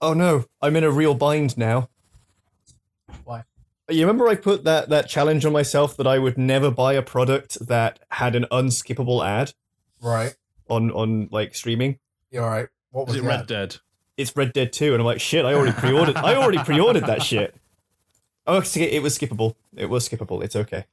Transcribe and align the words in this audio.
Oh 0.00 0.14
no, 0.14 0.44
I'm 0.62 0.76
in 0.76 0.84
a 0.84 0.90
real 0.90 1.14
bind 1.14 1.56
now. 1.58 1.88
Why? 3.24 3.44
You 3.88 4.00
remember 4.00 4.28
I 4.28 4.34
put 4.36 4.64
that 4.64 4.88
that 4.88 5.08
challenge 5.08 5.44
on 5.44 5.52
myself 5.52 5.96
that 5.96 6.06
I 6.06 6.18
would 6.18 6.38
never 6.38 6.70
buy 6.70 6.94
a 6.94 7.02
product 7.02 7.66
that 7.66 7.98
had 8.10 8.34
an 8.34 8.46
unskippable 8.50 9.24
ad 9.26 9.52
Right. 10.00 10.34
on 10.68 10.90
on 10.92 11.28
like 11.30 11.54
streaming. 11.54 11.98
You're 12.30 12.46
right. 12.48 12.68
What 12.90 13.06
was 13.08 13.16
Is 13.16 13.22
it 13.22 13.26
Red 13.26 13.40
ad? 13.40 13.46
Dead? 13.46 13.76
It's 14.16 14.34
Red 14.36 14.52
Dead 14.52 14.72
2 14.72 14.92
and 14.92 15.00
I'm 15.00 15.06
like, 15.06 15.20
shit, 15.20 15.44
I 15.44 15.54
already 15.54 15.72
pre-ordered. 15.72 16.16
I 16.16 16.34
already 16.34 16.58
pre-ordered 16.58 17.06
that 17.06 17.22
shit. 17.22 17.54
Oh, 18.46 18.56
it 18.74 19.02
was 19.02 19.16
skippable. 19.16 19.54
It 19.76 19.88
was 19.88 20.08
skippable. 20.08 20.42
It's 20.42 20.56
okay. 20.56 20.84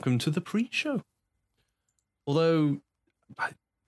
Welcome 0.00 0.18
to 0.20 0.30
the 0.30 0.40
pre-show. 0.40 1.02
Although, 2.26 2.78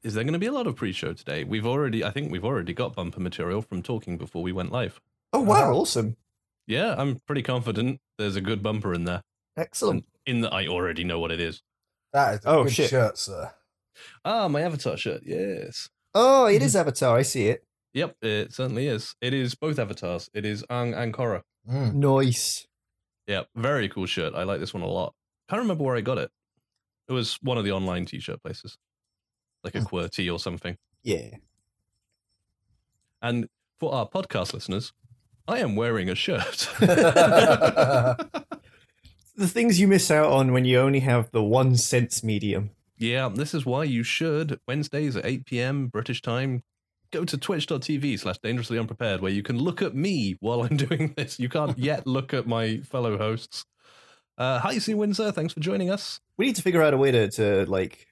is 0.02 0.12
there 0.12 0.24
going 0.24 0.34
to 0.34 0.38
be 0.38 0.44
a 0.44 0.52
lot 0.52 0.66
of 0.66 0.76
pre-show 0.76 1.14
today? 1.14 1.42
We've 1.42 1.64
already, 1.66 2.04
I 2.04 2.10
think, 2.10 2.30
we've 2.30 2.44
already 2.44 2.74
got 2.74 2.94
bumper 2.94 3.18
material 3.18 3.62
from 3.62 3.82
talking 3.82 4.18
before 4.18 4.42
we 4.42 4.52
went 4.52 4.70
live. 4.70 5.00
Oh 5.32 5.40
wow, 5.40 5.72
awesome. 5.72 6.16
Yeah, 6.66 6.96
I'm 6.98 7.18
pretty 7.26 7.40
confident 7.40 7.98
there's 8.18 8.36
a 8.36 8.42
good 8.42 8.62
bumper 8.62 8.92
in 8.92 9.04
there. 9.04 9.22
Excellent. 9.56 10.04
In 10.26 10.42
that, 10.42 10.52
I 10.52 10.66
already 10.66 11.02
know 11.02 11.18
what 11.18 11.30
it 11.30 11.40
is. 11.40 11.62
That 12.12 12.34
is 12.34 12.44
a 12.44 12.48
Oh, 12.50 12.64
good 12.64 12.74
shit. 12.74 12.90
shirt, 12.90 13.16
sir. 13.16 13.50
Ah, 14.22 14.48
my 14.48 14.60
avatar 14.60 14.98
shirt. 14.98 15.22
Yes. 15.24 15.88
Oh, 16.14 16.44
it 16.44 16.60
is 16.60 16.76
Avatar. 16.76 17.16
I 17.16 17.22
see 17.22 17.47
it. 17.48 17.64
Yep, 17.94 18.16
it 18.20 18.52
certainly 18.52 18.86
is. 18.86 19.14
It 19.22 19.32
is 19.32 19.54
both 19.54 19.78
avatars. 19.78 20.28
It 20.34 20.44
is 20.44 20.62
Ang 20.69 20.92
and 20.92 21.14
Korra. 21.14 21.41
Mm. 21.66 21.94
Nice. 21.94 22.66
Yeah, 23.26 23.44
very 23.56 23.88
cool 23.88 24.04
shirt. 24.04 24.34
I 24.34 24.42
like 24.42 24.60
this 24.60 24.74
one 24.74 24.82
a 24.82 24.86
lot. 24.86 25.14
I 25.53 25.56
can't 25.56 25.64
remember 25.64 25.84
where 25.84 25.97
I 25.97 26.00
got 26.00 26.17
it. 26.17 26.31
It 27.08 27.12
was 27.12 27.34
one 27.42 27.58
of 27.58 27.64
the 27.64 27.72
online 27.72 28.06
t-shirt 28.06 28.42
places, 28.42 28.78
like 29.62 29.75
a 29.75 29.81
Hmm. 29.81 29.86
Qwertee 29.86 30.33
or 30.33 30.39
something. 30.39 30.78
Yeah. 31.03 31.28
And 33.20 33.48
for 33.78 33.92
our 33.92 34.09
podcast 34.09 34.55
listeners, 34.55 34.94
I 35.47 35.59
am 35.59 35.77
wearing 35.77 36.09
a 36.09 36.14
shirt. 36.14 36.69
The 39.34 39.48
things 39.48 39.81
you 39.81 39.89
miss 39.89 40.11
out 40.11 40.31
on 40.31 40.53
when 40.53 40.67
you 40.67 40.78
only 40.78 41.00
have 41.00 41.31
the 41.33 41.42
one 41.42 41.77
sense 41.77 42.22
medium. 42.22 42.70
yeah, 42.98 43.28
this 43.31 43.55
is 43.55 43.64
why 43.64 43.84
you 43.84 44.03
should 44.03 44.61
Wednesdays 44.69 45.16
at 45.16 45.25
8 45.25 45.47
p.m. 45.47 45.87
British 45.89 46.20
time. 46.20 46.62
Go 47.11 47.25
to 47.25 47.39
twitch.tv 47.39 48.19
slash 48.20 48.39
dangerously 48.39 48.78
unprepared 48.78 49.20
where 49.22 49.33
you 49.33 49.42
can 49.42 49.59
look 49.59 49.81
at 49.81 49.94
me 49.94 50.37
while 50.41 50.62
I'm 50.62 50.77
doing 50.89 51.14
this. 51.16 51.39
You 51.41 51.48
can't 51.48 51.78
yet 51.78 52.06
look 52.06 52.34
at 52.34 52.47
my 52.47 52.78
fellow 52.81 53.16
hosts. 53.19 53.64
Uh, 54.38 54.58
hi, 54.58 54.78
C. 54.78 54.94
Windsor. 54.94 55.30
Thanks 55.33 55.52
for 55.52 55.61
joining 55.61 55.91
us. 55.91 56.20
We 56.38 56.47
need 56.47 56.56
to 56.56 56.62
figure 56.62 56.83
out 56.83 56.94
a 56.94 56.97
way 56.97 57.11
to, 57.11 57.30
to 57.33 57.66
like 57.66 58.06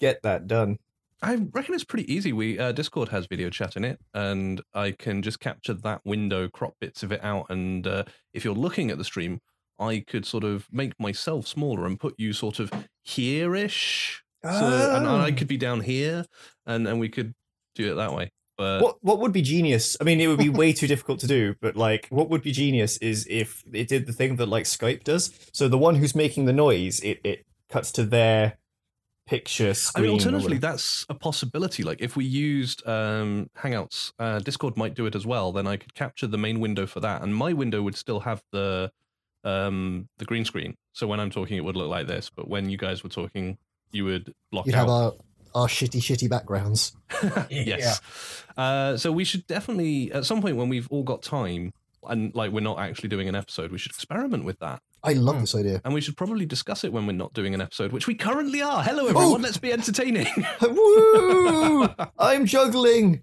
get 0.00 0.22
that 0.22 0.46
done. 0.46 0.78
I 1.22 1.34
reckon 1.52 1.74
it's 1.74 1.84
pretty 1.84 2.12
easy. 2.12 2.32
We 2.32 2.58
uh, 2.58 2.72
Discord 2.72 3.08
has 3.08 3.26
video 3.26 3.48
chat 3.50 3.76
in 3.76 3.84
it, 3.84 3.98
and 4.14 4.60
I 4.74 4.90
can 4.92 5.22
just 5.22 5.40
capture 5.40 5.72
that 5.74 6.02
window, 6.04 6.48
crop 6.48 6.74
bits 6.80 7.02
of 7.02 7.10
it 7.12 7.22
out, 7.24 7.46
and 7.48 7.86
uh, 7.86 8.04
if 8.34 8.44
you're 8.44 8.54
looking 8.54 8.90
at 8.90 8.98
the 8.98 9.04
stream, 9.04 9.40
I 9.78 10.04
could 10.06 10.26
sort 10.26 10.44
of 10.44 10.66
make 10.70 10.92
myself 11.00 11.46
smaller 11.46 11.86
and 11.86 11.98
put 11.98 12.14
you 12.18 12.32
sort 12.34 12.58
of 12.60 12.70
here-ish, 13.02 14.22
so, 14.44 14.50
and 14.96 15.06
I 15.08 15.30
Oh. 15.30 15.34
could 15.34 15.48
be 15.48 15.56
down 15.56 15.80
here, 15.80 16.26
and 16.66 16.86
and 16.86 17.00
we 17.00 17.08
could 17.08 17.34
do 17.74 17.90
it 17.92 17.94
that 17.94 18.12
way. 18.12 18.30
But 18.56 18.82
What 18.82 18.96
what 19.02 19.18
would 19.20 19.32
be 19.32 19.42
genius? 19.42 19.96
I 20.00 20.04
mean, 20.04 20.20
it 20.20 20.28
would 20.28 20.38
be 20.38 20.48
way 20.48 20.72
too 20.72 20.86
difficult 20.86 21.20
to 21.20 21.26
do, 21.26 21.54
but 21.60 21.76
like, 21.76 22.06
what 22.10 22.30
would 22.30 22.42
be 22.42 22.52
genius 22.52 22.96
is 22.98 23.26
if 23.28 23.62
it 23.72 23.88
did 23.88 24.06
the 24.06 24.12
thing 24.12 24.36
that 24.36 24.46
like 24.46 24.64
Skype 24.64 25.04
does. 25.04 25.30
So 25.52 25.68
the 25.68 25.78
one 25.78 25.96
who's 25.96 26.14
making 26.14 26.46
the 26.46 26.52
noise, 26.52 27.00
it 27.00 27.20
it 27.22 27.44
cuts 27.68 27.92
to 27.92 28.04
their 28.04 28.58
picture 29.26 29.74
I 29.96 30.00
mean, 30.00 30.10
alternatively, 30.10 30.58
that's 30.58 31.04
a 31.08 31.14
possibility. 31.14 31.82
Like 31.82 32.00
if 32.00 32.16
we 32.16 32.24
used 32.24 32.86
um, 32.86 33.50
Hangouts, 33.58 34.12
uh, 34.18 34.38
Discord 34.38 34.76
might 34.76 34.94
do 34.94 35.06
it 35.06 35.14
as 35.14 35.26
well. 35.26 35.52
Then 35.52 35.66
I 35.66 35.76
could 35.76 35.94
capture 35.94 36.26
the 36.26 36.38
main 36.38 36.60
window 36.60 36.86
for 36.86 37.00
that, 37.00 37.22
and 37.22 37.34
my 37.34 37.52
window 37.52 37.82
would 37.82 37.96
still 37.96 38.20
have 38.20 38.42
the 38.52 38.90
um, 39.44 40.08
the 40.18 40.24
green 40.24 40.44
screen. 40.44 40.76
So 40.92 41.06
when 41.06 41.20
I'm 41.20 41.30
talking, 41.30 41.56
it 41.56 41.64
would 41.64 41.76
look 41.76 41.88
like 41.90 42.06
this. 42.06 42.30
But 42.34 42.48
when 42.48 42.70
you 42.70 42.78
guys 42.78 43.02
were 43.02 43.10
talking, 43.10 43.58
you 43.92 44.04
would 44.04 44.32
block 44.50 44.66
You'd 44.66 44.74
out. 44.76 44.78
have 44.78 44.88
our, 44.88 45.12
our 45.56 45.66
shitty, 45.66 46.00
shitty 46.00 46.28
backgrounds. 46.30 46.94
yes. 47.50 48.00
Uh, 48.56 48.96
so 48.96 49.10
we 49.10 49.24
should 49.24 49.46
definitely, 49.46 50.12
at 50.12 50.24
some 50.24 50.40
point 50.40 50.56
when 50.56 50.68
we've 50.68 50.86
all 50.90 51.02
got 51.02 51.22
time, 51.22 51.72
and 52.08 52.32
like 52.34 52.52
we're 52.52 52.60
not 52.60 52.78
actually 52.78 53.08
doing 53.08 53.28
an 53.28 53.34
episode, 53.34 53.72
we 53.72 53.78
should 53.78 53.90
experiment 53.92 54.44
with 54.44 54.58
that, 54.60 54.80
I 55.02 55.12
love 55.14 55.36
Hmm. 55.36 55.40
this 55.42 55.54
idea. 55.54 55.80
and 55.84 55.94
we 55.94 56.00
should 56.00 56.16
probably 56.16 56.46
discuss 56.46 56.84
it 56.84 56.92
when 56.92 57.06
we're 57.06 57.12
not 57.12 57.32
doing 57.32 57.54
an 57.54 57.60
episode, 57.60 57.92
which 57.92 58.06
we 58.06 58.14
currently 58.14 58.60
are. 58.62 58.82
Hello, 58.82 59.06
everyone. 59.06 59.42
Let's 59.42 59.58
be 59.58 59.72
entertaining. 59.72 60.26
Woo! 60.62 61.88
I'm 62.18 62.46
juggling. 62.46 63.22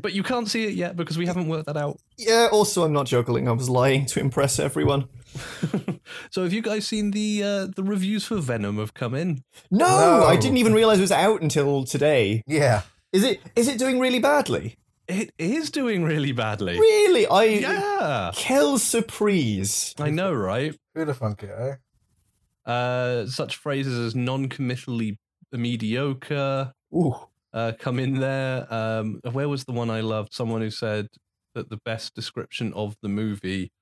but 0.00 0.12
you 0.12 0.22
can't 0.22 0.48
see 0.48 0.64
it 0.64 0.74
yet 0.74 0.96
because 0.96 1.16
we 1.18 1.26
haven't 1.26 1.48
worked 1.48 1.66
that 1.66 1.76
out. 1.76 1.98
Yeah. 2.18 2.48
Also, 2.50 2.84
I'm 2.84 2.92
not 2.92 3.06
juggling. 3.06 3.46
I 3.48 3.52
was 3.52 3.68
lying 3.70 4.06
to 4.06 4.20
impress 4.20 4.58
everyone. 4.58 5.08
so 6.30 6.42
have 6.42 6.52
you 6.52 6.62
guys 6.62 6.86
seen 6.86 7.10
the 7.12 7.42
uh, 7.42 7.66
the 7.74 7.82
reviews 7.82 8.24
for 8.24 8.36
Venom 8.38 8.78
have 8.78 8.94
come 8.94 9.14
in? 9.14 9.42
No, 9.70 9.86
No. 9.86 10.26
I 10.26 10.36
didn't 10.36 10.58
even 10.58 10.72
realize 10.74 10.98
it 10.98 11.02
was 11.02 11.12
out 11.12 11.42
until 11.42 11.84
today. 11.84 12.42
Yeah. 12.46 12.82
Is 13.12 13.24
it? 13.24 13.40
Is 13.56 13.68
it 13.68 13.78
doing 13.78 13.98
really 13.98 14.20
badly? 14.20 14.76
It 15.08 15.32
is 15.38 15.70
doing 15.70 16.04
really 16.04 16.32
badly. 16.32 16.78
Really? 16.78 17.26
I. 17.26 17.44
Yeah. 17.44 18.30
Quelle 18.34 18.78
surprise. 18.78 19.94
I 19.98 20.10
know, 20.10 20.32
right? 20.32 20.76
Who'd 20.94 21.08
have 21.08 21.18
thunk 21.18 21.42
it, 21.42 21.50
eh? 21.50 22.70
Uh, 22.70 23.26
such 23.26 23.56
phrases 23.56 23.98
as 23.98 24.14
non-committally 24.14 25.18
mediocre 25.52 26.72
Ooh. 26.94 27.16
uh, 27.52 27.72
come 27.78 27.98
in 27.98 28.20
there. 28.20 28.72
Um, 28.72 29.20
where 29.32 29.48
was 29.48 29.64
the 29.64 29.72
one 29.72 29.90
I 29.90 30.00
loved? 30.02 30.32
Someone 30.32 30.60
who 30.60 30.70
said 30.70 31.08
that 31.54 31.70
the 31.70 31.78
best 31.84 32.14
description 32.14 32.72
of 32.74 32.96
the 33.02 33.08
movie 33.08 33.72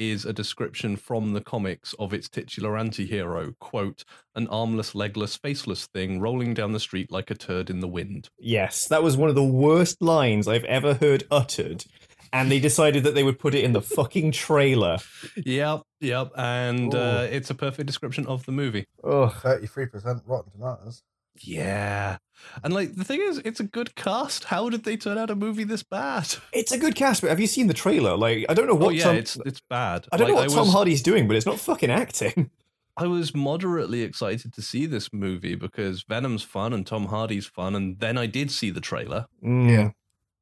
is 0.00 0.24
a 0.24 0.32
description 0.32 0.96
from 0.96 1.34
the 1.34 1.42
comics 1.42 1.94
of 1.98 2.14
its 2.14 2.28
titular 2.28 2.76
anti-hero, 2.78 3.52
quote, 3.60 4.02
an 4.34 4.48
armless, 4.48 4.94
legless, 4.94 5.36
faceless 5.36 5.86
thing 5.86 6.18
rolling 6.18 6.54
down 6.54 6.72
the 6.72 6.80
street 6.80 7.12
like 7.12 7.30
a 7.30 7.34
turd 7.34 7.68
in 7.68 7.80
the 7.80 7.86
wind. 7.86 8.30
Yes, 8.38 8.88
that 8.88 9.02
was 9.02 9.18
one 9.18 9.28
of 9.28 9.34
the 9.34 9.44
worst 9.44 10.00
lines 10.00 10.48
I've 10.48 10.64
ever 10.64 10.94
heard 10.94 11.24
uttered. 11.30 11.84
And 12.32 12.50
they 12.50 12.60
decided 12.60 13.04
that 13.04 13.14
they 13.14 13.24
would 13.24 13.38
put 13.38 13.54
it 13.54 13.62
in 13.64 13.72
the 13.72 13.82
fucking 13.82 14.32
trailer. 14.32 14.98
Yep, 15.36 15.82
yep. 16.00 16.30
And 16.36 16.94
uh, 16.94 17.26
it's 17.30 17.50
a 17.50 17.54
perfect 17.54 17.86
description 17.86 18.26
of 18.26 18.46
the 18.46 18.52
movie. 18.52 18.86
Ugh. 19.04 19.32
33% 19.32 20.22
Rotten 20.26 20.52
Tomatoes. 20.52 21.02
Yeah. 21.42 22.18
And 22.64 22.72
like 22.72 22.94
the 22.94 23.04
thing 23.04 23.20
is, 23.22 23.38
it's 23.44 23.60
a 23.60 23.64
good 23.64 23.94
cast. 23.94 24.44
How 24.44 24.68
did 24.70 24.84
they 24.84 24.96
turn 24.96 25.18
out 25.18 25.30
a 25.30 25.34
movie 25.36 25.64
this 25.64 25.82
bad? 25.82 26.26
It's 26.52 26.72
a 26.72 26.78
good 26.78 26.94
cast, 26.94 27.20
but 27.22 27.30
have 27.30 27.40
you 27.40 27.46
seen 27.46 27.66
the 27.66 27.74
trailer? 27.74 28.16
Like, 28.16 28.46
I 28.48 28.54
don't 28.54 28.66
know 28.66 28.74
what 28.74 28.88
oh 28.88 28.90
yeah, 28.90 29.04
Tom, 29.04 29.16
it's 29.16 29.36
it's 29.46 29.60
bad. 29.60 30.06
I 30.12 30.16
don't 30.16 30.28
know 30.28 30.34
Like, 30.34 30.48
what 30.48 30.54
Tom 30.54 30.66
was, 30.66 30.72
Hardy's 30.74 31.02
doing, 31.02 31.26
but 31.28 31.36
it's 31.36 31.46
not 31.46 31.58
fucking 31.58 31.90
acting. 31.90 32.50
I 32.96 33.06
was 33.06 33.34
moderately 33.34 34.02
excited 34.02 34.52
to 34.54 34.62
see 34.62 34.84
this 34.84 35.12
movie 35.12 35.54
because 35.54 36.02
Venom's 36.02 36.42
fun 36.42 36.72
and 36.74 36.86
Tom 36.86 37.06
Hardy's 37.06 37.46
fun, 37.46 37.74
and 37.74 37.98
then 38.00 38.18
I 38.18 38.26
did 38.26 38.50
see 38.50 38.70
the 38.70 38.80
trailer, 38.80 39.26
Mm. 39.44 39.70
Yeah. 39.70 39.90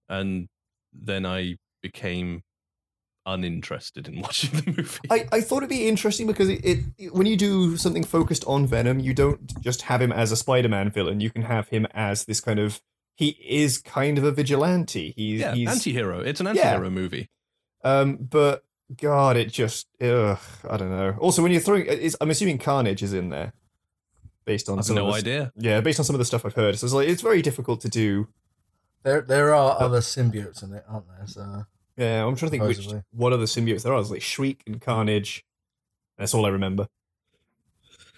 and 0.09 0.49
then 0.93 1.25
I 1.27 1.57
became 1.83 2.43
uninterested 3.33 4.09
in 4.09 4.21
watching 4.23 4.51
the 4.61 4.73
movie. 4.77 4.99
I, 5.11 5.27
I 5.33 5.41
thought 5.41 5.59
it'd 5.59 5.69
be 5.69 5.89
interesting 5.89 6.27
because 6.27 6.49
it, 6.49 6.65
it 6.99 7.15
when 7.15 7.27
you 7.27 7.37
do 7.37 7.77
something 7.77 8.05
focused 8.05 8.45
on 8.47 8.67
Venom, 8.67 8.99
you 9.01 9.15
don't 9.15 9.61
just 9.63 9.83
have 9.83 10.01
him 10.03 10.13
as 10.13 10.33
a 10.33 10.37
Spider-Man 10.37 10.91
villain. 10.91 11.21
You 11.21 11.31
can 11.31 11.43
have 11.43 11.69
him 11.69 11.87
as 11.93 12.25
this 12.25 12.41
kind 12.41 12.59
of 12.59 12.81
he 13.15 13.37
is 13.47 13.79
kind 13.79 14.17
of 14.19 14.25
a 14.25 14.31
vigilante. 14.33 15.13
He's 15.17 15.41
yeah, 15.41 15.55
he's 15.55 15.69
anti-hero. 15.69 16.21
It's 16.21 16.41
an 16.41 16.47
anti-hero 16.47 16.89
movie. 16.91 17.29
um, 17.85 18.17
but 18.17 18.63
God, 18.97 19.37
it 19.37 19.53
just 19.53 19.87
ugh, 20.01 20.39
I 20.69 20.77
don't 20.77 20.91
know. 20.91 21.17
Also, 21.19 21.43
when 21.43 21.53
you're 21.53 21.61
throwing, 21.61 21.85
it's, 21.87 22.17
I'm 22.21 22.31
assuming 22.31 22.59
Carnage 22.59 23.03
is 23.03 23.13
in 23.13 23.29
there, 23.29 23.53
based 24.47 24.69
on 24.69 24.79
I've 24.79 24.85
some 24.87 24.97
no 24.97 25.09
of 25.09 25.13
the, 25.15 25.19
idea. 25.19 25.53
Yeah, 25.57 25.81
based 25.83 25.99
on 25.99 26.05
some 26.05 26.15
of 26.15 26.19
the 26.19 26.25
stuff 26.25 26.47
I've 26.47 26.55
heard. 26.55 26.79
So 26.79 26.87
it's 26.87 26.95
like 26.95 27.09
it's 27.09 27.21
very 27.23 27.43
difficult 27.43 27.81
to 27.83 27.89
do. 27.89 28.29
There 29.03 29.21
there 29.21 29.55
are 29.55 29.81
other 29.81 30.01
symbiotes 30.01 30.63
in 30.63 30.73
it, 30.73 30.85
aren't 30.89 31.07
there? 31.09 31.27
So 31.27 31.67
Yeah, 31.99 32.25
I'm 32.25 32.37
trying 32.37 32.47
to 32.47 32.51
think 32.51 32.63
which 32.63 32.77
Supposedly. 32.77 33.03
what 33.11 33.33
other 33.33 33.45
symbiotes 33.45 33.83
there 33.83 33.93
are. 33.93 34.01
There's 34.01 34.11
like 34.13 34.23
Shriek 34.23 34.63
and 34.67 34.81
Carnage. 34.81 35.45
That's 36.17 36.33
all 36.33 36.47
I 36.47 36.51
remember. 36.51 36.87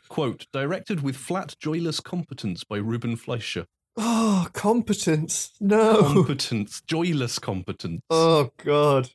Quote, 0.09 0.47
directed 0.53 1.03
with 1.03 1.17
flat, 1.17 1.57
joyless 1.59 2.01
competence 2.01 2.63
by 2.63 2.77
Ruben 2.77 3.17
Fleischer. 3.17 3.67
Oh, 3.97 4.49
competence. 4.53 5.53
No. 5.61 6.03
Competence, 6.13 6.83
joyless 6.87 7.39
competence. 7.39 8.03
Oh 8.11 8.51
God. 8.63 9.11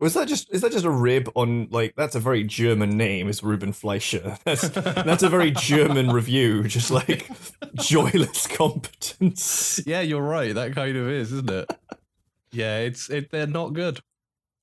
Was 0.00 0.14
that 0.14 0.28
just 0.28 0.52
is 0.52 0.60
that 0.62 0.72
just 0.72 0.84
a 0.84 0.90
rib 0.90 1.30
on 1.34 1.68
like 1.70 1.94
that's 1.96 2.14
a 2.14 2.20
very 2.20 2.42
German 2.44 2.90
name 2.96 3.28
is 3.28 3.42
Ruben 3.42 3.72
Fleischer. 3.72 4.36
That's 4.44 4.68
that's 4.68 5.22
a 5.22 5.28
very 5.30 5.52
German 5.52 6.10
review, 6.10 6.64
just 6.64 6.90
like 6.90 7.30
joyless 7.76 8.46
competence. 8.48 9.80
yeah, 9.86 10.00
you're 10.00 10.20
right. 10.20 10.54
That 10.54 10.74
kind 10.74 10.96
of 10.96 11.08
is, 11.08 11.32
isn't 11.32 11.50
it? 11.50 11.70
Yeah, 12.54 12.78
it's 12.78 13.10
it. 13.10 13.30
They're 13.30 13.46
not 13.46 13.72
good. 13.74 14.00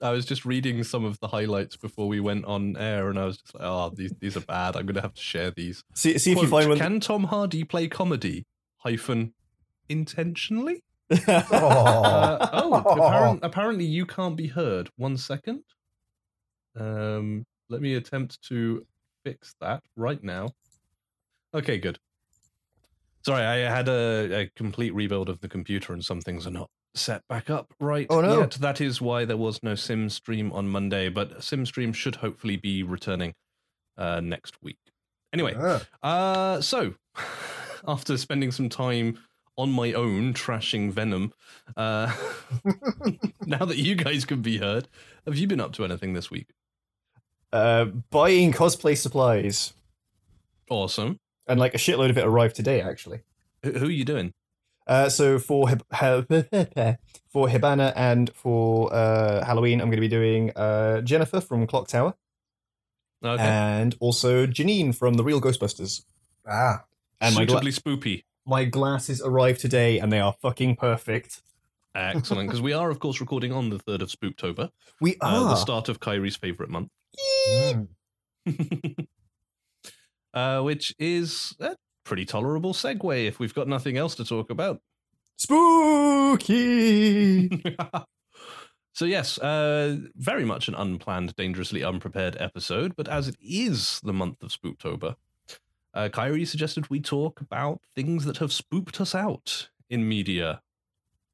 I 0.01 0.09
was 0.11 0.25
just 0.25 0.45
reading 0.45 0.83
some 0.83 1.05
of 1.05 1.19
the 1.19 1.27
highlights 1.27 1.77
before 1.77 2.07
we 2.07 2.19
went 2.19 2.45
on 2.45 2.75
air, 2.77 3.09
and 3.09 3.19
I 3.19 3.25
was 3.25 3.37
just 3.37 3.53
like, 3.53 3.63
"Oh, 3.63 3.91
these 3.95 4.11
these 4.19 4.35
are 4.35 4.41
bad. 4.41 4.75
I'm 4.75 4.85
gonna 4.87 5.01
have 5.01 5.13
to 5.13 5.21
share 5.21 5.51
these." 5.51 5.83
See 5.93 6.17
see 6.17 6.31
if 6.31 6.41
you 6.41 6.47
find 6.47 6.69
one. 6.69 6.77
Can 6.79 6.99
Tom 6.99 7.25
Hardy 7.25 7.63
play 7.63 7.87
comedy? 7.87 8.45
Hyphen 8.77 9.33
intentionally? 9.89 10.83
Oh, 11.11 11.17
Uh, 11.27 12.49
oh, 12.53 12.73
apparent, 12.75 13.39
apparently 13.43 13.85
you 13.85 14.05
can't 14.05 14.35
be 14.35 14.47
heard. 14.47 14.89
One 14.95 15.17
second. 15.17 15.63
Um, 16.75 17.45
let 17.69 17.81
me 17.81 17.95
attempt 17.95 18.41
to 18.43 18.85
fix 19.23 19.53
that 19.61 19.83
right 19.95 20.23
now. 20.23 20.49
Okay, 21.53 21.77
good. 21.77 21.99
Sorry, 23.25 23.43
I 23.43 23.57
had 23.69 23.87
a, 23.87 24.41
a 24.41 24.51
complete 24.55 24.93
rebuild 24.95 25.29
of 25.29 25.41
the 25.41 25.47
computer, 25.47 25.93
and 25.93 26.03
some 26.03 26.21
things 26.21 26.47
are 26.47 26.51
not 26.51 26.69
set 26.95 27.21
back 27.29 27.49
up 27.49 27.73
right 27.79 28.07
Oh, 28.09 28.19
no. 28.21 28.39
yet. 28.39 28.51
That 28.53 28.81
is 28.81 28.99
why 29.01 29.25
there 29.25 29.37
was 29.37 29.61
no 29.63 29.75
Sim 29.75 30.09
stream 30.09 30.51
on 30.51 30.67
Monday, 30.67 31.07
but 31.09 31.43
Sim 31.43 31.65
stream 31.65 31.93
should 31.93 32.17
hopefully 32.17 32.57
be 32.57 32.83
returning 32.83 33.33
uh, 33.97 34.19
next 34.21 34.61
week. 34.61 34.79
Anyway, 35.33 35.55
Ah. 35.57 35.85
uh, 36.03 36.61
so 36.61 36.95
after 37.87 38.17
spending 38.17 38.51
some 38.51 38.67
time 38.69 39.17
on 39.57 39.71
my 39.71 39.93
own 39.93 40.33
trashing 40.33 40.91
Venom, 40.91 41.31
uh, 41.77 42.11
now 43.45 43.63
that 43.65 43.77
you 43.77 43.95
guys 43.95 44.25
can 44.25 44.41
be 44.41 44.57
heard, 44.57 44.87
have 45.25 45.37
you 45.37 45.47
been 45.47 45.61
up 45.61 45.73
to 45.73 45.85
anything 45.85 46.13
this 46.13 46.31
week? 46.31 46.47
uh, 47.53 47.85
buying 48.09 48.51
cosplay 48.51 48.97
supplies, 48.97 49.73
Awesome. 50.69 51.19
And 51.47 51.59
like 51.59 51.73
a 51.73 51.77
shitload 51.77 52.09
of 52.09 52.17
it 52.17 52.25
arrived 52.25 52.55
today 52.55 52.81
actually. 52.81 53.21
Who, 53.63 53.71
who 53.73 53.85
are 53.87 53.91
you 53.91 54.05
doing? 54.05 54.33
Uh, 54.87 55.09
so 55.09 55.37
for 55.39 55.69
Hib- 55.69 55.83
for 57.29 57.47
Hibana 57.47 57.93
and 57.95 58.31
for 58.35 58.91
uh, 58.93 59.45
Halloween, 59.45 59.79
I'm 59.79 59.87
going 59.87 59.97
to 59.97 60.01
be 60.01 60.07
doing 60.07 60.51
uh, 60.55 61.01
Jennifer 61.01 61.39
from 61.39 61.67
Clock 61.67 61.87
Tower 61.87 62.15
Okay. 63.23 63.43
and 63.43 63.95
also 63.99 64.47
Janine 64.47 64.95
from 64.95 65.13
the 65.13 65.23
Real 65.23 65.39
Ghostbusters. 65.39 66.03
ah. 66.47 66.83
And 67.23 67.35
my, 67.35 67.45
gla- 67.45 67.61
Suitably 67.61 67.71
spoopy. 67.71 68.23
my 68.47 68.65
glasses 68.65 69.21
arrived 69.21 69.59
today, 69.61 69.99
and 69.99 70.11
they 70.11 70.19
are 70.19 70.33
fucking 70.41 70.75
perfect. 70.77 71.41
Excellent. 71.93 72.49
Because 72.49 72.61
we 72.63 72.73
are, 72.73 72.89
of 72.89 72.97
course, 72.99 73.19
recording 73.21 73.53
on 73.53 73.69
the 73.69 73.77
3rd 73.77 74.01
of 74.01 74.09
Spooktober, 74.09 74.71
We 74.99 75.17
uh, 75.21 75.27
are. 75.43 75.49
the 75.49 75.55
start 75.55 75.87
of 75.87 75.99
Kyrie's 75.99 76.35
favourite 76.35 76.71
month. 76.71 76.89
Mm. 77.47 77.87
uh, 80.33 80.61
which 80.61 80.93
is 80.99 81.55
a 81.59 81.75
pretty 82.03 82.25
tolerable 82.25 82.73
segue 82.73 83.27
if 83.27 83.39
we've 83.39 83.53
got 83.53 83.67
nothing 83.67 83.97
else 83.97 84.15
to 84.15 84.25
talk 84.25 84.49
about. 84.49 84.81
Spooky. 85.37 86.43
so 88.93 89.05
yes, 89.05 89.37
uh, 89.39 89.97
very 90.15 90.45
much 90.45 90.67
an 90.67 90.75
unplanned, 90.75 91.35
dangerously 91.35 91.83
unprepared 91.83 92.37
episode. 92.39 92.95
But 92.95 93.07
as 93.07 93.27
it 93.27 93.35
is 93.41 93.99
the 94.03 94.13
month 94.13 94.43
of 94.43 94.49
Spooktober, 94.49 95.15
uh, 95.93 96.09
Kyrie 96.09 96.45
suggested 96.45 96.89
we 96.89 97.01
talk 97.01 97.41
about 97.41 97.81
things 97.95 98.25
that 98.25 98.37
have 98.37 98.53
spooked 98.53 99.01
us 99.01 99.13
out 99.15 99.69
in 99.89 100.07
media. 100.07 100.61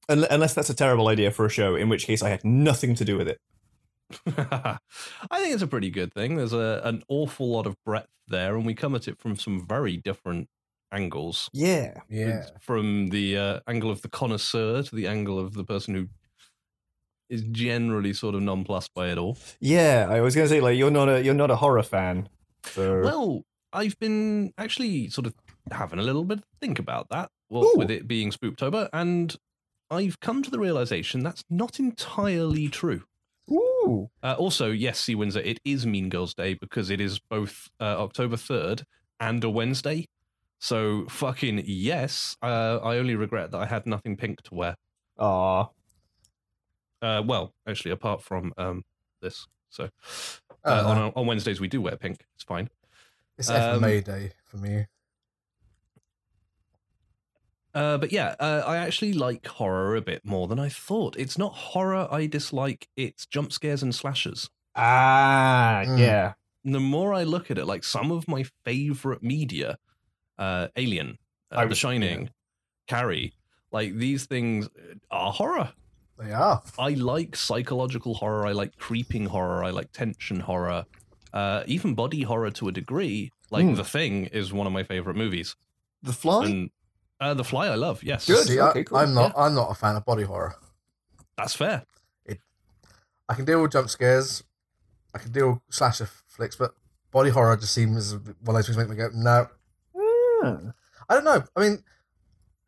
Unless 0.10 0.54
that's 0.54 0.70
a 0.70 0.74
terrible 0.74 1.10
idea 1.10 1.32
for 1.32 1.46
a 1.46 1.50
show, 1.50 1.76
in 1.76 1.90
which 1.90 2.06
case 2.06 2.24
I 2.24 2.30
had 2.30 2.46
nothing 2.46 2.96
to 2.96 3.04
do 3.04 3.18
with 3.18 3.28
it. 3.28 3.42
I 4.28 4.80
think 5.40 5.54
it's 5.54 5.64
a 5.64 5.68
pretty 5.68 5.90
good 5.90 6.14
thing. 6.14 6.38
There's 6.38 6.54
a, 6.54 6.82
an 6.84 7.04
awful 7.10 7.50
lot 7.50 7.68
of 7.68 7.76
breadth 7.84 8.10
there, 8.28 8.56
and 8.56 8.66
we 8.66 8.74
come 8.74 8.96
at 8.96 9.08
it 9.08 9.20
from 9.20 9.36
some 9.36 9.66
very 9.68 9.98
different 9.98 10.48
angles. 10.92 11.50
Yeah. 11.54 11.96
Yeah. 12.10 12.46
From 12.60 13.10
the 13.10 13.38
uh, 13.38 13.60
angle 13.68 13.92
of 13.92 14.02
the 14.02 14.10
connoisseur 14.10 14.84
to 14.84 14.96
the 14.96 15.08
angle 15.08 15.40
of 15.40 15.54
the 15.54 15.64
person 15.64 15.94
who 15.94 16.08
is 17.30 17.44
generally 17.52 18.14
sort 18.14 18.36
of 18.36 18.42
nonplussed 18.42 18.94
by 18.94 19.10
it 19.10 19.18
all. 19.18 19.38
Yeah, 19.60 20.08
I 20.10 20.22
was 20.22 20.36
going 20.36 20.48
to 20.48 20.50
say 20.50 20.62
like 20.62 20.78
you're 20.78 20.92
not 20.92 21.10
a 21.10 21.22
you're 21.22 21.34
not 21.34 21.52
a 21.52 21.58
horror 21.58 21.84
fan. 21.84 22.30
So 22.64 23.02
Well, 23.02 23.44
I've 23.74 24.00
been 24.00 24.54
actually 24.58 25.10
sort 25.10 25.28
of 25.28 25.36
having 25.72 26.00
a 26.00 26.04
little 26.04 26.24
bit 26.24 26.40
of 26.40 26.46
think 26.62 26.80
about 26.80 27.10
that, 27.10 27.30
well, 27.50 27.66
Ooh. 27.66 27.76
with 27.76 27.92
it 27.92 28.08
being 28.08 28.32
Spooktober, 28.32 28.90
and 28.94 29.36
I've 29.90 30.20
come 30.20 30.44
to 30.44 30.52
the 30.52 30.60
realization 30.60 31.22
that's 31.24 31.44
not 31.50 31.80
entirely 31.80 32.68
true. 32.70 33.04
Ooh. 33.50 34.10
Uh, 34.22 34.36
also, 34.38 34.72
yes, 34.72 35.00
C 35.00 35.16
Windsor, 35.16 35.40
it 35.40 35.60
is 35.64 35.86
Mean 35.86 36.10
Girls 36.10 36.34
Day 36.34 36.54
because 36.56 36.90
it 36.90 37.00
is 37.00 37.20
both 37.20 37.70
uh, 37.80 37.96
October 38.02 38.36
3rd 38.36 38.84
and 39.20 39.44
a 39.44 39.50
Wednesday. 39.50 40.08
So, 40.60 41.06
fucking 41.10 41.64
yes. 41.66 42.36
Uh, 42.42 42.80
I 42.84 42.98
only 42.98 43.16
regret 43.16 43.52
that 43.52 43.60
I 43.60 43.66
had 43.66 43.86
nothing 43.86 44.18
pink 44.18 44.42
to 44.44 44.56
wear. 44.56 44.76
Aw. 45.20 45.66
Uh, 47.02 47.24
well, 47.26 47.54
actually, 47.68 47.92
apart 47.92 48.24
from 48.24 48.54
um, 48.58 48.84
this. 49.22 49.48
So, 49.70 49.90
uh, 50.66 50.84
on, 50.86 51.14
on 51.16 51.28
Wednesdays, 51.28 51.62
we 51.62 51.68
do 51.68 51.82
wear 51.82 51.96
pink. 51.96 52.26
It's 52.36 52.44
fine. 52.44 52.70
it's 53.38 53.50
um, 53.50 53.82
May 53.82 54.02
Day 54.02 54.32
for 54.46 54.58
me. 54.58 54.88
Uh, 57.78 57.98
but 57.98 58.12
yeah, 58.12 58.34
uh, 58.40 58.64
I 58.66 58.78
actually 58.78 59.14
like 59.14 59.46
horror 59.46 59.96
a 59.96 60.02
bit 60.02 60.26
more 60.26 60.48
than 60.48 60.60
I 60.60 60.70
thought. 60.70 61.16
It's 61.18 61.38
not 61.38 61.54
horror 61.54 62.08
I 62.12 62.26
dislike, 62.26 62.88
it's 62.96 63.26
jump 63.28 63.52
scares 63.52 63.84
and 63.84 63.94
slashers. 63.94 64.50
Ah, 64.76 65.84
Mm. 65.86 66.00
yeah. 66.00 66.34
And 66.66 66.74
the 66.76 66.80
more 66.80 67.14
I 67.14 67.24
look 67.24 67.52
at 67.52 67.58
it, 67.58 67.66
like 67.66 67.84
some 67.84 68.12
of 68.12 68.28
my 68.28 68.44
favorite 68.66 69.22
media, 69.24 69.78
uh, 70.38 70.68
Alien, 70.76 71.18
uh, 71.52 71.58
I 71.60 71.64
The 71.66 71.70
was- 71.70 71.78
Shining, 71.78 72.30
Carrie, 72.88 73.34
like 73.72 73.96
these 73.96 74.26
things 74.26 74.70
are 75.12 75.32
horror. 75.32 75.74
They 76.18 76.34
are. 76.34 76.64
I 76.80 76.92
like 76.96 77.36
psychological 77.36 78.16
horror. 78.16 78.48
I 78.48 78.54
like 78.54 78.76
creeping 78.78 79.28
horror. 79.28 79.64
I 79.64 79.70
like 79.70 79.92
tension 79.92 80.40
horror. 80.40 80.86
Uh, 81.32 81.62
even 81.68 81.94
body 81.94 82.24
horror 82.24 82.50
to 82.52 82.68
a 82.70 82.72
degree. 82.72 83.32
Like 83.52 83.66
Hmm. 83.66 83.76
The 83.76 83.84
Thing 83.84 84.26
is 84.26 84.52
one 84.52 84.66
of 84.66 84.74
my 84.74 84.84
favorite 84.84 85.16
movies. 85.16 85.56
The 86.02 86.14
Fly. 86.14 86.46
And 86.46 86.72
uh, 87.20 87.34
The 87.34 87.44
Fly, 87.44 87.68
I 87.68 87.76
love. 87.76 88.04
Yes, 88.04 88.26
Good. 88.28 88.48
See, 88.48 88.60
okay, 88.60 88.82
I, 88.82 88.84
cool. 88.84 88.98
I'm 88.98 89.14
not. 89.14 89.34
I'm 89.38 89.56
not 89.56 89.72
a 89.72 89.76
fan 89.76 89.96
of 89.96 90.06
body 90.06 90.24
horror. 90.24 90.56
that's 91.38 91.54
fair. 91.54 91.84
I 93.30 93.34
can 93.34 93.44
deal 93.46 93.62
with 93.62 93.74
jump 93.74 93.90
scares. 93.90 94.44
I 95.14 95.18
can 95.20 95.32
deal 95.32 95.50
with 95.50 95.60
slasher 95.70 96.08
flicks, 96.28 96.56
but 96.56 96.74
body 97.12 97.30
horror 97.30 97.58
just 97.58 97.74
seems 97.74 98.14
one 98.14 98.24
of 98.24 98.54
those 98.56 98.68
things 98.68 98.78
that 98.78 98.88
make 98.88 98.98
me 98.98 99.04
go 99.04 99.10
no. 99.14 99.50
I 101.10 101.14
don't 101.14 101.24
know. 101.26 101.44
I 101.56 101.60
mean, 101.60 101.84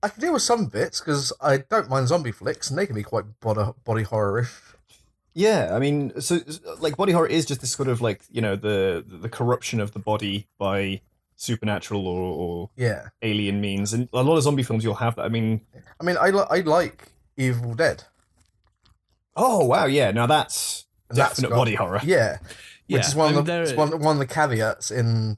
I 0.01 0.09
can 0.09 0.21
deal 0.21 0.33
with 0.33 0.41
some 0.41 0.65
bits 0.65 0.99
because 0.99 1.31
I 1.41 1.57
don't 1.57 1.89
mind 1.89 2.07
zombie 2.07 2.31
flicks, 2.31 2.69
and 2.69 2.77
they 2.77 2.85
can 2.85 2.95
be 2.95 3.03
quite 3.03 3.39
body 3.39 3.71
body 3.83 4.03
horror-ish. 4.03 4.51
Yeah, 5.33 5.69
I 5.73 5.79
mean, 5.79 6.19
so 6.19 6.39
like 6.79 6.97
body 6.97 7.13
horror 7.13 7.27
is 7.27 7.45
just 7.45 7.61
this 7.61 7.71
sort 7.71 7.87
of 7.87 8.01
like 8.01 8.21
you 8.29 8.41
know 8.41 8.55
the 8.55 9.03
the 9.07 9.29
corruption 9.29 9.79
of 9.79 9.93
the 9.93 9.99
body 9.99 10.47
by 10.57 11.01
supernatural 11.39 12.05
or, 12.05 12.19
or 12.21 12.69
Yeah. 12.75 13.07
alien 13.21 13.61
means, 13.61 13.93
and 13.93 14.09
a 14.13 14.21
lot 14.21 14.35
of 14.37 14.43
zombie 14.43 14.63
films 14.63 14.83
you'll 14.83 14.95
have 14.95 15.15
that. 15.15 15.23
I 15.25 15.29
mean, 15.29 15.61
I 15.99 16.03
mean, 16.03 16.17
I 16.19 16.29
li- 16.29 16.45
I 16.49 16.59
like 16.61 17.07
Evil 17.37 17.73
Dead. 17.73 18.03
oh 19.35 19.65
wow, 19.65 19.85
yeah, 19.85 20.11
now 20.11 20.25
that's 20.27 20.85
And 21.09 21.17
that's 21.17 21.31
definite 21.37 21.49
got- 21.49 21.55
body 21.57 21.75
horror. 21.75 22.01
Yeah, 22.03 22.37
Yeah, 22.87 22.97
which 22.97 23.07
is 23.07 23.15
one 23.15 23.27
I 23.27 23.29
mean, 23.31 23.39
of 23.39 23.45
the 23.45 23.51
there- 23.51 23.63
it's 23.63 23.73
one, 23.73 23.99
one 24.01 24.15
of 24.15 24.19
the 24.19 24.27
caveats 24.33 24.91
in 24.91 25.37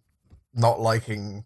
not 0.54 0.80
liking 0.80 1.46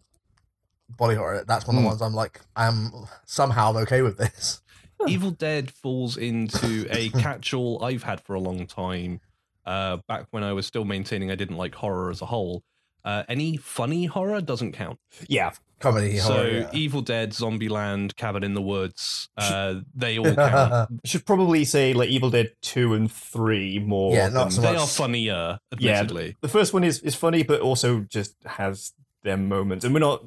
body 0.90 1.16
horror. 1.16 1.44
That's 1.46 1.68
one 1.68 1.76
of 1.76 1.82
the 1.82 1.84
Hmm. 1.84 1.90
ones 1.90 2.02
I'm 2.02 2.14
like, 2.14 2.40
I'm 2.56 2.92
somehow 3.26 3.76
okay 3.80 4.02
with 4.02 4.18
this. 4.18 4.62
Evil 5.08 5.32
Dead 5.32 5.70
falls 5.72 6.16
into 6.16 6.88
a 6.90 7.10
catch-all 7.22 7.84
I've 7.84 8.04
had 8.04 8.22
for 8.22 8.36
a 8.36 8.40
long 8.40 8.66
time. 8.68 9.20
Uh, 9.66 9.98
back 10.08 10.28
when 10.32 10.44
I 10.44 10.54
was 10.54 10.66
still 10.66 10.86
maintaining 10.86 11.32
I 11.32 11.36
didn't 11.36 11.58
like 11.58 11.76
horror 11.76 12.10
as 12.12 12.22
a 12.22 12.26
whole. 12.28 12.64
Uh, 13.06 13.24
any 13.30 13.56
funny 13.56 14.06
horror 14.06 14.42
doesn't 14.42 14.72
count. 14.74 15.00
Yeah, 15.30 15.52
Comedy 15.80 16.18
so 16.18 16.34
horror. 16.34 16.48
yeah. 16.48 16.70
Evil 16.74 17.02
Dead, 17.02 17.32
Zombieland, 17.32 18.16
Cabin 18.16 18.44
in 18.44 18.54
the 18.56 18.62
Woods, 18.62 19.30
uh, 19.38 19.76
they 19.94 20.18
all 20.18 20.34
count. 20.34 20.72
I 20.74 20.88
should 21.06 21.26
probably 21.26 21.64
say 21.66 21.94
like 21.94 22.10
Evil 22.10 22.30
Dead 22.32 22.52
two 22.62 22.94
and 22.96 23.12
three 23.12 23.78
more. 23.80 24.14
Yeah, 24.16 24.30
not 24.30 24.46
than- 24.46 24.52
so 24.52 24.62
they 24.62 24.74
much- 24.74 24.82
are 24.82 24.88
funnier, 24.88 25.60
Yeah. 25.78 26.02
The 26.04 26.50
first 26.50 26.74
one 26.74 26.84
is 26.84 27.00
is 27.00 27.14
funny, 27.16 27.44
but 27.44 27.62
also 27.62 28.02
just 28.02 28.36
has 28.46 28.94
their 29.24 29.38
moments. 29.38 29.86
And 29.86 29.94
we're 29.94 30.00
not. 30.00 30.24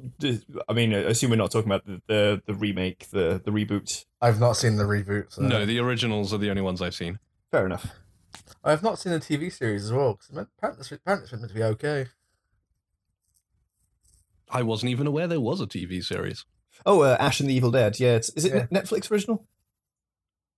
I 0.69 0.73
mean, 0.73 0.93
I 0.93 0.99
assume 0.99 1.31
we're 1.31 1.35
not 1.37 1.51
talking 1.51 1.69
about 1.71 1.85
the 1.85 2.01
the, 2.07 2.41
the 2.45 2.53
remake, 2.53 3.09
the 3.11 3.41
the 3.43 3.51
reboot. 3.51 4.05
I've 4.21 4.39
not 4.39 4.53
seen 4.53 4.77
the 4.77 4.83
reboot. 4.85 5.33
So. 5.33 5.41
No, 5.41 5.65
the 5.65 5.79
originals 5.79 6.33
are 6.33 6.37
the 6.37 6.49
only 6.49 6.61
ones 6.61 6.81
I've 6.81 6.95
seen. 6.95 7.19
Fair 7.51 7.65
enough. 7.65 7.87
I've 8.63 8.83
not 8.83 8.99
seen 8.99 9.13
the 9.13 9.19
TV 9.19 9.51
series 9.51 9.85
as 9.85 9.93
well. 9.93 10.15
'cause 10.15 10.29
apparently, 10.57 10.85
apparently 10.97 11.23
it's 11.25 11.31
meant 11.33 11.47
to 11.47 11.53
be 11.55 11.63
okay. 11.63 12.07
I 14.49 14.63
wasn't 14.63 14.91
even 14.91 15.07
aware 15.07 15.27
there 15.27 15.39
was 15.39 15.61
a 15.61 15.67
TV 15.67 16.03
series. 16.03 16.45
Oh, 16.85 17.01
uh, 17.01 17.17
Ash 17.19 17.39
and 17.39 17.49
the 17.49 17.53
Evil 17.53 17.71
Dead. 17.71 17.99
Yeah, 17.99 18.15
it's, 18.15 18.29
is 18.29 18.45
it 18.45 18.53
Yeah. 18.53 18.65
Netflix 18.67 19.11
original? 19.11 19.45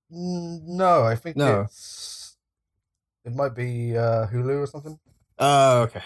No, 0.10 1.04
I 1.04 1.16
think 1.16 1.38
No. 1.38 1.62
it's 1.62 2.38
It 3.26 3.34
might 3.36 3.56
be 3.56 3.96
uh, 3.98 4.28
Hulu 4.28 4.62
or 4.64 4.68
something. 4.68 5.00
Oh, 5.40 5.82
okay. 5.84 6.04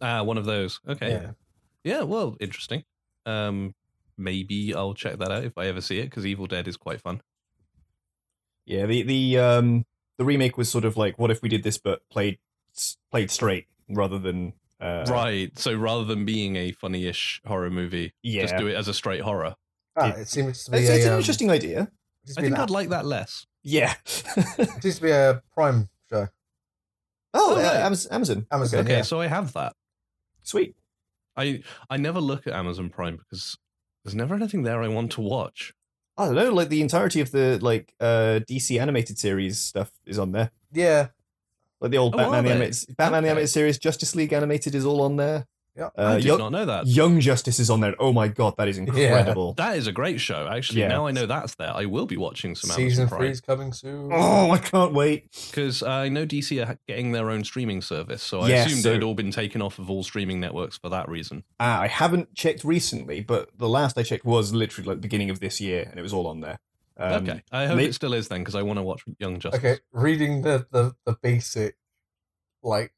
Ah, 0.00 0.22
one 0.22 0.38
of 0.38 0.44
those. 0.44 0.80
Okay. 0.88 1.10
Yeah. 1.10 1.30
Yeah, 1.84 2.02
well, 2.02 2.36
interesting. 2.40 2.84
Um, 3.26 3.74
maybe 4.18 4.74
I'll 4.74 4.94
check 4.94 5.18
that 5.18 5.30
out 5.32 5.44
if 5.44 5.56
I 5.56 5.66
ever 5.66 5.80
see 5.80 5.98
it 6.00 6.04
because 6.04 6.26
Evil 6.26 6.46
Dead 6.46 6.68
is 6.68 6.76
quite 6.76 7.00
fun. 7.00 7.20
Yeah, 8.66 8.86
the 8.86 9.02
the 9.02 9.38
um 9.38 9.84
the 10.18 10.24
remake 10.24 10.56
was 10.56 10.68
sort 10.68 10.84
of 10.84 10.96
like, 10.96 11.18
what 11.18 11.30
if 11.30 11.42
we 11.42 11.48
did 11.48 11.62
this 11.64 11.78
but 11.78 12.08
played 12.10 12.38
played 13.10 13.30
straight 13.30 13.66
rather 13.88 14.18
than 14.18 14.52
uh, 14.82 15.04
right. 15.08 15.56
So 15.58 15.74
rather 15.74 16.04
than 16.04 16.24
being 16.24 16.56
a 16.56 16.72
funny-ish 16.72 17.40
horror 17.46 17.70
movie, 17.70 18.12
Yeah, 18.22 18.42
just 18.42 18.56
do 18.56 18.66
it 18.66 18.74
as 18.74 18.88
a 18.88 18.94
straight 18.94 19.20
horror. 19.22 19.54
Ah, 19.96 20.08
It- 20.10 20.20
it 20.22 20.28
seems 20.28 20.64
to 20.64 20.70
be 20.72 20.78
it's, 20.78 20.88
a, 20.90 20.96
it's 20.96 21.04
an 21.06 21.12
um, 21.12 21.18
interesting 21.18 21.50
idea. 21.50 21.82
it 21.82 21.88
seems 22.28 22.36
to 22.36 22.40
I 22.40 22.44
think 22.44 22.58
I'd 22.58 22.70
like 22.70 22.88
that 22.90 23.06
less. 23.06 23.46
Yeah. 23.62 23.94
It 24.58 24.82
seems 24.82 24.96
to 24.96 25.02
be 25.02 25.10
a 25.10 25.42
Prime 25.54 25.88
show. 26.10 26.28
oh, 27.34 27.54
Oh, 27.54 27.56
uh, 27.58 27.62
right. 27.62 27.76
Amaz- 27.92 28.10
Amazon. 28.10 28.46
Amazon. 28.50 28.80
Okay. 28.80 28.86
Okay, 28.88 28.96
yeah. 28.98 29.02
so 29.02 29.20
I 29.20 29.26
have 29.28 29.52
that. 29.54 29.74
Sweet. 30.42 30.74
I 31.36 31.62
I 31.88 31.96
never 31.96 32.20
look 32.20 32.46
at 32.46 32.52
Amazon 32.52 32.90
Prime 32.90 33.16
because 33.16 33.56
there's 34.04 34.14
never 34.14 34.34
anything 34.34 34.62
there 34.64 34.82
I 34.82 34.88
want 34.88 35.12
to 35.12 35.20
watch. 35.20 35.72
I 36.18 36.26
don't 36.26 36.34
know, 36.34 36.52
like 36.52 36.68
the 36.68 36.82
entirety 36.82 37.20
of 37.20 37.30
the 37.30 37.58
like 37.62 37.94
uh 38.00 38.40
DC 38.50 38.78
animated 38.80 39.18
series 39.18 39.58
stuff 39.58 39.90
is 40.04 40.18
on 40.18 40.32
there. 40.32 40.50
Yeah. 40.72 41.08
Like 41.82 41.90
the 41.90 41.98
old 41.98 42.14
Oh, 42.14 42.18
Batman 42.18 42.44
the 42.44 42.48
they? 42.48 42.54
animated 42.54 42.96
Batman 42.96 43.22
the 43.24 43.28
animated 43.30 43.50
series, 43.50 43.78
Justice 43.78 44.14
League 44.14 44.32
animated 44.32 44.74
is 44.74 44.86
all 44.86 45.02
on 45.02 45.16
there. 45.16 45.46
Yeah. 45.74 45.86
Uh, 45.98 46.02
I 46.04 46.14
did 46.16 46.24
Young, 46.26 46.38
not 46.38 46.52
know 46.52 46.66
that. 46.66 46.86
Young 46.86 47.18
Justice 47.18 47.58
is 47.58 47.70
on 47.70 47.80
there. 47.80 47.94
Oh 47.98 48.12
my 48.12 48.28
god, 48.28 48.54
that 48.58 48.68
is 48.68 48.76
incredible. 48.76 49.54
That 49.56 49.78
is 49.78 49.86
a 49.86 49.92
great 49.92 50.20
show. 50.20 50.46
Actually, 50.46 50.80
Yeah. 50.80 50.88
now 50.88 51.06
I 51.06 51.12
know 51.12 51.24
that's 51.24 51.54
there. 51.54 51.72
I 51.74 51.86
will 51.86 52.04
be 52.04 52.18
watching 52.18 52.54
some 52.54 52.68
Season 52.70 53.04
Amazon 53.04 53.18
three 53.18 53.30
is 53.30 53.40
coming 53.40 53.72
soon. 53.72 54.10
Oh, 54.12 54.50
I 54.50 54.58
can't 54.58 54.92
wait. 54.92 55.30
because 55.50 55.82
I 55.82 56.10
know 56.10 56.26
DC 56.26 56.64
are 56.64 56.76
getting 56.86 57.12
their 57.12 57.30
own 57.30 57.42
streaming 57.42 57.80
service, 57.80 58.22
so 58.22 58.40
I 58.42 58.48
Yes, 58.48 58.66
assumed 58.66 58.82
so- 58.82 58.90
it 58.90 58.94
had 58.96 59.02
all 59.02 59.14
been 59.14 59.30
taken 59.30 59.62
off 59.62 59.78
of 59.78 59.90
all 59.90 60.02
streaming 60.02 60.40
networks 60.40 60.76
for 60.76 60.90
that 60.90 61.08
reason. 61.08 61.42
Uh, 61.58 61.78
I 61.80 61.86
haven't 61.88 62.34
checked 62.34 62.64
recently, 62.64 63.22
but 63.22 63.48
the 63.56 63.68
last 63.68 63.96
I 63.96 64.02
checked 64.02 64.26
was 64.26 64.52
literally 64.52 64.86
like 64.88 64.98
the 64.98 65.02
beginning 65.02 65.30
of 65.30 65.40
this 65.40 65.58
year, 65.58 65.86
and 65.90 65.98
it 65.98 66.02
was 66.02 66.12
all 66.12 66.26
on 66.26 66.40
there. 66.40 66.58
Um, 66.96 67.28
okay, 67.28 67.42
I 67.50 67.66
hope 67.66 67.76
may- 67.78 67.86
it 67.86 67.94
still 67.94 68.12
is 68.14 68.28
then 68.28 68.40
because 68.40 68.54
I 68.54 68.62
want 68.62 68.78
to 68.78 68.82
watch 68.82 69.02
Young 69.18 69.38
Justice. 69.38 69.58
Okay, 69.58 69.80
reading 69.92 70.42
the, 70.42 70.66
the, 70.70 70.94
the 71.04 71.16
basic 71.22 71.76
like 72.62 72.92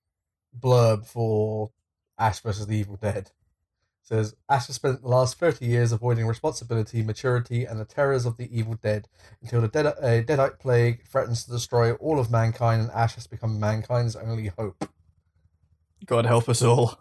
blurb 0.58 1.06
for 1.06 1.70
Ash 2.18 2.40
versus 2.40 2.66
the 2.66 2.76
Evil 2.76 2.96
Dead 2.96 3.30
says 4.02 4.34
Ash 4.50 4.66
has 4.66 4.76
spent 4.76 5.00
the 5.02 5.08
last 5.08 5.38
thirty 5.38 5.66
years 5.66 5.90
avoiding 5.90 6.26
responsibility, 6.26 7.02
maturity, 7.02 7.64
and 7.64 7.80
the 7.80 7.84
terrors 7.84 8.26
of 8.26 8.36
the 8.36 8.48
Evil 8.56 8.74
Dead 8.74 9.08
until 9.42 9.62
the 9.62 9.68
dead, 9.68 9.86
a 9.86 10.22
deadite 10.22 10.58
plague 10.58 11.06
threatens 11.06 11.44
to 11.44 11.50
destroy 11.50 11.92
all 11.94 12.20
of 12.20 12.30
mankind, 12.30 12.82
and 12.82 12.90
Ash 12.90 13.14
has 13.14 13.26
become 13.26 13.58
mankind's 13.58 14.14
only 14.14 14.48
hope. 14.48 14.88
God 16.04 16.26
help 16.26 16.48
us 16.48 16.62
all. 16.62 17.00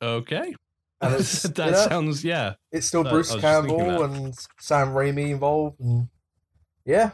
Okay, 0.00 0.54
And 1.00 1.14
it's 1.20 1.42
that 1.42 1.66
you 1.66 1.72
know, 1.72 1.86
sounds 1.88 2.24
yeah. 2.24 2.54
it's 2.72 2.86
still 2.86 3.04
Bruce 3.04 3.30
I 3.30 3.34
was 3.34 3.42
just 3.42 3.66
thinking 3.66 3.78
Campbell 3.78 4.04
and 4.04 4.34
Sam 4.58 4.88
Raimi 4.88 5.30
involved, 5.30 5.80
and 5.80 6.08
yeah, 6.88 7.12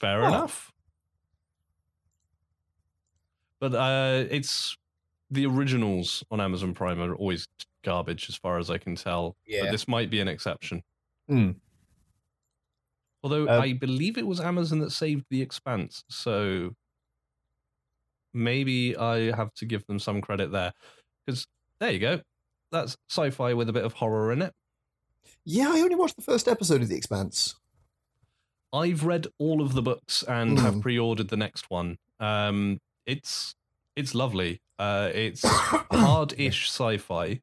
Fair 0.00 0.20
Huh. 0.20 0.28
enough. 0.28 0.72
But 3.60 3.74
uh, 3.74 4.24
it's 4.30 4.76
the 5.30 5.46
originals 5.46 6.22
on 6.30 6.40
Amazon 6.40 6.74
Prime 6.74 7.00
are 7.00 7.14
always 7.14 7.46
garbage, 7.82 8.28
as 8.28 8.36
far 8.36 8.58
as 8.58 8.70
I 8.70 8.78
can 8.78 8.94
tell. 8.96 9.36
But 9.62 9.70
this 9.72 9.88
might 9.88 10.10
be 10.10 10.20
an 10.20 10.28
exception. 10.28 10.82
Hmm. 11.28 11.52
Although 13.22 13.48
Uh, 13.48 13.60
I 13.60 13.72
believe 13.72 14.18
it 14.18 14.26
was 14.26 14.40
Amazon 14.40 14.78
that 14.80 14.90
saved 14.90 15.24
The 15.30 15.42
Expanse, 15.42 16.04
so 16.08 16.74
maybe 18.32 18.96
I 18.96 19.34
have 19.34 19.52
to 19.54 19.66
give 19.66 19.86
them 19.86 19.98
some 19.98 20.20
credit 20.20 20.52
there. 20.52 20.72
Because 21.26 21.46
there 21.80 21.90
you 21.92 21.98
go, 21.98 22.20
that's 22.72 22.96
sci-fi 23.10 23.54
with 23.54 23.68
a 23.68 23.72
bit 23.72 23.84
of 23.84 23.94
horror 23.94 24.32
in 24.32 24.42
it. 24.42 24.52
Yeah, 25.48 25.68
I 25.70 25.80
only 25.80 25.94
watched 25.94 26.16
the 26.16 26.22
first 26.22 26.48
episode 26.48 26.82
of 26.82 26.88
The 26.88 26.96
Expanse. 26.96 27.54
I've 28.72 29.04
read 29.04 29.28
all 29.38 29.62
of 29.62 29.74
the 29.74 29.80
books 29.82 30.24
and 30.24 30.58
have 30.58 30.74
Mm. 30.74 30.82
pre-ordered 30.82 31.28
the 31.28 31.36
next 31.36 31.70
one. 31.70 31.98
Um, 32.18 32.80
it's 33.06 33.54
it's 33.94 34.12
lovely. 34.14 34.60
Uh, 34.78 35.10
it's 35.14 35.42
hard-ish 35.90 36.68
sci-fi, 36.68 37.40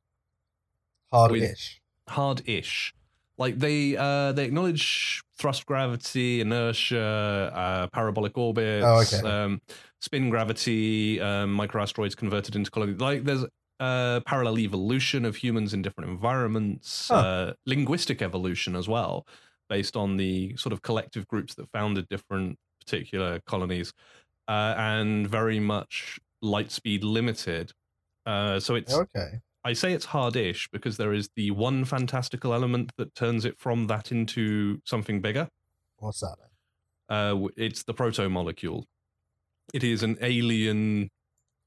hard-ish. 1.12 1.82
hard-ish. 2.10 2.94
Like 3.38 3.58
they 3.58 3.96
uh, 3.98 4.34
they 4.34 4.46
acknowledge 4.46 5.22
thrust 5.38 5.66
gravity, 5.66 6.42
inertia, 6.42 7.52
uh, 7.56 7.88
parabolic 7.88 8.38
orbits, 8.38 8.86
Oh, 8.86 9.02
okay. 9.02 9.28
um, 9.28 9.62
spin 10.02 10.30
gravity, 10.30 11.20
um, 11.22 11.58
microasteroids 11.58 12.16
converted 12.18 12.56
into 12.56 12.70
colonies. 12.70 13.00
Like 13.00 13.24
there's 13.24 13.46
uh, 13.80 14.22
parallel 14.26 14.60
evolution 14.60 15.26
of 15.26 15.38
humans 15.38 15.74
in 15.74 15.82
different 15.82 16.10
environments, 16.10 17.12
Huh. 17.12 17.14
uh, 17.14 17.54
linguistic 17.66 18.22
evolution 18.22 18.76
as 18.76 18.88
well, 18.88 19.28
based 19.70 19.96
on 19.98 20.18
the 20.18 20.56
sort 20.58 20.74
of 20.74 20.82
collective 20.82 21.28
groups 21.28 21.56
that 21.56 21.70
founded 21.72 22.08
different 22.10 22.58
particular 22.80 23.40
colonies, 23.42 23.94
uh, 24.48 24.76
and 24.78 25.28
very 25.30 25.60
much 25.60 26.20
light 26.42 26.72
speed 26.72 27.04
limited. 27.04 27.74
Uh, 28.26 28.60
so 28.60 28.76
it's 28.76 29.02
Okay. 29.02 29.42
I 29.66 29.74
say 29.74 29.94
it's 29.94 30.06
hardish 30.06 30.70
because 30.72 30.98
there 30.98 31.14
is 31.14 31.30
the 31.36 31.52
one 31.52 31.86
fantastical 31.86 32.54
element 32.54 32.92
that 32.98 33.16
turns 33.16 33.46
it 33.46 33.60
from 33.60 33.88
that 33.88 34.12
into 34.12 34.82
something 34.86 35.22
bigger. 35.22 35.50
What's 35.98 36.20
that? 36.20 36.38
Uh, 37.10 37.48
it's 37.58 37.84
the 37.84 37.94
proto 37.94 38.30
molecule. 38.30 38.86
It 39.74 39.84
is 39.84 40.04
an 40.04 40.18
alien 40.22 41.10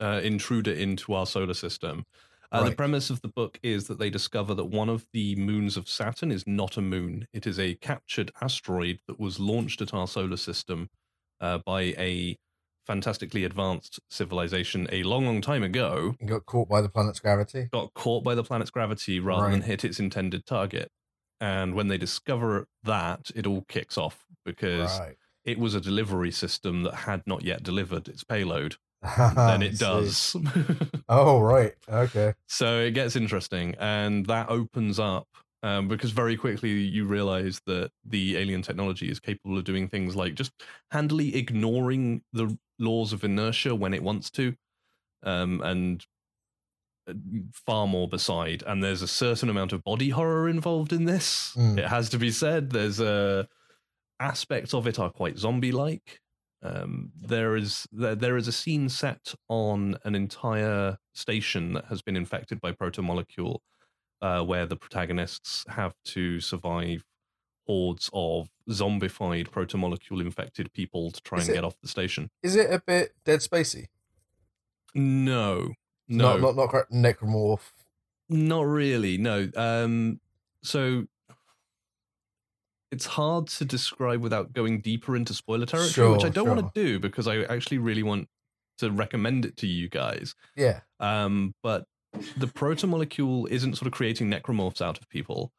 uh, 0.00 0.20
intruder 0.22 0.72
into 0.72 1.14
our 1.14 1.26
solar 1.26 1.54
system. 1.54 2.04
Uh, 2.52 2.64
The 2.64 2.76
premise 2.76 3.10
of 3.10 3.20
the 3.22 3.28
book 3.28 3.58
is 3.62 3.88
that 3.88 3.98
they 3.98 4.10
discover 4.10 4.54
that 4.54 4.66
one 4.66 4.88
of 4.88 5.06
the 5.12 5.34
moons 5.36 5.76
of 5.76 5.88
Saturn 5.88 6.30
is 6.30 6.46
not 6.46 6.76
a 6.76 6.82
moon. 6.82 7.26
It 7.32 7.46
is 7.46 7.58
a 7.58 7.74
captured 7.76 8.30
asteroid 8.40 9.00
that 9.08 9.18
was 9.18 9.40
launched 9.40 9.80
at 9.82 9.92
our 9.92 10.06
solar 10.06 10.36
system 10.36 10.88
uh, 11.40 11.58
by 11.58 11.82
a 11.98 12.36
fantastically 12.86 13.42
advanced 13.44 13.98
civilization 14.10 14.86
a 14.92 15.02
long, 15.02 15.26
long 15.26 15.40
time 15.40 15.64
ago 15.64 16.14
You 16.20 16.26
got 16.28 16.46
caught 16.46 16.68
by 16.68 16.80
the 16.80 16.88
planet's 16.88 17.18
gravity. 17.18 17.66
got 17.72 17.92
caught 17.94 18.22
by 18.22 18.34
the 18.36 18.44
planet's 18.44 18.70
gravity 18.70 19.18
rather 19.18 19.50
than 19.50 19.62
hit 19.62 19.84
its 19.84 19.98
intended 19.98 20.46
target. 20.46 20.88
And 21.40 21.74
when 21.74 21.88
they 21.88 21.98
discover 21.98 22.68
that, 22.84 23.30
it 23.34 23.46
all 23.46 23.62
kicks 23.68 23.98
off 23.98 24.24
because 24.44 25.00
Right. 25.00 25.16
it 25.44 25.58
was 25.58 25.74
a 25.74 25.80
delivery 25.80 26.30
system 26.30 26.82
that 26.84 26.94
had 26.94 27.26
not 27.26 27.42
yet 27.42 27.62
delivered 27.64 28.08
its 28.08 28.22
payload. 28.24 28.76
Then 29.02 29.34
then 29.34 29.62
it 29.62 29.78
does. 29.78 30.36
Oh 31.08 31.40
right. 31.40 31.72
Okay. 31.88 32.34
so 32.48 32.80
it 32.80 32.90
gets 32.92 33.14
interesting. 33.14 33.74
And 33.78 34.26
that 34.26 34.48
opens 34.48 34.98
up 34.98 35.28
um, 35.62 35.88
because 35.88 36.10
very 36.10 36.36
quickly 36.36 36.70
you 36.70 37.04
realize 37.04 37.60
that 37.66 37.90
the 38.04 38.36
alien 38.36 38.62
technology 38.62 39.08
is 39.08 39.20
capable 39.20 39.58
of 39.58 39.64
doing 39.64 39.88
things 39.88 40.16
like 40.16 40.34
just 40.34 40.52
handily 40.90 41.36
ignoring 41.36 42.22
the 42.32 42.58
laws 42.78 43.12
of 43.12 43.24
inertia 43.24 43.74
when 43.74 43.94
it 43.94 44.02
wants 44.02 44.30
to. 44.32 44.54
Um, 45.22 45.60
and 45.62 46.04
uh, 47.08 47.14
far 47.52 47.86
more 47.86 48.08
beside. 48.08 48.62
And 48.66 48.82
there's 48.82 49.02
a 49.02 49.08
certain 49.08 49.48
amount 49.48 49.72
of 49.72 49.82
body 49.84 50.10
horror 50.10 50.48
involved 50.48 50.92
in 50.92 51.04
this. 51.04 51.54
Mm. 51.56 51.78
It 51.78 51.86
has 51.86 52.08
to 52.10 52.18
be 52.18 52.30
said. 52.30 52.70
There's 52.70 53.00
a 53.00 53.48
aspects 54.20 54.74
of 54.74 54.86
it 54.86 54.98
are 54.98 55.10
quite 55.10 55.38
zombie-like. 55.38 56.20
Um, 56.66 57.12
there 57.20 57.54
is 57.56 57.86
there, 57.92 58.14
there 58.14 58.36
is 58.36 58.48
a 58.48 58.52
scene 58.52 58.88
set 58.88 59.34
on 59.48 59.96
an 60.04 60.14
entire 60.14 60.98
station 61.14 61.74
that 61.74 61.84
has 61.86 62.02
been 62.02 62.16
infected 62.16 62.60
by 62.60 62.72
protomolecule, 62.72 63.58
uh, 64.22 64.42
where 64.42 64.66
the 64.66 64.76
protagonists 64.76 65.64
have 65.68 65.94
to 66.06 66.40
survive 66.40 67.04
hordes 67.66 68.08
of 68.12 68.48
zombified 68.70 69.48
protomolecule 69.48 70.20
infected 70.20 70.72
people 70.72 71.10
to 71.10 71.20
try 71.22 71.38
Is 71.38 71.48
and 71.48 71.50
it- 71.52 71.58
get 71.58 71.64
off 71.64 71.76
the 71.82 71.88
station. 71.88 72.30
Is 72.42 72.56
it 72.56 72.72
a 72.72 72.80
bit 72.86 73.12
Dead 73.24 73.40
Spacey? 73.40 73.86
No, 74.94 75.72
no, 76.08 76.38
Not 76.38 76.56
not 76.56 76.72
not 76.72 76.90
necromorph. 76.90 77.72
Not 78.28 78.62
really, 78.62 79.18
no. 79.18 79.48
Um, 79.56 80.20
so 80.62 81.06
it's 82.96 83.04
hard 83.04 83.46
to 83.46 83.66
describe 83.66 84.22
without 84.22 84.54
going 84.54 84.80
deeper 84.80 85.16
into 85.16 85.34
spoiler 85.34 85.66
territory, 85.66 86.10
which 86.10 86.24
I 86.24 86.30
don't 86.30 86.48
want 86.48 86.60
to 86.60 86.70
do 86.82 86.98
because 86.98 87.28
I 87.28 87.42
actually 87.42 87.76
really 87.76 88.02
want 88.02 88.26
to 88.78 88.90
recommend 88.90 89.44
it 89.44 89.58
to 89.58 89.66
you 89.66 89.90
guys. 89.90 90.34
Yeah. 90.56 90.80
Um, 90.98 91.54
but 91.62 91.84
the 92.38 92.46
protomolecule 92.46 93.50
isn't 93.50 93.76
sort 93.76 93.86
of 93.86 93.92
creating 93.92 94.30
necromorphs 94.30 94.80
out 94.80 94.96
of 94.96 95.06
people. 95.10 95.52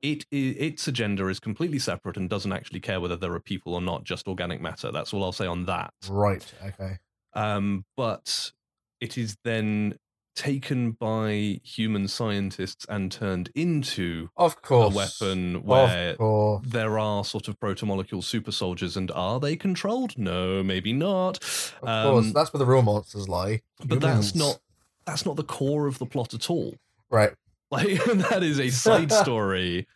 It 0.00 0.26
i 0.32 0.36
its 0.36 0.86
agenda 0.86 1.26
is 1.26 1.40
completely 1.40 1.80
separate 1.80 2.16
and 2.16 2.30
doesn't 2.30 2.52
actually 2.52 2.80
care 2.80 3.00
whether 3.00 3.16
there 3.16 3.32
are 3.32 3.40
people 3.40 3.74
or 3.74 3.80
not, 3.80 4.04
just 4.04 4.28
organic 4.28 4.60
matter. 4.60 4.92
That's 4.92 5.12
all 5.12 5.24
I'll 5.24 5.32
say 5.32 5.48
on 5.48 5.64
that. 5.64 5.92
Right. 6.08 6.54
Okay. 6.64 6.98
Um, 7.32 7.84
but 7.96 8.52
it 9.00 9.18
is 9.18 9.36
then 9.42 9.98
taken 10.34 10.92
by 10.92 11.60
human 11.62 12.08
scientists 12.08 12.84
and 12.88 13.10
turned 13.12 13.50
into 13.54 14.28
Of 14.36 14.60
course 14.62 14.92
a 14.92 14.96
weapon 14.96 15.62
where 15.64 16.14
course. 16.16 16.64
there 16.66 16.98
are 16.98 17.24
sort 17.24 17.48
of 17.48 17.58
protomolecule 17.60 18.22
super 18.22 18.50
soldiers 18.52 18.96
and 18.96 19.10
are 19.12 19.38
they 19.38 19.56
controlled 19.56 20.18
no 20.18 20.62
maybe 20.62 20.92
not 20.92 21.38
Of 21.82 21.88
Um, 21.88 22.12
course. 22.12 22.32
That's 22.32 22.52
where 22.52 22.58
the 22.58 22.66
real 22.66 22.82
monsters 22.82 23.28
lie. 23.28 23.62
but 23.84 24.00
that's 24.00 24.34
not 24.34 24.58
that's 25.06 25.24
not 25.26 25.36
the 25.36 25.44
core 25.44 25.86
of 25.86 25.98
the 25.98 26.06
plot 26.06 26.34
at 26.34 26.50
all 26.50 26.74
Right. 27.10 27.32
like 27.70 28.02
that 28.04 28.42
is 28.42 28.58
a 28.58 28.70
side 28.86 29.12
story 29.12 29.86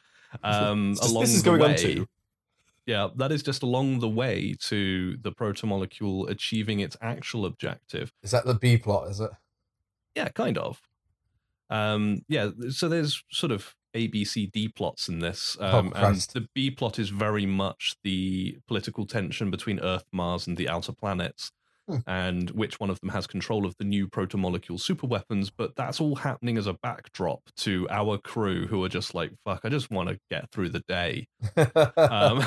um 0.44 0.94
just- 0.94 1.10
along 1.10 1.22
this 1.22 1.34
is 1.34 1.42
the 1.42 1.50
going 1.50 1.62
on 1.62 1.70
way 1.70 1.76
to. 1.76 2.06
yeah 2.86 3.08
that 3.16 3.32
is 3.32 3.42
just 3.42 3.62
along 3.62 3.98
the 4.00 4.08
way 4.08 4.54
to 4.60 5.16
the 5.22 5.32
protomolecule 5.32 6.28
achieving 6.30 6.80
its 6.80 6.96
actual 7.00 7.44
objective 7.46 8.12
Is 8.22 8.30
that 8.30 8.44
the 8.46 8.54
B 8.54 8.76
plot, 8.78 9.08
is 9.10 9.20
it? 9.20 9.30
Yeah 10.18 10.28
kind 10.28 10.58
of. 10.58 10.80
Um 11.70 12.22
yeah 12.28 12.50
so 12.70 12.88
there's 12.88 13.22
sort 13.30 13.52
of 13.52 13.74
a 13.94 14.06
b 14.08 14.24
c 14.24 14.46
d 14.46 14.68
plots 14.68 15.08
in 15.08 15.18
this 15.20 15.56
Oh, 15.60 15.78
um 15.78 15.92
and 15.94 16.16
the 16.34 16.46
b 16.54 16.70
plot 16.70 16.98
is 16.98 17.10
very 17.10 17.46
much 17.46 17.94
the 18.04 18.58
political 18.66 19.06
tension 19.06 19.50
between 19.50 19.78
earth 19.80 20.04
mars 20.12 20.46
and 20.46 20.56
the 20.56 20.68
outer 20.68 20.92
planets 20.92 21.52
Hmm. 21.90 22.00
and 22.06 22.50
which 22.50 22.78
one 22.80 22.90
of 22.90 23.00
them 23.00 23.08
has 23.08 23.26
control 23.26 23.64
of 23.64 23.74
the 23.78 23.84
new 23.84 24.08
protomolecule 24.08 24.78
superweapons 24.78 25.50
but 25.56 25.74
that's 25.74 26.02
all 26.02 26.16
happening 26.16 26.58
as 26.58 26.66
a 26.66 26.74
backdrop 26.74 27.40
to 27.64 27.86
our 27.88 28.18
crew 28.18 28.66
who 28.66 28.84
are 28.84 28.90
just 28.90 29.14
like 29.14 29.30
fuck 29.42 29.60
i 29.64 29.70
just 29.70 29.90
want 29.90 30.10
to 30.10 30.18
get 30.30 30.50
through 30.50 30.68
the 30.68 30.84
day. 30.86 31.26
Um, 31.96 32.44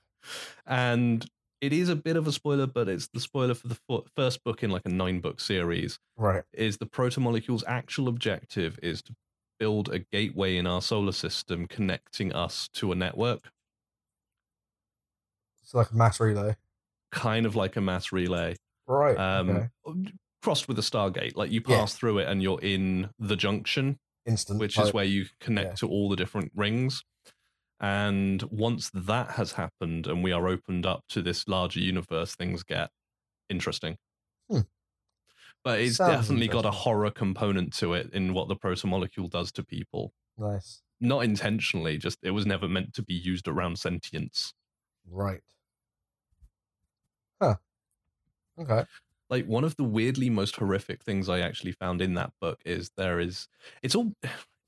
and 0.66 1.26
it 1.60 1.72
is 1.72 1.88
a 1.88 1.96
bit 1.96 2.16
of 2.16 2.26
a 2.26 2.32
spoiler 2.32 2.66
but 2.66 2.88
it's 2.88 3.08
the 3.08 3.20
spoiler 3.20 3.54
for 3.54 3.68
the 3.68 3.78
first 4.16 4.42
book 4.44 4.62
in 4.62 4.70
like 4.70 4.82
a 4.86 4.88
nine 4.88 5.20
book 5.20 5.40
series 5.40 5.98
right. 6.16 6.44
is 6.52 6.78
the 6.78 6.86
protomolecule's 6.86 7.64
actual 7.66 8.08
objective 8.08 8.78
is 8.82 9.02
to 9.02 9.14
build 9.58 9.88
a 9.92 9.98
gateway 9.98 10.56
in 10.56 10.66
our 10.66 10.80
solar 10.80 11.12
system 11.12 11.66
connecting 11.66 12.32
us 12.32 12.66
to 12.72 12.92
a 12.92 12.94
network, 12.94 13.50
It's 15.62 15.74
like 15.74 15.90
a 15.90 15.94
mass 15.94 16.18
relay. 16.18 16.56
kind 17.12 17.44
of 17.44 17.54
like 17.56 17.76
a 17.76 17.80
mass 17.82 18.10
relay, 18.10 18.56
Right. 18.86 19.18
um, 19.18 19.50
okay. 19.86 20.12
crossed 20.42 20.66
with 20.66 20.78
a 20.78 20.82
Stargate. 20.82 21.36
Like 21.36 21.50
you 21.50 21.60
Yeah. 21.66 21.80
pass 21.80 21.92
through 21.94 22.20
it 22.20 22.28
and 22.28 22.42
you're 22.42 22.60
in 22.62 23.10
the 23.18 23.36
junction, 23.36 23.98
Instant. 24.24 24.58
which 24.60 24.78
like- 24.78 24.86
is 24.86 24.92
where 24.94 25.04
you 25.04 25.26
connect 25.40 25.68
yeah. 25.68 25.74
to 25.74 25.88
all 25.88 26.08
the 26.08 26.16
different 26.16 26.52
rings. 26.54 27.04
And 27.80 28.42
once 28.44 28.90
that 28.90 29.32
has 29.32 29.52
happened 29.52 30.06
and 30.06 30.22
we 30.22 30.32
are 30.32 30.46
opened 30.48 30.86
up 30.86 31.04
to 31.08 31.22
this 31.22 31.48
larger 31.48 31.80
universe, 31.80 32.34
things 32.36 32.62
get 32.62 32.90
interesting. 33.50 33.98
Hmm. 34.48 34.60
But 35.64 35.80
it's 35.80 35.98
Sounds 35.98 36.00
definitely 36.00 36.48
got 36.48 36.64
a 36.66 36.70
horror 36.70 37.10
component 37.10 37.72
to 37.74 37.94
it 37.94 38.12
in 38.12 38.32
what 38.34 38.48
the 38.48 38.56
protomolecule 38.56 39.28
does 39.30 39.52
to 39.52 39.64
people. 39.64 40.12
Nice. 40.36 40.82
Not 41.00 41.24
intentionally, 41.24 41.98
just 41.98 42.18
it 42.22 42.32
was 42.32 42.46
never 42.46 42.68
meant 42.68 42.94
to 42.94 43.02
be 43.02 43.14
used 43.14 43.48
around 43.48 43.78
sentience. 43.78 44.54
Right. 45.06 45.42
Huh. 47.40 47.56
Okay. 48.58 48.84
like 49.28 49.46
one 49.46 49.64
of 49.64 49.76
the 49.76 49.84
weirdly 49.84 50.28
most 50.30 50.56
horrific 50.56 51.02
things 51.02 51.28
I 51.28 51.40
actually 51.40 51.72
found 51.72 52.02
in 52.02 52.14
that 52.14 52.32
book 52.40 52.60
is 52.64 52.90
there 52.96 53.20
is 53.20 53.48
it's 53.82 53.94
all 53.94 54.12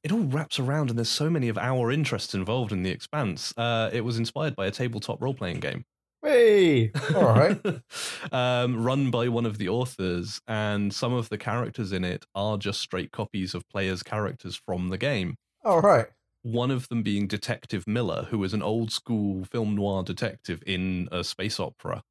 it 0.02 0.12
all 0.12 0.24
wraps 0.24 0.58
around 0.58 0.90
and 0.90 0.98
there's 0.98 1.08
so 1.08 1.30
many 1.30 1.48
of 1.48 1.58
our 1.58 1.90
interests 1.90 2.34
involved 2.34 2.72
in 2.72 2.82
the 2.82 2.90
expanse. 2.90 3.54
Uh, 3.56 3.90
it 3.92 4.02
was 4.02 4.18
inspired 4.18 4.56
by 4.56 4.66
a 4.66 4.70
tabletop 4.70 5.22
role 5.22 5.34
playing 5.34 5.60
game. 5.60 5.84
Hey, 6.24 6.92
All 7.16 7.34
right. 7.34 7.60
um, 8.32 8.84
run 8.84 9.10
by 9.10 9.28
one 9.28 9.44
of 9.44 9.58
the 9.58 9.68
authors, 9.68 10.40
and 10.46 10.94
some 10.94 11.12
of 11.12 11.28
the 11.30 11.38
characters 11.38 11.90
in 11.90 12.04
it 12.04 12.24
are 12.36 12.56
just 12.56 12.80
straight 12.80 13.10
copies 13.10 13.54
of 13.54 13.68
players' 13.68 14.04
characters 14.04 14.54
from 14.54 14.90
the 14.90 14.98
game. 14.98 15.34
All 15.64 15.80
right. 15.80 16.06
One 16.42 16.70
of 16.70 16.88
them 16.88 17.02
being 17.02 17.26
Detective 17.26 17.88
Miller, 17.88 18.28
who 18.30 18.42
is 18.44 18.54
an 18.54 18.62
old 18.62 18.92
school 18.92 19.44
film 19.44 19.74
noir 19.74 20.04
detective 20.04 20.62
in 20.64 21.08
a 21.10 21.24
space 21.24 21.58
opera. 21.58 22.04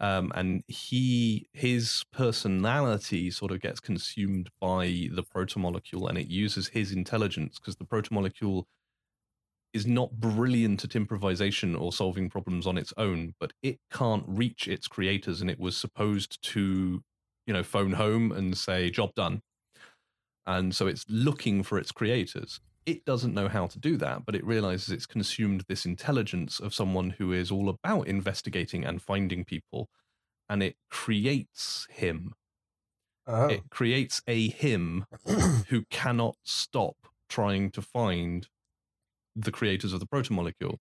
Um, 0.00 0.30
and 0.34 0.62
he 0.68 1.48
his 1.52 2.04
personality 2.12 3.30
sort 3.30 3.50
of 3.50 3.60
gets 3.60 3.80
consumed 3.80 4.50
by 4.60 5.08
the 5.12 5.24
protomolecule, 5.24 6.08
and 6.08 6.16
it 6.18 6.28
uses 6.28 6.68
his 6.68 6.92
intelligence 6.92 7.58
because 7.58 7.76
the 7.76 7.84
protomolecule 7.84 8.64
is 9.72 9.86
not 9.86 10.12
brilliant 10.18 10.84
at 10.84 10.96
improvisation 10.96 11.74
or 11.74 11.92
solving 11.92 12.30
problems 12.30 12.66
on 12.66 12.78
its 12.78 12.92
own, 12.96 13.34
but 13.38 13.52
it 13.62 13.78
can't 13.92 14.24
reach 14.26 14.66
its 14.66 14.88
creators, 14.88 15.40
and 15.40 15.50
it 15.50 15.60
was 15.60 15.76
supposed 15.76 16.42
to, 16.42 17.02
you 17.46 17.52
know, 17.52 17.62
phone 17.62 17.92
home 17.92 18.32
and 18.32 18.56
say 18.56 18.90
job 18.90 19.14
done, 19.14 19.42
and 20.46 20.74
so 20.74 20.86
it's 20.86 21.04
looking 21.08 21.62
for 21.62 21.78
its 21.78 21.92
creators 21.92 22.60
it 22.88 23.04
doesn't 23.04 23.34
know 23.34 23.48
how 23.48 23.66
to 23.66 23.78
do 23.78 23.98
that, 23.98 24.24
but 24.24 24.34
it 24.34 24.46
realizes 24.46 24.88
it's 24.88 25.04
consumed 25.04 25.64
this 25.68 25.84
intelligence 25.84 26.58
of 26.58 26.72
someone 26.72 27.10
who 27.10 27.32
is 27.32 27.50
all 27.50 27.68
about 27.68 28.08
investigating 28.08 28.82
and 28.82 29.02
finding 29.02 29.44
people, 29.44 29.90
and 30.48 30.62
it 30.62 30.76
creates 30.88 31.86
him. 31.90 32.32
Oh. 33.26 33.48
It 33.48 33.68
creates 33.68 34.22
a 34.26 34.48
him 34.48 35.04
who 35.68 35.84
cannot 35.90 36.36
stop 36.44 36.96
trying 37.28 37.70
to 37.72 37.82
find 37.82 38.48
the 39.36 39.52
creators 39.52 39.92
of 39.92 40.00
the 40.00 40.06
protomolecule, 40.06 40.78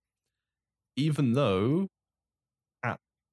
even 0.96 1.34
though 1.34 1.90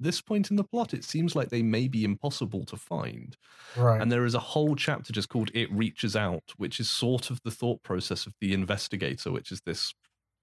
this 0.01 0.21
point 0.21 0.51
in 0.51 0.57
the 0.57 0.65
plot, 0.65 0.95
it 0.95 1.05
seems 1.05 1.37
like 1.37 1.51
they 1.51 1.63
may 1.63 1.89
be 1.89 2.05
impossible 2.05 2.65
to 2.67 2.77
find. 2.77 3.37
right. 3.75 4.01
And 4.03 4.11
there 4.13 4.25
is 4.25 4.35
a 4.35 4.41
whole 4.41 4.77
chapter 4.77 5.13
just 5.13 5.29
called 5.29 5.51
It 5.55 5.71
Reaches 5.73 6.17
Out, 6.17 6.53
which 6.57 6.81
is 6.81 6.91
sort 6.91 7.31
of 7.31 7.41
the 7.45 7.51
thought 7.51 7.83
process 7.83 8.27
of 8.27 8.35
the 8.41 8.55
investigator, 8.55 9.33
which 9.33 9.53
is 9.53 9.63
this 9.67 9.95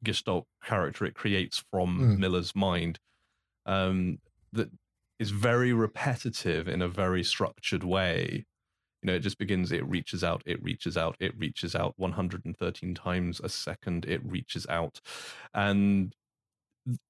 Gestalt 0.04 0.48
character 0.64 1.06
it 1.06 1.16
creates 1.16 1.64
from 1.72 1.98
Hmm. 1.98 2.16
Miller's 2.16 2.56
mind 2.56 3.00
um, 3.66 4.20
that 4.54 4.70
is 5.20 5.32
very 5.32 5.74
repetitive 5.74 6.68
in 6.68 6.82
a 6.82 6.88
very 6.88 7.24
structured 7.24 7.84
way. 7.84 8.46
You 9.04 9.08
know, 9.08 9.16
it 9.16 9.20
just 9.22 9.38
begins, 9.40 9.72
it 9.72 9.86
reaches 9.88 10.24
out, 10.24 10.44
it 10.46 10.62
reaches 10.64 10.98
out, 10.98 11.16
it 11.20 11.38
reaches 11.38 11.76
out 11.76 11.94
113 11.98 12.96
times 12.96 13.40
a 13.42 13.50
second, 13.50 14.06
it 14.06 14.22
reaches 14.26 14.68
out. 14.70 15.02
And 15.54 16.16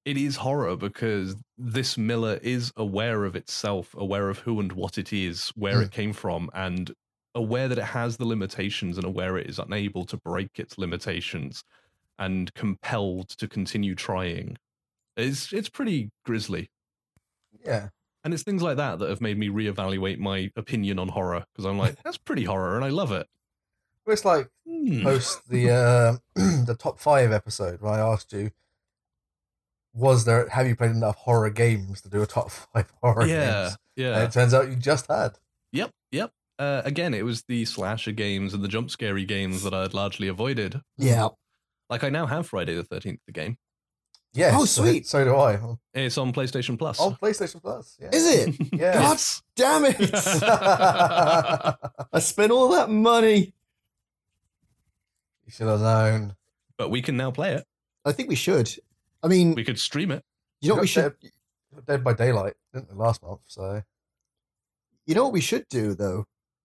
it 0.04 0.16
is 0.16 0.36
horror 0.36 0.76
because 0.76 1.36
this 1.58 1.96
Miller 1.98 2.38
is 2.42 2.72
aware 2.76 3.24
of 3.24 3.36
itself, 3.36 3.94
aware 3.94 4.28
of 4.28 4.38
who 4.40 4.60
and 4.60 4.72
what 4.72 4.98
it 4.98 5.12
is, 5.12 5.48
where 5.50 5.80
Hmm. 5.80 5.82
it 5.82 5.90
came 5.90 6.12
from, 6.12 6.50
and 6.54 6.92
aware 7.34 7.68
that 7.68 7.78
it 7.78 7.84
has 7.84 8.16
the 8.18 8.26
limitations 8.26 8.98
and 8.98 9.06
aware 9.06 9.38
it 9.38 9.48
is 9.48 9.58
unable 9.58 10.04
to 10.06 10.16
break 10.18 10.58
its 10.58 10.76
limitations 10.78 11.64
and 12.18 12.54
compelled 12.54 13.30
to 13.30 13.48
continue 13.48 13.94
trying. 13.94 14.58
It's 15.16 15.52
it's 15.52 15.70
pretty 15.70 16.10
grisly. 16.24 16.70
yeah. 17.64 17.88
And 18.24 18.32
it's 18.32 18.42
things 18.44 18.62
like 18.62 18.76
that 18.76 18.98
that 19.00 19.08
have 19.08 19.20
made 19.20 19.36
me 19.38 19.48
reevaluate 19.48 20.18
my 20.18 20.50
opinion 20.56 20.98
on 20.98 21.08
horror 21.08 21.44
because 21.52 21.64
I'm 21.64 21.78
like, 21.78 21.96
that's 22.04 22.18
pretty 22.18 22.44
horror 22.44 22.76
and 22.76 22.84
I 22.84 22.88
love 22.88 23.10
it. 23.12 23.26
Well, 24.06 24.14
It's 24.14 24.24
like 24.24 24.50
Hmm. 24.66 25.04
post 25.04 25.48
the 25.48 25.70
uh, 25.70 26.16
the 26.34 26.76
top 26.78 27.00
five 27.00 27.32
episode 27.32 27.80
where 27.80 27.92
I 27.92 28.00
asked 28.00 28.32
you, 28.32 28.50
was 29.94 30.24
there 30.24 30.48
have 30.48 30.66
you 30.66 30.76
played 30.76 30.92
enough 30.92 31.16
horror 31.16 31.50
games 31.50 32.00
to 32.02 32.08
do 32.08 32.22
a 32.22 32.26
top 32.26 32.50
five 32.74 32.92
horror 33.02 33.26
yeah, 33.26 33.62
games? 33.64 33.78
yeah. 33.96 34.14
And 34.14 34.22
it 34.24 34.32
turns 34.32 34.54
out 34.54 34.68
you 34.68 34.76
just 34.76 35.06
had. 35.08 35.32
Yep, 35.72 35.90
yep. 36.10 36.32
Uh, 36.58 36.82
again, 36.84 37.14
it 37.14 37.24
was 37.24 37.42
the 37.44 37.64
slasher 37.64 38.12
games 38.12 38.54
and 38.54 38.62
the 38.62 38.68
jump 38.68 38.90
scary 38.90 39.24
games 39.24 39.62
that 39.64 39.74
I 39.74 39.82
had 39.82 39.94
largely 39.94 40.28
avoided. 40.28 40.80
Yeah. 40.96 41.28
Like 41.90 42.04
I 42.04 42.08
now 42.08 42.26
have 42.26 42.46
Friday 42.46 42.74
the 42.74 42.84
Thirteenth, 42.84 43.20
the 43.26 43.32
game. 43.32 43.56
Yes. 44.34 44.54
Oh, 44.56 44.64
sweet. 44.64 45.06
So, 45.06 45.24
do 45.24 45.36
I. 45.36 45.58
It's 45.92 46.16
on 46.16 46.32
PlayStation 46.32 46.78
Plus. 46.78 46.98
on 47.00 47.16
PlayStation 47.16 47.60
Plus. 47.60 47.98
Yeah. 48.00 48.10
Is 48.12 48.26
it? 48.26 48.54
Yeah. 48.72 48.94
God 48.94 49.18
damn 49.56 49.84
it! 49.84 49.96
I 52.12 52.18
spent 52.20 52.50
all 52.50 52.68
that 52.70 52.88
money. 52.88 53.52
you 55.44 55.52
should 55.52 55.66
have 55.66 55.80
known. 55.80 56.34
but 56.78 56.88
we 56.90 57.02
can 57.02 57.16
now 57.18 57.30
play 57.30 57.52
it. 57.52 57.64
I 58.06 58.12
think 58.12 58.30
we 58.30 58.34
should. 58.34 58.70
I 59.22 59.28
mean, 59.28 59.54
We 59.54 59.64
could 59.64 59.78
stream 59.78 60.10
it. 60.10 60.24
you 60.60 60.68
know 60.68 60.74
what 60.76 60.82
we 60.82 60.86
got 60.88 61.14
should. 61.22 61.86
Dead 61.86 62.04
by 62.04 62.12
Daylight, 62.12 62.54
didn't 62.74 62.88
they, 62.90 62.94
last 62.94 63.22
month? 63.22 63.40
So 63.46 63.82
You 65.06 65.14
know 65.14 65.24
what 65.24 65.32
we 65.32 65.40
should 65.40 65.66
do 65.70 65.94
though 65.94 66.24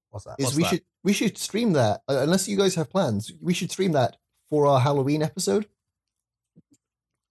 what's 0.10 0.26
that? 0.26 0.36
is 0.40 0.46
What's 0.48 0.58
we 0.58 0.64
that? 0.64 0.70
should 0.70 0.82
we 1.04 1.14
should 1.14 1.38
stream 1.38 1.74
that 1.74 2.02
uh, 2.10 2.18
unless 2.22 2.48
you 2.48 2.58
guys 2.58 2.76
have 2.76 2.90
plans. 2.90 3.32
We 3.42 3.54
should 3.54 3.72
stream 3.72 3.92
that 3.94 4.18
for 4.50 4.68
our 4.68 4.80
Halloween 4.80 5.22
episode. 5.24 5.68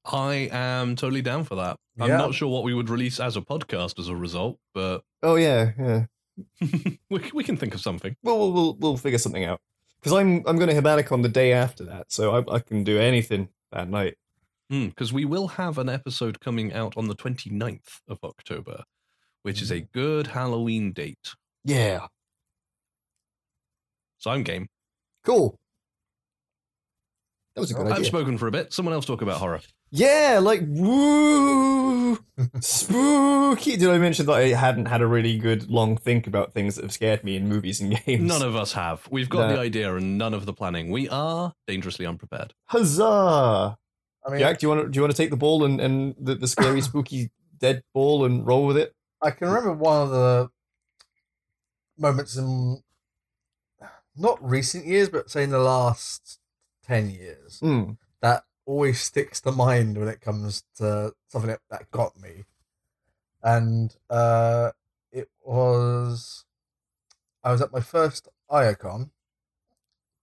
I 0.05 0.49
am 0.53 0.95
totally 0.97 1.23
down 1.23 1.45
for 1.45 1.57
that. 1.57 1.79
I'm 1.99 2.09
Yeah. 2.09 2.17
not 2.19 2.35
sure 2.35 2.49
what 2.49 2.63
we 2.65 2.75
would 2.75 2.89
release 2.89 3.19
as 3.19 3.37
a 3.37 3.41
podcast 3.41 3.99
as 3.99 4.09
a 4.09 4.17
result, 4.17 4.59
but 4.73 5.03
Oh 5.23 5.35
yeah, 5.37 5.73
yeah. 5.79 6.05
we, 7.11 7.31
we 7.35 7.43
can 7.45 7.57
think 7.57 7.75
of 7.75 7.81
something. 7.81 8.17
Well, 8.23 8.39
we'll 8.39 8.53
we'll, 8.53 8.75
we'll 8.79 8.97
figure 8.97 9.19
something 9.19 9.45
out. 9.45 9.61
Because 10.01 10.13
I'm 10.13 10.45
I'm 10.47 10.57
going 10.59 10.69
to 10.69 10.75
Hibanicon 10.81 11.23
the 11.23 11.29
day 11.29 11.53
after 11.53 11.85
that, 11.85 12.13
so 12.13 12.37
I, 12.37 12.55
I 12.57 12.59
can 12.61 12.85
do 12.85 12.99
anything 12.99 13.49
that 13.73 13.89
night. 13.89 14.15
Mm, 14.73 14.89
because 14.89 15.13
we 15.13 15.25
will 15.25 15.49
have 15.49 15.79
an 15.79 15.89
episode 15.89 16.41
coming 16.41 16.73
out 16.73 16.97
on 16.97 17.07
the 17.09 17.15
29th 17.15 18.01
of 18.09 18.19
October, 18.25 18.83
which 19.43 19.63
is 19.63 19.71
a 19.71 19.83
mm. 19.83 19.93
good 19.93 20.29
Halloween 20.29 20.93
date. 20.93 21.35
Yeah. 21.65 22.07
So 24.19 24.31
I'm 24.31 24.43
game. 24.43 24.69
Cool. 25.25 25.57
That 27.55 27.61
was 27.61 27.71
a 27.71 27.75
good 27.75 27.87
I've 27.87 27.93
I've 27.93 27.99
idea. 27.99 28.07
spoken 28.07 28.39
for 28.39 28.49
a 28.49 28.51
bit. 28.51 28.73
Someone 28.73 28.93
else 28.93 29.07
talk 29.07 29.23
about 29.23 29.39
horror. 29.39 29.61
Yeah, 29.91 30.41
like 30.43 30.63
woo, 30.67 32.19
spooky. 32.61 33.77
Did 33.77 33.89
I 33.89 33.99
mention 33.99 34.27
that 34.27 34.33
I 34.35 34.49
hadn't 34.49 34.87
had 34.87 35.01
a 35.01 35.07
really 35.07 35.39
good 35.39 35.71
long 35.71 35.97
think 35.97 36.27
about 36.27 36.53
things 36.53 36.75
that 36.75 36.83
have 36.83 36.93
scared 36.93 37.23
me 37.23 37.37
in 37.37 37.49
movies 37.49 37.81
and 37.81 37.99
games? 38.05 38.23
None 38.23 38.43
of 38.43 38.57
us 38.57 38.73
have. 38.73 39.07
We've 39.11 39.29
got 39.29 39.49
No. 39.49 39.55
the 39.55 39.61
idea 39.61 39.95
and 39.95 40.19
none 40.19 40.35
of 40.35 40.45
the 40.45 40.53
planning. 40.53 40.91
We 40.91 41.09
are 41.09 41.53
dangerously 41.69 42.05
unprepared. 42.05 42.53
Huzzah! 42.67 43.77
I 44.27 44.31
mean, 44.31 44.41
Jack, 44.41 44.59
do 44.59 44.67
you 44.67 44.69
want 44.71 44.83
to 44.83 44.89
do 44.91 44.97
you 44.97 45.03
want 45.03 45.13
to 45.15 45.17
take 45.17 45.31
the 45.31 45.37
ball 45.37 45.65
and 45.65 45.81
and 45.81 46.15
the, 46.19 46.35
the 46.35 46.49
scary, 46.49 46.81
spooky 46.91 47.31
dead 47.59 47.83
ball 47.95 48.25
and 48.25 48.47
roll 48.47 48.67
with 48.67 48.77
it? 48.77 48.95
I 49.23 49.31
can 49.31 49.49
remember 49.49 49.73
one 49.73 50.03
of 50.03 50.11
the 50.11 50.49
moments 51.99 52.37
in 52.37 52.83
not 54.17 54.43
recent 54.43 54.87
years, 54.87 55.09
but 55.09 55.31
say 55.31 55.43
in 55.45 55.51
the 55.51 55.59
last 55.59 56.39
ten 56.85 57.11
years 57.11 57.61
Hmm. 57.61 57.93
that 58.21 58.45
always 58.65 59.01
sticks 59.01 59.41
to 59.43 59.53
mind 59.53 59.97
when 59.97 60.09
it 60.09 60.21
comes 60.21 60.65
to 60.77 61.13
something 61.29 61.51
that, 61.51 61.61
that 61.71 61.91
got 61.91 62.21
me. 62.21 62.45
And 63.43 63.95
uh, 64.11 64.73
it 65.13 65.29
was 65.45 66.45
I 67.45 67.53
was 67.53 67.63
at 67.63 67.73
my 67.73 67.81
first 67.81 68.29
IOCON 68.51 69.11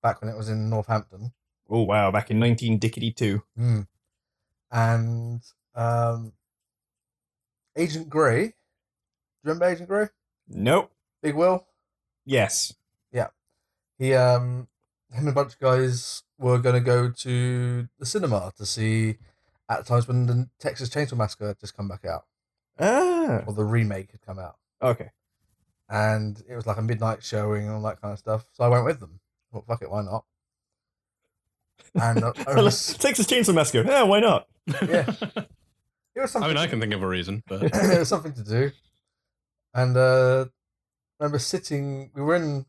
back 0.01 0.21
when 0.21 0.29
it 0.29 0.37
was 0.37 0.49
in 0.49 0.69
Northampton. 0.69 1.31
Oh 1.69 1.83
wow! 1.83 2.11
Back 2.11 2.29
in 2.31 2.39
nineteen 2.39 2.79
dickety 2.79 3.15
two. 3.15 3.43
Mm. 3.57 3.87
And 4.73 5.41
um, 5.75 6.33
Agent 7.77 8.09
Grey. 8.09 8.41
Do 8.41 8.47
you 8.47 8.53
remember 9.45 9.65
Agent 9.65 9.87
Grey? 9.87 10.07
Nope. 10.49 10.91
Big 11.21 11.35
Will. 11.35 11.65
Yes. 12.25 12.73
Yeah. 13.11 13.27
He 13.97 14.13
um 14.13 14.67
him 15.11 15.27
and 15.27 15.29
a 15.29 15.31
bunch 15.31 15.53
of 15.53 15.59
guys 15.59 16.23
were 16.37 16.57
gonna 16.57 16.81
go 16.81 17.09
to 17.09 17.87
the 17.99 18.05
cinema 18.05 18.51
to 18.57 18.65
see 18.65 19.17
at 19.69 19.85
times 19.85 20.07
when 20.07 20.25
the 20.25 20.49
Texas 20.59 20.89
Chainsaw 20.89 21.17
Massacre 21.17 21.47
had 21.47 21.59
just 21.59 21.77
come 21.77 21.87
back 21.87 22.05
out. 22.05 22.25
Ah. 22.79 23.43
Or 23.45 23.53
the 23.53 23.63
remake 23.63 24.11
had 24.11 24.21
come 24.21 24.39
out. 24.39 24.57
Okay. 24.81 25.11
And 25.89 26.41
it 26.49 26.55
was 26.55 26.65
like 26.65 26.77
a 26.77 26.81
midnight 26.81 27.23
showing 27.23 27.65
and 27.65 27.75
all 27.75 27.83
that 27.83 28.01
kind 28.01 28.13
of 28.13 28.19
stuff. 28.19 28.45
So 28.53 28.63
I 28.63 28.69
went 28.69 28.85
with 28.85 28.99
them. 28.99 29.19
Well 29.51 29.63
fuck 29.67 29.81
it, 29.81 29.91
why 29.91 30.01
not? 30.01 30.25
And 31.95 32.23
uh, 32.23 32.33
I 32.47 32.61
was, 32.61 32.95
Texas 32.97 33.27
Chainsaw 33.27 33.53
Massacre. 33.53 33.87
Yeah, 33.89 34.03
why 34.03 34.19
not? 34.19 34.47
Yeah. 34.67 35.05
it 36.15 36.21
was 36.21 36.31
something 36.31 36.43
I 36.43 36.53
mean, 36.53 36.57
I 36.57 36.67
can 36.67 36.79
think 36.79 36.93
of 36.93 37.03
a 37.03 37.07
reason, 37.07 37.43
but 37.47 37.63
it 37.63 37.99
was 37.99 38.07
something 38.07 38.33
to 38.33 38.43
do. 38.43 38.71
And 39.73 39.97
uh, 39.97 40.45
I 41.19 41.23
remember 41.23 41.39
sitting. 41.39 42.11
We 42.13 42.21
were 42.21 42.35
in. 42.35 42.65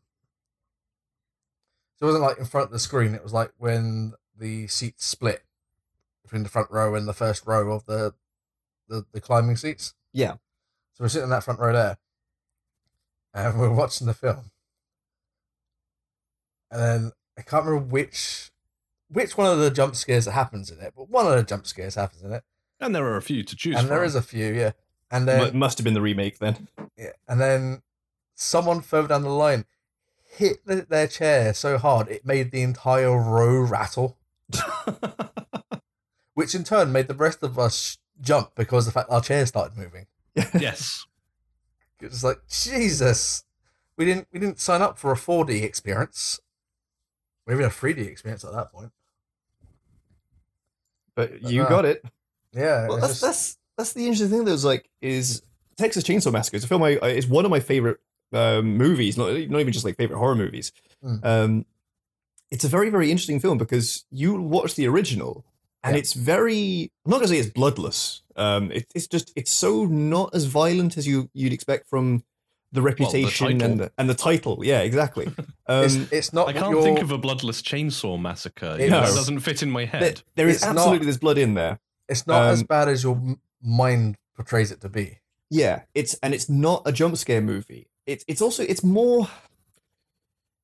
So 1.97 2.05
it 2.05 2.07
wasn't 2.07 2.23
like 2.23 2.37
in 2.37 2.45
front 2.45 2.65
of 2.65 2.71
the 2.71 2.79
screen. 2.79 3.15
It 3.15 3.23
was 3.23 3.33
like 3.33 3.51
when 3.57 4.13
the 4.37 4.67
seats 4.67 5.05
split 5.05 5.43
between 6.23 6.43
the 6.43 6.49
front 6.49 6.69
row 6.71 6.95
and 6.95 7.07
the 7.07 7.13
first 7.13 7.45
row 7.45 7.71
of 7.71 7.85
the 7.85 8.13
the, 8.87 9.05
the 9.13 9.21
climbing 9.21 9.55
seats. 9.55 9.93
Yeah. 10.13 10.33
So 10.93 11.03
we're 11.03 11.09
sitting 11.09 11.25
in 11.25 11.29
that 11.29 11.43
front 11.43 11.59
row 11.59 11.73
there, 11.73 11.97
and 13.33 13.59
we're 13.59 13.73
watching 13.73 14.07
the 14.07 14.13
film. 14.13 14.51
And 16.71 16.81
then 16.81 17.11
I 17.37 17.41
can't 17.41 17.65
remember 17.65 17.87
which 17.87 18.51
which 19.15 19.37
one 19.37 19.51
of 19.51 19.57
the 19.59 19.71
jump 19.71 19.95
scares 19.95 20.25
that 20.25 20.31
happens 20.33 20.69
in 20.69 20.79
it, 20.79 20.93
but 20.95 21.09
one 21.09 21.25
of 21.25 21.31
the 21.35 21.43
jump 21.43 21.65
scares 21.65 21.95
happens 21.95 22.21
in 22.21 22.31
it, 22.31 22.43
and 22.79 22.93
there 22.93 23.05
are 23.05 23.17
a 23.17 23.21
few 23.21 23.43
to 23.43 23.55
choose 23.55 23.75
and 23.75 23.87
from. 23.87 23.95
there 23.95 24.03
is 24.05 24.15
a 24.15 24.21
few, 24.21 24.53
yeah. 24.53 24.71
And 25.11 25.27
then 25.27 25.53
Mu- 25.53 25.59
must 25.59 25.77
have 25.77 25.85
been 25.85 25.93
the 25.93 26.01
remake 26.01 26.39
then. 26.39 26.67
yeah, 26.97 27.11
and 27.27 27.39
then 27.41 27.81
someone 28.35 28.81
further 28.81 29.07
down 29.07 29.23
the 29.23 29.29
line 29.29 29.65
hit 30.37 30.65
the, 30.65 30.85
their 30.87 31.07
chair 31.07 31.53
so 31.53 31.77
hard 31.77 32.09
it 32.09 32.25
made 32.25 32.51
the 32.51 32.61
entire 32.61 33.17
row 33.17 33.59
rattle, 33.61 34.17
which 36.33 36.53
in 36.53 36.63
turn 36.63 36.91
made 36.91 37.07
the 37.07 37.13
rest 37.13 37.41
of 37.43 37.57
us 37.57 37.97
jump 38.21 38.51
because 38.55 38.85
the 38.85 38.91
fact 38.91 39.09
our 39.09 39.21
chair 39.21 39.45
started 39.45 39.77
moving. 39.77 40.07
yes. 40.59 41.05
It's 42.01 42.23
like 42.25 42.41
Jesus, 42.49 43.45
we 43.97 44.03
didn't 44.03 44.27
we 44.33 44.39
didn't 44.39 44.59
sign 44.59 44.81
up 44.81 44.99
for 44.99 45.13
a 45.13 45.15
4D 45.15 45.63
experience, 45.63 46.41
maybe 47.47 47.63
a 47.63 47.69
3D 47.69 48.05
experience 48.05 48.43
at 48.43 48.51
that 48.51 48.71
point. 48.71 48.91
But 51.15 51.41
But 51.41 51.51
you 51.51 51.63
no. 51.63 51.69
got 51.69 51.85
it. 51.85 52.03
Yeah, 52.53 52.87
Well, 52.87 52.97
that's 52.97 53.13
just- 53.13 53.21
that's 53.21 53.57
that's 53.77 53.93
the 53.93 54.01
interesting 54.05 54.29
thing. 54.29 54.45
That 54.45 54.51
was 54.51 54.65
like 54.65 54.89
is 55.01 55.41
Texas 55.77 56.03
Chainsaw 56.03 56.31
Massacre. 56.31 56.55
It's 56.57 56.65
a 56.65 56.67
film. 56.69 56.83
I, 56.83 56.97
I 57.01 57.09
it's 57.09 57.27
one 57.27 57.43
of 57.45 57.51
my 57.51 57.59
favorite 57.59 57.97
um, 58.33 58.77
movies. 58.77 59.17
Not 59.17 59.27
not 59.49 59.59
even 59.59 59.73
just 59.73 59.83
like 59.85 59.97
favorite 59.97 60.17
horror 60.17 60.35
movies. 60.35 60.71
Mm. 61.03 61.25
Um, 61.25 61.65
it's 62.51 62.63
a 62.63 62.67
very 62.69 62.89
very 62.89 63.11
interesting 63.11 63.39
film 63.39 63.57
because 63.57 64.05
you 64.11 64.39
watch 64.41 64.75
the 64.75 64.87
original 64.87 65.43
and 65.83 65.95
Yeah. 65.95 65.99
it's 65.99 66.13
very. 66.13 66.91
I'm 67.05 67.11
not 67.11 67.17
gonna 67.17 67.27
say 67.27 67.37
it's 67.39 67.49
bloodless. 67.49 68.21
Um, 68.37 68.71
it, 68.71 68.85
it's 68.95 69.07
just 69.07 69.31
it's 69.35 69.51
so 69.51 69.85
not 69.85 70.33
as 70.33 70.45
violent 70.45 70.97
as 70.97 71.05
you 71.07 71.29
you'd 71.33 71.53
expect 71.53 71.89
from 71.89 72.23
the 72.75 72.81
reputation 72.83 73.47
title. 73.59 73.71
and 73.71 73.79
the, 73.79 73.91
and 73.97 74.09
the 74.09 74.13
title. 74.13 74.59
Yeah, 74.63 74.81
exactly. 74.81 75.25
it's, 75.69 75.95
Um, 75.95 76.07
it's 76.11 76.31
not 76.33 76.47
I 76.49 76.53
can't 76.53 76.71
you're- 76.71 76.83
think 76.83 77.01
of 77.01 77.11
a 77.11 77.17
bloodless 77.17 77.61
chainsaw 77.61 78.19
massacre. 78.21 78.75
It 78.79 78.85
You 78.85 78.89
know, 78.91 79.03
is. 79.03 79.13
It 79.13 79.15
doesn't 79.15 79.39
fit 79.39 79.63
in 79.63 79.71
my 79.71 79.85
there, 79.85 80.01
head. 80.01 80.21
there 80.35 80.47
is 80.47 80.57
It's 80.57 80.65
not- 80.65 80.75
absolutely 80.77 81.05
there's 81.05 81.17
blood 81.17 81.37
in 81.39 81.53
there. 81.55 81.79
it's 82.07 82.27
not 82.27 82.43
as 82.51 82.61
um, 82.61 82.67
bad 82.67 82.87
as 82.89 83.03
your 83.03 83.19
mind 83.63 84.17
portrays 84.35 84.71
it 84.71 84.81
to 84.81 84.89
be. 84.89 85.19
Yeah, 85.49 85.81
it's 85.93 86.13
and 86.21 86.33
it's 86.33 86.49
not 86.49 86.83
a 86.85 86.91
jump 86.91 87.17
scare 87.17 87.41
movie. 87.41 87.87
It's 88.05 88.23
it's 88.27 88.41
also 88.41 88.63
it's 88.63 88.83
more. 88.83 89.27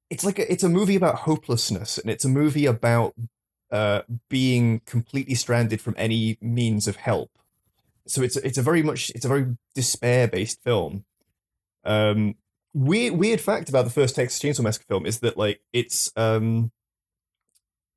It's 0.10 0.26
like 0.26 0.40
a, 0.40 0.52
it's 0.52 0.64
a 0.64 0.70
movie 0.70 0.96
about 0.96 1.16
hopelessness, 1.20 1.98
and 1.98 2.10
it's 2.10 2.26
a 2.26 2.30
movie 2.30 2.66
about 2.66 3.14
uh, 3.72 4.02
being 4.30 4.82
completely 4.86 5.36
stranded 5.36 5.80
from 5.82 5.96
any 5.98 6.38
means 6.42 6.88
of 6.88 6.98
help. 6.98 7.32
So 8.08 8.22
it's 8.22 8.36
it's 8.38 8.58
a 8.58 8.62
very 8.62 8.84
much 8.84 9.10
it's 9.16 9.24
a 9.24 9.28
very 9.30 9.56
despair 9.76 10.28
based 10.28 10.62
film. 10.64 11.06
Um, 11.84 12.36
weird 12.74 13.16
weird 13.16 13.42
fact 13.42 13.70
about 13.70 13.86
the 13.86 13.92
first 13.92 14.16
Texas 14.16 14.40
Chainsaw 14.40 14.64
Massacre 14.64 14.86
film 14.88 15.06
is 15.06 15.20
that 15.20 15.38
like 15.38 15.62
it's 15.74 16.12
um, 16.16 16.72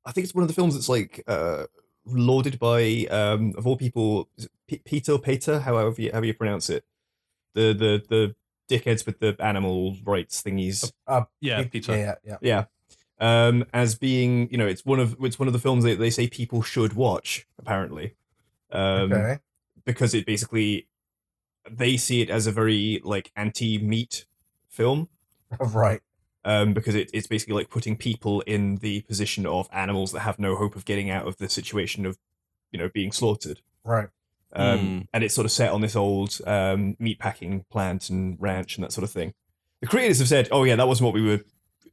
I 0.05 0.11
think 0.11 0.25
it's 0.25 0.35
one 0.35 0.43
of 0.43 0.47
the 0.47 0.53
films 0.53 0.73
that's 0.73 0.89
like 0.89 1.23
uh 1.27 1.65
lauded 2.05 2.59
by 2.59 3.07
um 3.09 3.53
of 3.57 3.65
all 3.65 3.77
people 3.77 4.29
is 4.37 4.47
P- 4.67 4.81
Peter 4.85 5.17
Pater 5.17 5.59
however 5.59 5.99
you, 6.01 6.11
however 6.11 6.25
you 6.27 6.33
pronounce 6.33 6.69
it 6.69 6.85
the 7.53 7.73
the 7.73 8.03
the 8.09 8.35
dickheads 8.69 9.05
with 9.05 9.19
the 9.19 9.35
animal 9.39 9.95
rights 10.03 10.41
thingies 10.41 10.91
yeah, 11.41 11.61
It- 11.61 11.71
Peter. 11.71 11.97
Yeah, 11.97 12.15
yeah. 12.23 12.37
yeah 12.41 12.65
um 13.19 13.65
as 13.73 13.95
being 13.95 14.49
you 14.51 14.57
know 14.57 14.67
it's 14.67 14.85
one 14.85 14.99
of 14.99 15.15
it's 15.21 15.39
one 15.39 15.47
of 15.47 15.53
the 15.53 15.59
films 15.59 15.83
that 15.83 15.97
they 15.97 16.09
say 16.09 16.27
people 16.27 16.61
should 16.61 16.93
watch 16.93 17.47
apparently 17.57 18.15
um 18.71 19.11
okay. 19.13 19.39
because 19.85 20.13
it 20.13 20.25
basically 20.25 20.87
they 21.69 21.97
see 21.97 22.21
it 22.21 22.29
as 22.29 22.47
a 22.47 22.51
very 22.51 23.01
like 23.03 23.31
anti-meat 23.35 24.25
film 24.69 25.07
right. 25.59 26.01
um, 26.43 26.73
because 26.73 26.95
it, 26.95 27.09
it's 27.13 27.27
basically 27.27 27.55
like 27.55 27.69
putting 27.69 27.95
people 27.97 28.41
in 28.41 28.77
the 28.77 29.01
position 29.01 29.45
of 29.45 29.67
animals 29.71 30.11
that 30.11 30.19
have 30.21 30.37
no 30.39 30.55
hope 30.55 30.75
of 30.75 30.85
getting 30.85 31.09
out 31.09 31.27
of 31.27 31.37
the 31.37 31.49
situation 31.49 32.05
of 32.05 32.17
you 32.71 32.79
know 32.79 32.89
being 32.93 33.11
slaughtered 33.11 33.61
Right. 33.83 34.09
um, 34.53 34.79
Hmm. 34.79 34.99
and 35.13 35.23
it's 35.23 35.33
sort 35.35 35.45
of 35.45 35.51
set 35.51 35.71
on 35.71 35.81
this 35.81 35.95
old 35.95 36.39
um, 36.45 36.95
meatpacking 36.99 37.67
plant 37.69 38.09
and 38.09 38.37
ranch 38.39 38.75
and 38.77 38.83
that 38.83 38.91
sort 38.91 39.03
of 39.03 39.11
thing 39.11 39.33
the 39.81 39.87
creators 39.87 40.19
have 40.19 40.27
said 40.27 40.47
oh 40.51 40.63
yeah 40.63 40.75
that 40.75 40.87
wasn't 40.87 41.05
what 41.05 41.13
we 41.13 41.21
were 41.27 41.41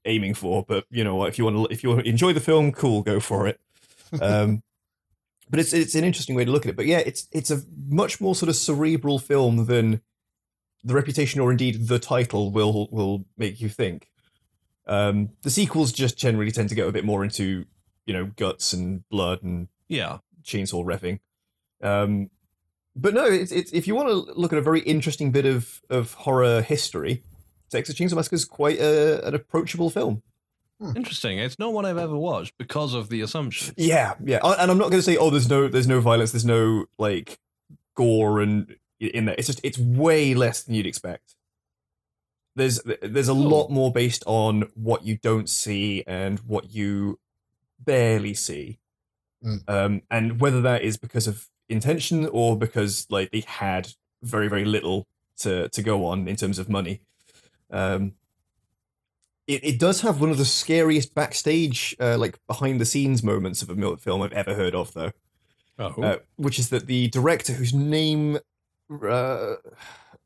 aiming 0.04 0.34
for 0.34 0.64
but 0.66 0.84
you 0.90 1.04
know 1.04 1.24
if 1.24 1.38
you 1.38 1.44
want 1.44 1.56
to 1.56 1.64
if 1.72 1.82
you 1.84 1.90
want 1.90 2.02
to 2.02 2.08
enjoy 2.10 2.32
the 2.32 2.40
film 2.40 2.72
cool 2.72 3.02
go 3.02 3.20
for 3.20 3.46
it 3.46 3.60
um, 4.20 4.62
but 5.50 5.58
it's 5.60 5.72
it's 5.72 5.94
an 5.94 6.04
interesting 6.04 6.34
way 6.34 6.44
to 6.44 6.50
look 6.50 6.64
at 6.64 6.70
it 6.70 6.76
but 6.76 6.86
yeah 6.86 6.98
it's 6.98 7.28
it's 7.32 7.50
a 7.50 7.62
much 7.88 8.20
more 8.20 8.34
sort 8.34 8.48
of 8.48 8.56
cerebral 8.56 9.18
film 9.18 9.66
than 9.66 10.00
the 10.84 10.94
reputation 10.94 11.40
or 11.40 11.50
indeed 11.50 11.88
the 11.88 11.98
title 11.98 12.50
will 12.50 12.88
will 12.90 13.24
make 13.36 13.60
you 13.60 13.68
think 13.68 14.08
um, 14.86 15.30
the 15.42 15.50
sequels 15.50 15.92
just 15.92 16.18
generally 16.18 16.50
tend 16.50 16.68
to 16.68 16.74
go 16.74 16.88
a 16.88 16.92
bit 16.92 17.04
more 17.04 17.22
into 17.22 17.66
you 18.06 18.12
know 18.12 18.26
guts 18.36 18.72
and 18.72 19.08
blood 19.10 19.42
and 19.42 19.68
Yeah. 19.88 20.18
chainsaw 20.42 20.84
revving. 20.84 21.20
Um, 21.80 22.30
but 22.96 23.14
no, 23.14 23.24
it's, 23.24 23.52
it's 23.52 23.72
if 23.72 23.86
you 23.86 23.94
want 23.94 24.08
to 24.08 24.32
look 24.34 24.52
at 24.52 24.58
a 24.58 24.62
very 24.62 24.80
interesting 24.80 25.30
bit 25.30 25.46
of 25.46 25.80
of 25.88 26.14
horror 26.14 26.62
history, 26.62 27.22
Texas 27.70 27.94
Chainsaw 27.94 28.16
Massacre 28.16 28.34
is 28.34 28.44
quite 28.44 28.80
a, 28.80 29.24
an 29.26 29.34
approachable 29.36 29.88
film. 29.88 30.22
Interesting. 30.96 31.38
It's 31.38 31.58
not 31.58 31.72
one 31.72 31.84
I've 31.84 31.98
ever 31.98 32.16
watched 32.16 32.54
because 32.58 32.94
of 32.94 33.08
the 33.08 33.20
assumption. 33.20 33.74
Yeah, 33.76 34.14
yeah, 34.24 34.38
Uh, 34.42 34.56
and 34.58 34.70
I'm 34.70 34.78
not 34.78 34.90
going 34.90 34.98
to 34.98 35.02
say 35.02 35.16
oh, 35.16 35.30
there's 35.30 35.48
no 35.48 35.68
there's 35.68 35.86
no 35.88 36.00
violence, 36.00 36.32
there's 36.32 36.44
no 36.44 36.86
like 36.98 37.38
gore 37.94 38.40
and 38.40 38.74
in 39.00 39.24
there. 39.26 39.34
It's 39.38 39.46
just 39.46 39.60
it's 39.62 39.78
way 39.78 40.34
less 40.34 40.62
than 40.62 40.74
you'd 40.74 40.86
expect. 40.86 41.36
There's 42.54 42.80
there's 43.02 43.28
a 43.28 43.32
Cool. 43.32 43.48
lot 43.48 43.70
more 43.70 43.90
based 43.92 44.22
on 44.26 44.64
what 44.74 45.04
you 45.06 45.16
don't 45.16 45.48
see 45.48 46.04
and 46.06 46.38
what 46.40 46.72
you 46.74 47.18
barely 47.84 48.34
see, 48.34 48.78
Mm. 49.44 49.68
um, 49.68 50.02
and 50.10 50.40
whether 50.40 50.60
that 50.60 50.82
is 50.82 50.96
because 50.96 51.26
of 51.26 51.48
intention 51.68 52.26
or 52.26 52.56
because 52.56 53.06
like 53.10 53.30
they 53.32 53.40
had 53.46 53.88
very 54.22 54.46
very 54.48 54.64
little 54.64 55.06
to 55.38 55.68
to 55.70 55.82
go 55.82 56.04
on 56.06 56.28
in 56.28 56.36
terms 56.36 56.58
of 56.58 56.68
money. 56.68 57.00
Um, 57.70 58.12
it, 59.46 59.64
it 59.64 59.78
does 59.78 60.00
have 60.02 60.20
one 60.20 60.30
of 60.30 60.38
the 60.38 60.44
scariest 60.44 61.14
backstage, 61.14 61.96
uh, 62.00 62.16
like 62.18 62.38
behind 62.46 62.80
the 62.80 62.84
scenes 62.84 63.22
moments 63.22 63.62
of 63.62 63.70
a 63.70 63.96
film 63.96 64.22
I've 64.22 64.32
ever 64.32 64.54
heard 64.54 64.74
of, 64.74 64.92
though. 64.94 65.12
Oh, 65.78 66.02
uh, 66.02 66.16
which 66.36 66.58
is 66.58 66.68
that 66.70 66.86
the 66.86 67.08
director, 67.08 67.54
whose 67.54 67.72
name 67.74 68.38
uh, 68.90 69.54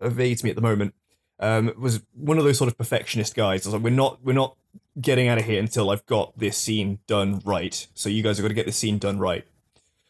evades 0.01 0.43
me 0.45 0.51
at 0.51 0.57
the 0.57 0.63
moment, 0.63 0.95
um, 1.39 1.73
was 1.79 2.03
one 2.15 2.39
of 2.39 2.45
those 2.45 2.59
sort 2.59 2.69
of 2.69 2.77
perfectionist 2.77 3.35
guys. 3.35 3.65
I 3.67 3.69
was 3.71 3.75
like, 3.75 3.83
we're 3.83 3.91
not, 3.91 4.25
we're 4.25 4.33
not 4.33 4.57
getting 5.01 5.29
out 5.29 5.39
of 5.39 5.45
here 5.45 5.61
until 5.61 5.91
I've 5.91 6.05
got 6.07 6.37
this 6.39 6.57
scene 6.57 6.99
done 7.07 7.41
right. 7.45 7.87
So 7.95 8.09
you 8.09 8.23
guys 8.23 8.39
are 8.39 8.43
going 8.43 8.51
to 8.51 8.55
get 8.55 8.67
this 8.67 8.77
scene 8.77 8.99
done 8.99 9.19
right. 9.19 9.45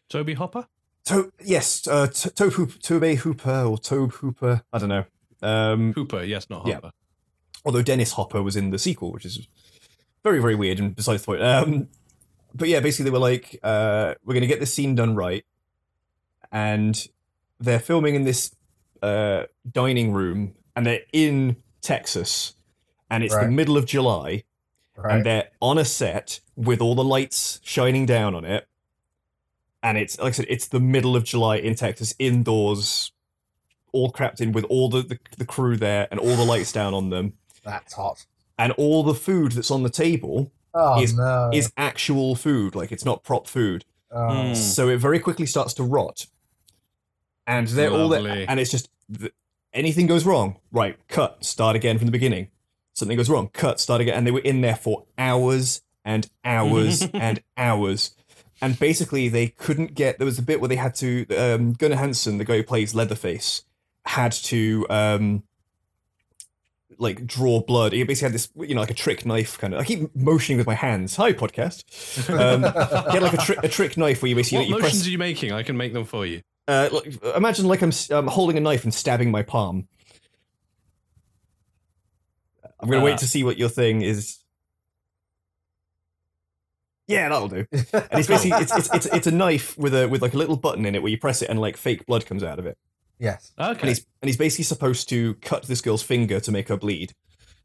Toby 0.09 0.35
Hopper. 0.35 0.67
To- 1.07 1.33
yes, 1.45 1.87
uh, 1.87 2.07
T- 2.09 2.31
Tobe 2.31 2.53
Hoop- 2.55 2.81
Tobe 2.83 3.17
Hooper 3.19 3.63
or 3.63 3.79
Tobe 3.79 4.13
Hooper. 4.15 4.63
I 4.73 4.79
don't 4.79 4.89
know. 4.89 5.05
Um, 5.43 5.93
Hooper, 5.93 6.23
yes, 6.25 6.49
not 6.49 6.67
Yeah. 6.67 6.81
Although 7.67 7.83
Dennis 7.83 8.13
Hopper 8.13 8.43
was 8.43 8.55
in 8.57 8.71
the 8.71 8.79
sequel, 8.79 9.11
which 9.13 9.27
is 9.27 9.47
very, 10.23 10.41
very 10.41 10.55
weird 10.55 10.79
and 10.79 10.95
besides 10.95 11.23
the 11.23 11.27
point. 11.27 11.43
Um, 11.43 11.89
but 12.55 12.69
yeah, 12.69 12.81
basically 12.81 13.05
they 13.05 13.11
were 13.11 13.19
like, 13.19 13.59
uh, 13.63 14.15
we're 14.25 14.35
going 14.35 14.41
to 14.43 14.47
get 14.47 14.61
this 14.61 14.73
scene 14.73 14.95
done 14.95 15.15
right, 15.15 15.45
and 16.51 17.07
they're 17.61 17.81
filming 17.81 18.15
in 18.15 18.25
this 18.25 18.55
uh, 19.03 19.45
dining 19.71 20.13
room, 20.13 20.55
and 20.75 20.87
they're 20.87 21.01
in 21.13 21.57
Texas, 21.83 22.55
and 23.11 23.23
it's 23.25 23.35
the 23.37 23.51
middle 23.51 23.77
of 23.77 23.85
July, 23.85 24.45
Right. 24.97 25.17
and 25.17 25.27
they're 25.27 25.49
on 25.61 25.77
a 25.77 25.85
set 25.85 26.41
with 26.55 26.81
all 26.81 26.95
the 26.95 27.05
lights 27.05 27.61
shining 27.63 28.07
down 28.07 28.35
on 28.35 28.45
it, 28.47 28.67
and 29.83 29.99
it's 29.99 30.19
like 30.19 30.29
I 30.29 30.33
said, 30.33 30.47
it's 30.49 30.69
the 30.69 30.81
middle 30.81 31.15
of 31.17 31.25
July 31.25 31.57
in 31.57 31.75
Texas, 31.75 32.15
indoors, 32.19 33.13
all 33.93 34.11
crapped 34.11 34.41
in 34.41 34.53
with 34.53 34.65
all 34.65 34.89
the, 34.89 35.03
the, 35.03 35.19
the 35.37 35.45
crew 35.45 35.77
there 35.77 36.09
and 36.11 36.19
all 36.19 36.35
the 36.37 36.45
lights 36.45 36.73
down 36.73 36.95
on 36.95 37.11
them 37.11 37.35
That's 37.67 37.93
hot. 37.95 38.25
and 38.59 38.73
all 38.73 39.03
the 39.03 39.15
food 39.15 39.53
that's 39.53 39.71
on 39.71 39.83
the 39.83 39.91
table 39.91 40.51
Oh 40.73 41.03
Is- 41.03 41.15
no. 41.15 41.51
is 41.53 41.71
actual 41.77 42.35
food 42.37 42.75
like 42.75 42.91
it's 42.93 43.05
not 43.05 43.23
prop 43.25 43.47
food 43.47 43.85
oh. 44.11 44.17
Mm. 44.19 44.57
so 44.57 44.89
it 44.89 44.99
very 44.99 45.19
quickly 45.19 45.47
starts 45.47 45.75
to 45.75 45.83
rot 45.83 46.27
and 47.47 47.69
they're 47.69 47.91
all 47.91 48.09
there 48.09 48.45
and 48.49 48.59
it's 48.61 48.71
just 48.71 48.89
th- 49.19 49.33
anything 49.73 50.07
goes 50.07 50.25
wrong 50.25 50.57
right 50.73 50.97
cut 51.09 51.45
start 51.45 51.77
again 51.77 51.99
from 51.99 52.07
the 52.07 52.13
beginning 52.13 52.49
something 52.95 53.17
goes 53.17 53.31
wrong 53.31 53.49
cut 53.53 53.81
start 53.81 54.01
again 54.01 54.15
and 54.17 54.27
they 54.27 54.31
were 54.31 54.41
in 54.41 54.61
there 54.61 54.77
for 54.77 55.05
hours 55.19 55.83
and 56.05 56.29
hours 56.45 57.03
and 57.15 57.41
hours 57.57 58.13
and 58.61 58.79
basically 58.79 59.29
they 59.29 59.49
couldn't 59.49 59.95
get 59.95 60.19
there 60.19 60.27
was 60.27 60.39
a 60.39 60.43
bit 60.43 60.61
where 60.61 60.69
they 60.69 60.77
had 60.77 60.95
to 60.95 61.27
um 61.37 61.73
gunnar 61.75 61.97
hansen 61.97 62.39
the 62.39 62.45
guy 62.45 62.57
who 62.57 62.63
plays 62.63 62.95
leatherface 62.95 63.63
had 64.07 64.33
to 64.33 64.87
um 64.91 65.43
like 66.99 67.27
draw 67.27 67.61
blood 67.61 67.93
he 67.93 68.03
basically 68.05 68.27
had 68.27 68.35
this 68.35 68.49
you 68.69 68.75
know 68.75 68.81
like 68.81 68.91
a 68.91 68.95
trick 68.95 69.27
knife 69.27 69.59
kind 69.59 69.75
of 69.75 69.81
i 69.81 69.85
keep 69.85 70.15
motioning 70.17 70.57
with 70.57 70.67
my 70.67 70.75
hands 70.75 71.15
hi 71.17 71.33
podcast 71.33 71.85
um, 72.31 72.63
get 73.13 73.23
like 73.23 73.35
a, 73.35 73.37
tri- 73.37 73.57
a 73.63 73.69
trick 73.69 73.97
knife 73.97 74.23
where 74.23 74.29
you 74.31 74.35
basically 74.35 74.59
what 74.59 74.67
you 74.69 74.75
motions 74.75 74.93
press 74.93 75.07
are 75.07 75.11
you 75.11 75.19
making? 75.19 75.53
I 75.53 75.63
can 75.63 75.77
make 75.77 75.93
them 75.93 76.05
for 76.05 76.25
you. 76.25 76.41
uh, 76.69 76.89
like, 76.93 77.23
imagine 77.37 77.67
like 77.67 77.83
I'm, 77.83 77.93
um 78.13 78.27
holding 78.27 78.57
a 78.57 78.61
knife 78.61 78.85
and 78.85 78.93
stabbing 78.95 79.31
my 79.31 79.43
palm. 79.43 79.89
I'm 82.81 82.89
gonna 82.89 83.03
Uh. 83.03 83.05
wait 83.07 83.19
to 83.19 83.29
see 83.29 83.45
what 83.45 83.59
your 83.59 83.69
thing 83.69 84.03
is. 84.03 84.39
Yeah, 87.09 87.29
that'll 87.29 87.49
do. 87.49 87.67
And 87.71 87.85
it's 87.93 88.27
basically 88.27 88.51
it's, 88.63 88.77
it's 88.77 88.93
it's 88.93 89.07
it's 89.07 89.27
a 89.29 89.31
knife 89.31 89.79
with 89.79 89.95
a 89.95 90.09
with 90.09 90.23
like 90.23 90.35
a 90.35 90.37
little 90.37 90.57
button 90.57 90.85
in 90.87 90.95
it 90.95 91.03
where 91.03 91.11
you 91.11 91.19
press 91.19 91.41
it 91.41 91.49
and 91.49 91.61
like 91.61 91.77
fake 91.77 92.05
blood 92.07 92.27
comes 92.27 92.43
out 92.43 92.59
of 92.59 92.67
it. 92.67 92.77
Yes. 93.19 93.53
And 93.59 93.77
Okay. 93.77 93.89
he's 93.89 94.07
and 94.23 94.29
he's 94.29 94.37
basically 94.37 94.65
supposed 94.65 95.09
to 95.11 95.35
cut 95.35 95.65
this 95.65 95.81
girl's 95.81 96.03
finger 96.03 96.41
to 96.41 96.51
make 96.53 96.69
her 96.69 96.77
bleed, 96.77 97.15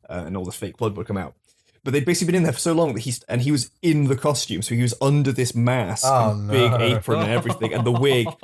uh, 0.10 0.24
and 0.26 0.36
all 0.38 0.46
this 0.46 0.56
fake 0.56 0.78
blood 0.78 0.96
would 0.98 1.08
come 1.08 1.18
out. 1.18 1.36
But 1.84 1.94
they'd 1.94 2.06
basically 2.06 2.28
been 2.34 2.36
in 2.36 2.44
there 2.44 2.54
for 2.54 2.60
so 2.60 2.74
long 2.74 2.94
that 2.94 3.02
he's 3.02 3.24
and 3.24 3.42
he 3.42 3.52
was 3.52 3.72
in 3.82 4.06
the 4.06 4.16
costume, 4.16 4.62
so 4.62 4.76
he 4.76 4.82
was 4.84 4.94
under 5.02 5.32
this 5.32 5.56
mask, 5.56 6.04
Oh, 6.08 6.32
and 6.32 6.48
big 6.50 6.72
apron 6.74 7.22
and 7.22 7.32
everything, 7.32 7.74
and 7.74 7.86
the 7.86 7.92
wig. 7.92 8.28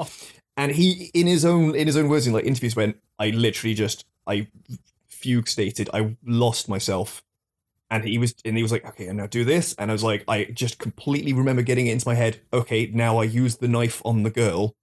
And 0.59 0.71
he, 0.71 1.11
in 1.13 1.27
his 1.27 1.45
own 1.45 1.75
in 1.75 1.85
his 1.85 1.95
own 1.95 2.09
words 2.09 2.25
in 2.25 2.33
like 2.33 2.45
interviews, 2.45 2.75
went, 2.75 2.97
"I 3.19 3.29
literally 3.29 3.75
just 3.75 4.05
I 4.25 4.47
fugue 5.07 5.47
stated, 5.47 5.87
I 5.93 6.15
lost 6.25 6.67
myself." 6.67 7.21
And 7.91 8.03
he 8.03 8.17
was 8.17 8.33
and 8.43 8.57
he 8.57 8.63
was 8.63 8.71
like, 8.71 8.83
"Okay, 8.83 9.05
and 9.05 9.17
now 9.19 9.27
do 9.27 9.45
this." 9.45 9.75
And 9.77 9.91
I 9.91 9.93
was 9.93 10.03
like, 10.03 10.23
I 10.27 10.45
just 10.45 10.79
completely 10.79 11.31
remember 11.31 11.61
getting 11.61 11.85
it 11.85 11.91
into 11.91 12.07
my 12.07 12.15
head. 12.15 12.39
Okay, 12.51 12.89
now 12.91 13.19
I 13.19 13.25
use 13.25 13.57
the 13.57 13.67
knife 13.67 14.01
on 14.03 14.23
the 14.23 14.31
girl. 14.31 14.75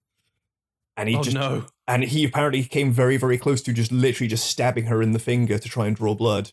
And 0.95 1.09
he 1.09 1.17
oh 1.17 1.23
just 1.23 1.35
no. 1.35 1.65
And 1.87 2.03
he 2.03 2.25
apparently 2.25 2.63
came 2.63 2.91
very 2.91 3.17
very 3.17 3.37
close 3.37 3.61
to 3.63 3.73
just 3.73 3.91
literally 3.91 4.27
just 4.27 4.45
stabbing 4.45 4.85
her 4.85 5.01
in 5.01 5.11
the 5.11 5.19
finger 5.19 5.57
to 5.57 5.69
try 5.69 5.87
and 5.87 5.95
draw 5.95 6.15
blood. 6.15 6.51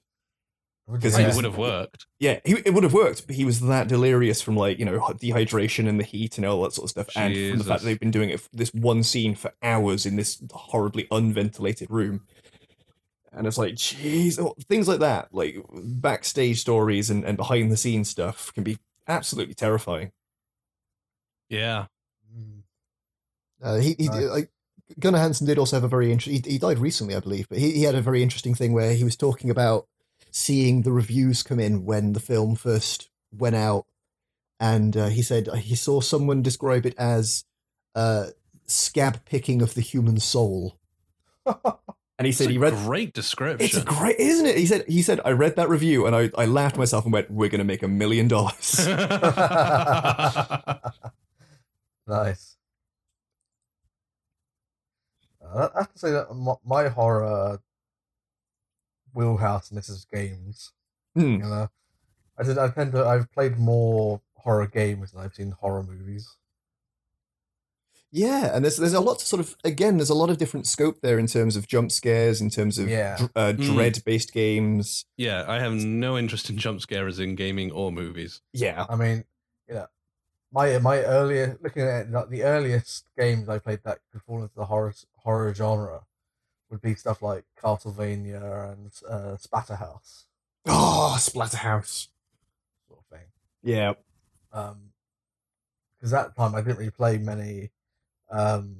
Because 0.90 1.16
It 1.16 1.34
would 1.36 1.44
have 1.44 1.56
worked. 1.56 2.06
Yeah, 2.18 2.40
he, 2.44 2.54
it 2.54 2.74
would 2.74 2.82
have 2.82 2.92
worked, 2.92 3.26
but 3.26 3.36
he 3.36 3.44
was 3.44 3.60
that 3.60 3.86
delirious 3.88 4.42
from 4.42 4.56
like 4.56 4.78
you 4.78 4.84
know 4.84 4.98
dehydration 4.98 5.88
and 5.88 5.98
the 5.98 6.04
heat 6.04 6.36
and 6.36 6.44
all 6.44 6.62
that 6.64 6.72
sort 6.72 6.86
of 6.86 6.90
stuff, 6.90 7.08
and 7.16 7.34
from 7.34 7.58
the 7.58 7.64
fact 7.64 7.80
that 7.80 7.86
they've 7.86 8.00
been 8.00 8.10
doing 8.10 8.30
it 8.30 8.46
this 8.52 8.74
one 8.74 9.02
scene 9.02 9.34
for 9.34 9.52
hours 9.62 10.04
in 10.04 10.16
this 10.16 10.42
horribly 10.52 11.06
unventilated 11.10 11.90
room. 11.90 12.22
And 13.32 13.46
it's 13.46 13.56
like, 13.56 13.74
jeez, 13.74 14.38
oh, 14.38 14.54
things 14.68 14.86
like 14.86 15.00
that, 15.00 15.28
like 15.32 15.56
backstage 15.72 16.60
stories 16.60 17.08
and, 17.08 17.24
and 17.24 17.38
behind 17.38 17.72
the 17.72 17.78
scenes 17.78 18.10
stuff, 18.10 18.52
can 18.52 18.62
be 18.62 18.76
absolutely 19.08 19.54
terrifying. 19.54 20.12
Yeah. 21.48 21.86
Mm. 22.36 22.62
Uh, 23.62 23.76
he, 23.76 23.94
he 23.98 24.08
Nice. 24.08 24.24
like, 24.24 24.50
Gunnar 24.98 25.18
Hansen 25.18 25.46
did 25.46 25.58
also 25.58 25.76
have 25.76 25.84
a 25.84 25.88
very 25.88 26.10
interesting. 26.12 26.42
He, 26.44 26.52
he 26.52 26.58
died 26.58 26.78
recently, 26.78 27.14
I 27.14 27.20
believe, 27.20 27.48
but 27.48 27.58
he, 27.58 27.72
he 27.72 27.82
had 27.82 27.94
a 27.94 28.00
very 28.02 28.22
interesting 28.22 28.54
thing 28.54 28.72
where 28.72 28.94
he 28.94 29.04
was 29.04 29.16
talking 29.16 29.50
about 29.50 29.86
seeing 30.30 30.82
the 30.82 30.92
reviews 30.92 31.42
come 31.42 31.60
in 31.60 31.84
when 31.84 32.12
the 32.14 32.20
film 32.20 32.54
first 32.56 33.10
went 33.36 33.56
out, 33.56 33.84
and 34.60 34.96
uh, 34.96 35.08
he 35.08 35.22
said 35.22 35.48
he 35.56 35.74
saw 35.74 36.00
someone 36.00 36.42
describe 36.42 36.86
it 36.86 36.94
as 36.98 37.44
uh, 37.94 38.26
scab 38.66 39.24
picking 39.24 39.62
of 39.62 39.74
the 39.74 39.80
human 39.82 40.18
soul. 40.20 40.78
And 42.18 42.26
he 42.26 42.30
It's 42.30 42.38
said 42.38 42.48
a 42.48 42.52
he 42.52 42.58
read. 42.58 42.74
great 42.74 43.14
description. 43.14 43.64
It's 43.66 43.82
great, 43.82 44.16
isn't 44.20 44.46
it? 44.46 44.56
He 44.56 44.66
said 44.66 44.84
he 44.86 45.02
said 45.02 45.20
I 45.24 45.32
read 45.32 45.56
that 45.56 45.68
review 45.68 46.06
and 46.06 46.14
I, 46.14 46.30
I 46.36 46.44
laughed 46.44 46.76
myself 46.76 47.02
and 47.04 47.12
went, 47.12 47.28
"We're 47.32 47.48
gonna 47.48 47.64
make 47.64 47.82
a 47.82 47.88
million 47.88 48.28
dollars." 48.28 48.86
nice. 52.06 52.56
I 55.54 55.78
have 55.80 55.92
to 55.92 55.98
say 55.98 56.10
that 56.12 56.34
my, 56.34 56.54
my 56.64 56.88
horror 56.88 57.60
wheelhouse, 59.14 59.68
and 59.70 59.78
this 59.78 59.88
is 59.88 60.06
games. 60.12 60.72
Hmm. 61.14 61.20
You 61.32 61.38
know, 61.38 61.68
I 62.38 62.42
did. 62.42 62.58
I 62.58 62.68
tend 62.68 62.92
to. 62.92 63.04
I've 63.06 63.30
played 63.32 63.58
more 63.58 64.20
horror 64.34 64.66
games 64.66 65.12
than 65.12 65.22
I've 65.22 65.34
seen 65.34 65.52
horror 65.60 65.82
movies. 65.82 66.36
Yeah, 68.14 68.54
and 68.54 68.62
there's 68.64 68.76
there's 68.76 68.92
a 68.92 69.00
lot 69.00 69.20
to 69.20 69.24
sort 69.24 69.40
of 69.40 69.56
again 69.64 69.96
there's 69.96 70.10
a 70.10 70.14
lot 70.14 70.28
of 70.28 70.36
different 70.36 70.66
scope 70.66 71.00
there 71.00 71.18
in 71.18 71.26
terms 71.26 71.56
of 71.56 71.66
jump 71.66 71.90
scares, 71.90 72.40
in 72.42 72.50
terms 72.50 72.78
of 72.78 72.88
Yeah. 72.88 73.16
dr- 73.16 73.30
uh, 73.34 73.52
Mm. 73.54 73.74
dread 73.74 74.02
based 74.04 74.32
games. 74.34 75.06
yeah, 75.16 75.44
I 75.48 75.60
have 75.60 75.72
no 75.72 76.18
interest 76.18 76.50
in 76.50 76.58
jump 76.58 76.82
scares 76.82 77.18
in 77.18 77.36
gaming 77.36 77.70
or 77.72 77.90
movies. 77.90 78.42
Yeah, 78.52 78.84
I 78.88 78.96
mean, 78.96 79.08
you 79.08 79.14
know, 79.16 79.24
my 80.52 80.78
my 80.78 80.98
earlier 81.04 81.58
looking 81.62 81.82
at 81.82 82.06
it, 82.06 82.10
like, 82.10 82.28
the 82.28 82.42
earliest 82.44 83.06
games 83.18 83.48
I 83.48 83.58
played 83.58 83.80
that 83.84 83.98
could 84.12 84.22
fall 84.22 84.42
into 84.42 84.54
the 84.54 84.66
horror 84.66 84.94
horror 85.16 85.54
genre 85.54 86.02
would 86.70 86.80
be 86.80 86.94
stuff 86.94 87.22
like 87.22 87.44
Castlevania 87.62 88.72
and 88.72 88.90
uh, 89.08 89.36
Splatterhouse 89.36 90.24
oh 90.66 91.14
Splatterhouse. 91.18 92.08
sort 92.88 93.00
of 93.00 93.06
thing. 93.06 93.26
Yeah, 93.62 93.94
Um, 94.52 94.92
because 95.98 96.12
at 96.12 96.34
the 96.34 96.42
time 96.42 96.54
I 96.54 96.60
didn't 96.60 96.78
really 96.78 96.90
play 96.90 97.18
many 97.18 97.70
um 98.30 98.76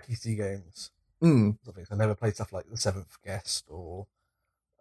PC 0.00 0.36
games. 0.36 0.90
mm. 1.22 1.56
Sort 1.64 1.68
of 1.68 1.74
things. 1.74 1.88
I 1.90 1.96
never 1.96 2.14
played 2.14 2.34
stuff 2.34 2.52
like 2.52 2.68
The 2.70 2.76
Seventh 2.76 3.18
Guest 3.24 3.66
or 3.68 4.06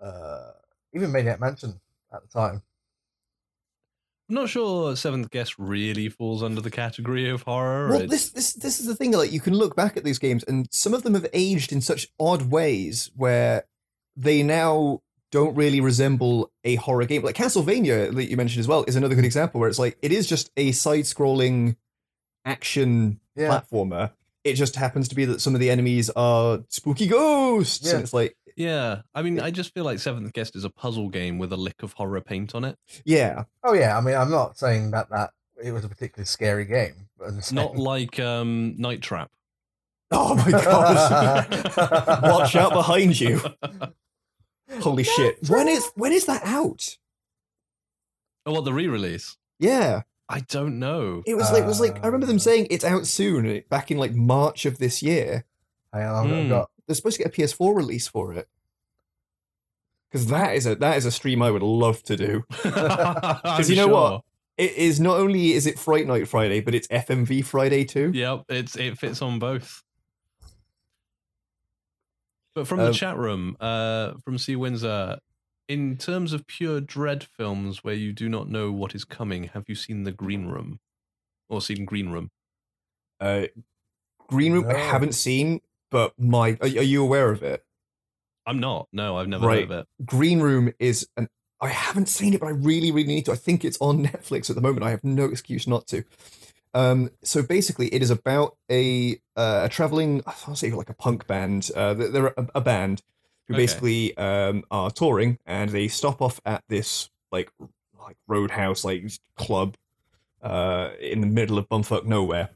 uh, 0.01 0.51
even 0.93 1.11
Maniac 1.11 1.39
Mansion 1.39 1.79
at 2.13 2.21
the 2.21 2.27
time. 2.27 2.61
I'm 4.29 4.35
not 4.35 4.49
sure 4.49 4.95
Seventh 4.95 5.29
Guest 5.31 5.55
really 5.57 6.09
falls 6.09 6.43
under 6.43 6.59
the 6.59 6.69
category 6.71 7.29
of 7.29 7.43
horror. 7.43 7.87
Well, 7.89 8.01
It's- 8.01 8.09
this 8.09 8.29
this 8.31 8.53
this 8.53 8.79
is 8.79 8.85
the 8.85 8.95
thing. 8.95 9.11
Like 9.11 9.31
you 9.31 9.39
can 9.39 9.53
look 9.53 9.75
back 9.75 9.95
at 9.95 10.03
these 10.03 10.19
games, 10.19 10.43
and 10.43 10.67
some 10.71 10.93
of 10.93 11.03
them 11.03 11.13
have 11.13 11.27
aged 11.33 11.71
in 11.71 11.79
such 11.81 12.09
odd 12.19 12.43
ways 12.51 13.09
where 13.15 13.63
they 14.17 14.43
now 14.43 15.01
don't 15.31 15.55
really 15.55 15.79
resemble 15.81 16.51
a 16.65 16.75
horror 16.75 17.05
game. 17.05 17.21
Like 17.23 17.35
Castlevania 17.35 18.13
that 18.15 18.29
you 18.29 18.35
mentioned 18.37 18.59
as 18.61 18.67
well 18.67 18.83
is 18.85 18.95
another 18.95 19.15
good 19.15 19.25
example 19.25 19.59
where 19.59 19.69
it's 19.69 19.79
like 19.79 19.97
it 20.01 20.11
is 20.11 20.27
just 20.27 20.51
a 20.57 20.71
side-scrolling 20.73 21.75
action 22.45 23.19
Yeah, 23.35 23.49
platformer. 23.61 24.11
It 24.43 24.53
just 24.53 24.75
happens 24.77 25.07
to 25.09 25.15
be 25.15 25.25
that 25.25 25.41
some 25.41 25.53
of 25.53 25.59
the 25.59 25.69
enemies 25.69 26.09
are 26.11 26.59
spooky 26.69 27.07
ghosts, 27.07 27.85
Yeah. 27.87 27.95
and 27.95 28.03
it's 28.03 28.13
like, 28.13 28.35
yeah, 28.58 29.02
I 29.15 29.22
mean, 29.22 29.39
I 29.39 29.50
just 29.52 29.74
feel 29.74 29.86
like 29.86 30.00
Seventh 30.00 30.34
Guest 30.34 30.56
is 30.58 30.65
a 30.65 30.70
puzzle 30.70 31.08
game 31.08 31.38
with 31.38 31.54
a 31.54 31.58
lick 31.58 31.82
of 31.84 31.93
horror 31.93 32.20
paint 32.20 32.54
on 32.56 32.65
it. 32.65 32.78
yeah, 33.06 33.43
Oh 33.63 33.74
yeah, 33.74 33.98
I 33.98 34.02
mean, 34.02 34.15
I'm 34.15 34.30
not 34.32 34.58
saying 34.58 34.91
that 34.91 35.10
that 35.12 35.30
it 35.63 35.72
was 35.72 35.86
a 35.86 35.89
particularly 35.89 36.26
scary 36.26 36.65
game, 36.65 37.08
but 37.17 37.52
Not 37.54 37.78
like 37.78 38.20
um, 38.20 38.76
Night 38.78 39.02
Trap. 39.02 39.32
oh 40.12 40.36
my 40.36 40.52
god, 40.63 42.22
watch 42.24 42.56
out 42.56 42.74
behind 42.74 43.20
you! 43.20 43.41
Holy 44.82 45.04
shit! 45.04 45.38
When 45.50 45.67
is 45.67 45.89
when 45.96 46.12
is 46.12 46.26
that 46.26 46.43
out? 46.46 46.98
Oh, 48.46 48.54
what 48.54 48.65
the 48.65 48.74
re-release? 48.74 49.36
Yeah, 49.60 50.04
I 50.30 50.39
don't 50.41 50.80
know. 50.80 51.24
it 51.26 51.36
was 51.36 51.52
like 51.52 51.63
it 51.63 51.67
was 51.67 51.80
like 51.82 51.98
I 52.04 52.06
remember 52.08 52.26
them 52.26 52.38
Uh. 52.38 52.39
saying 52.39 52.67
it's 52.70 52.86
out 52.86 53.06
soon 53.08 53.63
back 53.70 53.91
in 53.91 53.98
like 53.98 54.13
March 54.13 54.65
of 54.65 54.78
this 54.78 55.02
year. 55.04 55.43
Hang 55.93 56.06
on, 56.08 56.32
I've 56.32 56.43
Hmm. 56.43 56.50
got 56.50 56.70
They're 56.88 56.95
supposed 56.95 57.17
to 57.17 57.23
get 57.23 57.38
a 57.38 57.41
PS4 57.41 57.76
release 57.76 58.08
for 58.08 58.34
it. 58.34 58.47
Because 60.12 60.28
that 60.28 60.56
is 60.56 60.65
a 60.65 60.76
that 60.76 60.97
is 60.97 61.06
a 61.06 61.12
stream 61.12 61.41
I 61.41 61.52
would 61.52 61.62
love 61.63 62.02
to 62.04 62.15
do. 62.15 62.43
Because 62.63 63.69
you 63.69 63.76
know 63.76 63.88
what? 63.89 64.23
It 64.58 64.73
is 64.73 65.00
not 65.00 65.17
only 65.17 65.52
is 65.54 65.67
it 65.67 65.78
Fright 65.78 66.08
Night 66.08 66.28
Friday, 66.28 66.62
but 66.62 66.73
it's 66.73 66.88
FMV 66.88 67.45
Friday 67.45 67.84
too. 67.86 68.12
Yep, 68.13 68.45
it's 68.50 68.76
it 68.78 68.97
fits 68.97 69.21
on 69.21 69.38
both. 69.38 69.84
But 72.56 72.67
from 72.67 72.80
the 72.80 72.88
Um, 72.88 72.93
chat 72.93 73.17
room, 73.17 73.56
uh, 73.60 74.13
from 74.23 74.38
C 74.39 74.56
Windsor, 74.56 75.19
in 75.67 75.97
terms 75.97 76.34
of 76.34 76.47
pure 76.47 76.82
dread 76.82 77.23
films 77.23 77.84
where 77.84 77.93
you 77.93 78.13
do 78.13 78.30
not 78.30 78.50
know 78.50 78.71
what 78.71 78.95
is 78.95 79.06
coming, 79.06 79.43
have 79.50 79.65
you 79.67 79.76
seen 79.76 80.04
The 80.04 80.12
Green 80.12 80.47
Room, 80.47 80.80
or 81.50 81.62
seen 81.62 81.86
Green 81.86 82.10
Room? 82.10 82.32
Uh, 83.19 83.43
Green 84.28 84.54
Room 84.54 84.65
I 84.67 84.73
haven't 84.73 85.13
seen, 85.13 85.62
but 85.89 86.13
my 86.19 86.52
are, 86.62 86.67
are 86.67 86.67
you 86.67 87.04
aware 87.04 87.32
of 87.32 87.43
it? 87.43 87.63
I'm 88.45 88.60
not. 88.60 88.88
No, 88.93 89.17
I've 89.17 89.28
never 89.28 89.45
Right. 89.45 89.67
heard 89.67 89.71
of 89.71 89.80
it. 89.80 89.88
Green 90.06 90.39
Room 90.39 90.71
is 90.80 91.08
an 91.17 91.28
I 91.60 91.69
haven't 91.69 92.08
seen 92.08 92.34
it, 92.36 92.39
but 92.39 92.47
I 92.47 92.52
really, 92.52 92.91
really 92.91 93.08
need 93.08 93.26
to. 93.26 93.32
I 93.32 93.36
think 93.36 93.65
it's 93.65 93.78
on 93.82 94.06
Netflix 94.06 94.50
at 94.50 94.56
the 94.56 94.62
moment. 94.62 94.84
I 94.84 94.91
have 94.91 95.04
no 95.04 95.26
excuse 95.26 95.67
not 95.67 95.88
to. 95.88 96.04
Um, 96.73 97.10
so 97.23 97.41
basically, 97.41 97.88
it 97.93 98.02
is 98.04 98.12
about 98.12 98.56
a 98.69 99.13
uh, 99.36 99.62
a 99.63 99.69
traveling, 99.69 100.21
I 100.28 100.32
want 100.32 100.45
to 100.50 100.56
say 100.56 100.71
like 100.71 100.89
a 100.89 100.93
punk 100.93 101.26
band. 101.28 101.71
Uh, 101.76 101.93
they're 101.95 102.10
they're 102.10 102.28
a, 102.38 102.47
a 102.56 102.62
band 102.62 103.02
who 103.47 103.54
Okay. 103.56 103.63
basically 103.63 104.15
um, 104.17 104.63
are 104.69 104.91
touring, 104.91 105.39
and 105.45 105.71
they 105.71 105.88
stop 105.88 106.21
off 106.21 106.39
at 106.45 106.63
this 106.69 107.10
like 107.32 107.50
like 108.00 108.17
roadhouse 108.28 108.84
like 108.86 109.10
club 109.36 109.76
uh, 110.43 110.89
in 111.02 111.21
the 111.21 111.28
middle 111.28 111.58
of 111.58 111.67
bumfuck 111.67 112.06
nowhere, 112.06 112.50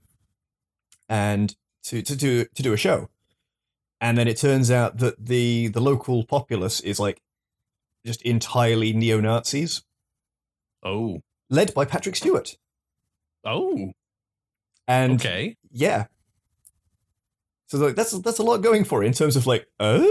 and 1.09 1.55
to 1.83 2.01
to 2.01 2.15
do 2.15 2.45
to 2.45 2.61
do 2.63 2.73
a 2.73 2.77
show. 2.77 3.09
And 4.01 4.17
then 4.17 4.27
it 4.27 4.37
turns 4.37 4.71
out 4.71 4.97
that 4.97 5.23
the 5.23 5.67
the 5.67 5.79
local 5.79 6.25
populace 6.25 6.79
is 6.81 6.99
like 6.99 7.21
just 8.05 8.21
entirely 8.23 8.93
neo 8.93 9.19
Nazis, 9.21 9.83
Oh, 10.83 11.21
led 11.51 11.73
by 11.75 11.85
Patrick 11.85 12.15
Stewart. 12.15 12.57
oh, 13.45 13.91
And 14.87 15.13
okay. 15.21 15.55
yeah, 15.71 16.05
so 17.67 17.77
like 17.77 17.95
that's 17.95 18.11
that's 18.21 18.39
a 18.39 18.43
lot 18.43 18.57
going 18.63 18.83
for 18.85 19.03
it 19.03 19.07
in 19.07 19.13
terms 19.13 19.35
of 19.35 19.45
like, 19.45 19.67
uh. 19.79 20.03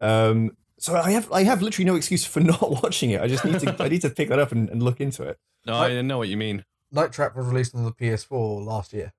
Um. 0.00 0.56
So 0.78 0.94
I 0.96 1.12
have 1.12 1.30
I 1.32 1.44
have 1.44 1.62
literally 1.62 1.86
no 1.86 1.96
excuse 1.96 2.24
for 2.24 2.40
not 2.52 2.60
watching 2.82 3.10
it. 3.10 3.20
I 3.20 3.26
just 3.26 3.44
need 3.44 3.58
to 3.60 3.74
I 3.82 3.88
need 3.88 4.02
to 4.02 4.10
pick 4.10 4.28
that 4.28 4.38
up 4.38 4.52
and, 4.52 4.68
and 4.68 4.82
look 4.82 5.00
into 5.00 5.22
it. 5.24 5.38
No, 5.66 5.74
I- 5.74 5.88
I 5.98 6.02
know 6.02 6.18
what 6.18 6.28
you 6.28 6.36
mean. 6.36 6.64
Night 6.92 7.12
Trap 7.12 7.34
was 7.36 7.46
released 7.46 7.74
on 7.74 7.84
the 7.84 7.92
PS4 7.92 8.64
last 8.64 8.92
year. 8.92 9.12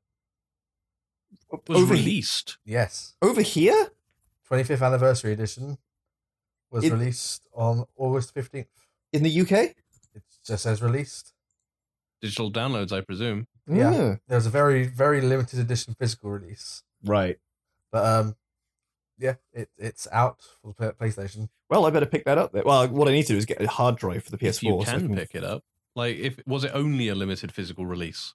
Was 1.67 1.81
over, 1.81 1.93
he- 1.95 2.01
released. 2.01 2.57
Yes, 2.65 3.15
over 3.21 3.41
here 3.41 3.91
25th 4.49 4.85
anniversary 4.85 5.31
edition 5.33 5.77
was 6.71 6.83
It- 6.83 6.91
released 6.93 7.47
on 7.53 7.85
August 7.95 8.33
15th. 8.33 8.67
in 9.13 9.23
the 9.23 9.29
UK. 9.41 9.75
It 10.13 10.23
just 10.45 10.63
says 10.63 10.81
released. 10.81 11.33
Digital 12.21 12.51
downloads, 12.51 12.91
I 12.91 13.01
presume. 13.01 13.47
Yeah. 13.67 13.91
Yeah. 13.91 14.15
There's 14.27 14.45
a 14.45 14.49
very 14.49 14.85
very 14.87 15.21
limited 15.21 15.59
edition 15.59 15.95
physical 15.95 16.29
release, 16.29 16.83
Right. 17.03 17.39
but 17.91 18.05
um, 18.05 18.35
yeah, 19.17 19.35
it 19.53 19.69
it's 19.77 20.07
out 20.11 20.41
for 20.61 20.73
the 20.77 20.93
PlayStation. 20.93 21.49
Well, 21.69 21.85
I 21.85 21.89
better 21.89 22.05
pick 22.05 22.25
that 22.25 22.37
up. 22.37 22.51
Then. 22.51 22.63
Well, 22.65 22.87
what 22.89 23.07
I 23.07 23.11
need 23.11 23.23
to 23.23 23.33
do 23.33 23.37
is 23.37 23.45
get 23.45 23.61
a 23.61 23.67
hard 23.67 23.95
drive 23.97 24.23
for 24.23 24.31
the 24.31 24.37
PS4. 24.37 24.49
If 24.49 24.63
you 24.63 24.85
so 24.85 24.91
I 24.91 24.99
can 24.99 25.15
pick 25.15 25.33
it 25.35 25.43
up. 25.43 25.63
Like, 25.95 26.17
if 26.17 26.39
was 26.45 26.63
it 26.63 26.71
only 26.73 27.07
a 27.07 27.15
limited 27.15 27.51
physical 27.51 27.85
release? 27.85 28.33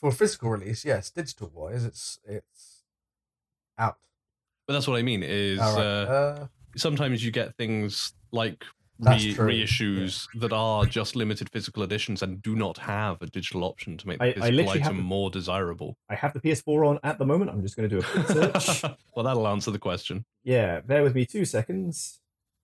For 0.00 0.12
physical 0.12 0.50
release, 0.50 0.84
yes. 0.84 1.10
Digital 1.10 1.50
wise, 1.54 1.84
it's 1.84 2.18
it's 2.24 2.82
out. 3.78 3.96
But 4.66 4.74
that's 4.74 4.86
what 4.86 4.98
I 4.98 5.02
mean. 5.02 5.22
Is 5.22 5.58
All 5.60 5.74
right. 5.76 5.82
uh, 5.84 6.10
Uh, 6.12 6.46
sometimes 6.76 7.24
you 7.24 7.30
get 7.32 7.56
things 7.56 8.12
like 8.30 8.64
re- 9.00 9.32
true, 9.34 9.48
reissues 9.48 10.26
that 10.38 10.52
are 10.52 10.84
just 10.84 11.16
limited 11.16 11.48
physical 11.50 11.82
editions 11.82 12.22
and 12.22 12.42
do 12.42 12.54
not 12.54 12.78
have 12.78 13.22
a 13.22 13.26
digital 13.26 13.64
option 13.64 13.96
to 13.98 14.06
make 14.06 14.18
the 14.18 14.24
I- 14.24 14.28
I 14.28 14.32
physical 14.34 14.54
literally 14.56 14.80
item 14.82 14.96
have- 14.96 15.04
more 15.04 15.30
desirable. 15.30 15.96
I 16.08 16.14
have 16.14 16.32
the 16.32 16.40
PS4 16.40 16.84
on 16.86 16.98
at 17.02 17.18
the 17.18 17.26
moment. 17.26 17.50
I'm 17.50 17.62
just 17.62 17.76
going 17.76 17.88
to 17.88 17.96
do 18.00 18.04
a 18.04 18.08
quick 18.08 18.26
search. 18.28 18.82
well, 19.16 19.24
that'll 19.24 19.48
answer 19.48 19.70
the 19.70 19.78
question. 19.78 20.24
yeah, 20.44 20.80
bear 20.80 21.02
with 21.02 21.14
me 21.14 21.26
two 21.26 21.44
seconds. 21.44 22.20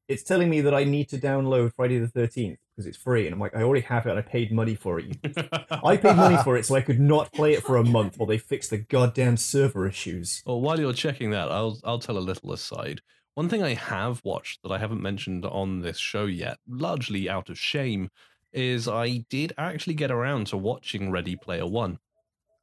It's 0.07 0.23
telling 0.23 0.51
me 0.51 0.61
that 0.61 0.75
I 0.75 0.85
need 0.85 1.09
to 1.11 1.19
download 1.19 1.73
Friday 1.75 1.99
the 1.99 2.09
13th 2.09 2.59
because 2.71 2.87
it's 2.87 2.97
free, 2.97 3.27
and 3.27 3.33
I'm 3.33 3.41
like, 3.41 3.57
I 3.57 3.63
already 3.63 3.83
have 3.87 4.07
it. 4.07 4.11
and 4.11 4.19
I 4.19 4.23
paid 4.23 4.53
money 4.53 4.75
for 4.75 4.99
it. 4.99 5.17
I 5.71 5.97
paid 5.97 6.17
money 6.17 6.37
for 6.39 6.57
it 6.57 6.67
so 6.67 6.75
I 6.75 6.83
could 6.83 7.01
not 7.01 7.33
play 7.33 7.55
it 7.55 7.63
for 7.63 7.77
a 7.77 7.85
month 7.85 8.19
while 8.19 8.27
they 8.27 8.37
fix 8.37 8.69
the 8.69 8.79
goddamn 8.79 9.37
server 9.37 9.87
issues. 9.87 10.43
Well, 10.45 10.61
while 10.61 10.79
you're 10.79 10.93
checking 10.93 11.31
that, 11.31 11.51
I'll 11.51 11.79
I'll 11.85 11.99
tell 11.99 12.19
a 12.19 12.21
little 12.21 12.53
aside. 12.53 13.01
One 13.35 13.49
thing 13.49 13.63
I 13.63 13.75
have 13.75 14.21
watched 14.25 14.63
that 14.63 14.73
I 14.73 14.79
haven't 14.79 15.01
mentioned 15.01 15.45
on 15.47 15.81
this 15.81 15.99
show 15.99 16.27
yet, 16.27 16.59
largely 16.69 17.29
out 17.29 17.49
of 17.49 17.59
shame, 17.59 18.11
is 18.53 18.87
I 18.87 19.25
did 19.31 19.53
actually 19.57 19.95
get 19.95 20.11
around 20.11 20.49
to 20.49 20.57
watching 20.57 21.11
Ready 21.11 21.37
Player 21.37 21.67
One. 21.67 21.99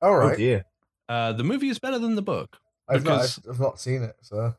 all 0.02 0.14
Oh 0.14 0.28
right. 0.28 0.38
dear. 0.38 0.66
Uh, 1.10 1.34
the 1.34 1.44
movie 1.44 1.70
is 1.70 1.80
better 1.80 2.00
than 2.00 2.16
the 2.16 2.22
book, 2.22 2.60
I've, 2.88 3.04
not, 3.04 3.22
I've, 3.22 3.40
I've 3.50 3.60
not 3.60 3.82
seen 3.82 4.04
it, 4.04 4.16
so 4.22 4.56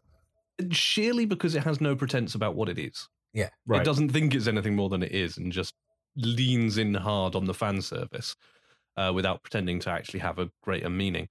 sheerly 0.71 1.25
because 1.25 1.55
it 1.55 1.65
has 1.65 1.81
no 1.81 1.97
pretense 1.97 2.35
about 2.35 2.55
what 2.55 2.69
it 2.69 2.79
is. 2.79 3.09
Yeah. 3.33 3.49
It 3.81 3.85
doesn't 3.85 4.11
think 4.11 4.35
it's 4.35 4.47
anything 4.47 4.77
more 4.77 4.89
than 4.89 5.03
it 5.03 5.13
is, 5.13 5.37
and 5.37 5.53
just 5.53 5.75
leans 6.17 6.77
in 6.79 6.95
hard 6.95 7.35
on 7.35 7.47
the 7.47 7.55
fan 7.55 7.81
service 7.83 8.37
uh, 8.97 9.13
without 9.15 9.43
pretending 9.43 9.81
to 9.81 9.91
actually 9.91 10.21
have 10.21 10.39
a 10.39 10.51
greater 10.63 10.91
meaning. 10.91 11.29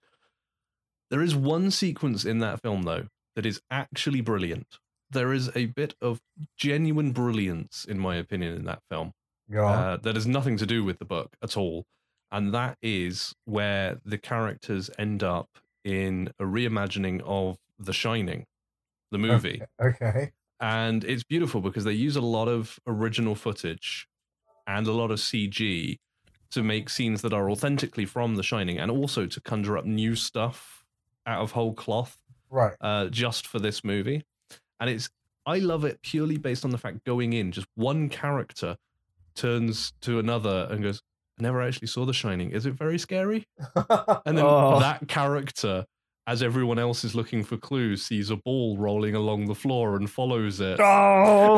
There 1.09 1.21
is 1.21 1.35
one 1.35 1.71
sequence 1.71 2.25
in 2.25 2.39
that 2.39 2.61
film, 2.61 2.83
though, 2.83 3.07
that 3.35 3.45
is 3.45 3.61
actually 3.69 4.21
brilliant. 4.21 4.79
There 5.09 5.33
is 5.33 5.51
a 5.55 5.65
bit 5.65 5.93
of 6.01 6.21
genuine 6.57 7.11
brilliance, 7.11 7.85
in 7.85 7.99
my 7.99 8.15
opinion, 8.15 8.55
in 8.55 8.65
that 8.65 8.81
film 8.89 9.13
on. 9.65 9.79
uh, 9.79 9.97
that 9.97 10.15
has 10.15 10.25
nothing 10.25 10.57
to 10.57 10.65
do 10.65 10.83
with 10.83 10.99
the 10.99 11.05
book 11.05 11.35
at 11.43 11.57
all. 11.57 11.85
And 12.31 12.53
that 12.53 12.77
is 12.81 13.33
where 13.43 13.99
the 14.05 14.17
characters 14.17 14.89
end 14.97 15.21
up 15.21 15.49
in 15.83 16.31
a 16.39 16.45
reimagining 16.45 17.21
of 17.25 17.57
The 17.77 17.91
Shining, 17.91 18.45
the 19.11 19.17
movie. 19.17 19.61
Okay. 19.81 20.05
okay. 20.05 20.31
And 20.59 21.03
it's 21.03 21.23
beautiful 21.23 21.59
because 21.61 21.83
they 21.83 21.93
use 21.93 22.15
a 22.15 22.21
lot 22.21 22.47
of 22.47 22.79
original 22.87 23.35
footage 23.35 24.07
and 24.67 24.85
a 24.87 24.91
lot 24.91 25.09
of 25.11 25.19
CG 25.19 25.97
to 26.51 26.63
make 26.63 26.89
scenes 26.89 27.21
that 27.23 27.33
are 27.33 27.49
authentically 27.49 28.05
from 28.05 28.35
The 28.35 28.43
Shining 28.43 28.77
and 28.77 28.91
also 28.91 29.25
to 29.25 29.41
conjure 29.41 29.77
up 29.77 29.85
new 29.85 30.15
stuff 30.15 30.83
out 31.25 31.41
of 31.41 31.51
whole 31.51 31.73
cloth 31.73 32.17
Right. 32.49 32.75
uh, 32.81 33.07
just 33.07 33.47
for 33.47 33.59
this 33.59 33.83
movie. 33.83 34.23
And 34.79 34.89
it's 34.89 35.09
I 35.45 35.57
love 35.59 35.85
it 35.85 36.01
purely 36.03 36.37
based 36.37 36.63
on 36.65 36.69
the 36.71 36.77
fact 36.77 37.03
going 37.05 37.33
in, 37.33 37.51
just 37.51 37.67
one 37.75 38.09
character 38.09 38.77
turns 39.35 39.93
to 40.01 40.19
another 40.19 40.67
and 40.69 40.83
goes, 40.83 41.01
I 41.39 41.43
never 41.43 41.61
actually 41.61 41.87
saw 41.87 42.05
The 42.05 42.13
Shining. 42.13 42.51
Is 42.51 42.65
it 42.67 42.73
very 42.73 42.99
scary? 42.99 43.47
And 44.25 44.37
then 44.37 44.45
Oh. 44.45 44.79
that 44.79 45.07
character, 45.07 45.85
as 46.27 46.43
everyone 46.43 46.77
else 46.79 47.03
is 47.03 47.15
looking 47.15 47.43
for 47.43 47.57
clues, 47.57 48.03
sees 48.03 48.29
a 48.29 48.35
ball 48.35 48.77
rolling 48.77 49.15
along 49.15 49.47
the 49.47 49.55
floor 49.55 49.95
and 49.95 50.09
follows 50.09 50.59
it. 50.61 50.79
Oh! 51.23 51.57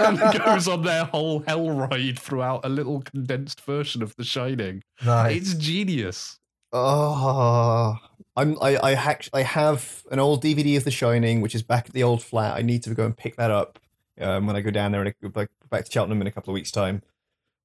and 0.00 0.18
goes 0.44 0.66
on 0.68 0.82
their 0.82 1.04
whole 1.04 1.40
hell 1.46 1.70
ride 1.70 2.18
throughout 2.18 2.64
a 2.64 2.68
little 2.68 3.02
condensed 3.02 3.60
version 3.62 4.02
of 4.02 4.14
The 4.16 4.24
Shining. 4.24 4.82
nice. 5.04 5.36
It's 5.36 5.54
genius. 5.54 6.38
Oh, 6.72 7.96
I'm 8.36 8.56
I 8.62 8.78
I, 8.82 8.94
hack, 8.94 9.28
I 9.32 9.42
have 9.42 10.02
an 10.10 10.18
old 10.18 10.42
DVD 10.42 10.76
of 10.76 10.84
The 10.84 10.90
Shining, 10.90 11.40
which 11.40 11.54
is 11.54 11.62
back 11.62 11.86
at 11.86 11.92
the 11.92 12.02
old 12.02 12.22
flat. 12.22 12.56
I 12.56 12.62
need 12.62 12.82
to 12.84 12.94
go 12.94 13.04
and 13.04 13.16
pick 13.16 13.36
that 13.36 13.50
up 13.50 13.78
um, 14.20 14.46
when 14.46 14.56
I 14.56 14.60
go 14.60 14.70
down 14.70 14.92
there 14.92 15.00
and 15.00 15.08
I 15.08 15.14
go 15.22 15.28
back, 15.28 15.48
back 15.70 15.84
to 15.84 15.90
Cheltenham 15.90 16.20
in 16.20 16.26
a 16.26 16.30
couple 16.32 16.52
of 16.52 16.54
weeks' 16.54 16.70
time. 16.70 17.02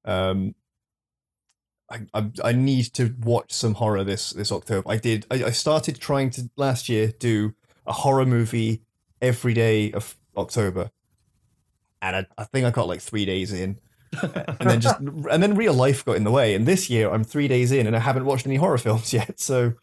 Um, 0.04 0.54
I, 1.90 2.00
I 2.14 2.30
I 2.44 2.52
need 2.52 2.86
to 2.94 3.14
watch 3.22 3.52
some 3.52 3.74
horror 3.74 4.02
this 4.04 4.30
this 4.30 4.50
October. 4.52 4.88
I 4.90 4.96
did. 4.96 5.26
I, 5.30 5.44
I 5.44 5.50
started 5.50 6.00
trying 6.00 6.30
to 6.30 6.50
last 6.56 6.88
year 6.88 7.12
do 7.18 7.54
a 7.86 7.92
horror 7.92 8.26
movie 8.26 8.80
every 9.22 9.54
day 9.54 9.92
of 9.92 10.16
October, 10.36 10.90
and 12.02 12.16
I, 12.16 12.26
I 12.38 12.44
think 12.44 12.66
I 12.66 12.70
got 12.70 12.88
like 12.88 13.00
three 13.00 13.24
days 13.24 13.52
in 13.52 13.78
and 14.22 14.70
then 14.70 14.80
just 14.80 14.98
and 15.00 15.42
then 15.42 15.54
real 15.54 15.74
life 15.74 16.04
got 16.04 16.16
in 16.16 16.24
the 16.24 16.30
way. 16.30 16.54
And 16.54 16.66
this 16.66 16.88
year 16.90 17.10
I'm 17.10 17.24
three 17.24 17.48
days 17.48 17.72
in 17.72 17.86
and 17.86 17.94
I 17.96 18.00
haven't 18.00 18.24
watched 18.24 18.46
any 18.46 18.56
horror 18.56 18.78
films 18.78 19.12
yet. 19.20 19.38
So 19.40 19.74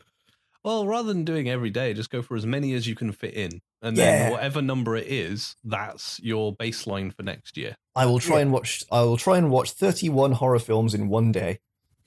Well, 0.63 0.85
rather 0.87 1.07
than 1.09 1.25
doing 1.25 1.49
every 1.49 1.69
day, 1.69 1.93
just 1.93 2.09
go 2.09 2.21
for 2.21 2.35
as 2.35 2.45
many 2.45 2.73
as 2.73 2.87
you 2.87 2.95
can 2.95 3.11
fit 3.11 3.33
in. 3.33 3.61
And 3.81 3.97
Yeah. 3.97 4.03
then 4.05 4.31
whatever 4.31 4.61
number 4.61 4.95
it 4.95 5.07
is, 5.07 5.55
that's 5.63 6.19
your 6.23 6.55
baseline 6.55 7.13
for 7.13 7.23
next 7.23 7.57
year. 7.57 7.75
I 7.95 8.05
will 8.05 8.19
try 8.19 8.37
Yeah. 8.37 8.41
and 8.43 8.51
watch. 8.53 8.83
I 8.91 9.01
will 9.03 9.17
try 9.17 9.37
and 9.37 9.49
watch 9.51 9.71
31 9.71 10.33
horror 10.33 10.59
films 10.59 10.93
in 10.93 11.09
one 11.09 11.31
day. 11.31 11.59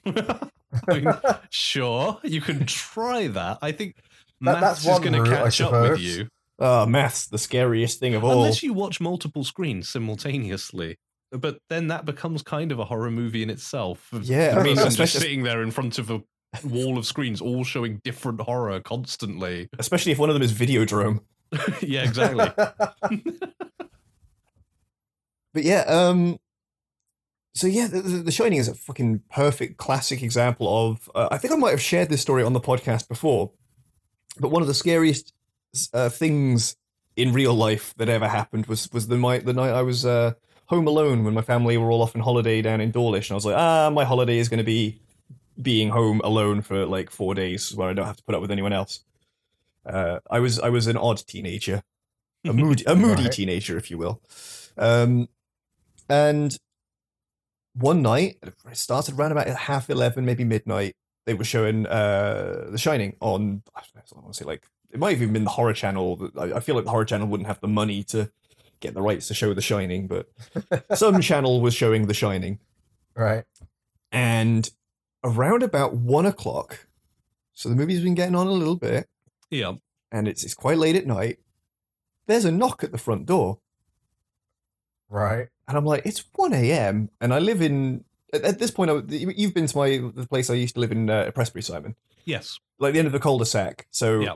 Mean, 0.88 1.06
sure, 1.50 2.18
you 2.22 2.40
can 2.40 2.66
try 2.66 3.28
that. 3.28 3.58
I 3.62 3.72
think 3.72 3.96
That- 4.40 4.60
maths 4.60 4.84
that's 4.84 4.98
is 4.98 5.04
going 5.10 5.24
to 5.24 5.30
catch 5.30 5.60
up 5.60 5.72
with 5.72 6.00
you. 6.00 6.28
Oh, 6.58 6.86
maths, 6.86 7.26
the 7.26 7.38
scariest 7.38 8.00
thing 8.00 8.14
of 8.14 8.24
all. 8.24 8.32
Unless 8.32 8.62
you 8.62 8.72
watch 8.72 9.00
multiple 9.00 9.44
screens 9.44 9.88
simultaneously. 9.88 10.96
but 11.30 11.58
then 11.68 11.88
that 11.88 12.04
becomes 12.06 12.42
kind 12.42 12.72
of 12.72 12.78
a 12.78 12.84
horror 12.84 13.10
movie 13.10 13.42
in 13.42 13.50
itself. 13.50 14.08
Yeah, 14.22 14.56
I 14.58 14.62
mean, 14.62 14.76
just 14.76 15.12
sitting 15.12 15.42
there 15.42 15.62
in 15.62 15.70
front 15.70 15.98
of 15.98 16.10
a 16.10 16.22
wall 16.64 16.96
of 16.96 17.04
screens, 17.06 17.40
all 17.42 17.62
showing 17.64 18.00
different 18.04 18.40
horror 18.40 18.80
constantly. 18.80 19.68
Especially 19.78 20.12
if 20.12 20.18
one 20.18 20.30
of 20.30 20.34
them 20.34 20.42
is 20.42 20.52
Videodrome. 20.54 21.20
yeah, 21.82 22.02
exactly. 22.04 22.48
But 25.52 25.64
yeah, 25.64 25.80
um, 25.82 26.38
so 27.56 27.66
yeah, 27.66 27.86
the, 27.86 28.00
the, 28.00 28.30
Shining 28.30 28.58
is 28.58 28.68
a 28.68 28.74
fucking 28.74 29.22
perfect 29.32 29.78
classic 29.78 30.22
example 30.22 30.68
of. 30.68 31.10
Uh, 31.14 31.28
I 31.30 31.38
think 31.38 31.54
I 31.54 31.56
might 31.56 31.70
have 31.70 31.80
shared 31.80 32.10
this 32.10 32.20
story 32.20 32.42
on 32.42 32.52
the 32.52 32.60
podcast 32.60 33.08
before, 33.08 33.50
but 34.38 34.50
one 34.50 34.60
of 34.60 34.68
the 34.68 34.74
scariest 34.74 35.32
uh, 35.94 36.10
things 36.10 36.76
in 37.16 37.32
real 37.32 37.54
life 37.54 37.94
that 37.96 38.10
ever 38.10 38.28
happened 38.28 38.66
was 38.66 38.92
was 38.92 39.08
the 39.08 39.16
night 39.16 39.46
the 39.46 39.54
night 39.54 39.70
I 39.70 39.80
was 39.80 40.04
uh, 40.04 40.34
home 40.66 40.86
alone 40.86 41.24
when 41.24 41.32
my 41.32 41.40
family 41.40 41.78
were 41.78 41.90
all 41.90 42.02
off 42.02 42.14
on 42.14 42.20
holiday 42.20 42.60
down 42.60 42.82
in 42.82 42.90
Dawlish, 42.90 43.30
and 43.30 43.34
I 43.34 43.36
was 43.36 43.46
like, 43.46 43.56
ah, 43.56 43.88
my 43.90 44.04
holiday 44.04 44.36
is 44.36 44.50
going 44.50 44.58
to 44.58 44.64
be 44.64 44.98
being 45.62 45.88
home 45.88 46.20
alone 46.24 46.60
for 46.60 46.84
like 46.84 47.10
four 47.10 47.34
days, 47.34 47.74
where 47.74 47.88
I 47.88 47.94
don't 47.94 48.06
have 48.06 48.18
to 48.18 48.24
put 48.24 48.34
up 48.34 48.42
with 48.42 48.50
anyone 48.50 48.74
else. 48.74 49.00
Uh, 49.86 50.18
I 50.30 50.40
was 50.40 50.60
I 50.60 50.68
was 50.68 50.88
an 50.88 50.98
odd 50.98 51.26
teenager, 51.26 51.82
a 52.44 52.52
moody 52.52 52.84
a 52.86 52.94
moody 52.94 53.22
Right. 53.22 53.32
teenager, 53.32 53.78
if 53.78 53.90
you 53.90 53.96
will. 53.96 54.20
Um, 54.76 55.28
and 56.10 56.54
one 57.78 58.02
night, 58.02 58.38
it 58.42 58.54
started 58.76 59.18
around 59.18 59.32
about 59.32 59.46
half 59.48 59.90
eleven, 59.90 60.24
maybe 60.24 60.44
midnight. 60.44 60.94
They 61.26 61.34
were 61.34 61.44
showing 61.44 61.86
uh, 61.86 62.66
The 62.70 62.78
Shining 62.78 63.16
on. 63.20 63.62
I 63.74 63.82
don't 64.10 64.22
want 64.22 64.34
to 64.34 64.38
say 64.38 64.44
like 64.44 64.64
it 64.90 64.98
might 65.00 65.10
have 65.10 65.22
even 65.22 65.32
been 65.32 65.44
the 65.44 65.50
Horror 65.50 65.72
Channel. 65.72 66.30
I, 66.38 66.54
I 66.54 66.60
feel 66.60 66.74
like 66.76 66.84
the 66.84 66.90
Horror 66.90 67.04
Channel 67.04 67.26
wouldn't 67.26 67.48
have 67.48 67.60
the 67.60 67.68
money 67.68 68.02
to 68.04 68.30
get 68.80 68.94
the 68.94 69.02
rights 69.02 69.26
to 69.28 69.34
show 69.34 69.52
The 69.54 69.60
Shining, 69.62 70.06
but 70.06 70.28
some 70.98 71.20
channel 71.20 71.60
was 71.60 71.74
showing 71.74 72.06
The 72.06 72.14
Shining, 72.14 72.58
right. 73.16 73.44
and 74.12 74.70
around 75.24 75.62
about 75.62 75.94
one 75.94 76.26
o'clock. 76.26 76.86
So 77.54 77.68
the 77.68 77.74
movie's 77.74 78.02
been 78.02 78.14
getting 78.14 78.34
on 78.36 78.46
a 78.46 78.52
little 78.52 78.76
bit, 78.76 79.08
Yeah. 79.50 79.72
and 80.12 80.28
it's 80.28 80.44
it's 80.44 80.54
quite 80.54 80.78
late 80.78 80.94
at 80.94 81.06
night. 81.06 81.38
There's 82.26 82.44
a 82.44 82.52
knock 82.52 82.84
at 82.84 82.92
the 82.92 82.98
front 82.98 83.26
door. 83.26 83.58
Right. 85.08 85.48
And 85.68 85.76
I'm 85.76 85.84
like, 85.84 86.06
it's 86.06 86.24
1 86.34 86.52
a.m. 86.52 87.08
And 87.20 87.34
I 87.34 87.38
live 87.40 87.60
in, 87.60 88.04
at, 88.32 88.42
at 88.42 88.58
this 88.58 88.70
point, 88.70 88.90
I, 88.90 88.94
you- 89.08 89.32
you've 89.36 89.54
been 89.54 89.66
to 89.66 89.76
my, 89.76 89.88
the 90.14 90.26
place 90.28 90.48
I 90.50 90.54
used 90.54 90.74
to 90.74 90.80
live 90.80 90.92
in, 90.92 91.10
uh, 91.10 91.30
Prestbury, 91.34 91.62
Simon, 91.64 91.96
Yes. 92.24 92.58
like 92.78 92.92
the 92.92 92.98
end 93.00 93.06
of 93.06 93.12
the 93.12 93.18
cul-de-sac. 93.20 93.86
So 93.90 94.20
Yeah. 94.20 94.34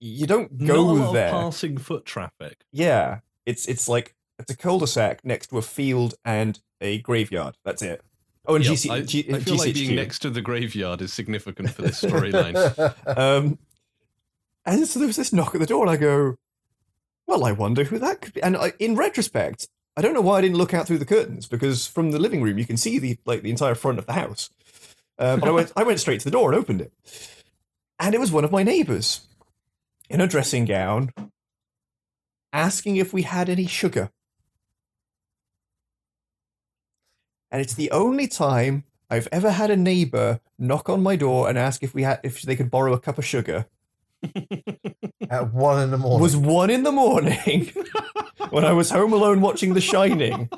you 0.00 0.26
don't 0.26 0.52
Not 0.60 0.66
go 0.74 0.80
a 0.80 0.92
lot 0.92 1.12
there. 1.12 1.26
of 1.28 1.32
passing 1.32 1.78
foot 1.78 2.04
traffic. 2.04 2.64
yeah. 2.72 3.20
It's, 3.46 3.66
it's 3.66 3.88
like, 3.88 4.14
it's 4.38 4.50
a 4.52 4.56
cul-de-sac 4.56 5.24
next 5.24 5.46
to 5.48 5.56
a 5.58 5.62
field 5.62 6.14
and 6.24 6.60
a 6.82 6.98
graveyard. 6.98 7.56
That's 7.64 7.80
it. 7.80 8.02
Oh, 8.46 8.54
and 8.56 8.64
Yep, 8.64 8.74
GC, 8.74 8.90
I, 8.90 9.00
G, 9.00 9.26
I 9.34 9.40
feel 9.40 9.56
like 9.56 9.72
being 9.74 9.96
next 9.96 10.18
to 10.20 10.30
the 10.30 10.42
graveyard 10.42 11.00
is 11.02 11.12
significant 11.14 11.70
for 11.70 11.82
this 11.82 12.00
storyline. 12.02 12.94
Um, 13.06 13.58
and 14.66 14.86
so 14.86 14.98
there 14.98 15.06
was 15.08 15.16
this 15.16 15.32
knock 15.32 15.54
at 15.54 15.60
the 15.62 15.66
door, 15.66 15.82
and 15.82 15.90
I 15.90 15.96
go, 15.96 16.36
"Well, 17.26 17.44
I 17.44 17.52
wonder 17.52 17.84
who 17.84 17.98
that 17.98 18.20
could 18.20 18.34
be." 18.34 18.42
And 18.42 18.56
I, 18.56 18.72
in 18.78 18.96
retrospect, 18.96 19.66
I 19.98 20.00
don't 20.00 20.14
know 20.14 20.20
why 20.20 20.38
I 20.38 20.42
didn't 20.42 20.58
look 20.58 20.74
out 20.74 20.86
through 20.86 20.98
the 20.98 21.04
curtains 21.04 21.48
because 21.48 21.88
from 21.88 22.12
the 22.12 22.20
living 22.20 22.40
room 22.40 22.56
you 22.56 22.64
can 22.64 22.76
see 22.76 23.00
the 23.00 23.18
like 23.26 23.42
the 23.42 23.50
entire 23.50 23.74
front 23.74 23.98
of 23.98 24.06
the 24.06 24.12
house. 24.12 24.48
Uh, 25.18 25.36
but 25.36 25.48
I 25.48 25.50
went, 25.50 25.72
I 25.74 25.82
went 25.82 25.98
straight 25.98 26.20
to 26.20 26.26
the 26.26 26.30
door 26.30 26.52
and 26.52 26.56
opened 26.56 26.80
it, 26.82 26.92
and 27.98 28.14
it 28.14 28.20
was 28.20 28.30
one 28.30 28.44
of 28.44 28.52
my 28.52 28.62
neighbours 28.62 29.22
in 30.08 30.20
a 30.20 30.28
dressing 30.28 30.66
gown, 30.66 31.12
asking 32.52 32.94
if 32.94 33.12
we 33.12 33.22
had 33.22 33.48
any 33.48 33.66
sugar. 33.66 34.12
And 37.50 37.60
it's 37.60 37.74
the 37.74 37.90
only 37.90 38.28
time 38.28 38.84
I've 39.10 39.26
ever 39.32 39.50
had 39.50 39.68
a 39.68 39.76
neighbor 39.76 40.38
knock 40.60 40.88
on 40.88 41.02
my 41.02 41.16
door 41.16 41.48
and 41.48 41.58
ask 41.58 41.82
if 41.82 41.92
we 41.92 42.04
had 42.04 42.20
if 42.22 42.42
they 42.42 42.54
could 42.54 42.70
borrow 42.70 42.92
a 42.92 43.00
cup 43.00 43.18
of 43.18 43.26
sugar. 43.26 43.66
At 45.30 45.52
one 45.52 45.82
in 45.82 45.90
the 45.90 45.98
morning. 45.98 46.20
Was 46.22 46.36
one 46.36 46.70
in 46.70 46.82
the 46.82 46.92
morning 46.92 47.70
when 48.50 48.64
I 48.64 48.72
was 48.72 48.90
home 48.90 49.12
alone 49.12 49.40
watching 49.40 49.74
The 49.74 49.80
Shining. 49.80 50.48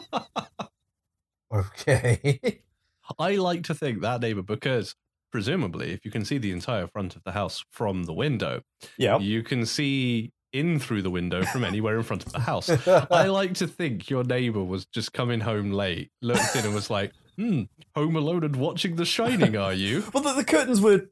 okay. 1.55 2.61
I 3.19 3.37
like 3.37 3.65
to 3.65 3.75
think 3.75 4.01
that 4.03 4.21
neighbor 4.21 4.43
because 4.43 4.95
presumably, 5.33 5.93
if 5.93 6.05
you 6.05 6.11
can 6.11 6.25
see 6.25 6.39
the 6.39 6.53
entire 6.53 6.87
front 6.87 7.17
of 7.17 7.25
the 7.25 7.33
house 7.33 7.65
from 7.71 8.05
the 8.05 8.13
window, 8.13 8.63
Yeah, 8.97 9.19
you 9.19 9.43
can 9.43 9.67
see 9.67 10.33
in 10.53 10.79
through 10.81 11.03
the 11.03 11.11
window 11.11 11.45
from 11.45 11.65
anywhere 11.65 11.97
in 11.97 12.03
front 12.03 12.27
of 12.27 12.33
the 12.33 12.41
house. 12.41 12.69
I 13.11 13.27
like 13.27 13.55
to 13.55 13.67
think 13.69 14.11
your 14.11 14.25
neighbor 14.25 14.63
was 14.63 14.87
just 14.87 15.13
coming 15.13 15.41
home 15.41 15.71
late, 15.73 16.11
looked 16.23 16.57
in 16.57 16.65
and 16.65 16.75
was 16.75 16.91
like, 16.91 17.13
hmm, 17.37 17.63
home 17.95 18.17
alone 18.17 18.43
and 18.45 18.57
watching 18.57 18.97
The 18.97 19.05
Shining, 19.05 19.57
are 19.57 19.73
you? 19.73 20.05
well, 20.13 20.23
the, 20.23 20.33
the 20.33 20.45
curtains 20.45 20.81
were 20.81 21.09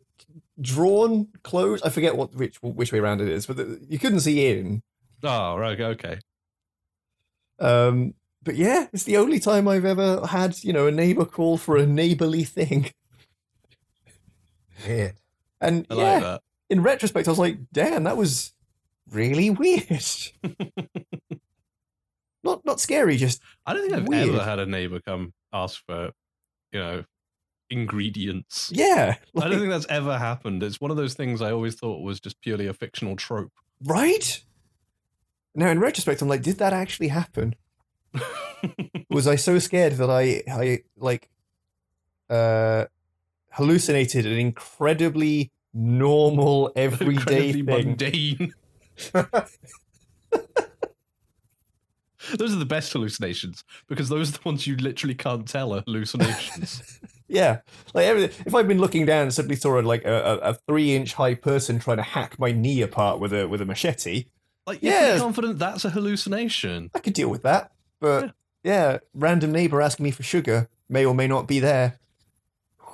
drawn 0.61 1.29
closed. 1.43 1.85
I 1.87 1.91
forget 1.91 2.17
what 2.17 2.35
which 2.35 2.57
which 2.63 2.93
way 2.93 2.99
around 2.99 3.21
it 3.21 3.29
is, 3.29 3.47
but 3.47 3.57
the, 3.57 3.85
you 3.89 3.99
couldn't 3.99 4.21
see 4.21 4.47
in. 4.47 4.83
Oh, 5.23 5.57
right, 5.57 5.81
okay. 5.81 6.19
Um, 7.59 8.15
but 8.43 8.55
yeah, 8.57 8.87
it's 8.93 9.05
the 9.05 9.17
only 9.17 9.41
time 9.41 9.67
I've 9.67 9.85
ever 9.85 10.27
had 10.27 10.63
you 10.63 10.73
know 10.73 10.87
a 10.87 10.93
neighbor 10.93 11.25
call 11.25 11.59
for 11.59 11.77
a 11.77 11.87
neighborly 11.87 12.45
thing. 12.45 12.93
Weird. 14.87 15.15
And 15.61 15.87
I 15.91 15.95
yeah, 15.95 16.03
like 16.03 16.23
that. 16.23 16.43
in 16.71 16.83
retrospect, 16.83 17.27
I 17.27 17.33
was 17.33 17.39
like, 17.39 17.59
damn, 17.73 18.05
that 18.05 18.17
was 18.17 18.53
really 19.11 19.51
weird. 19.51 20.05
not 22.45 22.65
not 22.65 22.81
scary, 22.81 23.17
just 23.17 23.41
I 23.67 23.73
don't 23.73 23.83
think 23.83 23.95
I've 23.95 24.09
Weird. 24.09 24.29
ever 24.29 24.45
had 24.45 24.59
a 24.59 24.67
neighbor 24.67 25.01
come 25.01 25.33
ask 25.53 25.83
for, 25.87 26.11
you 26.73 26.81
know, 26.81 27.05
ingredients. 27.71 28.71
yeah, 28.75 29.17
I 29.37 29.49
don't 29.49 29.59
think 29.59 29.71
that's 29.71 29.87
ever 29.89 30.19
happened. 30.19 30.63
It's 30.63 30.81
one 30.81 30.91
of 30.91 30.97
those 30.97 31.15
things 31.15 31.41
I 31.43 31.51
always 31.53 31.75
thought 31.75 32.03
was 32.03 32.21
just 32.21 32.41
purely 32.41 32.67
a 32.67 32.75
fictional 32.75 33.17
trope. 33.17 33.53
right. 33.85 34.43
Now, 35.55 35.71
in 35.71 35.81
retrospect, 35.81 36.23
I'm 36.23 36.29
like, 36.29 36.43
did 36.43 36.59
that 36.59 36.73
actually 36.73 37.09
happen? 37.09 37.55
Was 39.11 39.27
I 39.27 39.37
so 39.37 39.59
scared 39.59 39.95
that 39.95 40.09
I 40.11 40.43
I 40.51 40.81
like 40.97 41.29
uh 42.31 42.85
hallucinated 43.53 44.27
an 44.27 44.39
incredibly 44.39 45.51
normal 45.75 46.71
everyday 46.77 47.51
Incredibly 47.51 47.63
thing? 47.63 47.97
mundane. 47.97 48.53
those 52.37 52.53
are 52.53 52.59
the 52.59 52.65
best 52.67 52.93
hallucinations 52.93 53.65
because 53.89 54.09
those 54.09 54.29
are 54.31 54.33
the 54.33 54.41
ones 54.45 54.67
you 54.67 54.77
literally 54.77 55.15
can't 55.15 55.47
tell 55.49 55.73
are 55.75 55.83
hallucinations. 55.87 57.01
Yeah, 57.31 57.61
like 57.93 58.07
everything. 58.07 58.45
If 58.47 58.55
I've 58.55 58.67
been 58.67 58.79
looking 58.79 59.05
down 59.05 59.25
and 59.25 59.35
suddenly 59.35 59.57
saw 59.57 59.73
like 59.81 60.03
a, 60.07 60.15
a, 60.15 60.37
a 60.39 60.55
three 60.67 60.97
inch 60.97 61.13
high 61.13 61.35
person 61.35 61.79
trying 61.79 61.99
to 61.99 62.03
hack 62.03 62.39
my 62.39 62.53
knee 62.53 62.81
apart 62.81 63.21
with 63.21 63.35
a 63.35 63.47
with 63.47 63.61
a 63.61 63.67
machete, 63.67 64.25
like, 64.67 64.83
you're 64.83 64.95
Yeah. 64.95 65.19
confident 65.19 65.59
that's 65.59 65.85
a 65.85 65.91
hallucination. 65.91 66.91
I 66.95 67.01
could 67.01 67.13
deal 67.13 67.29
with 67.29 67.43
that. 67.43 67.73
But 68.01 68.33
yeah, 68.65 69.01
random 69.13 69.53
neighbor 69.53 69.83
asking 69.83 70.05
me 70.05 70.11
for 70.11 70.23
sugar 70.23 70.71
may 70.89 71.05
or 71.05 71.15
may 71.15 71.27
not 71.27 71.47
be 71.47 71.61
there. 71.61 71.99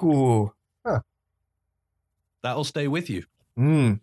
Ooh. 0.02 0.52
That'll 2.42 2.64
stay 2.64 2.88
with 2.88 3.08
you. 3.08 3.24
Mm. 3.58 4.00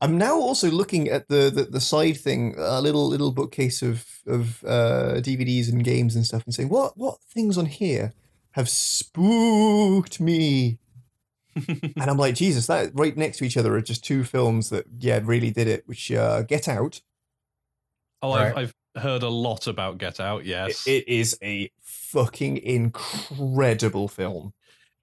I'm 0.00 0.18
now 0.18 0.38
also 0.38 0.70
looking 0.70 1.08
at 1.08 1.28
the, 1.28 1.50
the, 1.50 1.64
the 1.64 1.80
side 1.80 2.18
thing, 2.18 2.54
a 2.58 2.80
little 2.80 3.08
little 3.08 3.32
bookcase 3.32 3.82
of 3.82 4.06
of 4.26 4.62
uh, 4.64 5.20
DVDs 5.20 5.70
and 5.70 5.82
games 5.84 6.14
and 6.14 6.26
stuff, 6.26 6.44
and 6.44 6.54
saying 6.54 6.68
what 6.68 6.96
what 6.96 7.18
things 7.22 7.56
on 7.56 7.66
here 7.66 8.12
have 8.52 8.68
spooked 8.68 10.20
me. 10.20 10.78
and 11.68 11.94
I'm 11.96 12.18
like, 12.18 12.34
Jesus, 12.34 12.66
that 12.66 12.90
right 12.92 13.16
next 13.16 13.38
to 13.38 13.44
each 13.44 13.56
other 13.56 13.74
are 13.74 13.80
just 13.80 14.04
two 14.04 14.24
films 14.24 14.68
that 14.70 14.84
yeah 14.98 15.20
really 15.22 15.50
did 15.50 15.66
it. 15.66 15.84
Which 15.86 16.12
uh, 16.12 16.42
Get 16.42 16.68
Out, 16.68 17.00
Oh, 18.22 18.32
I've, 18.32 18.56
I've 18.56 18.74
heard 19.02 19.22
a 19.22 19.28
lot 19.28 19.66
about 19.66 19.98
Get 19.98 20.20
Out. 20.20 20.44
Yes, 20.44 20.86
it 20.86 21.06
is 21.06 21.38
a 21.42 21.70
fucking 21.82 22.58
incredible 22.58 24.08
film. 24.08 24.52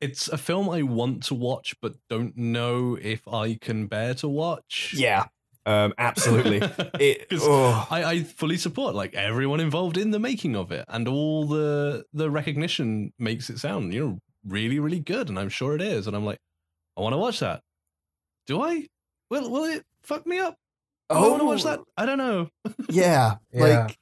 It's 0.04 0.28
a 0.28 0.38
film 0.38 0.70
I 0.70 0.82
want 0.84 1.24
to 1.26 1.34
watch, 1.36 1.76
but 1.82 1.94
don't 2.10 2.36
know 2.38 2.98
if 3.02 3.28
I 3.28 3.56
can 3.56 3.88
bear 3.88 4.14
to 4.16 4.28
watch. 4.28 4.94
Yeah, 4.98 5.26
um, 5.66 5.94
absolutely. 5.98 6.58
it. 7.00 7.30
'Cause 7.30 7.40
oh. 7.44 7.88
I, 7.90 8.04
I 8.04 8.24
fully 8.24 8.58
support 8.58 8.96
like 8.96 9.14
everyone 9.14 9.60
involved 9.60 9.98
in 9.98 10.12
the 10.12 10.20
making 10.20 10.56
of 10.56 10.72
it, 10.72 10.86
and 10.88 11.08
all 11.08 11.46
the 11.48 12.06
the 12.14 12.30
recognition 12.30 13.14
makes 13.18 13.50
it 13.50 13.60
sound 13.60 13.94
you 13.94 14.06
know 14.06 14.20
really 14.48 14.80
really 14.80 15.00
good, 15.00 15.30
and 15.30 15.40
I'm 15.40 15.50
sure 15.50 15.76
it 15.76 15.82
is. 15.82 16.08
And 16.08 16.16
I'm 16.16 16.26
like, 16.26 16.40
I 16.98 17.02
want 17.02 17.14
to 17.14 17.18
watch 17.18 17.40
that. 17.40 17.62
Do 18.48 18.62
I? 18.62 18.88
Will 19.30 19.50
Will 19.50 19.66
it 19.66 19.84
fuck 20.04 20.26
me 20.28 20.40
up? 20.40 20.58
Do 21.10 21.18
I 21.18 21.28
want 21.28 21.42
to 21.42 21.46
watch 21.46 21.64
that? 21.64 21.80
I 21.98 22.06
don't 22.06 22.18
know. 22.18 22.50
yeah, 22.90 23.36
Yeah. 23.52 23.64
like 23.86 23.98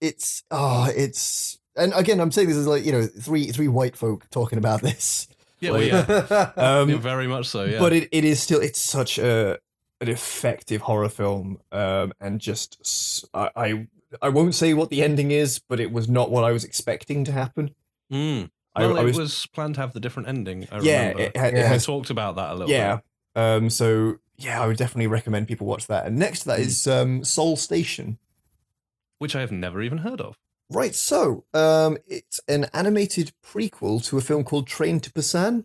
it's 0.00 0.42
oh 0.50 0.90
it's 0.94 1.58
and 1.76 1.92
again 1.94 2.20
i'm 2.20 2.30
saying 2.30 2.48
this 2.48 2.56
is 2.58 2.66
like 2.66 2.84
you 2.84 2.92
know 2.92 3.06
three 3.06 3.46
three 3.52 3.68
white 3.68 3.96
folk 3.96 4.28
talking 4.30 4.58
about 4.58 4.82
this 4.88 5.28
Yeah, 5.64 5.70
well, 5.72 5.82
yeah, 5.82 6.52
um 6.56 6.90
Yeah, 6.90 6.96
very 6.98 7.26
much 7.26 7.46
so. 7.46 7.64
Yeah, 7.64 7.78
but 7.78 7.92
it, 7.92 8.08
it 8.12 8.24
is 8.24 8.40
still 8.42 8.60
it's 8.60 8.80
such 8.80 9.18
a 9.18 9.58
an 10.00 10.08
effective 10.08 10.82
horror 10.82 11.08
film 11.08 11.58
um 11.72 12.12
and 12.20 12.40
just 12.40 13.24
I 13.34 13.86
I 14.22 14.28
won't 14.28 14.54
say 14.54 14.74
what 14.74 14.90
the 14.90 15.02
ending 15.02 15.30
is, 15.32 15.58
but 15.58 15.80
it 15.80 15.90
was 15.90 16.08
not 16.08 16.30
what 16.30 16.44
I 16.44 16.52
was 16.52 16.62
expecting 16.64 17.24
to 17.24 17.32
happen. 17.32 17.70
Mm. 18.12 18.50
I, 18.76 18.86
Well, 18.86 18.98
I 18.98 19.02
it 19.02 19.04
was, 19.04 19.18
was, 19.18 19.46
planned 19.46 19.74
to 19.76 19.80
have 19.80 19.92
the 19.92 20.00
different 20.00 20.28
ending. 20.28 20.68
I 20.70 20.80
yeah, 20.80 21.00
remember. 21.00 21.22
it, 21.22 21.36
had- 21.36 21.54
it 21.54 21.56
Yeah. 21.58 21.62
we 21.64 21.68
has 21.68 21.86
talked 21.86 22.10
about 22.10 22.36
that 22.36 22.50
a 22.50 22.54
little 22.54 22.70
yeah. 22.70 22.96
bit. 23.34 23.40
Um, 23.42 23.70
so 23.70 24.18
yeah, 24.36 24.60
I 24.60 24.66
would 24.66 24.76
definitely 24.76 25.06
recommend 25.08 25.48
people 25.48 25.66
watch 25.66 25.86
that. 25.88 26.06
And 26.06 26.16
next 26.18 26.40
to 26.40 26.46
that 26.48 26.58
Mm. 26.58 26.66
is 26.66 26.86
um, 26.86 27.24
Seoul 27.24 27.56
Station. 27.56 28.18
which 29.18 29.34
I 29.36 29.40
have 29.40 29.52
never 29.52 29.80
even 29.82 29.98
heard 29.98 30.20
of. 30.20 30.36
Right, 30.70 30.94
so 30.94 31.44
um, 31.52 31.98
it's 32.06 32.40
an 32.48 32.66
animated 32.72 33.32
prequel 33.44 34.04
to 34.06 34.18
a 34.18 34.20
film 34.20 34.44
called 34.44 34.66
Train 34.66 34.98
to 35.00 35.10
Busan. 35.12 35.64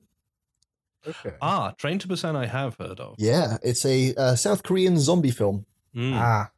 Okay. 1.07 1.31
Ah, 1.41 1.71
Train 1.77 1.97
to 1.99 2.07
Busan, 2.07 2.35
I 2.35 2.45
have 2.45 2.75
heard 2.77 2.99
of. 2.99 3.15
Yeah, 3.17 3.57
it's 3.63 3.85
a 3.85 4.13
uh, 4.15 4.35
South 4.35 4.63
Korean 4.63 4.99
zombie 4.99 5.31
film. 5.31 5.65
Mm. 5.95 6.13
Ah, 6.15 6.51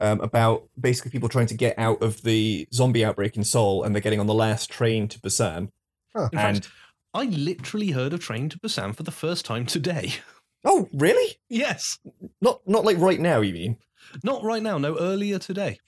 um, 0.00 0.20
about 0.20 0.64
basically 0.80 1.10
people 1.12 1.28
trying 1.28 1.46
to 1.46 1.54
get 1.54 1.78
out 1.78 2.02
of 2.02 2.22
the 2.22 2.66
zombie 2.72 3.04
outbreak 3.04 3.36
in 3.36 3.44
Seoul, 3.44 3.84
and 3.84 3.94
they're 3.94 4.00
getting 4.02 4.18
on 4.20 4.26
the 4.26 4.34
last 4.34 4.70
train 4.70 5.06
to 5.08 5.20
Busan. 5.20 5.70
Huh. 6.16 6.28
In 6.32 6.38
And 6.38 6.64
fact, 6.64 6.74
I 7.14 7.24
literally 7.24 7.90
heard 7.90 8.12
of 8.14 8.20
Train 8.20 8.48
to 8.48 8.58
Busan 8.58 8.96
for 8.96 9.02
the 9.02 9.12
first 9.12 9.44
time 9.44 9.66
today. 9.66 10.14
oh, 10.64 10.88
really? 10.94 11.36
yes, 11.48 11.98
Not 12.40 12.62
not 12.66 12.84
like 12.84 12.98
right 12.98 13.20
now, 13.20 13.42
you 13.42 13.52
mean? 13.52 13.76
not 14.24 14.42
right 14.42 14.62
now. 14.62 14.78
No, 14.78 14.98
earlier 14.98 15.38
today. 15.38 15.78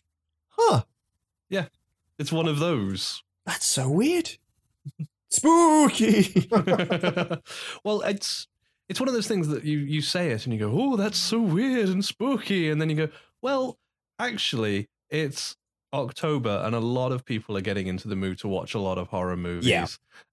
Huh? 0.50 0.82
It's 2.18 2.32
one 2.32 2.46
of 2.48 2.58
those. 2.58 3.22
That's 3.46 3.66
so 3.66 3.88
weird. 3.90 4.30
Spooky. 5.30 6.48
well, 7.84 8.02
it's 8.02 8.46
it's 8.88 9.00
one 9.00 9.08
of 9.08 9.14
those 9.14 9.26
things 9.26 9.48
that 9.48 9.64
you 9.64 9.78
you 9.78 10.00
say 10.00 10.30
it 10.30 10.44
and 10.44 10.52
you 10.52 10.58
go, 10.60 10.70
"Oh, 10.72 10.96
that's 10.96 11.18
so 11.18 11.40
weird 11.40 11.88
and 11.88 12.04
spooky," 12.04 12.70
and 12.70 12.80
then 12.80 12.88
you 12.90 12.96
go, 12.96 13.08
"Well, 13.42 13.78
actually, 14.18 14.88
it's 15.10 15.56
October, 15.92 16.62
and 16.64 16.74
a 16.74 16.80
lot 16.80 17.10
of 17.12 17.24
people 17.24 17.56
are 17.56 17.60
getting 17.60 17.86
into 17.88 18.06
the 18.08 18.16
mood 18.16 18.38
to 18.38 18.48
watch 18.48 18.74
a 18.74 18.78
lot 18.78 18.98
of 18.98 19.08
horror 19.08 19.36
movies, 19.36 19.66
Yeah. 19.66 19.86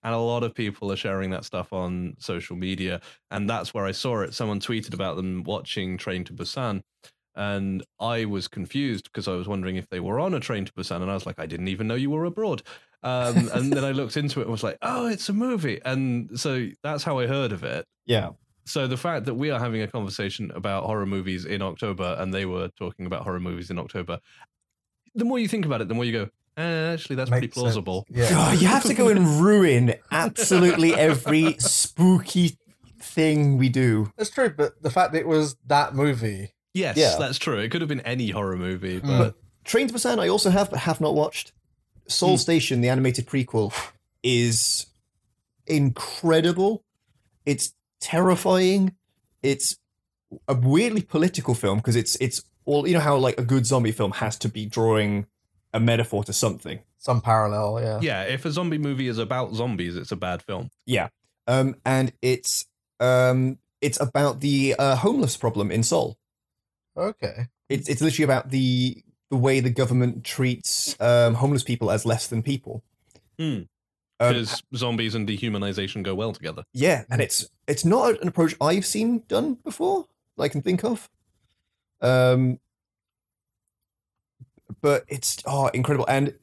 and 0.04 0.14
a 0.14 0.18
lot 0.20 0.44
of 0.44 0.54
people 0.54 0.92
are 0.92 0.96
sharing 0.96 1.30
that 1.32 1.46
stuff 1.46 1.72
on 1.74 2.16
social 2.20 2.56
media, 2.56 3.02
and 3.32 3.50
that's 3.50 3.74
where 3.74 3.86
I 3.86 3.92
saw 3.92 4.22
it. 4.22 4.34
Someone 4.34 4.60
tweeted 4.60 4.94
about 4.94 5.16
them 5.16 5.44
watching 5.44 5.98
Train 5.98 6.24
to 6.26 6.34
Busan." 6.34 6.84
And 7.36 7.84
I 8.00 8.26
was 8.26 8.48
confused 8.48 9.06
because 9.06 9.28
I 9.28 9.36
was 9.36 9.48
wondering 9.48 9.78
if 9.78 9.88
they 9.90 10.00
were 10.00 10.20
on 10.20 10.34
a 10.34 10.40
train 10.40 10.66
to 10.66 10.74
Busan, 10.74 11.02
and 11.02 11.10
I 11.10 11.14
was 11.14 11.26
like, 11.26 11.40
I 11.40 11.46
didn't 11.46 11.70
even 11.70 11.88
know 11.88 11.96
you 11.96 12.10
were 12.10 12.26
abroad. 12.26 12.62
Um, 13.04 13.50
and 13.54 13.74
then 13.74 13.84
I 13.84 13.92
looked 13.92 14.18
into 14.18 14.42
it 14.42 14.44
and 14.44 14.52
was 14.52 14.64
like, 14.64 14.78
oh, 14.82 15.08
it's 15.08 15.28
a 15.30 15.34
movie. 15.34 15.80
And 15.86 16.40
so 16.40 16.68
that's 16.84 17.04
how 17.04 17.20
I 17.20 17.28
heard 17.28 17.52
of 17.52 17.64
it. 17.64 17.86
yeah. 18.06 18.32
So 18.64 18.86
the 18.86 18.96
fact 18.96 19.26
that 19.26 19.34
we 19.34 19.50
are 19.50 19.60
having 19.60 19.82
a 19.82 19.88
conversation 19.88 20.52
about 20.54 20.86
horror 20.86 21.08
movies 21.08 21.46
in 21.46 21.64
October 21.64 22.16
and 22.20 22.32
they 22.32 22.46
were 22.46 22.70
talking 22.78 23.08
about 23.08 23.24
horror 23.24 23.40
movies 23.40 23.72
in 23.72 23.80
October, 23.80 24.20
the 25.16 25.26
more 25.26 25.40
you 25.40 25.48
think 25.48 25.66
about 25.66 25.82
it, 25.82 25.88
the 25.88 25.96
more 25.96 26.06
you 26.06 26.12
go, 26.12 26.30
eh, 26.58 26.94
actually, 26.94 27.16
that's 27.16 27.32
pretty 27.32 27.48
makes 27.48 27.56
sense. 27.56 27.64
plausible. 27.64 28.06
Yeah. 28.10 28.30
God, 28.30 28.62
you 28.62 28.68
have 28.68 28.84
to 28.84 28.94
go 28.94 29.08
and 29.10 29.42
ruin 29.42 29.96
absolutely 30.12 30.94
every 30.94 31.56
spooky 31.58 32.60
thing 33.00 33.58
we 33.58 33.68
do. 33.68 34.12
That's 34.16 34.30
true, 34.30 34.54
but 34.56 34.82
the 34.82 34.92
fact 34.92 35.14
that 35.14 35.20
it 35.20 35.28
was 35.28 35.56
that 35.66 35.96
movie. 35.96 36.54
Yes, 36.74 36.98
Yeah. 36.98 37.18
that's 37.20 37.38
true. 37.38 37.58
It 37.60 37.70
could 37.70 37.82
have 37.82 37.90
been 37.90 38.00
any 38.02 38.30
horror 38.30 38.56
movie, 38.58 39.00
Mm. 39.02 39.18
but 39.18 39.36
Train 39.64 39.88
to 39.88 39.94
Busan, 39.94 40.20
I 40.20 40.28
also 40.28 40.50
have, 40.50 40.70
but 40.72 40.80
have 40.80 41.00
not 41.02 41.14
watched. 41.14 41.52
Seoul 42.08 42.32
Hmm. 42.32 42.38
Station, 42.38 42.82
the 42.82 42.90
animated 42.90 43.28
prequel, 43.28 43.72
is 44.24 44.88
incredible. 45.68 46.84
It's 47.46 47.74
terrifying. 48.00 48.96
It's 49.44 49.78
a 50.48 50.54
weirdly 50.54 51.02
political 51.02 51.54
film 51.56 51.78
because 51.78 51.96
it's 51.96 52.16
it's 52.18 52.42
all 52.66 52.88
you 52.88 52.94
know 52.94 53.00
how 53.00 53.18
like 53.18 53.38
a 53.40 53.44
good 53.44 53.66
zombie 53.66 53.92
film 53.92 54.12
has 54.14 54.38
to 54.40 54.50
be 54.50 54.66
drawing 54.66 55.26
a 55.74 55.80
metaphor 55.80 56.24
to 56.26 56.34
something. 56.34 56.80
Some 56.98 57.22
parallel, 57.22 57.80
yeah. 57.82 58.00
yeah, 58.02 58.24
if 58.24 58.46
a 58.46 58.52
zombie 58.52 58.78
movie 58.78 59.08
is 59.08 59.18
about 59.18 59.56
zombies, 59.56 59.96
it's 59.96 60.12
a 60.12 60.16
bad 60.16 60.44
film. 60.44 60.70
Yeah, 60.86 61.08
um, 61.48 61.76
and 61.86 62.14
it's 62.22 62.66
um, 63.00 63.58
it's 63.82 64.00
about 64.00 64.42
the 64.42 64.76
uh, 64.78 64.96
homeless 64.98 65.36
problem 65.38 65.72
in 65.72 65.82
Seoul. 65.84 66.18
Okay. 66.98 67.48
It's 67.70 67.88
it's 67.88 68.02
literally 68.02 68.26
about 68.26 68.50
the 68.50 69.04
the 69.30 69.38
way 69.38 69.60
the 69.60 69.70
government 69.70 70.24
treats 70.24 70.96
um, 71.00 71.36
homeless 71.36 71.64
people 71.64 71.90
as 71.90 72.06
less 72.06 72.28
than 72.28 72.44
people. 72.44 72.84
Hmm. 73.38 73.62
Um, 74.20 74.34
Because 74.34 74.62
zombies 74.76 75.16
and 75.16 75.28
dehumanization 75.28 76.04
go 76.04 76.14
well 76.14 76.34
together. 76.34 76.64
Yeah, 76.74 77.06
and 77.10 77.22
it's 77.22 77.48
it's 77.68 77.86
not 77.86 78.22
an 78.22 78.28
approach 78.28 78.56
I've 78.62 78.86
seen 78.86 79.24
done 79.28 79.56
before 79.64 80.06
that 80.38 80.44
I 80.44 80.50
can 80.50 80.62
think 80.62 80.84
of. 80.84 81.10
Um, 82.02 82.60
but 84.82 85.06
it's 85.08 85.42
oh 85.46 85.68
incredible, 85.68 86.06
and 86.08 86.36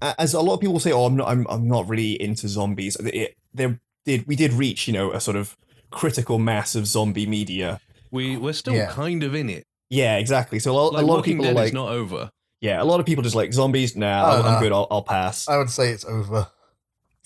as 0.00 0.34
a 0.34 0.40
lot 0.40 0.54
of 0.54 0.60
people 0.60 0.80
say, 0.80 0.92
oh, 0.92 1.04
I'm 1.04 1.16
not, 1.16 1.28
I'm, 1.28 1.46
I'm 1.48 1.68
not 1.68 1.88
really 1.88 2.20
into 2.20 2.48
zombies. 2.48 2.96
It, 2.96 3.36
there 3.54 3.78
did 4.04 4.26
we 4.26 4.36
did 4.36 4.52
reach 4.52 4.86
you 4.86 4.94
know 4.94 5.12
a 5.12 5.20
sort 5.20 5.36
of 5.36 5.56
critical 5.90 6.38
mass 6.38 6.74
of 6.74 6.86
zombie 6.86 7.26
media. 7.26 7.80
We 8.10 8.36
we're 8.36 8.52
still 8.52 8.74
Yeah. 8.74 8.90
kind 8.92 9.22
of 9.22 9.34
in 9.34 9.48
it. 9.50 9.64
Yeah, 9.90 10.16
exactly. 10.16 10.58
So 10.58 10.72
a 10.72 10.74
lot, 10.74 10.92
Like 10.94 11.02
a 11.02 11.06
lot 11.06 11.12
of 11.14 11.18
Walking 11.18 11.36
people 11.38 11.50
are 11.50 11.54
like, 11.54 11.66
is 11.68 11.72
not 11.72 11.90
over. 11.90 12.30
yeah, 12.60 12.82
a 12.82 12.84
lot 12.84 12.98
of 13.00 13.06
people 13.06 13.22
just 13.22 13.36
like 13.36 13.52
zombies. 13.52 13.94
Nah, 13.96 14.22
Oh, 14.24 14.38
I'm, 14.40 14.46
I'm 14.54 14.62
good. 14.62 14.72
I'll, 14.72 14.86
I'll 14.90 15.02
pass. 15.02 15.48
I 15.48 15.58
would 15.58 15.70
say 15.70 15.90
it's 15.90 16.04
over. 16.04 16.48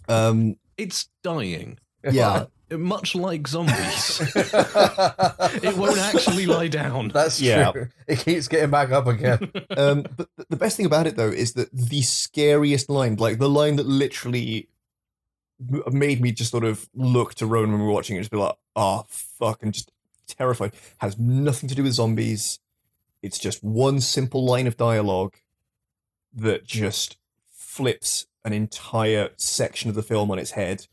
Um, 0.09 0.57
It's 0.77 1.09
dying, 1.23 1.79
yeah, 2.11 2.47
much 2.71 3.15
like 3.15 3.47
zombies. 3.49 4.21
it 4.35 5.77
won't 5.77 5.99
actually 5.99 6.47
lie 6.47 6.69
down. 6.69 7.09
That's 7.09 7.39
true. 7.39 7.49
Yeah. 7.49 7.73
It 8.07 8.19
keeps 8.21 8.49
getting 8.49 8.71
back 8.71 8.91
up 8.91 9.07
again. 9.07 9.51
um, 9.77 10.05
but 10.17 10.29
the 10.49 10.57
best 10.57 10.77
thing 10.77 10.87
about 10.87 11.07
it 11.07 11.17
though 11.17 11.29
is 11.29 11.53
that 11.55 11.71
the 11.73 12.03
scariest 12.03 12.91
line, 12.91 13.17
like 13.17 13.39
the 13.39 13.49
line 13.49 13.77
that 13.77 13.87
literally 13.87 14.69
made 15.93 16.21
me 16.21 16.33
just 16.33 16.51
sort 16.51 16.65
of 16.65 16.89
look 16.95 17.35
to 17.37 17.47
Rowan 17.47 17.71
when 17.73 17.81
we 17.81 17.87
were 17.87 17.93
watching 17.93 18.17
it, 18.17 18.21
just 18.21 18.31
be 18.31 18.37
like, 18.39 18.57
"Oh 18.77 19.05
fuck," 19.09 19.63
and 19.63 19.73
just 19.75 19.91
terrified, 20.35 20.73
has 20.99 21.19
nothing 21.19 21.69
to 21.69 21.75
do 21.75 21.83
with 21.83 21.93
zombies. 21.93 22.59
It's 23.23 23.39
just 23.39 23.63
one 23.63 24.01
simple 24.01 24.45
line 24.45 24.67
of 24.67 24.77
dialogue 24.77 25.35
that 26.35 26.65
just 26.65 27.17
flips 27.53 28.27
an 28.45 28.53
entire 28.53 29.31
section 29.37 29.91
of 29.91 29.97
the 29.97 30.03
film 30.03 30.31
on 30.31 30.39
its 30.39 30.53
head, 30.53 30.87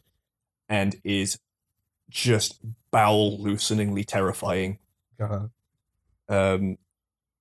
and 0.68 0.96
is 1.04 1.40
just 2.10 2.60
bowel 2.92 3.38
looseningly 3.40 4.04
terrifying. 4.04 4.80
God. 5.18 5.50
Um, 6.30 6.78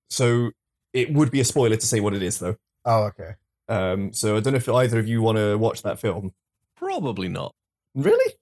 so 0.09 0.51
it 0.93 1.11
would 1.13 1.29
be 1.31 1.41
a 1.41 1.45
spoiler 1.45 1.75
to 1.75 1.85
say 1.85 1.99
what 1.99 2.13
it 2.13 2.23
is, 2.23 2.39
though. 2.39 2.55
Oh, 2.85 3.03
okay. 3.05 3.31
Um, 3.67 4.13
so 4.13 4.37
I 4.37 4.39
don't 4.39 4.53
know 4.53 4.57
if 4.57 4.69
either 4.69 4.97
of 4.99 5.07
you 5.09 5.21
want 5.21 5.37
to 5.37 5.57
watch 5.57 5.81
that 5.81 5.99
film. 5.99 6.33
Probably 6.77 7.27
not. 7.27 7.53
Really? 7.95 8.33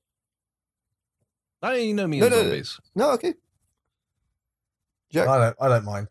I 1.64 1.92
know 1.94 2.06
me 2.08 2.20
No, 2.20 2.26
and 2.28 2.36
no, 2.36 2.42
no. 2.44 2.48
zombies. 2.50 2.80
No. 2.94 3.12
Okay. 3.14 3.34
Jack. 5.16 5.28
I 5.28 5.38
don't. 5.40 5.56
I 5.60 5.68
don't 5.70 5.86
mind. 5.86 6.08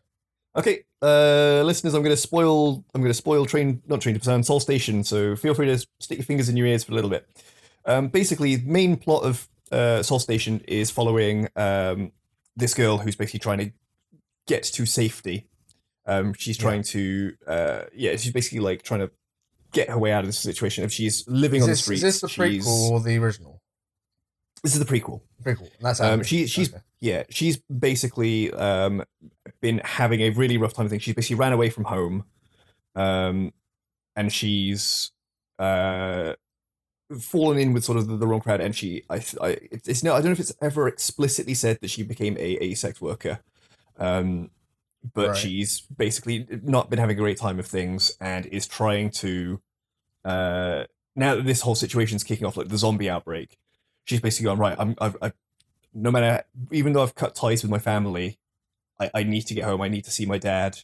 Okay, 0.55 0.83
uh, 1.01 1.61
listeners, 1.63 1.93
I'm 1.93 2.01
going 2.01 2.15
to 2.15 2.21
spoil. 2.21 2.83
I'm 2.93 3.01
going 3.01 3.09
to 3.09 3.13
spoil 3.13 3.45
train, 3.45 3.81
not 3.87 4.01
train 4.01 4.15
to 4.17 4.21
Busan, 4.21 4.43
Seoul 4.43 4.59
Station. 4.59 5.03
So 5.03 5.35
feel 5.35 5.53
free 5.53 5.67
to 5.67 5.77
stick 5.99 6.17
your 6.17 6.25
fingers 6.25 6.49
in 6.49 6.57
your 6.57 6.67
ears 6.67 6.83
for 6.83 6.93
a 6.93 6.95
little 6.95 7.09
bit. 7.09 7.27
Um, 7.85 8.07
basically, 8.07 8.55
the 8.55 8.69
main 8.69 8.97
plot 8.97 9.23
of 9.23 9.47
uh, 9.71 10.01
Seoul 10.01 10.19
Station 10.19 10.61
is 10.67 10.91
following 10.91 11.49
um, 11.55 12.11
this 12.55 12.73
girl 12.73 12.97
who's 12.97 13.15
basically 13.15 13.41
trying 13.41 13.59
to 13.59 13.71
get 14.47 14.63
to 14.63 14.85
safety. 14.85 15.47
Um, 16.07 16.33
she's 16.33 16.57
trying 16.57 16.83
to, 16.83 17.33
uh, 17.47 17.81
yeah, 17.93 18.15
she's 18.15 18.31
basically 18.31 18.59
like 18.59 18.83
trying 18.83 19.01
to 19.01 19.11
get 19.71 19.89
her 19.89 19.97
way 19.97 20.11
out 20.11 20.21
of 20.21 20.27
this 20.27 20.39
situation. 20.39 20.83
If 20.83 20.91
she's 20.91 21.27
living 21.27 21.59
Is 21.59 21.63
on 21.63 21.69
this, 21.69 21.79
the 21.79 21.83
streets, 21.83 22.03
is 22.03 22.21
this 22.21 22.31
the 22.35 22.41
prequel 22.43 22.91
or 22.91 23.01
the 23.01 23.17
original? 23.17 23.61
This 24.65 24.73
is 24.73 24.79
the 24.83 24.85
prequel. 24.85 25.21
Prequel. 25.43 25.69
That's 25.79 25.99
Um, 26.01 26.23
she- 26.23 26.47
she's- 26.47 26.69
Okay. 26.73 26.81
yeah, 26.99 27.23
she's 27.29 27.57
basically 27.57 28.51
um, 28.53 29.03
been 29.61 29.79
having 29.83 30.21
a 30.21 30.31
really 30.31 30.57
rough 30.57 30.73
time. 30.73 30.87
I 30.87 30.89
think 30.89 31.03
she's 31.03 31.13
basically 31.13 31.35
ran 31.35 31.53
away 31.53 31.69
from 31.69 31.83
home, 31.83 32.25
um, 32.95 33.53
and 34.15 34.33
she's 34.33 35.11
uh, 35.59 36.33
fallen 37.19 37.59
in 37.59 37.73
with 37.73 37.83
sort 37.83 37.97
of 37.99 38.07
the, 38.07 38.17
the 38.17 38.25
wrong 38.27 38.41
crowd. 38.41 38.59
And 38.59 38.75
she, 38.75 39.03
I, 39.09 39.17
I, 39.39 39.49
it's 39.71 39.87
it's 39.87 40.03
no, 40.03 40.13
I 40.13 40.17
don't 40.17 40.25
know 40.25 40.31
if 40.31 40.39
it's 40.39 40.53
ever 40.61 40.87
explicitly 40.87 41.53
said 41.53 41.77
that 41.81 41.89
she 41.91 42.01
became 42.01 42.35
a, 42.37 42.57
a 42.63 42.73
sex 42.73 42.99
worker, 42.99 43.39
um, 43.99 44.49
but 45.13 45.29
Right. 45.29 45.37
she's 45.37 45.81
basically 45.81 46.47
not 46.63 46.89
been 46.89 46.97
having 46.97 47.15
a 47.15 47.19
great 47.19 47.37
time 47.37 47.59
of 47.59 47.67
things 47.67 48.17
and 48.19 48.47
is 48.47 48.65
trying 48.65 49.11
to. 49.11 49.61
Uh, 50.25 50.85
now 51.15 51.35
that 51.35 51.45
this 51.45 51.61
whole 51.61 51.75
situation's 51.75 52.23
kicking 52.23 52.47
off, 52.47 52.57
like 52.57 52.67
the 52.69 52.77
zombie 52.79 53.09
outbreak, 53.09 53.57
she's 54.05 54.21
basically 54.21 54.45
gone 54.45 54.57
right. 54.59 54.75
I'm, 54.79 54.95
I've, 54.99 55.17
I've 55.21 55.33
no 55.93 56.11
matter 56.11 56.43
even 56.71 56.93
though 56.93 57.03
I've 57.03 57.15
cut 57.15 57.35
ties 57.35 57.61
with 57.63 57.71
my 57.71 57.79
family, 57.79 58.37
I, 58.99 59.09
I 59.13 59.23
need 59.23 59.43
to 59.47 59.53
get 59.53 59.63
home. 59.65 59.81
I 59.81 59.87
need 59.89 60.05
to 60.05 60.11
see 60.11 60.25
my 60.25 60.37
dad. 60.37 60.79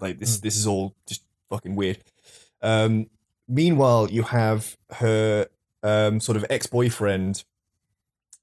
Like 0.00 0.18
this 0.18 0.38
Mm. 0.38 0.42
this 0.42 0.56
is 0.56 0.66
all 0.66 0.94
just 1.06 1.22
fucking 1.50 1.74
weird. 1.76 1.98
Um 2.62 3.06
meanwhile 3.48 4.10
you 4.10 4.22
have 4.24 4.76
her 4.96 5.46
um 5.82 6.18
sort 6.20 6.36
of 6.36 6.44
ex-boyfriend 6.50 7.44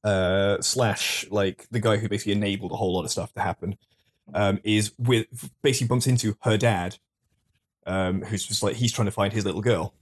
uh 0.04 0.62
slash 0.62 1.26
like 1.30 1.66
the 1.72 1.80
guy 1.80 1.98
who 1.98 2.08
basically 2.10 2.32
enabled 2.34 2.72
a 2.72 2.76
whole 2.76 2.94
lot 2.94 3.04
of 3.06 3.12
stuff 3.12 3.34
to 3.34 3.42
happen 3.42 3.78
um 4.34 4.60
is 4.64 4.92
with 4.98 5.26
basically 5.62 5.88
bumps 5.88 6.08
into 6.08 6.36
her 6.42 6.58
dad 6.58 6.98
um, 7.86 8.22
who's 8.22 8.46
just 8.46 8.64
like 8.64 8.76
he's 8.78 8.94
trying 8.94 9.08
to 9.08 9.12
find 9.12 9.34
his 9.34 9.44
little 9.44 9.62
girl, 9.62 9.94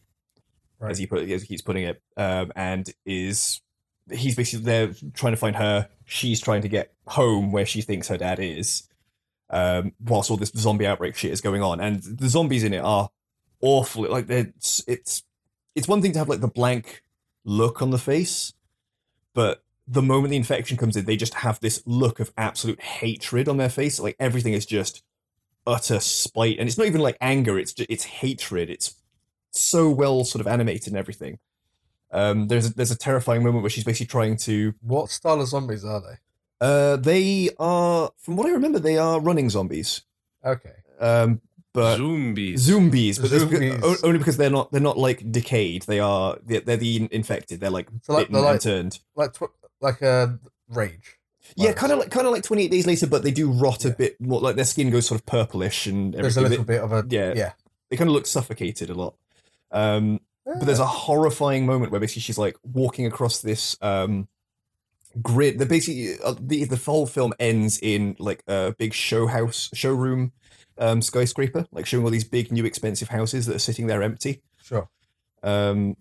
Right. 0.80 0.92
as 0.92 1.00
he 1.00 1.08
put 1.08 1.28
as 1.28 1.42
he 1.42 1.48
keeps 1.48 1.64
putting 1.64 1.84
it, 1.84 2.00
um, 2.16 2.52
and 2.56 2.94
is 3.08 3.60
he's 4.10 4.36
basically 4.36 4.66
there 4.66 4.94
trying 5.14 5.34
to 5.34 5.38
find 5.38 5.56
her. 5.56 5.90
She's 6.06 6.42
trying 6.42 6.62
to 6.62 6.70
get 6.70 6.94
home 7.08 7.52
where 7.52 7.66
she 7.66 7.82
thinks 7.82 8.08
her 8.08 8.18
dad 8.18 8.40
is, 8.40 8.84
um, 9.50 9.94
whilst 10.00 10.32
all 10.32 10.38
this 10.38 10.52
zombie 10.56 10.88
outbreak 10.88 11.16
shit 11.16 11.32
is 11.32 11.42
going 11.42 11.62
on, 11.62 11.80
and 11.80 12.02
the 12.02 12.30
zombies 12.30 12.64
in 12.64 12.74
it 12.74 12.84
are 12.84 13.10
awful. 13.62 14.10
Like 14.10 14.30
it's 14.30 14.84
it's 14.88 15.24
it's 15.76 15.88
one 15.88 16.02
thing 16.02 16.12
to 16.14 16.20
have 16.20 16.30
like 16.30 16.42
the 16.42 16.48
blank 16.48 17.04
look 17.44 17.82
on 17.82 17.92
the 17.92 17.98
face, 17.98 18.54
but 19.34 19.64
the 19.88 20.02
moment 20.02 20.32
the 20.32 20.38
infection 20.38 20.78
comes 20.78 20.96
in, 20.96 21.06
they 21.06 21.18
just 21.18 21.34
have 21.36 21.60
this 21.60 21.82
look 21.86 22.20
of 22.20 22.32
absolute 22.38 22.80
hatred 22.82 23.48
on 23.48 23.58
their 23.58 23.70
face. 23.70 24.00
Like 24.00 24.16
everything 24.20 24.54
is 24.54 24.66
just 24.66 25.04
utter 25.66 26.00
spite, 26.00 26.58
and 26.60 26.68
it's 26.68 26.78
not 26.78 26.88
even 26.88 27.02
like 27.02 27.18
anger; 27.22 27.58
it's 27.58 27.74
just, 27.74 27.90
it's 27.90 28.04
hatred. 28.04 28.70
It's 28.70 28.96
so 29.52 29.90
well 29.90 30.24
sort 30.24 30.42
of 30.42 30.48
animated 30.48 30.88
and 30.88 30.98
everything. 30.98 31.40
Um, 32.12 32.48
there's 32.48 32.68
a, 32.70 32.74
there's 32.74 32.92
a 32.92 32.98
terrifying 32.98 33.44
moment 33.44 33.64
where 33.64 33.70
she's 33.70 33.84
basically 33.84 34.08
trying 34.08 34.38
to. 34.38 34.74
What 34.82 35.10
style 35.10 35.40
of 35.42 35.48
zombies 35.48 35.86
are 35.86 36.02
they? 36.02 36.18
Uh, 36.60 36.96
they 36.98 37.50
are, 37.58 38.12
from 38.18 38.36
what 38.36 38.46
I 38.48 38.52
remember, 38.52 38.80
they 38.80 38.98
are 38.98 39.20
running 39.20 39.50
zombies. 39.50 40.02
Okay. 40.46 40.74
Um, 41.00 41.42
but 41.74 41.98
Zombies. 41.98 42.62
zombies, 42.62 43.18
but 43.18 43.30
Zombies. 43.30 44.04
only 44.04 44.18
because 44.20 44.36
they're 44.36 44.50
not 44.50 44.72
they're 44.74 44.82
not 44.82 44.98
like 44.98 45.32
decayed. 45.32 45.84
They 45.84 46.02
are 46.02 46.38
they're, 46.46 46.60
they're 46.60 46.76
the 46.78 47.08
infected. 47.12 47.62
They're 47.62 47.70
like 47.70 47.88
So, 48.04 48.14
like, 48.14 48.28
they're 48.30 48.42
like- 48.42 48.52
and 48.54 48.62
turned. 48.62 49.00
Like 49.16 49.34
tw- 49.34 49.44
like 49.80 50.02
a 50.02 50.38
rage. 50.68 51.18
Yeah, 51.56 51.72
kind 51.74 51.92
of 51.94 52.00
like 52.00 52.12
kind 52.12 52.28
of 52.28 52.34
like 52.34 52.44
28 52.44 52.70
days 52.70 52.86
later, 52.86 53.08
but 53.08 53.24
they 53.24 53.32
do 53.32 53.50
rot 53.52 53.86
a 53.86 53.90
bit 53.92 54.20
more. 54.20 54.42
Like 54.42 54.58
their 54.58 54.66
skin 54.66 54.90
goes 54.90 55.06
sort 55.08 55.20
of 55.22 55.26
purplish 55.26 55.88
and 55.88 56.14
There's 56.14 56.36
a 56.38 56.42
little 56.42 56.66
bit 56.66 56.82
of 56.82 56.92
a 56.92 57.06
yeah. 57.10 57.28
yeah. 57.30 57.34
yeah. 57.36 57.50
They, 57.50 57.54
they 57.92 57.98
kind 57.98 58.10
of 58.10 58.14
look 58.16 58.28
suffocated 58.28 58.90
a 58.90 58.94
lot. 58.94 59.16
Um, 59.72 60.20
but 60.46 60.66
there's 60.66 60.80
a 60.80 60.86
horrifying 60.86 61.66
moment 61.66 61.92
where 61.92 62.02
basically 62.02 62.22
she's 62.22 62.38
like 62.38 62.58
walking 62.64 63.06
across 63.06 63.42
this 63.42 63.78
um 63.82 64.28
grid. 65.22 65.60
The 65.60 65.66
basically 65.66 66.16
uh, 66.24 66.36
the 66.40 66.64
the 66.66 66.78
whole 66.78 67.06
film 67.06 67.34
ends 67.40 67.80
in 67.82 68.16
like 68.20 68.44
a 68.48 68.74
big 68.78 68.94
show 68.94 69.28
house 69.28 69.70
showroom 69.74 70.32
um 70.78 71.02
skyscraper, 71.02 71.68
like 71.72 71.86
showing 71.86 72.04
all 72.04 72.12
these 72.12 72.24
big 72.24 72.52
new 72.52 72.66
expensive 72.66 73.10
houses 73.10 73.46
that 73.46 73.56
are 73.56 73.60
sitting 73.60 73.88
there 73.88 74.02
empty. 74.02 74.42
sure. 74.64 74.90
um, 75.44 75.96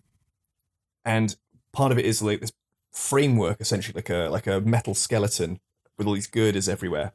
and 1.05 1.37
part 1.73 1.93
of 1.93 1.99
it 1.99 2.05
is 2.05 2.23
like 2.23 2.41
this 2.41 2.53
framework, 2.93 3.61
essentially 3.61 3.95
like 3.95 4.11
a 4.11 4.29
like 4.31 4.47
a 4.47 4.61
metal 4.61 4.95
skeleton 4.95 5.61
with 5.99 6.07
all 6.07 6.15
these 6.15 6.27
girders 6.27 6.69
everywhere. 6.69 7.13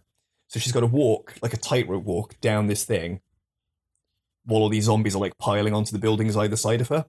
So 0.48 0.60
she's 0.60 0.72
got 0.72 0.82
to 0.82 0.86
walk 0.88 1.36
like 1.42 1.54
a 1.54 1.58
tightrope 1.58 2.04
walk 2.04 2.40
down 2.40 2.68
this 2.68 2.86
thing, 2.86 3.22
while 4.46 4.62
all 4.62 4.70
these 4.70 4.86
zombies 4.86 5.16
are 5.16 5.20
like 5.20 5.38
piling 5.38 5.74
onto 5.74 5.92
the 5.92 6.00
buildings 6.00 6.38
either 6.38 6.56
side 6.56 6.82
of 6.82 6.90
her, 6.90 7.06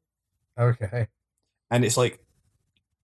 Okay. 0.58 1.06
and 1.70 1.84
it's 1.84 1.96
like, 1.96 2.18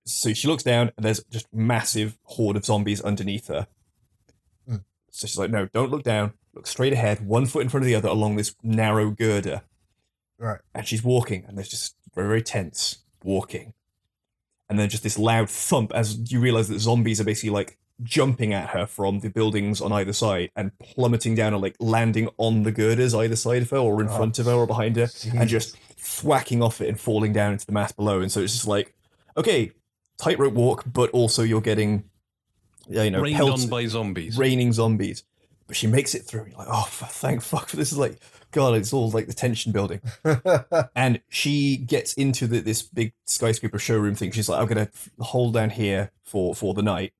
so 0.04 0.32
she 0.32 0.48
looks 0.48 0.62
down 0.62 0.90
and 0.96 1.04
there's 1.06 1.22
just 1.30 1.46
massive 1.52 2.16
horde 2.24 2.56
of 2.56 2.64
zombies 2.64 3.00
underneath 3.00 3.48
her. 3.48 3.66
Hmm. 4.68 4.76
So 5.10 5.26
she's 5.26 5.38
like, 5.38 5.50
no, 5.50 5.66
don't 5.66 5.90
look 5.90 6.02
down, 6.02 6.32
look 6.54 6.66
straight 6.66 6.92
ahead, 6.92 7.24
one 7.26 7.46
foot 7.46 7.62
in 7.62 7.68
front 7.68 7.82
of 7.84 7.86
the 7.86 7.94
other 7.94 8.08
along 8.08 8.36
this 8.36 8.54
narrow 8.62 9.10
girder 9.10 9.62
Right. 10.38 10.60
and 10.74 10.86
she's 10.86 11.04
walking, 11.04 11.44
and 11.46 11.56
there's 11.56 11.68
just 11.68 11.94
very, 12.14 12.26
very 12.26 12.42
tense 12.42 12.98
walking. 13.22 13.74
And 14.68 14.78
then 14.78 14.88
just 14.88 15.02
this 15.02 15.18
loud 15.18 15.48
thump 15.50 15.92
as 15.94 16.32
you 16.32 16.40
realize 16.40 16.68
that 16.68 16.80
zombies 16.80 17.20
are 17.20 17.24
basically 17.24 17.50
like 17.50 17.78
jumping 18.02 18.52
at 18.54 18.70
her 18.70 18.86
from 18.86 19.20
the 19.20 19.28
buildings 19.28 19.80
on 19.80 19.92
either 19.92 20.12
side 20.14 20.50
and 20.56 20.76
plummeting 20.78 21.34
down 21.36 21.52
and 21.52 21.62
like 21.62 21.76
landing 21.78 22.28
on 22.38 22.62
the 22.64 22.72
girders 22.72 23.14
either 23.14 23.36
side 23.36 23.62
of 23.62 23.70
her 23.70 23.76
or 23.76 24.00
in 24.00 24.08
Oh, 24.08 24.16
front 24.16 24.38
of 24.38 24.46
her 24.46 24.52
or 24.54 24.66
behind 24.66 24.96
her 24.96 25.08
and 25.36 25.48
just 25.48 25.76
thwacking 26.02 26.62
off 26.62 26.80
it 26.80 26.88
and 26.88 26.98
falling 26.98 27.32
down 27.32 27.52
into 27.52 27.64
the 27.66 27.72
mass 27.72 27.92
below. 27.92 28.20
And 28.20 28.30
so 28.30 28.40
it's 28.40 28.52
just 28.52 28.66
like, 28.66 28.92
okay, 29.36 29.70
tightrope 30.18 30.54
walk, 30.54 30.84
but 30.92 31.10
also 31.10 31.42
you're 31.42 31.60
getting, 31.60 32.04
you 32.88 33.10
know, 33.10 33.20
Rained 33.22 33.36
pelts- 33.36 33.64
on 33.64 33.70
by 33.70 33.86
zombies. 33.86 34.36
raining 34.36 34.72
zombies. 34.72 35.24
But 35.68 35.76
she 35.76 35.86
makes 35.86 36.14
it 36.14 36.24
through. 36.24 36.46
You're 36.48 36.58
like, 36.58 36.68
oh, 36.70 36.86
thank 36.90 37.40
fuck. 37.40 37.70
This 37.70 37.92
is 37.92 37.98
like, 37.98 38.18
God, 38.50 38.74
it's 38.74 38.92
all 38.92 39.08
like 39.10 39.26
the 39.28 39.32
tension 39.32 39.72
building 39.72 40.00
and 40.94 41.20
she 41.30 41.76
gets 41.78 42.12
into 42.14 42.46
the, 42.46 42.58
this 42.60 42.82
big 42.82 43.14
skyscraper 43.24 43.78
showroom 43.78 44.14
thing. 44.14 44.30
She's 44.32 44.46
like, 44.48 44.60
"I'm 44.60 44.66
gonna 44.66 44.90
f- 44.92 45.08
hold 45.20 45.54
down 45.54 45.70
here 45.70 46.10
for 46.24 46.54
for 46.54 46.74
the 46.74 46.82
night." 46.82 47.14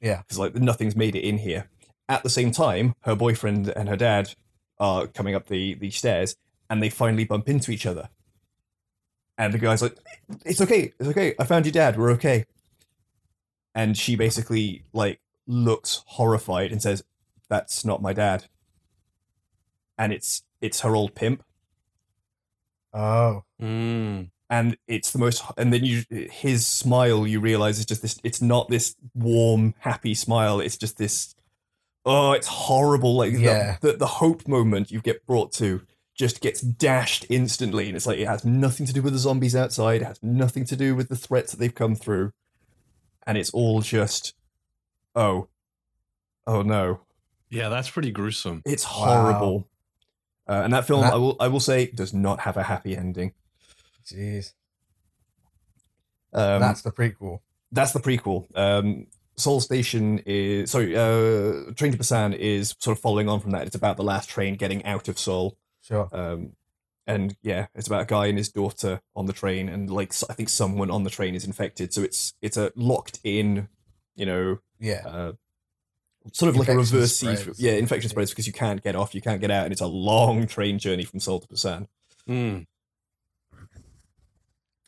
Yeah. 0.00 0.18
because 0.18 0.38
like 0.38 0.54
nothing's 0.54 0.94
made 0.94 1.16
it 1.16 1.22
in 1.26 1.38
here. 1.38 1.68
At 2.08 2.22
the 2.22 2.30
same 2.30 2.52
time, 2.52 2.94
her 3.00 3.16
boyfriend 3.16 3.68
and 3.70 3.88
her 3.88 3.96
dad 3.96 4.34
are 4.78 5.08
coming 5.08 5.34
up 5.34 5.48
the 5.48 5.74
the 5.74 5.90
stairs, 5.90 6.36
and 6.70 6.82
they 6.82 6.88
finally 6.88 7.24
bump 7.24 7.48
into 7.48 7.70
each 7.70 7.84
other. 7.84 8.08
And 9.36 9.52
the 9.52 9.58
guy's 9.58 9.82
like, 9.82 9.96
"It's 10.46 10.60
okay, 10.62 10.92
it's 10.98 11.08
okay. 11.10 11.34
I 11.38 11.44
found 11.44 11.66
your 11.66 11.72
dad. 11.72 11.98
We're 11.98 12.12
okay." 12.12 12.46
And 13.74 13.96
she 13.96 14.16
basically 14.16 14.84
like 14.92 15.20
looks 15.46 16.02
horrified 16.06 16.72
and 16.72 16.80
says, 16.80 17.02
"That's 17.48 17.84
not 17.84 18.00
my 18.00 18.12
dad." 18.12 18.44
And 19.98 20.12
it's 20.12 20.42
it's 20.60 20.80
her 20.80 20.94
old 20.94 21.14
pimp 21.14 21.42
oh. 22.92 23.44
Mm. 23.60 24.30
and 24.48 24.76
it's 24.86 25.10
the 25.12 25.18
most 25.18 25.42
and 25.56 25.72
then 25.72 25.84
you 25.84 26.02
his 26.10 26.66
smile 26.66 27.26
you 27.26 27.40
realize 27.40 27.78
is 27.78 27.86
just 27.86 28.02
this 28.02 28.18
it's 28.24 28.42
not 28.42 28.68
this 28.68 28.96
warm 29.14 29.74
happy 29.80 30.14
smile 30.14 30.60
it's 30.60 30.76
just 30.76 30.98
this 30.98 31.34
oh 32.04 32.32
it's 32.32 32.46
horrible 32.46 33.16
like 33.16 33.32
the- 33.32 33.40
Yeah. 33.40 33.76
the, 33.80 33.92
the, 33.94 34.06
hope 34.06 34.48
moment 34.48 34.90
you 34.90 35.00
get 35.00 35.26
brought 35.26 35.52
to 35.54 35.82
just 36.20 36.40
gets 36.40 36.60
dashed 36.60 37.24
instantly 37.28 37.88
and 37.88 37.96
it's 37.96 38.06
like 38.06 38.18
it 38.18 38.26
has 38.28 38.44
nothing 38.44 38.86
to 38.86 38.92
do 38.92 39.02
with 39.02 39.12
the 39.14 39.18
zombies 39.18 39.56
outside 39.56 40.02
it 40.02 40.04
has 40.04 40.22
nothing 40.22 40.64
to 40.64 40.76
do 40.76 40.94
with 40.94 41.08
the 41.08 41.16
threats 41.16 41.50
that 41.50 41.58
they've 41.58 41.74
come 41.74 41.96
through 41.96 42.30
and 43.26 43.36
it's 43.38 43.50
all 43.50 43.80
just 43.80 44.34
oh 45.16 45.48
oh 46.46 46.62
no 46.62 47.00
Yeah, 47.48 47.68
that's 47.70 47.90
pretty 47.90 48.10
gruesome. 48.12 48.60
it's 48.64 48.84
Wow. 48.84 48.90
horrible 49.22 49.68
uh, 50.48 50.60
and 50.64 50.72
that 50.74 50.86
film 50.86 51.00
That- 51.02 51.14
i 51.14 51.16
will 51.16 51.36
i 51.40 51.48
will 51.48 51.58
say 51.60 51.86
does 51.86 52.12
not 52.14 52.40
have 52.40 52.56
a 52.56 52.62
happy 52.64 52.96
ending 52.96 53.32
Jeez. 54.06 54.52
um, 56.32 56.60
That's 56.60 56.82
the 56.82 56.90
prequel. 56.92 57.40
that's 57.72 57.92
the 57.92 58.00
prequel. 58.00 58.46
Um, 58.56 59.06
Seoul 59.36 59.60
Station 59.60 60.20
is 60.26 60.70
sorry. 60.70 60.94
Uh, 60.96 61.72
Train 61.74 61.92
to 61.92 61.98
Busan 61.98 62.34
is 62.36 62.74
sort 62.78 62.96
of 62.98 63.00
following 63.02 63.26
on 63.28 63.40
from 63.40 63.52
that. 63.52 63.66
It's 63.66 63.74
about 63.76 63.96
the 63.96 64.02
last 64.02 64.28
train 64.28 64.56
getting 64.56 64.84
out 64.84 65.08
of 65.08 65.18
Seoul. 65.18 65.56
Sure. 65.90 66.08
Um, 66.12 66.52
and 67.06 67.36
yeah, 67.42 67.66
it's 67.74 67.86
about 67.88 68.02
a 68.02 68.06
guy 68.06 68.26
and 68.26 68.38
his 68.38 68.50
daughter 68.50 69.00
on 69.16 69.26
the 69.26 69.32
train, 69.32 69.68
and 69.68 69.90
like 69.90 70.12
I 70.28 70.34
think 70.34 70.48
someone 70.48 70.90
on 70.90 71.02
the 71.04 71.10
train 71.10 71.34
is 71.34 71.44
infected. 71.44 71.92
So 71.92 72.02
it's 72.02 72.34
it's 72.40 72.56
a 72.56 72.70
locked 72.76 73.18
in, 73.24 73.68
you 74.14 74.26
know, 74.26 74.58
Yeah. 74.78 75.02
uh, 75.06 75.32
sort 76.32 76.50
of 76.50 76.56
like 76.56 76.68
a 76.68 76.72
Infection 76.72 76.96
reverse 76.96 77.16
siege. 77.16 77.38
spreads. 77.38 77.60
Yeah, 77.60 77.72
infection 77.72 78.08
Yeah. 78.08 78.12
spreads 78.12 78.30
because 78.30 78.46
you 78.46 78.52
can't 78.52 78.82
get 78.82 78.94
off, 78.94 79.14
you 79.14 79.20
can't 79.20 79.40
get 79.40 79.50
out, 79.50 79.64
and 79.64 79.72
it's 79.72 79.80
a 79.80 79.86
long 79.86 80.46
train 80.46 80.78
journey 80.78 81.04
from 81.04 81.18
Seoul 81.18 81.40
to 81.40 81.48
Busan. 81.48 81.88
Mm. 82.28 82.66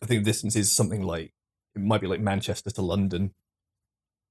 I 0.02 0.06
think 0.06 0.24
the 0.24 0.30
distance 0.30 0.54
is 0.56 0.70
something 0.70 1.02
like 1.02 1.32
it 1.74 1.80
might 1.80 2.00
be 2.00 2.06
like 2.06 2.20
Manchester 2.20 2.70
to 2.70 2.82
London. 2.82 3.34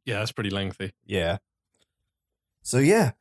Yeah, 0.06 0.20
that's 0.20 0.32
pretty 0.32 0.50
lengthy. 0.50 0.94
Yeah. 1.06 1.38
So 2.62 2.78
yeah, 2.78 3.12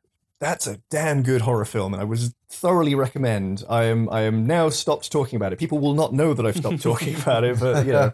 that's 0.41 0.65
a 0.67 0.77
damn 0.89 1.21
good 1.23 1.41
horror 1.41 1.63
film, 1.65 1.93
and 1.93 2.01
I 2.01 2.03
would 2.03 2.19
thoroughly 2.49 2.95
recommend. 2.95 3.63
I 3.69 3.83
am 3.83 4.09
I 4.09 4.21
am 4.21 4.45
now 4.45 4.69
stopped 4.69 5.11
talking 5.11 5.37
about 5.37 5.53
it. 5.53 5.59
People 5.59 5.77
will 5.79 5.93
not 5.93 6.11
know 6.11 6.33
that 6.33 6.45
I've 6.45 6.57
stopped 6.57 6.81
talking 6.81 7.15
about 7.15 7.43
it, 7.45 7.59
but 7.59 7.85
you 7.85 7.93
know. 7.93 8.11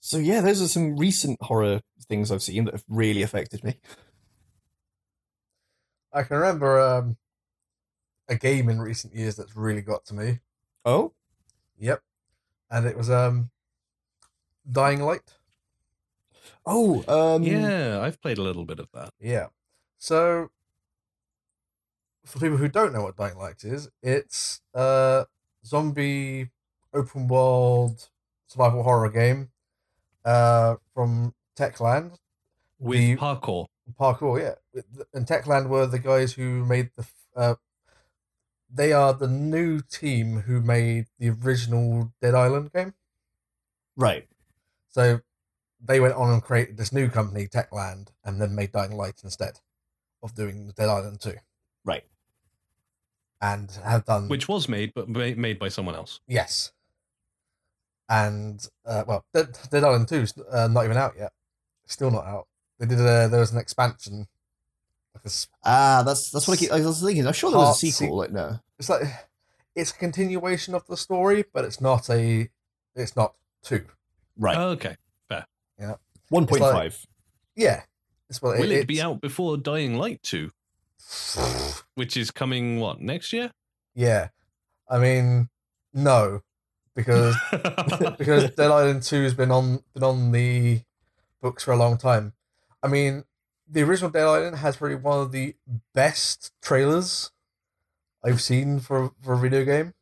So 0.00 0.16
yeah, 0.16 0.40
those 0.40 0.62
are 0.62 0.68
some 0.68 0.96
recent 0.96 1.40
horror 1.42 1.82
things 2.08 2.32
I've 2.32 2.42
seen 2.42 2.64
that 2.64 2.72
have 2.72 2.84
really 2.88 3.20
affected 3.22 3.62
me. 3.62 3.74
I 6.14 6.22
can 6.22 6.38
remember 6.38 6.80
um, 6.80 7.18
a 8.26 8.34
game 8.34 8.70
in 8.70 8.80
recent 8.80 9.14
years 9.14 9.36
that's 9.36 9.54
really 9.54 9.82
got 9.82 10.06
to 10.06 10.14
me. 10.14 10.38
Oh, 10.86 11.12
Yep. 11.78 12.02
And 12.70 12.86
it 12.86 12.96
was 12.96 13.10
um, 13.10 13.50
Dying 14.70 15.02
Light. 15.02 15.34
oh, 16.66 17.04
um, 17.06 17.42
yeah, 17.42 18.00
I've 18.00 18.20
played 18.20 18.38
a 18.38 18.42
little 18.42 18.64
bit 18.64 18.80
of 18.80 18.88
that. 18.92 19.12
Yeah. 19.20 19.48
So, 19.98 20.50
for 22.24 22.38
people 22.38 22.56
who 22.56 22.68
don't 22.68 22.92
know 22.92 23.02
what 23.02 23.16
Dying 23.16 23.36
Light 23.38 23.64
is, 23.64 23.88
it's 24.02 24.60
a 24.74 25.26
zombie 25.64 26.50
open 26.94 27.28
world 27.28 28.08
survival 28.46 28.82
horror 28.82 29.10
game 29.10 29.50
uh, 30.24 30.76
from 30.94 31.34
Techland. 31.56 32.16
With 32.78 32.98
The- 33.00 33.16
parkour. 33.16 33.66
Parkour, 33.98 34.40
yeah. 34.40 34.82
And 35.14 35.26
Techland 35.26 35.68
were 35.68 35.86
the 35.86 35.98
guys 35.98 36.34
who 36.34 36.64
made 36.64 36.90
the. 36.96 37.06
Uh, 37.34 37.54
they 38.70 38.92
are 38.92 39.14
the 39.14 39.26
new 39.28 39.80
team 39.80 40.42
who 40.42 40.60
made 40.60 41.06
the 41.18 41.30
original 41.30 42.12
Dead 42.20 42.34
Island 42.34 42.70
game. 42.72 42.92
right. 43.96 44.28
So 44.90 45.20
they 45.80 46.00
went 46.00 46.14
on 46.14 46.30
and 46.30 46.42
created 46.42 46.76
this 46.76 46.92
new 46.92 47.08
company, 47.08 47.46
Techland, 47.46 48.08
and 48.24 48.40
then 48.40 48.54
made 48.54 48.72
Dying 48.72 48.96
Light 48.96 49.20
instead 49.22 49.60
of 50.22 50.34
doing 50.34 50.72
Dead 50.76 50.88
Island 50.88 51.20
2. 51.20 51.34
Right. 51.84 52.04
and 53.40 53.70
have 53.84 54.04
done 54.04 54.28
which 54.28 54.48
was 54.48 54.68
made, 54.68 54.92
but 54.94 55.08
made 55.08 55.58
by 55.58 55.68
someone 55.68 55.94
else. 55.94 56.20
yes, 56.26 56.72
and 58.08 58.66
uh, 58.86 59.04
well, 59.06 59.24
Dead, 59.34 59.56
Dead 59.70 59.84
Island 59.84 60.08
Two 60.08 60.16
is 60.22 60.34
uh, 60.50 60.68
not 60.68 60.84
even 60.84 60.96
out 60.96 61.14
yet, 61.18 61.32
still 61.86 62.10
not 62.10 62.24
out. 62.26 62.46
They 62.78 62.86
did 62.86 63.00
a, 63.00 63.28
there 63.28 63.40
was 63.40 63.52
an 63.52 63.58
expansion, 63.58 64.26
like 65.14 65.32
Ah, 65.64 66.02
that's 66.04 66.30
that's 66.30 66.48
what 66.48 66.54
I, 66.58 66.60
keep, 66.60 66.72
I 66.72 66.80
was 66.80 67.02
thinking. 67.02 67.26
I'm 67.26 67.32
sure 67.32 67.50
there 67.50 67.58
was 67.60 67.82
a 67.82 67.86
sequel. 67.86 68.22
se- 68.22 68.28
like 68.28 68.32
no, 68.32 68.58
it's 68.78 68.88
like 68.88 69.02
it's 69.74 69.90
a 69.92 69.94
continuation 69.94 70.74
of 70.74 70.86
the 70.86 70.96
story, 70.96 71.44
but 71.52 71.64
it's 71.64 71.80
not 71.80 72.08
a 72.10 72.48
it's 72.94 73.14
not 73.16 73.34
two. 73.62 73.84
Right. 74.38 74.56
Okay. 74.56 74.96
fair, 75.28 75.46
yeah, 75.78 75.94
One 76.28 76.46
point 76.46 76.60
five. 76.60 77.06
Yeah, 77.56 77.82
it's 77.82 77.86
well, 78.42 78.58
Will 78.58 78.70
it 78.72 78.86
be 78.86 79.00
out 79.00 79.20
before 79.20 79.56
Dying 79.56 79.96
Light 79.96 80.22
2, 80.22 80.50
which 81.94 82.16
is 82.16 82.30
coming, 82.30 82.80
what, 82.80 83.00
next 83.00 83.32
year? 83.32 83.52
Yeah, 83.94 84.28
I 84.88 84.98
mean, 84.98 85.48
no, 85.92 86.42
because 86.94 87.36
because 88.18 88.50
Dead 88.50 88.70
Island 88.70 89.02
Two 89.02 89.22
has 89.22 89.34
been 89.34 89.50
on 89.50 89.82
been 89.94 90.02
on 90.04 90.32
the 90.32 90.82
books 91.40 91.64
for 91.64 91.72
a 91.72 91.76
long 91.76 91.96
time. 91.98 92.32
I 92.82 92.88
mean, 92.88 93.24
the 93.68 93.82
original 93.82 94.10
Dead 94.10 94.26
Island 94.26 94.56
has 94.56 94.76
probably 94.76 94.96
one 94.96 95.20
of 95.20 95.32
the 95.32 95.54
best 95.94 96.52
trailers 96.62 97.30
I've 98.24 98.40
seen 98.40 98.78
for 98.80 99.12
for 99.20 99.34
a 99.34 99.38
video 99.38 99.64
game. 99.64 99.94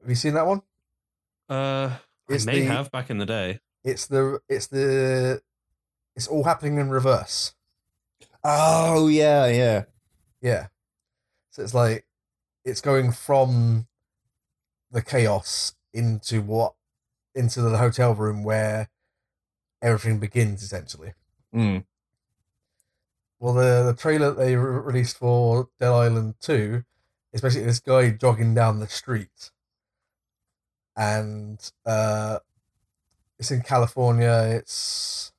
Have 0.00 0.10
you 0.10 0.16
seen 0.16 0.34
that 0.34 0.46
one? 0.46 0.62
uh, 1.48 1.96
I 2.30 2.38
may 2.44 2.60
the- 2.60 2.64
have 2.66 2.90
back 2.90 3.10
in 3.10 3.18
the 3.18 3.26
day. 3.26 3.60
It's 3.84 4.06
the 4.06 4.40
it's 4.48 4.68
the 4.68 5.42
it's 6.16 6.28
all 6.28 6.44
happening 6.44 6.78
in 6.78 6.90
reverse. 6.90 7.54
Oh 8.44 9.08
yeah, 9.08 9.46
yeah. 9.46 9.84
Yeah. 10.40 10.66
So 11.50 11.62
it's 11.62 11.74
like 11.74 12.06
it's 12.64 12.80
going 12.80 13.12
from 13.12 13.86
the 14.90 15.02
chaos 15.02 15.74
into 15.92 16.42
what 16.42 16.74
into 17.34 17.62
the 17.62 17.78
hotel 17.78 18.14
room 18.14 18.42
where 18.42 18.88
everything 19.80 20.18
begins 20.18 20.62
essentially. 20.62 21.14
Mm. 21.54 21.84
Well, 23.38 23.54
the 23.54 23.82
the 23.84 23.94
trailer 23.94 24.32
they 24.32 24.56
re- 24.56 24.80
released 24.80 25.18
for 25.18 25.68
Dead 25.80 25.90
Island 25.90 26.34
Two 26.40 26.84
is 27.32 27.40
basically 27.40 27.66
this 27.66 27.80
guy 27.80 28.10
jogging 28.10 28.54
down 28.54 28.78
the 28.78 28.88
street, 28.88 29.50
and 30.96 31.58
uh, 31.84 32.38
it's 33.38 33.50
in 33.50 33.62
California. 33.62 34.48
It's 34.48 35.31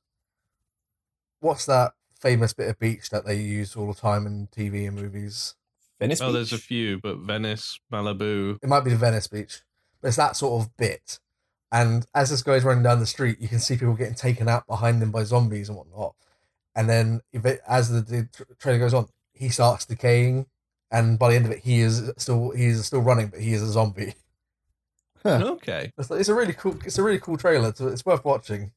what's 1.44 1.66
that 1.66 1.92
famous 2.18 2.54
bit 2.54 2.68
of 2.68 2.78
beach 2.78 3.10
that 3.10 3.26
they 3.26 3.36
use 3.36 3.76
all 3.76 3.92
the 3.92 4.00
time 4.00 4.26
in 4.26 4.48
TV 4.48 4.88
and 4.88 4.96
movies? 4.96 5.54
Venice. 6.00 6.20
Oh, 6.20 6.32
there's 6.32 6.52
a 6.52 6.58
few, 6.58 6.98
but 6.98 7.18
Venice, 7.18 7.78
Malibu. 7.92 8.58
It 8.62 8.68
might 8.68 8.80
be 8.80 8.90
the 8.90 8.96
Venice 8.96 9.28
Beach, 9.28 9.60
but 10.00 10.08
it's 10.08 10.16
that 10.16 10.36
sort 10.36 10.62
of 10.62 10.76
bit. 10.76 11.20
And 11.70 12.06
as 12.14 12.30
this 12.30 12.42
guy's 12.42 12.64
running 12.64 12.82
down 12.82 13.00
the 13.00 13.06
street, 13.06 13.40
you 13.40 13.48
can 13.48 13.58
see 13.58 13.76
people 13.76 13.94
getting 13.94 14.14
taken 14.14 14.48
out 14.48 14.66
behind 14.66 15.02
him 15.02 15.10
by 15.10 15.24
zombies 15.24 15.68
and 15.68 15.76
whatnot. 15.76 16.14
And 16.74 16.88
then, 16.88 17.20
if 17.32 17.44
it, 17.44 17.60
as 17.68 17.90
the, 17.90 18.00
the 18.00 18.28
trailer 18.58 18.78
goes 18.78 18.94
on, 18.94 19.06
he 19.32 19.48
starts 19.48 19.84
decaying, 19.84 20.46
and 20.90 21.18
by 21.18 21.30
the 21.30 21.36
end 21.36 21.44
of 21.44 21.52
it, 21.52 21.60
he 21.60 21.80
is 21.80 22.10
still 22.16 22.50
he 22.50 22.66
is 22.66 22.86
still 22.86 23.00
running, 23.00 23.28
but 23.28 23.40
he 23.40 23.52
is 23.52 23.62
a 23.62 23.70
zombie. 23.70 24.14
Huh. 25.22 25.40
Okay. 25.42 25.92
It's, 25.96 26.10
it's 26.10 26.28
a 26.28 26.34
really 26.34 26.52
cool 26.52 26.76
it's 26.84 26.98
a 26.98 27.02
really 27.02 27.18
cool 27.18 27.36
trailer. 27.36 27.68
It's, 27.68 27.80
it's 27.80 28.04
worth 28.04 28.24
watching, 28.24 28.72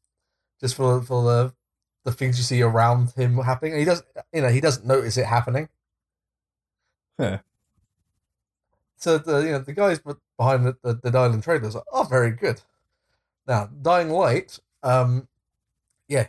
just 0.60 0.76
for 0.76 1.02
for 1.02 1.24
the 1.24 1.54
the 2.08 2.14
things 2.14 2.38
you 2.38 2.44
see 2.44 2.62
around 2.62 3.12
him 3.18 3.38
happening. 3.38 3.74
And 3.74 3.80
he 3.80 3.86
doesn't 3.86 4.08
you 4.32 4.42
know 4.42 4.48
he 4.48 4.62
doesn't 4.62 4.88
notice 4.88 5.18
it 5.18 5.26
happening. 5.26 5.68
Huh. 7.20 7.40
So 8.96 9.18
the 9.18 9.40
you 9.40 9.52
know 9.52 9.60
the 9.60 9.74
guys 9.74 10.00
behind 10.38 10.66
the 10.66 10.78
the, 10.82 11.00
the 11.04 11.12
Dying 11.12 11.42
trailers 11.42 11.76
are 11.76 11.84
oh 11.92 12.04
very 12.04 12.32
good. 12.32 12.62
Now 13.46 13.70
Dying 13.82 14.10
Light, 14.10 14.58
um, 14.84 15.28
yeah, 16.08 16.28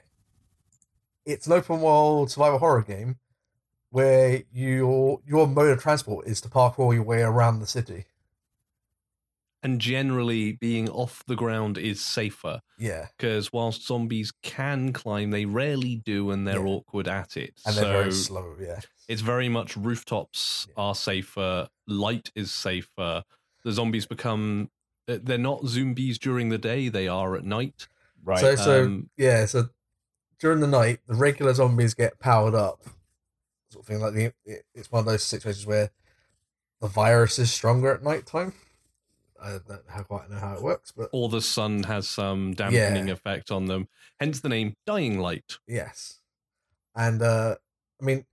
it's 1.25 1.47
an 1.47 1.53
open 1.53 1.81
world 1.81 2.33
survival 2.33 2.59
horror 2.59 2.83
game 2.83 3.19
where 3.91 4.43
your 4.53 5.21
your 5.25 5.47
mode 5.47 5.71
of 5.71 5.81
transport 5.81 6.27
is 6.27 6.41
to 6.41 6.49
parkour 6.49 6.93
your 6.93 7.05
way 7.05 7.23
around 7.23 7.61
the 7.61 7.67
city. 7.69 8.07
And 9.63 9.81
generally, 9.81 10.53
being 10.53 10.89
off 10.89 11.25
the 11.27 11.35
ground 11.35 11.79
is 11.79 12.01
safer 12.05 12.61
Yeah, 12.79 13.09
because 13.17 13.53
whilst 13.53 13.87
zombies 13.87 14.33
can 14.43 14.93
climb, 14.93 15.31
they 15.31 15.47
rarely 15.47 15.97
do, 15.97 16.31
and 16.31 16.47
they're 16.47 16.61
Yeah. 16.61 16.67
awkward 16.67 17.09
at 17.09 17.37
it. 17.37 17.55
and 17.67 17.75
so 17.75 17.81
they're 17.81 17.93
very 18.03 18.13
slow. 18.13 18.57
Yeah, 18.61 18.81
it's 19.09 19.21
very 19.23 19.49
much 19.49 19.77
rooftops 19.77 20.67
Yeah. 20.69 20.75
are 20.77 20.95
safer, 20.95 21.69
light 21.89 22.31
is 22.37 22.53
safer. 22.53 23.25
The 23.65 23.73
zombies 23.73 24.07
become 24.07 24.71
uh, 25.09 25.19
they're 25.23 25.39
not 25.39 25.67
zombies 25.67 26.19
during 26.19 26.51
the 26.51 26.59
day; 26.59 26.89
they 26.89 27.09
are 27.09 27.35
at 27.37 27.45
night. 27.45 27.89
Right. 28.23 28.41
So 28.41 28.57
so 28.57 28.85
Um, 28.85 29.11
yeah, 29.17 29.47
so 29.47 29.71
during 30.39 30.61
the 30.61 30.67
night, 30.69 31.01
the 31.07 31.15
regular 31.17 31.55
zombies 31.55 31.95
get 31.95 32.19
powered 32.21 32.55
up, 32.55 32.85
sort 33.71 33.85
of 33.85 33.87
thing. 33.89 34.01
Like 34.01 34.15
the 34.15 34.33
it's 34.75 34.93
one 34.93 35.01
of 35.01 35.07
those 35.07 35.25
situations 35.25 35.67
where 35.67 35.91
the 36.81 36.89
virus 36.89 37.39
is 37.39 37.53
stronger 37.53 37.93
at 37.95 38.03
night 38.03 38.27
time. 38.27 38.55
I 39.43 39.59
don't 39.67 40.07
quite 40.07 40.31
know 40.31 40.39
how 40.39 40.55
it 40.55 40.63
works, 40.63 40.93
but 40.93 41.09
or 41.13 41.29
the 41.29 41.41
sun 41.41 41.85
has 41.85 42.09
some 42.09 42.55
dampening 42.55 43.11
effect 43.11 43.51
on 43.51 43.67
them. 43.67 43.89
Hence 44.21 44.41
the 44.41 44.49
name 44.49 44.75
Dying 44.87 45.19
Light. 45.19 45.59
yes, 45.67 46.21
and 46.95 47.23
uh 47.23 47.57
I 48.01 48.05
mean, 48.05 48.27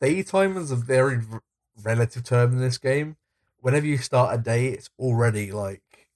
daytime 0.00 0.56
is 0.56 0.70
a 0.70 0.76
very 0.76 1.20
r- 1.30 1.42
relative 1.82 2.24
term 2.24 2.52
in 2.52 2.58
this 2.60 2.78
game. 2.78 3.16
Whenever 3.60 3.86
you 3.86 3.98
start 3.98 4.34
a 4.34 4.42
day, 4.42 4.68
it's 4.68 4.90
already 4.98 5.50
like 5.52 6.08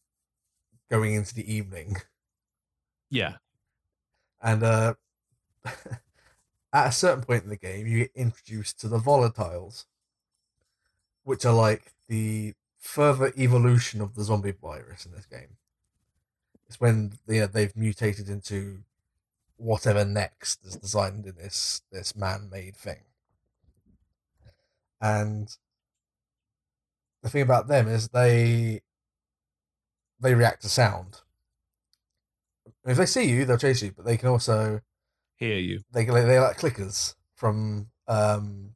going 0.91 1.15
into 1.15 1.35
the 1.35 1.53
evening. 1.53 1.97
Yeah, 3.11 3.37
and 4.41 4.63
uh, 4.63 4.95
at 5.65 6.89
a 6.89 6.93
certain 6.93 7.25
point 7.25 7.45
in 7.45 7.51
the 7.51 7.57
game, 7.57 7.87
you 7.87 7.99
get 7.99 8.13
introduced 8.15 8.81
to 8.81 8.89
the 8.89 8.99
volatiles, 8.99 9.85
which 11.25 11.45
are 11.45 11.53
like 11.55 11.93
the 12.09 12.55
further 12.83 13.33
evolution 13.39 14.01
of 14.01 14.15
the 14.15 14.25
zombie 14.25 14.53
virus 14.61 15.07
in 15.07 15.13
this 15.13 15.25
game. 15.25 15.57
It's 16.67 16.81
when 16.81 17.13
they, 17.27 17.39
they've 17.47 17.77
mutated 17.77 18.29
into 18.29 18.81
whatever 19.57 20.05
next 20.05 20.65
is 20.67 20.77
designed 20.77 21.27
in 21.27 21.37
this 21.37 21.83
this 21.93 22.17
man-made 22.17 22.77
thing. 22.77 23.05
And 25.01 25.57
the 27.23 27.31
thing 27.31 27.43
about 27.43 27.69
them 27.69 27.87
is 27.89 28.09
they 28.09 28.81
they 30.21 30.35
react 30.35 30.63
to 30.63 30.69
sound. 30.69 31.21
If 32.85 32.97
they 32.97 33.07
see 33.07 33.29
you, 33.29 33.45
they'll 33.45 33.59
chase 33.59 33.83
you, 33.83 33.93
but 33.97 34.05
they 34.05 34.17
can 34.17 34.29
also 34.29 34.81
hear 35.37 35.59
you. 35.59 35.83
they 35.93 36.05
they, 36.05 36.25
they 36.25 36.41
like 36.41 36.59
clickers 36.59 37.15
from 37.37 37.91
um 38.09 38.75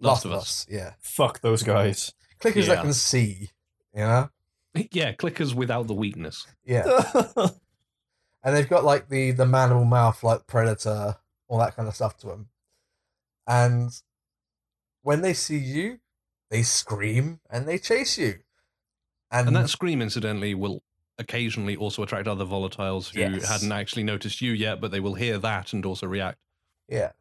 Last 0.00 0.24
of 0.24 0.32
Us. 0.32 0.66
Yeah, 0.68 0.94
Fuck 1.00 1.40
those 1.40 1.62
guys. 1.62 2.12
Clickers 2.52 2.66
that 2.66 2.82
can 2.82 2.92
see. 2.92 3.50
You 3.94 4.00
know, 4.00 4.30
Yeah, 4.90 5.12
clickers 5.12 5.54
without 5.54 5.86
the 5.86 5.94
weakness. 5.94 6.46
yeah, 6.64 6.84
and 8.42 8.56
they've 8.56 8.68
got 8.68 8.84
like 8.84 9.08
the 9.08 9.30
the 9.30 9.44
manimal 9.44 9.86
mouth 9.86 10.22
like 10.22 10.46
predator, 10.46 11.16
all 11.48 11.58
that 11.58 11.76
kind 11.76 11.88
of 11.88 11.94
stuff 11.94 12.16
to 12.18 12.26
them. 12.26 12.48
And 13.46 13.90
when 15.02 15.20
they 15.20 15.34
see 15.34 15.58
you, 15.58 16.00
they 16.50 16.62
scream 16.62 17.40
and 17.50 17.66
they 17.68 17.78
chase 17.78 18.16
you. 18.18 18.36
And, 19.30 19.48
And 19.48 19.56
that 19.56 19.68
scream, 19.68 20.00
incidentally, 20.00 20.54
will 20.54 20.82
occasionally 21.18 21.76
also 21.76 22.02
attract 22.02 22.26
other 22.26 22.44
volatiles 22.44 23.12
who 23.12 23.20
Yes. 23.20 23.48
hadn't 23.48 23.72
actually 23.72 24.02
noticed 24.04 24.40
you 24.40 24.52
yet, 24.52 24.80
but 24.80 24.90
they 24.90 25.00
will 25.00 25.14
hear 25.14 25.38
that 25.38 25.72
and 25.72 25.84
also 25.84 26.06
react. 26.06 26.38
Yeah, 26.88 27.12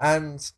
and 0.00 0.50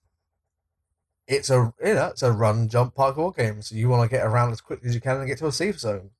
it's 1.26 1.50
a 1.50 1.72
you 1.84 1.94
know 1.94 2.08
it's 2.08 2.22
a 2.22 2.32
run 2.32 2.68
jump 2.68 2.94
parkour 2.94 3.36
game, 3.36 3.62
so 3.62 3.74
you 3.74 3.88
want 3.88 4.08
to 4.08 4.16
get 4.16 4.24
around 4.24 4.52
as 4.52 4.60
quickly 4.60 4.88
as 4.88 4.94
you 4.94 5.00
can 5.00 5.18
and 5.18 5.26
get 5.26 5.38
to 5.38 5.46
a 5.46 5.52
safe 5.52 5.78
zone, 5.78 6.10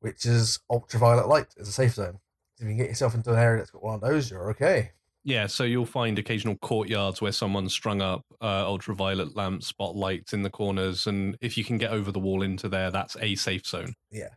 which 0.00 0.24
is 0.24 0.58
ultraviolet 0.70 1.28
light 1.28 1.48
is 1.56 1.68
a 1.68 1.72
safe 1.72 1.94
zone. 1.94 2.18
If 2.58 2.62
you 2.62 2.68
can 2.70 2.78
get 2.78 2.88
yourself 2.88 3.14
into 3.14 3.32
an 3.32 3.38
area 3.38 3.58
that's 3.58 3.70
got 3.70 3.82
one 3.82 3.94
of 3.94 4.00
those, 4.00 4.30
you're 4.30 4.50
okay. 4.50 4.92
Yeah, 5.24 5.48
so 5.48 5.64
you'll 5.64 5.86
find 5.86 6.18
occasional 6.18 6.56
courtyards 6.56 7.20
where 7.20 7.32
someone's 7.32 7.72
strung 7.72 8.00
up 8.00 8.24
uh, 8.40 8.64
ultraviolet 8.64 9.34
lamp 9.34 9.64
spotlights 9.64 10.32
in 10.32 10.42
the 10.42 10.50
corners, 10.50 11.06
and 11.06 11.36
if 11.40 11.58
you 11.58 11.64
can 11.64 11.78
get 11.78 11.90
over 11.90 12.12
the 12.12 12.20
wall 12.20 12.42
into 12.42 12.68
there, 12.68 12.90
that's 12.90 13.16
a 13.20 13.34
safe 13.34 13.66
zone. 13.66 13.94
Yeah. 14.10 14.30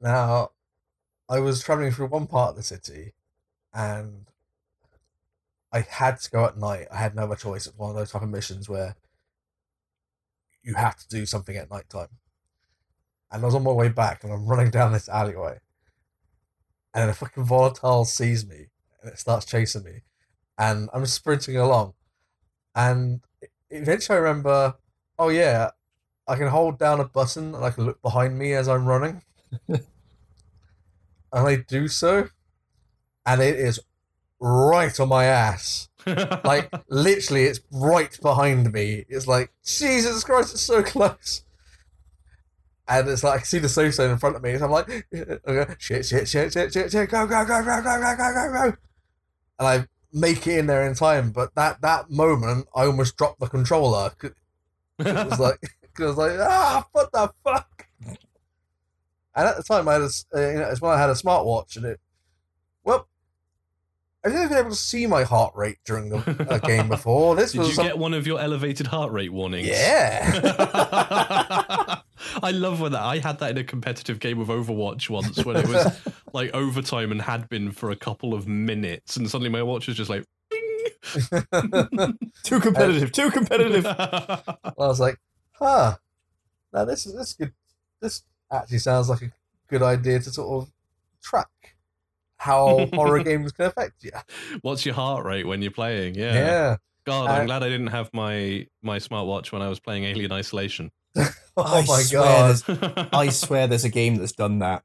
Now, 0.00 0.52
I 1.28 1.40
was 1.40 1.62
traveling 1.62 1.92
through 1.92 2.06
one 2.06 2.26
part 2.26 2.50
of 2.50 2.56
the 2.56 2.62
city, 2.62 3.12
and 3.74 4.26
I 5.70 5.80
had 5.80 6.20
to 6.20 6.30
go 6.30 6.46
at 6.46 6.56
night. 6.56 6.86
I 6.90 6.96
had 6.96 7.14
no 7.14 7.24
other 7.24 7.36
choice. 7.36 7.66
It's 7.66 7.76
one 7.76 7.90
of 7.90 7.96
those 7.96 8.10
type 8.10 8.22
of 8.22 8.30
missions 8.30 8.66
where 8.66 8.96
you 10.68 10.74
have 10.74 10.96
to 10.96 11.08
do 11.08 11.24
something 11.24 11.56
at 11.56 11.70
night 11.70 11.88
time. 11.88 12.08
And 13.32 13.42
I 13.42 13.46
was 13.46 13.54
on 13.54 13.64
my 13.64 13.72
way 13.72 13.88
back, 13.88 14.22
and 14.22 14.32
I'm 14.32 14.46
running 14.46 14.70
down 14.70 14.92
this 14.92 15.08
alleyway, 15.08 15.58
and 16.94 17.10
a 17.10 17.14
fucking 17.14 17.44
volatile 17.44 18.04
sees 18.04 18.46
me, 18.46 18.66
and 19.00 19.10
it 19.10 19.18
starts 19.18 19.46
chasing 19.46 19.82
me, 19.82 20.02
and 20.58 20.90
I'm 20.92 21.06
sprinting 21.06 21.56
along, 21.56 21.94
and 22.74 23.20
eventually 23.70 24.16
I 24.16 24.20
remember, 24.20 24.74
oh 25.18 25.30
yeah, 25.30 25.70
I 26.26 26.36
can 26.36 26.48
hold 26.48 26.78
down 26.78 27.00
a 27.00 27.04
button 27.04 27.54
and 27.54 27.64
I 27.64 27.70
can 27.70 27.86
look 27.86 28.02
behind 28.02 28.38
me 28.38 28.52
as 28.52 28.68
I'm 28.68 28.84
running. 28.84 29.22
and 29.68 29.80
I 31.32 31.56
do 31.56 31.88
so, 31.88 32.28
and 33.24 33.40
it 33.40 33.58
is 33.58 33.80
right 34.38 34.98
on 35.00 35.08
my 35.08 35.24
ass. 35.24 35.87
Like 36.44 36.72
literally, 36.88 37.44
it's 37.44 37.60
right 37.70 38.16
behind 38.20 38.72
me. 38.72 39.04
It's 39.08 39.26
like 39.26 39.52
Jesus 39.64 40.24
Christ, 40.24 40.54
it's 40.54 40.62
so 40.62 40.82
close. 40.82 41.42
And 42.88 43.08
it's 43.08 43.22
like 43.22 43.40
I 43.40 43.42
see 43.42 43.58
the 43.58 43.68
so 43.68 43.82
in 43.82 44.18
front 44.18 44.36
of 44.36 44.42
me, 44.42 44.52
and 44.52 44.64
I'm 44.64 44.70
like, 44.70 44.88
okay, 45.14 45.74
shit, 45.78 46.06
shit, 46.06 46.28
shit, 46.28 46.52
shit, 46.52 46.72
shit, 46.72 46.90
shit, 46.90 47.10
go, 47.10 47.26
go, 47.26 47.44
go, 47.44 47.62
go, 47.62 47.82
go, 47.82 48.00
go, 48.00 48.16
go, 48.16 48.32
go, 48.32 48.52
go. 48.52 48.76
And 49.58 49.68
I 49.68 49.86
make 50.12 50.46
it 50.46 50.58
in 50.58 50.66
there 50.66 50.86
in 50.86 50.94
time, 50.94 51.30
but 51.30 51.54
that 51.54 51.82
that 51.82 52.10
moment, 52.10 52.66
I 52.74 52.86
almost 52.86 53.16
dropped 53.16 53.40
the 53.40 53.48
controller. 53.48 54.12
It 55.00 55.14
was 55.30 55.38
like, 55.38 55.60
cause 55.94 56.06
I 56.06 56.08
was 56.08 56.16
like, 56.16 56.40
ah, 56.40 56.84
what 56.90 57.12
the 57.12 57.30
fuck? 57.44 57.86
And 58.04 59.46
at 59.46 59.56
the 59.56 59.62
time, 59.62 59.86
I 59.86 59.92
had 59.92 60.02
a, 60.02 60.10
uh, 60.34 60.40
you 60.40 60.58
know, 60.58 60.68
it's 60.70 60.80
when 60.80 60.90
I 60.90 60.98
had 60.98 61.10
a 61.10 61.14
smartwatch, 61.14 61.76
and 61.76 61.84
it, 61.86 62.00
well, 62.82 63.06
I've 64.28 64.34
never 64.34 64.48
been 64.48 64.58
able 64.58 64.70
to 64.70 64.76
see 64.76 65.06
my 65.06 65.22
heart 65.24 65.54
rate 65.56 65.78
during 65.84 66.08
the 66.10 66.46
a 66.50 66.58
game 66.60 66.88
before. 66.96 67.34
This 67.36 67.52
Did 67.52 67.58
was 67.60 67.68
you 67.68 67.74
some- 67.74 67.86
get 67.86 67.98
one 67.98 68.14
of 68.14 68.26
your 68.26 68.40
elevated 68.40 68.86
heart 68.86 69.12
rate 69.12 69.32
warnings? 69.32 69.66
yeah. 69.68 70.40
I 72.42 72.50
love 72.50 72.80
when 72.80 72.92
that. 72.92 73.02
I 73.02 73.18
had 73.18 73.38
that 73.40 73.50
in 73.52 73.58
a 73.58 73.64
competitive 73.64 74.18
game 74.20 74.38
of 74.40 74.48
Overwatch 74.48 75.08
once 75.08 75.44
when 75.44 75.56
it 75.56 75.66
was 75.68 75.98
like 76.32 76.50
overtime 76.54 77.10
and 77.12 77.22
had 77.22 77.48
been 77.48 77.70
for 77.72 77.90
a 77.90 77.96
couple 77.96 78.34
of 78.34 78.46
minutes, 78.46 79.16
and 79.16 79.28
suddenly 79.30 79.50
my 79.50 79.62
watch 79.62 79.86
was 79.88 79.96
just 79.96 80.10
like. 80.10 80.24
Too 82.44 82.60
competitive. 82.60 83.12
Too 83.12 83.30
competitive. 83.30 83.86
I 83.86 84.42
was 84.76 85.00
like, 85.00 85.16
huh. 85.52 85.96
Now 86.72 86.84
this 86.84 87.06
is 87.06 87.14
this 87.14 87.32
good. 87.32 87.52
This 88.00 88.22
actually 88.52 88.78
sounds 88.78 89.08
like 89.08 89.22
a 89.22 89.32
good 89.68 89.82
idea 89.82 90.20
to 90.20 90.30
sort 90.30 90.62
of 90.62 90.70
track 91.22 91.48
how 92.38 92.86
horror 92.94 93.22
games 93.22 93.52
can 93.52 93.66
affect 93.66 94.02
you. 94.02 94.12
What's 94.62 94.86
your 94.86 94.94
heart 94.94 95.24
rate 95.26 95.46
when 95.46 95.60
you're 95.62 95.70
playing? 95.70 96.14
Yeah. 96.14 96.34
Yeah. 96.34 96.76
God, 97.04 97.28
Uh, 97.28 97.32
I'm 97.34 97.46
glad 97.46 97.62
I 97.62 97.68
didn't 97.68 97.88
have 97.88 98.12
my 98.14 98.66
my 98.82 98.98
smartwatch 98.98 99.52
when 99.52 99.60
I 99.62 99.68
was 99.68 99.80
playing 99.80 100.04
Alien 100.04 100.32
Isolation. 100.32 100.90
Oh 101.60 101.64
I 101.64 101.84
my 101.86 102.04
god. 102.12 103.08
I 103.12 103.30
swear 103.30 103.66
there's 103.66 103.84
a 103.84 103.88
game 103.88 104.14
that's 104.14 104.30
done 104.30 104.60
that. 104.60 104.84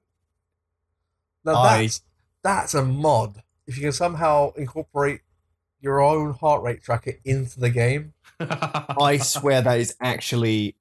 Now 1.46 1.56
I- 1.56 1.82
that's 1.84 2.02
that's 2.44 2.74
a 2.74 2.84
mod. 2.84 3.44
If 3.68 3.78
you 3.78 3.84
can 3.84 3.92
somehow 3.92 4.52
incorporate 4.54 5.22
your 5.80 6.02
own 6.02 6.34
heart 6.34 6.64
rate 6.64 6.82
tracker 6.82 7.14
into 7.26 7.60
the 7.60 7.70
game. 7.70 8.14
I 8.40 9.18
swear 9.22 9.62
that 9.62 9.80
is 9.80 9.96
actually 10.02 10.76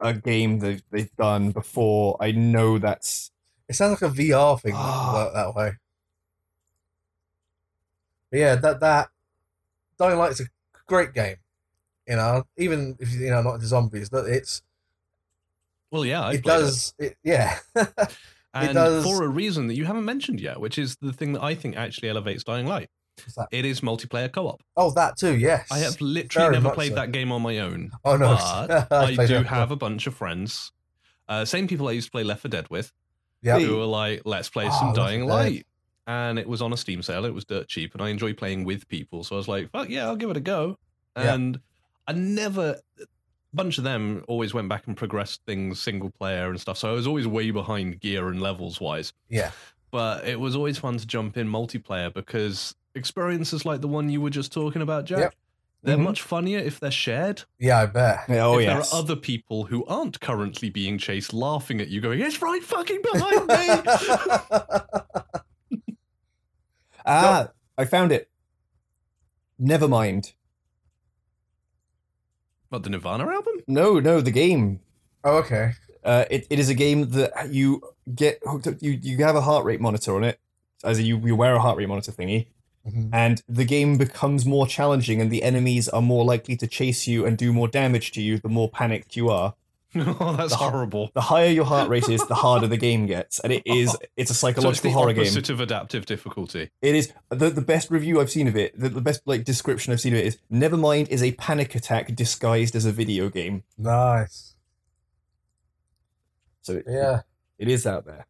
a 0.00 0.12
game 0.12 0.58
that 0.58 0.82
they've 0.90 1.14
done 1.16 1.50
before. 1.52 2.16
I 2.20 2.32
know 2.32 2.78
that's 2.78 3.30
It 3.68 3.74
sounds 3.76 4.02
like 4.02 4.10
a 4.12 4.14
VR 4.14 4.60
thing 4.60 4.72
that 4.74 4.78
Ah. 4.80 5.30
that 5.32 5.54
way. 5.54 5.72
But 8.32 8.38
yeah, 8.40 8.54
that 8.56 8.80
that 8.80 9.08
Dying 9.98 10.18
Light 10.18 10.32
is 10.32 10.40
a 10.40 10.44
great 10.88 11.14
game. 11.14 11.36
You 12.08 12.16
know, 12.16 12.42
even 12.56 12.96
if 12.98 13.12
you 13.12 13.30
know 13.30 13.42
not 13.42 13.54
into 13.54 13.66
zombies, 13.66 14.08
that 14.10 14.24
it's 14.26 14.62
well, 15.92 16.04
yeah, 16.04 16.22
I 16.22 16.32
it 16.32 16.42
does 16.42 16.94
it, 16.98 17.16
yeah. 17.22 17.58
and 18.54 18.74
does- 18.74 19.04
for 19.04 19.22
a 19.22 19.28
reason 19.28 19.66
that 19.68 19.74
you 19.74 19.84
haven't 19.84 20.04
mentioned 20.06 20.40
yet, 20.40 20.58
which 20.58 20.78
is 20.78 20.96
the 21.00 21.12
thing 21.12 21.34
that 21.34 21.42
I 21.42 21.54
think 21.54 21.76
actually 21.76 22.08
elevates 22.08 22.42
Dying 22.42 22.66
Light. 22.66 22.88
It 23.50 23.66
is 23.66 23.82
multiplayer 23.82 24.32
co-op. 24.32 24.62
Oh, 24.74 24.90
that 24.92 25.18
too. 25.18 25.36
Yes, 25.36 25.70
I 25.70 25.78
have 25.80 26.00
literally 26.00 26.46
Very 26.48 26.54
never 26.62 26.74
played 26.74 26.92
so. 26.92 26.94
that 26.96 27.12
game 27.12 27.30
on 27.30 27.42
my 27.42 27.58
own. 27.58 27.90
Oh 28.06 28.16
no, 28.16 28.34
but 28.66 28.90
I 28.92 29.26
do 29.26 29.36
it. 29.36 29.46
have 29.46 29.70
a 29.70 29.76
bunch 29.76 30.06
of 30.06 30.14
friends, 30.14 30.72
uh, 31.28 31.44
same 31.44 31.68
people 31.68 31.88
I 31.88 31.92
used 31.92 32.06
to 32.08 32.10
play 32.10 32.24
Left 32.24 32.40
4 32.40 32.48
Dead 32.48 32.70
with, 32.70 32.90
Yeah, 33.42 33.58
who 33.58 33.76
were 33.76 33.84
like, 33.84 34.22
"Let's 34.24 34.48
play 34.48 34.66
Oh, 34.66 34.70
some 34.70 34.86
Left 34.88 34.96
4 34.98 35.04
Dying. 35.06 35.26
Light," 35.26 35.66
and 36.06 36.38
it 36.38 36.48
was 36.48 36.60
on 36.62 36.72
a 36.72 36.76
Steam 36.76 37.02
sale. 37.02 37.24
It 37.24 37.34
was 37.34 37.44
dirt 37.44 37.68
cheap, 37.68 37.92
and 37.94 38.02
I 38.02 38.08
enjoy 38.10 38.32
playing 38.34 38.64
with 38.64 38.88
people. 38.88 39.24
So 39.24 39.36
I 39.36 39.38
was 39.38 39.48
like, 39.48 39.70
"Fuck 39.70 39.88
yeah, 39.88 40.06
I'll 40.06 40.16
give 40.16 40.30
it 40.30 40.36
a 40.36 40.40
go." 40.40 40.78
Yeah. 41.16 41.34
And 41.34 41.60
I 42.08 42.12
never. 42.12 42.80
A 43.00 43.06
bunch 43.54 43.76
of 43.76 43.84
them 43.84 44.24
always 44.28 44.54
went 44.54 44.68
back 44.70 44.86
and 44.86 44.96
progressed 44.96 45.42
things 45.46 45.78
single 45.78 46.08
player 46.10 46.48
and 46.48 46.58
stuff. 46.58 46.78
So 46.78 46.88
I 46.88 46.92
was 46.92 47.06
always 47.06 47.26
way 47.28 47.50
behind 47.50 48.00
gear 48.00 48.28
and 48.28 48.40
levels 48.40 48.80
wise. 48.80 49.12
yeah, 49.28 49.50
But 49.90 50.26
it 50.26 50.40
was 50.40 50.56
always 50.56 50.78
fun 50.78 50.96
to 50.96 51.06
jump 51.06 51.36
in 51.36 51.48
multiplayer 51.48 52.10
because 52.14 52.74
experiences 52.94 53.66
like 53.66 53.82
the 53.82 53.88
one 53.88 54.08
you 54.08 54.22
were 54.22 54.30
just 54.30 54.52
talking 54.54 54.80
about, 54.80 55.04
Jack, 55.04 55.18
Yep. 55.18 55.34
they're 55.82 55.96
Mhm. 55.98 56.02
much 56.04 56.22
funnier 56.22 56.60
if 56.60 56.80
they're 56.80 56.90
shared. 56.90 57.42
yeah. 57.58 57.80
I 57.80 57.86
bet. 57.86 58.24
oh 58.30 58.58
if 58.58 58.64
yes. 58.64 58.90
there 58.90 58.98
are 58.98 59.02
other 59.02 59.16
people 59.16 59.64
who 59.64 59.84
aren't 59.84 60.18
currently 60.20 60.70
being 60.70 60.96
chased 60.96 61.34
laughing 61.34 61.78
at 61.82 61.88
you, 61.88 62.00
going, 62.00 62.20
It's 62.20 62.40
right 62.40 62.64
fucking 62.64 63.02
behind 63.02 63.46
me. 63.48 63.68
ah, 67.06 67.48
I 67.78 67.84
found 67.84 68.12
it. 68.12 68.28
Never 69.58 69.88
mind. 69.88 70.32
but 72.70 72.82
the 72.82 72.90
Nirvana 72.90 73.26
album? 73.28 73.54
No, 73.68 74.00
no, 74.00 74.20
the 74.20 74.30
game. 74.30 74.80
oh, 75.24 75.36
okay. 75.38 75.72
Uh, 76.04 76.24
it, 76.30 76.46
it 76.50 76.58
is 76.58 76.68
a 76.68 76.74
game 76.74 77.10
that 77.10 77.30
you 77.50 77.80
get 78.14 78.38
hooked 78.44 78.66
up. 78.66 78.74
You 78.80 78.98
you 79.02 79.18
have 79.24 79.36
a 79.36 79.40
heart 79.40 79.64
rate 79.64 79.80
monitor 79.80 80.16
on 80.16 80.24
it, 80.24 80.40
as 80.82 81.00
you 81.00 81.18
you 81.18 81.36
wear 81.36 81.54
a 81.54 81.60
heart 81.60 81.76
rate 81.78 81.88
monitor 81.88 82.10
thingy, 82.10 82.46
Mhm. 82.88 83.10
and 83.12 83.40
the 83.48 83.64
game 83.64 83.98
becomes 83.98 84.44
more 84.44 84.66
challenging, 84.66 85.20
and 85.20 85.30
the 85.30 85.44
enemies 85.44 85.88
are 85.88 86.02
more 86.02 86.24
likely 86.24 86.56
to 86.56 86.66
chase 86.66 87.06
you 87.06 87.24
and 87.24 87.38
do 87.38 87.52
more 87.52 87.68
damage 87.68 88.10
to 88.12 88.20
you 88.22 88.38
the 88.38 88.48
more 88.48 88.68
panicked 88.68 89.14
you 89.14 89.28
are. 89.28 89.54
oh, 90.20 90.34
that's 90.36 90.50
The- 90.52 90.56
horrible. 90.56 91.10
The 91.14 91.20
higher 91.20 91.48
your 91.50 91.64
heart 91.64 91.88
rate 91.88 92.08
is, 92.08 92.24
the 92.26 92.34
harder 92.34 92.66
the 92.66 92.76
game 92.76 93.06
gets, 93.06 93.38
and 93.40 93.52
it 93.52 93.62
is 93.66 93.96
it's 94.16 94.30
a 94.30 94.34
So 94.34 94.48
it's 94.48 94.56
psychological 94.56 94.90
the 94.90 94.94
horror 94.94 95.12
game. 95.12 95.22
opposite 95.24 95.50
of 95.50 95.60
adaptive 95.60 96.06
difficulty. 96.06 96.70
It 96.80 96.94
is 96.94 97.12
the, 97.30 97.50
the 97.50 97.60
best 97.60 97.90
review 97.90 98.20
I've 98.20 98.30
seen 98.30 98.48
of 98.48 98.56
it. 98.56 98.78
The, 98.78 98.88
the 98.88 99.00
best 99.00 99.22
like 99.26 99.44
description 99.44 99.92
I've 99.92 100.00
seen 100.00 100.14
of 100.14 100.20
it 100.20 100.26
is 100.26 100.38
Nevermind 100.50 101.08
is 101.08 101.22
a 101.22 101.32
panic 101.32 101.74
attack 101.74 102.14
disguised 102.14 102.74
as 102.74 102.84
a 102.86 102.92
video 102.92 103.28
game. 103.28 103.64
Nice. 103.76 104.54
So 106.62 106.74
it, 106.74 106.84
Yeah, 106.88 107.22
it 107.58 107.68
is 107.68 107.86
out 107.86 108.06
there. 108.06 108.26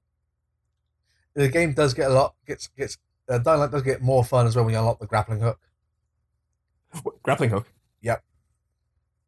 the 1.34 1.48
game 1.48 1.74
does 1.74 1.94
get 1.94 2.10
a 2.10 2.14
lot. 2.14 2.34
Gets 2.46 2.68
gets. 2.68 2.98
Uh, 3.28 3.38
Dying 3.38 3.70
does 3.70 3.82
get 3.82 4.02
more 4.02 4.24
fun 4.24 4.46
as 4.46 4.56
well 4.56 4.64
when 4.64 4.74
you 4.74 4.80
unlock 4.80 4.98
the 4.98 5.06
grappling 5.06 5.40
hook. 5.40 5.58
What, 7.02 7.22
grappling 7.22 7.50
hook. 7.50 7.68
Yep. 8.02 8.22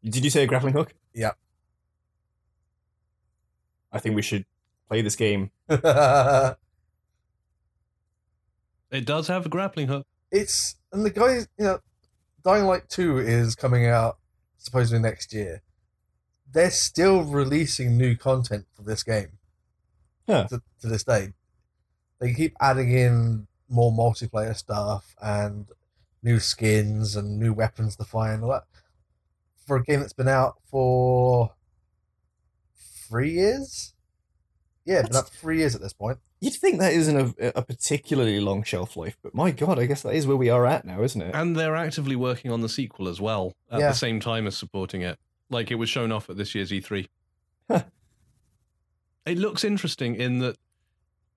Did 0.02 0.24
you 0.24 0.30
say 0.30 0.42
a 0.42 0.46
grappling 0.46 0.74
hook? 0.74 0.92
Yep. 1.14 1.38
I 3.94 4.00
think 4.00 4.14
we 4.16 4.22
should 4.22 4.44
play 4.88 5.00
this 5.00 5.16
game. 5.16 5.50
It 8.94 9.06
does 9.06 9.26
have 9.26 9.44
a 9.44 9.48
grappling 9.48 9.88
hook. 9.88 10.06
it's 10.30 10.76
and 10.92 11.04
the 11.04 11.10
guys, 11.10 11.48
you 11.58 11.64
know, 11.64 11.80
Dying 12.44 12.64
Light 12.64 12.88
Two 12.88 13.18
is 13.18 13.56
coming 13.56 13.86
out 13.86 14.18
supposedly 14.56 15.00
next 15.00 15.32
year. 15.32 15.62
They're 16.52 16.70
still 16.70 17.24
releasing 17.24 17.98
new 17.98 18.14
content 18.14 18.66
for 18.72 18.82
this 18.82 19.02
game. 19.02 19.38
Huh. 20.28 20.46
To, 20.48 20.62
to 20.82 20.86
this 20.86 21.02
day, 21.02 21.32
they 22.20 22.32
keep 22.34 22.54
adding 22.60 22.92
in 22.92 23.48
more 23.68 23.90
multiplayer 23.90 24.56
stuff 24.56 25.16
and 25.20 25.66
new 26.22 26.38
skins 26.38 27.16
and 27.16 27.40
new 27.40 27.52
weapons 27.52 27.96
to 27.96 28.04
find. 28.04 28.44
All 28.44 28.50
that 28.50 28.64
for 29.66 29.76
a 29.76 29.82
game 29.82 30.00
that's 30.00 30.12
been 30.12 30.28
out 30.28 30.54
for 30.70 31.52
three 33.08 33.30
years. 33.32 33.92
Yeah, 34.84 35.02
been 35.02 35.16
out 35.16 35.30
three 35.30 35.58
years 35.58 35.74
at 35.74 35.80
this 35.80 35.94
point. 35.94 36.18
You'd 36.40 36.52
think 36.54 36.78
that 36.80 36.92
isn't 36.92 37.16
a, 37.38 37.58
a 37.58 37.62
particularly 37.62 38.38
long 38.38 38.62
shelf 38.64 38.96
life, 38.98 39.16
but 39.22 39.34
my 39.34 39.50
god, 39.50 39.78
I 39.78 39.86
guess 39.86 40.02
that 40.02 40.14
is 40.14 40.26
where 40.26 40.36
we 40.36 40.50
are 40.50 40.66
at 40.66 40.84
now, 40.84 41.02
isn't 41.02 41.22
it? 41.22 41.34
And 41.34 41.56
they're 41.56 41.74
actively 41.76 42.16
working 42.16 42.50
on 42.50 42.60
the 42.60 42.68
sequel 42.68 43.08
as 43.08 43.18
well 43.20 43.54
at 43.70 43.80
Yeah. 43.80 43.88
the 43.88 43.94
same 43.94 44.20
time 44.20 44.46
as 44.46 44.56
supporting 44.56 45.00
it. 45.00 45.18
Like 45.48 45.70
it 45.70 45.76
was 45.76 45.88
shown 45.88 46.12
off 46.12 46.28
at 46.28 46.36
this 46.36 46.54
year's 46.54 46.70
E3. 46.70 47.08
Huh. 47.70 47.84
It 49.24 49.38
looks 49.38 49.64
interesting 49.64 50.16
in 50.16 50.40
that 50.40 50.56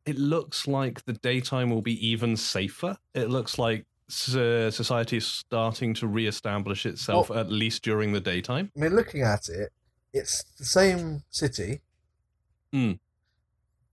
it 0.05 0.17
looks 0.17 0.67
like 0.67 1.05
the 1.05 1.13
daytime 1.13 1.69
will 1.69 1.81
be 1.81 2.05
even 2.05 2.35
safer. 2.35 2.97
It 3.13 3.29
looks 3.29 3.57
like 3.57 3.85
uh, 4.09 4.71
society 4.71 5.17
is 5.17 5.27
starting 5.27 5.93
to 5.95 6.07
re-establish 6.07 6.85
itself 6.85 7.29
at 7.31 7.49
least 7.49 7.83
during 7.83 8.11
the 8.13 8.19
daytime. 8.21 8.71
I 8.75 8.79
mean, 8.81 8.95
looking 8.95 9.21
at 9.21 9.47
it, 9.49 9.71
it's 10.17 10.43
the 10.57 10.65
same 10.65 11.23
city, 11.29 11.81
Hmm. 12.71 12.93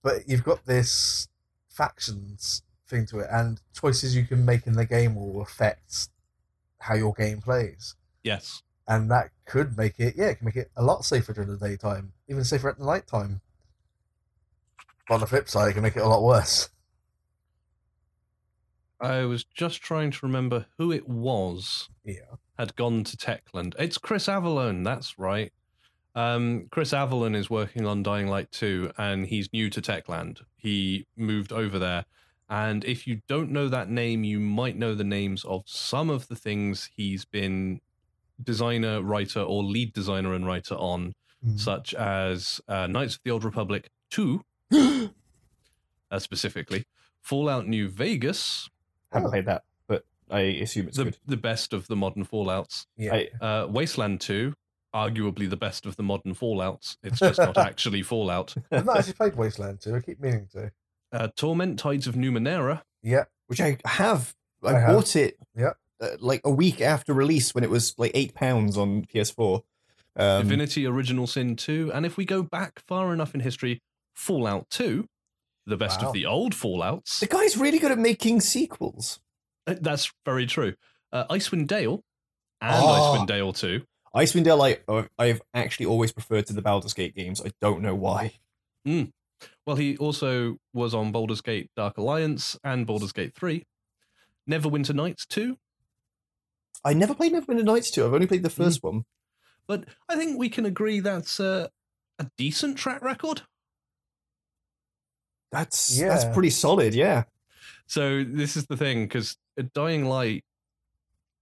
but 0.02 0.28
you've 0.28 0.44
got 0.44 0.66
this 0.66 1.28
factions 1.68 2.62
thing 2.86 3.06
to 3.06 3.20
it, 3.20 3.28
and 3.30 3.60
choices 3.72 4.14
you 4.16 4.26
can 4.26 4.44
make 4.44 4.66
in 4.66 4.74
the 4.74 4.84
game 4.86 5.14
will 5.14 5.40
affect 5.40 6.08
how 6.80 6.94
your 6.94 7.14
game 7.14 7.40
plays, 7.40 7.94
Yes. 8.22 8.62
and 8.86 9.10
that 9.10 9.30
could 9.46 9.76
make 9.76 9.98
it, 9.98 10.14
yeah, 10.16 10.26
it 10.26 10.36
can 10.36 10.44
make 10.46 10.56
it 10.56 10.70
a 10.76 10.82
lot 10.82 11.04
safer 11.04 11.32
during 11.32 11.50
the 11.50 11.56
daytime, 11.68 12.12
even 12.28 12.44
safer 12.44 12.68
at 12.68 12.78
the 12.78 12.84
night 12.84 13.06
time. 13.06 13.40
On 15.10 15.20
the 15.20 15.26
flip 15.26 15.48
side, 15.48 15.70
it 15.70 15.74
can 15.74 15.82
make 15.82 15.96
it 15.96 16.02
a 16.02 16.08
lot 16.08 16.22
worse. 16.22 16.68
I 19.00 19.24
was 19.24 19.44
just 19.44 19.82
trying 19.82 20.10
to 20.12 20.26
remember 20.26 20.66
who 20.78 20.90
it 20.92 21.08
was 21.08 21.88
Yeah. 22.04 22.36
had 22.58 22.76
gone 22.76 23.04
to 23.04 23.16
Techland. 23.16 23.74
It's 23.78 23.98
Chris 23.98 24.26
Avellone, 24.28 24.84
that's 24.84 25.18
right. 25.18 25.52
Um, 26.14 26.68
Chris 26.70 26.92
Avellone 26.92 27.34
is 27.34 27.50
working 27.50 27.86
on 27.86 28.02
Dying 28.02 28.28
Light 28.28 28.50
2 28.52 28.92
and 28.98 29.26
he's 29.26 29.52
new 29.52 29.68
to 29.70 29.82
Techland. 29.82 30.42
He 30.56 31.06
moved 31.16 31.52
over 31.52 31.78
there. 31.78 32.04
And 32.48 32.84
if 32.84 33.06
you 33.06 33.20
don't 33.26 33.50
know 33.50 33.68
that 33.68 33.90
name, 33.90 34.22
you 34.22 34.38
might 34.38 34.76
know 34.76 34.94
the 34.94 35.02
names 35.04 35.44
of 35.44 35.62
some 35.66 36.10
of 36.10 36.28
the 36.28 36.36
things 36.36 36.90
he's 36.94 37.24
been 37.24 37.80
designer, 38.42 39.02
writer, 39.02 39.40
or 39.40 39.62
lead 39.64 39.92
designer 39.92 40.34
and 40.34 40.46
writer 40.46 40.74
on, 40.74 41.14
Mm. 41.44 41.60
such 41.60 41.92
as 41.92 42.58
uh, 42.68 42.86
Knights 42.86 43.16
of 43.16 43.20
the 43.22 43.30
Old 43.30 43.44
Republic 43.44 43.90
2, 44.10 44.42
uh, 46.10 46.18
specifically, 46.18 46.86
Fallout 47.20 47.66
New 47.66 47.88
Vegas, 47.90 48.70
Haven't 49.12 49.26
Oh. 49.26 49.30
played 49.30 49.44
that, 49.46 49.64
but 49.86 50.04
I 50.30 50.40
assume 50.40 50.88
it's 50.88 50.96
the, 50.96 51.04
good. 51.04 51.18
the 51.26 51.36
best 51.36 51.72
of 51.74 51.86
the 51.86 51.96
modern 51.96 52.24
Fallouts, 52.24 52.86
Yeah. 52.96 53.14
I, 53.40 53.44
uh, 53.44 53.66
Wasteland 53.68 54.22
2, 54.22 54.54
arguably 54.94 55.48
the 55.50 55.56
best 55.56 55.86
of 55.86 55.96
the 55.96 56.02
modern 56.02 56.34
Fallouts. 56.34 56.96
It's 57.02 57.18
just 57.18 57.38
not 57.38 57.58
actually 57.58 58.02
Fallout. 58.02 58.54
I've 58.70 58.84
not 58.86 58.98
actually 58.98 59.14
played 59.14 59.34
Wasteland 59.36 59.80
2. 59.80 59.94
I 59.96 60.00
keep 60.00 60.20
meaning 60.20 60.48
to. 60.52 60.70
Uh, 61.12 61.28
Torment 61.36 61.78
Tides 61.78 62.06
of 62.06 62.14
Numenera, 62.14 62.82
Yeah. 63.02 63.24
which 63.48 63.60
I 63.60 63.78
have. 63.84 64.34
I, 64.62 64.74
I 64.74 64.80
have. 64.80 64.94
bought 64.94 65.16
it. 65.16 65.36
Yeah. 65.56 65.72
Uh, 66.00 66.10
like 66.20 66.40
a 66.44 66.50
week 66.50 66.80
after 66.80 67.12
release 67.14 67.54
when 67.54 67.62
it 67.64 67.70
was 67.70 67.94
like 67.98 68.10
eight 68.14 68.34
pounds 68.34 68.76
on 68.78 69.04
PS4. 69.06 69.62
Um, 70.16 70.42
Divinity 70.42 70.86
Original 70.86 71.26
Sin 71.26 71.56
2, 71.56 71.90
and 71.92 72.06
if 72.06 72.16
we 72.16 72.24
go 72.24 72.42
back 72.42 72.80
far 72.86 73.12
enough 73.12 73.34
in 73.34 73.40
history, 73.40 73.82
Fallout 74.14 74.70
2, 74.70 75.08
the 75.66 75.76
best 75.76 76.02
Wow. 76.02 76.08
of 76.08 76.14
the 76.14 76.24
old 76.26 76.52
Fallouts. 76.54 77.18
the 77.20 77.26
guy's 77.26 77.56
really 77.56 77.78
good 77.80 77.90
at 77.90 77.98
making 77.98 78.40
sequels. 78.40 79.18
Uh, 79.66 79.74
That's 79.80 80.12
very 80.24 80.46
true. 80.46 80.74
Uh, 81.12 81.24
Icewind 81.28 81.66
Dale 81.66 82.04
and 82.60 82.76
Oh. 82.84 83.16
Icewind 83.18 83.26
Dale 83.26 83.52
2. 83.52 83.82
Icewind 84.14 84.44
Dale, 84.44 84.62
I, 84.62 84.78
uh, 84.86 85.04
I've 85.18 85.42
actually 85.54 85.86
always 85.86 86.12
preferred 86.12 86.46
to 86.46 86.52
the 86.52 86.62
Baldur's 86.62 86.94
Gate 86.94 87.16
games. 87.16 87.42
I 87.44 87.50
don't 87.60 87.82
know 87.82 87.94
why. 87.94 88.34
Well, 89.66 89.76
he 89.76 89.96
also 89.96 90.58
was 90.72 90.94
on 90.94 91.12
Baldur's 91.12 91.40
Gate 91.40 91.70
Dark 91.76 91.98
Alliance 91.98 92.56
and 92.62 92.86
Baldur's 92.86 93.12
Gate 93.12 93.34
3. 93.34 93.64
Neverwinter 94.48 94.94
Nights 94.94 95.26
2. 95.26 95.56
I 96.84 96.92
never 96.92 97.14
played 97.14 97.32
Neverwinter 97.32 97.64
Nights 97.64 97.90
2. 97.90 98.04
I've 98.04 98.14
only 98.14 98.26
played 98.26 98.42
the 98.42 98.50
first 98.50 98.82
one. 98.82 99.04
But 99.66 99.86
I 100.08 100.16
think 100.16 100.38
we 100.38 100.48
can 100.50 100.66
agree 100.66 101.00
that's 101.00 101.40
uh, 101.40 101.68
a 102.18 102.26
decent 102.36 102.76
track 102.76 103.02
record. 103.02 103.42
That's 105.50 105.98
that's 105.98 106.24
pretty 106.34 106.50
solid, 106.50 106.94
yeah. 106.94 107.24
So 107.86 108.24
this 108.24 108.56
is 108.56 108.66
the 108.66 108.76
thing, 108.76 109.04
because 109.04 109.36
Dying 109.72 110.04
Light, 110.06 110.44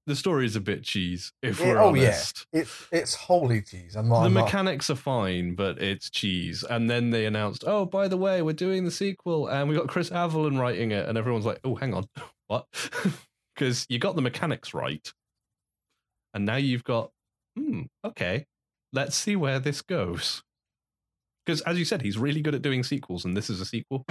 the 0.06 0.16
story 0.16 0.46
is 0.46 0.56
a 0.56 0.60
bit 0.60 0.82
cheese, 0.82 1.32
if 1.42 1.60
we're 1.60 1.78
oh, 1.78 1.94
yeah. 1.94 2.08
honest. 2.08 2.46
It's 2.52 2.88
it's 2.90 3.14
holy 3.14 3.62
cheese. 3.62 3.94
I'm 3.94 4.08
not. 4.08 4.20
the 4.20 4.26
I'm 4.26 4.34
not- 4.34 4.44
mechanics 4.44 4.90
are 4.90 4.96
fine, 4.96 5.54
but 5.54 5.80
it's 5.80 6.10
cheese. 6.10 6.64
And 6.68 6.90
then 6.90 7.10
they 7.10 7.26
announced, 7.26 7.64
oh, 7.66 7.84
by 7.84 8.08
the 8.08 8.16
way, 8.16 8.42
we're 8.42 8.52
doing 8.52 8.84
the 8.84 8.90
sequel, 8.90 9.46
and 9.48 9.68
we 9.68 9.76
got 9.76 9.88
Chris 9.88 10.10
Avellone 10.10 10.58
writing 10.58 10.90
it, 10.90 11.08
and 11.08 11.16
everyone's 11.16 11.46
like, 11.46 11.60
oh, 11.64 11.74
hang 11.76 11.94
on, 11.94 12.06
what? 12.48 12.66
Because 13.54 13.84
you 13.90 13.98
got 13.98 14.16
the 14.16 14.22
mechanics 14.22 14.72
right, 14.72 15.12
and 16.32 16.46
now 16.46 16.56
you've 16.56 16.84
got, 16.84 17.10
hmm, 17.54 17.82
okay, 18.02 18.46
let's 18.94 19.14
see 19.14 19.36
where 19.36 19.60
this 19.60 19.82
goes. 19.82 20.42
Because 21.44 21.60
as 21.60 21.78
you 21.78 21.84
said, 21.84 22.00
he's 22.00 22.16
really 22.16 22.40
good 22.40 22.54
at 22.54 22.62
doing 22.62 22.82
sequels, 22.82 23.26
and 23.26 23.36
this 23.36 23.50
is 23.50 23.60
a 23.60 23.66
sequel. 23.66 24.06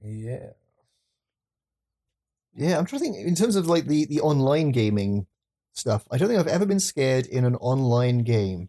Yeah. 0.00 0.50
Yeah, 2.54 2.78
I'm 2.78 2.86
trying 2.86 3.00
to 3.00 3.04
think 3.12 3.26
in 3.26 3.34
terms 3.34 3.56
of 3.56 3.66
like 3.66 3.86
the 3.86 4.04
the 4.06 4.20
online 4.20 4.70
gaming 4.72 5.26
stuff. 5.72 6.06
I 6.10 6.18
don't 6.18 6.28
think 6.28 6.40
I've 6.40 6.46
ever 6.48 6.66
been 6.66 6.80
scared 6.80 7.26
in 7.26 7.44
an 7.44 7.54
online 7.56 8.18
game. 8.18 8.68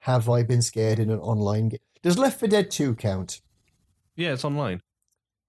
Have 0.00 0.28
I 0.28 0.42
been 0.42 0.62
scared 0.62 0.98
in 0.98 1.10
an 1.10 1.18
online 1.18 1.70
game? 1.70 1.80
Does 2.02 2.18
Left 2.18 2.38
4 2.38 2.48
Dead 2.48 2.70
2 2.70 2.94
count? 2.94 3.40
Yeah, 4.14 4.32
it's 4.34 4.44
online. 4.44 4.82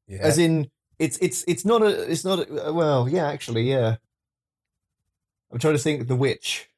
Yeah. 0.07 0.19
As 0.21 0.37
in, 0.37 0.71
it's 0.97 1.17
it's 1.19 1.43
it's 1.47 1.63
not 1.65 1.81
a 1.83 2.09
it's 2.11 2.25
not 2.25 2.39
a, 2.39 2.69
uh, 2.69 2.73
well, 2.73 3.07
yeah, 3.07 3.27
actually, 3.27 3.69
yeah. 3.69 3.97
I'm 5.51 5.59
trying 5.59 5.75
to 5.75 5.79
think. 5.79 6.07
The 6.07 6.15
Witch, 6.15 6.69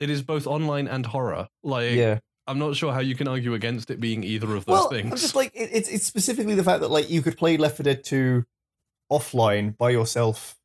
It 0.00 0.10
is 0.10 0.22
both 0.22 0.46
online 0.46 0.86
and 0.88 1.04
horror. 1.06 1.48
Like, 1.62 1.92
Yeah. 1.92 2.20
I'm 2.46 2.58
not 2.58 2.76
sure 2.76 2.92
how 2.94 3.00
you 3.00 3.14
can 3.14 3.28
argue 3.28 3.52
against 3.52 3.90
it 3.90 4.00
being 4.00 4.22
either 4.24 4.54
of 4.56 4.64
those 4.64 4.72
Well, 4.72 4.88
things. 4.88 5.10
I'm 5.10 5.18
just 5.18 5.34
like 5.34 5.50
it, 5.54 5.68
it's 5.72 5.88
it's 5.88 6.06
specifically 6.06 6.54
the 6.54 6.64
fact 6.64 6.80
that 6.80 6.88
like 6.90 7.10
you 7.10 7.20
could 7.20 7.36
play 7.36 7.56
Left 7.56 7.76
4 7.78 7.84
Dead 7.84 8.04
2 8.04 8.44
offline 9.10 9.76
by 9.76 9.90
yourself, 9.90 10.56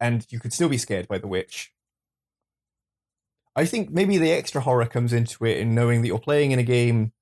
and 0.00 0.26
you 0.30 0.40
could 0.40 0.52
still 0.52 0.68
be 0.68 0.78
scared 0.78 1.08
by 1.08 1.18
the 1.18 1.26
witch. 1.28 1.72
I 3.54 3.64
think 3.64 3.90
maybe 3.90 4.18
the 4.18 4.32
extra 4.32 4.60
horror 4.60 4.86
comes 4.86 5.12
into 5.12 5.44
it 5.46 5.56
in 5.58 5.74
knowing 5.74 6.02
that 6.02 6.08
you're 6.08 6.18
playing 6.18 6.50
in 6.52 6.58
a 6.58 6.62
game, 6.62 7.12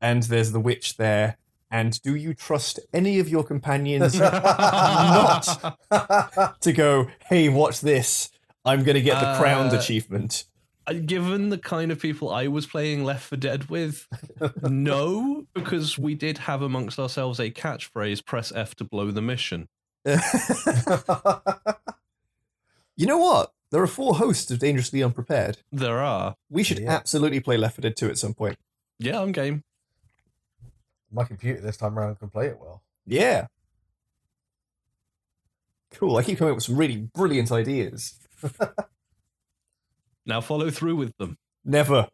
and 0.00 0.22
there's 0.24 0.52
the 0.52 0.60
witch 0.60 0.96
there, 0.96 1.38
and 1.70 2.00
do 2.02 2.14
you 2.14 2.34
trust 2.34 2.78
any 2.92 3.18
of 3.18 3.28
your 3.28 3.44
companions 3.44 4.18
not 4.18 5.44
to 6.60 6.72
go, 6.72 7.08
"Hey, 7.26 7.48
watch 7.48 7.80
this"? 7.80 8.30
I'm 8.64 8.84
gonna 8.84 9.00
get 9.00 9.20
the 9.20 9.38
crowned 9.38 9.72
Uh, 9.72 9.78
achievement. 9.78 10.44
Uh, 10.88 10.94
Given 10.94 11.50
the 11.50 11.58
kind 11.58 11.92
of 11.92 12.00
people 12.00 12.30
I 12.30 12.46
was 12.48 12.66
playing 12.66 13.04
Left 13.04 13.24
4 13.28 13.36
Dead 13.38 13.68
with, 13.68 14.06
no, 14.62 15.44
because 15.54 15.98
we 15.98 16.14
did 16.14 16.38
have 16.38 16.62
amongst 16.62 16.98
ourselves 16.98 17.38
a 17.38 17.50
catchphrase: 17.50 18.24
"Press 18.24 18.50
F 18.54 18.74
to 18.76 18.84
blow 18.84 19.10
the 19.10 19.22
mission." 19.22 19.68
You 22.96 23.06
know 23.06 23.18
what? 23.18 23.52
There 23.70 23.80
are 23.80 23.86
four 23.86 24.16
hosts 24.16 24.50
of 24.50 24.58
Dangerously 24.58 25.04
Unprepared. 25.04 25.58
There 25.70 25.98
are, 26.00 26.34
We 26.50 26.64
should 26.64 26.80
Yeah. 26.80 26.90
absolutely 26.90 27.38
play 27.38 27.56
Left 27.56 27.76
4 27.76 27.82
Dead 27.82 27.96
2 27.96 28.08
at 28.08 28.18
some 28.18 28.34
point. 28.34 28.56
yeah, 28.98 29.20
I'm 29.20 29.30
game. 29.30 29.62
My 31.12 31.22
computer 31.22 31.60
this 31.60 31.76
time 31.76 31.96
around 31.96 32.16
can 32.18 32.28
play 32.28 32.46
it 32.48 32.58
well. 32.60 32.82
Yeah. 33.06 33.46
Cool. 35.92 36.16
I 36.16 36.24
keep 36.24 36.38
coming 36.38 36.50
up 36.50 36.56
with 36.56 36.64
some 36.64 36.76
really 36.76 36.96
brilliant 37.14 37.52
ideas. 37.52 38.14
Now 40.28 40.42
follow 40.42 40.70
through 40.70 40.96
with 40.96 41.16
them. 41.16 41.38
Never. 41.64 42.06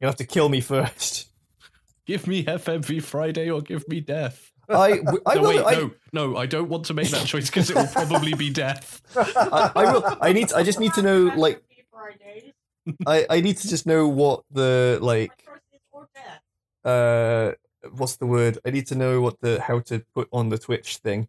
You'll 0.00 0.10
have 0.10 0.16
to 0.16 0.26
kill 0.26 0.48
me 0.48 0.60
first. 0.60 1.28
Give 2.06 2.26
me 2.26 2.44
FMV 2.44 3.02
Friday 3.04 3.50
or 3.50 3.60
give 3.60 3.86
me 3.86 4.00
death. 4.00 4.50
I, 4.68 5.00
no, 5.04 5.12
will. 5.26 5.42
wait, 5.42 5.64
I, 5.64 5.74
no, 5.74 5.90
no, 6.12 6.36
I 6.36 6.46
don't 6.46 6.68
want 6.68 6.86
to 6.86 6.94
make 6.94 7.08
that 7.10 7.24
choice 7.24 7.48
because 7.48 7.70
it 7.70 7.76
will 7.76 7.86
probably 7.86 8.34
be 8.34 8.50
death. 8.50 9.00
I, 9.16 9.70
I 9.76 9.92
will. 9.92 10.18
I 10.20 10.32
need. 10.32 10.52
I 10.52 10.64
just 10.64 10.80
need 10.80 10.92
to 10.94 11.02
know. 11.02 11.32
Like, 11.36 11.62
I, 13.06 13.26
I 13.30 13.40
need 13.40 13.58
to 13.58 13.68
just 13.68 13.86
know 13.86 14.08
what 14.08 14.42
the 14.50 14.98
like. 15.00 15.30
My 15.46 15.52
choice 15.52 15.60
is 15.72 15.80
or 15.92 16.08
death. 16.14 16.92
Uh, 16.92 17.52
what's 17.92 18.16
the 18.16 18.26
word? 18.26 18.58
I 18.64 18.70
need 18.70 18.88
to 18.88 18.96
know 18.96 19.20
what 19.20 19.40
the 19.40 19.60
how 19.60 19.78
to 19.80 20.02
put 20.12 20.28
on 20.32 20.48
the 20.48 20.58
Twitch 20.58 20.96
thing. 20.96 21.28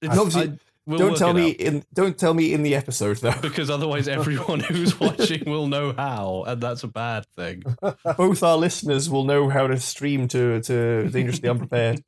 It's- 0.00 0.16
obviously, 0.16 0.52
I- 0.52 0.58
we'll 0.88 0.98
don't 0.98 1.16
tell 1.16 1.34
me 1.34 1.50
out, 1.50 1.56
in. 1.56 1.84
Don't 1.92 2.18
tell 2.18 2.34
me 2.34 2.52
in 2.52 2.62
the 2.62 2.74
episode 2.74 3.18
though. 3.18 3.38
because 3.42 3.70
otherwise 3.70 4.08
everyone 4.08 4.60
who's 4.60 4.98
watching 5.00 5.48
will 5.48 5.66
know 5.66 5.92
how, 5.92 6.44
and 6.46 6.60
that's 6.60 6.82
a 6.82 6.88
bad 6.88 7.26
thing. 7.36 7.62
Both 8.16 8.42
our 8.42 8.56
listeners 8.56 9.10
will 9.10 9.24
know 9.24 9.48
how 9.48 9.66
to 9.66 9.78
stream 9.78 10.26
to 10.28 10.60
to 10.62 11.08
dangerously 11.10 11.48
unprepared. 11.48 12.02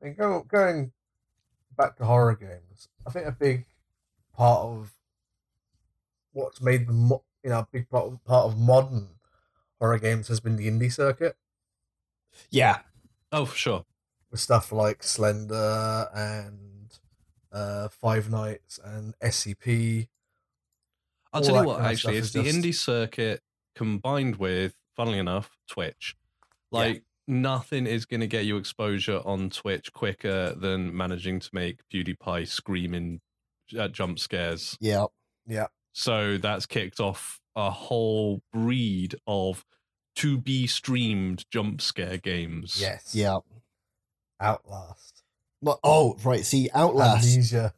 And 0.00 0.16
go, 0.16 0.44
going 0.48 0.92
back 1.76 1.96
to 1.96 2.04
horror 2.04 2.36
games, 2.36 2.88
I 3.06 3.10
think 3.10 3.26
a 3.26 3.32
big 3.32 3.66
part 4.32 4.60
of 4.60 4.92
what's 6.32 6.60
made 6.60 6.86
them, 6.86 7.10
you 7.42 7.50
know, 7.50 7.58
a 7.58 7.68
big 7.70 7.88
part 7.88 8.06
of, 8.06 8.24
part 8.24 8.46
of 8.46 8.58
modern 8.58 9.08
horror 9.80 9.98
games 9.98 10.28
has 10.28 10.40
been 10.40 10.56
the 10.56 10.68
indie 10.68 10.92
circuit 10.92 11.36
Yeah. 12.50 12.78
Oh, 13.32 13.44
for 13.44 13.56
sure. 13.56 13.84
With 14.30 14.40
stuff 14.40 14.72
like 14.72 15.02
Slender 15.02 16.08
and 16.14 16.88
uh, 17.52 17.88
Five 17.88 18.30
Nights 18.30 18.78
and 18.82 19.14
SCP. 19.20 20.08
I'll 21.32 21.42
tell 21.42 21.56
you 21.60 21.64
what, 21.66 21.80
actually, 21.82 22.16
it's 22.16 22.28
is 22.28 22.32
the 22.32 22.42
just- 22.44 22.56
indie 22.56 22.74
circuit 22.74 23.42
combined 23.74 24.36
with, 24.36 24.74
funnily 24.96 25.18
enough, 25.18 25.50
Twitch. 25.68 26.16
Like, 26.70 27.02
nothing 27.26 27.86
is 27.86 28.04
going 28.06 28.20
to 28.20 28.26
get 28.26 28.44
you 28.44 28.56
exposure 28.56 29.20
on 29.24 29.50
Twitch 29.50 29.92
quicker 29.92 30.54
than 30.54 30.94
managing 30.96 31.40
to 31.40 31.50
make 31.52 31.80
PewDiePie 31.92 32.48
screaming 32.48 33.20
uh, 33.78 33.88
jump 33.88 34.18
scares. 34.18 34.76
Yeah. 34.80 35.06
Yeah, 35.46 35.68
So 35.92 36.36
that's 36.36 36.66
kicked 36.66 37.00
off 37.00 37.40
a 37.56 37.70
whole 37.70 38.42
breed 38.52 39.14
of 39.26 39.64
to 40.16 40.36
be 40.36 40.66
streamed 40.66 41.46
jump 41.50 41.80
scare 41.80 42.18
games. 42.18 42.78
yes, 42.78 43.14
Yeah. 43.14 43.38
Outlast, 44.40 45.22
Well, 45.60 45.80
oh, 45.82 46.16
right. 46.24 46.44
See, 46.44 46.68
Outlast. 46.74 47.24
Amnesia. 47.28 47.74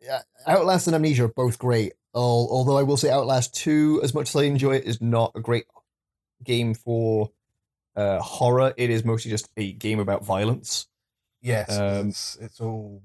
Yeah, 0.00 0.22
Outlast 0.46 0.86
and 0.86 0.96
Amnesia 0.96 1.24
are 1.24 1.28
both 1.28 1.58
great. 1.58 1.92
Al- 2.14 2.48
Although 2.50 2.78
I 2.78 2.82
will 2.82 2.96
say 2.96 3.10
Outlast 3.10 3.54
2, 3.54 4.00
as 4.02 4.14
much 4.14 4.30
as 4.30 4.36
I 4.36 4.44
enjoy 4.44 4.76
it, 4.76 4.84
is 4.84 5.00
not 5.00 5.32
a 5.34 5.40
great 5.40 5.66
game 6.42 6.74
for 6.74 7.30
uh, 7.96 8.18
horror. 8.20 8.72
It 8.76 8.90
is 8.90 9.04
mostly 9.04 9.30
just 9.30 9.48
a 9.56 9.72
game 9.72 10.00
about 10.00 10.24
violence. 10.24 10.86
Yes. 11.42 11.70
Um, 11.78 12.08
it's 12.08 12.36
it's 12.40 12.60
all 12.60 13.02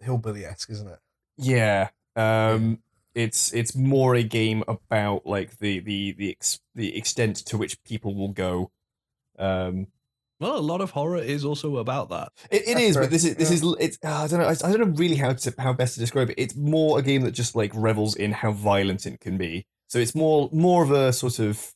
hillbilly 0.00 0.44
esque, 0.44 0.70
isn't 0.70 0.88
it? 0.88 0.98
Yeah. 1.38 1.88
Um 2.16 2.82
it's 3.14 3.52
it's 3.52 3.74
more 3.74 4.14
a 4.14 4.22
game 4.22 4.64
about 4.66 5.26
like 5.26 5.58
the 5.58 5.80
the 5.80 6.12
the 6.12 6.30
ex- 6.30 6.60
the 6.74 6.96
extent 6.96 7.36
to 7.46 7.58
which 7.58 7.82
people 7.84 8.14
will 8.14 8.32
go. 8.32 8.70
Um 9.38 9.88
Well, 10.42 10.58
a 10.58 10.60
lot 10.60 10.80
of 10.80 10.90
horror 10.90 11.18
is 11.18 11.44
also 11.44 11.76
about 11.76 12.08
that. 12.08 12.32
it, 12.50 12.62
it 12.62 12.66
That's 12.74 12.80
is, 12.80 12.94
fair. 12.94 13.02
but 13.04 13.10
this 13.10 13.24
is 13.24 13.36
this 13.36 13.50
is 13.52 13.62
it's 13.78 13.96
uh, 14.04 14.24
I 14.24 14.26
don't 14.26 14.40
know 14.40 14.46
I, 14.46 14.50
I 14.50 14.72
don't 14.72 14.80
know 14.80 14.96
really 14.96 15.14
how 15.14 15.32
to 15.32 15.54
how 15.56 15.72
best 15.72 15.94
to 15.94 16.00
describe 16.00 16.30
it. 16.30 16.34
It's 16.36 16.56
more 16.56 16.98
a 16.98 17.02
game 17.02 17.22
that 17.22 17.30
just 17.30 17.54
like 17.54 17.70
revels 17.74 18.16
in 18.16 18.32
how 18.32 18.50
violent 18.50 19.06
it 19.06 19.20
can 19.20 19.38
be. 19.38 19.66
So 19.86 20.00
it's 20.00 20.16
more 20.16 20.48
more 20.52 20.82
of 20.82 20.90
a 20.90 21.12
sort 21.12 21.38
of 21.38 21.72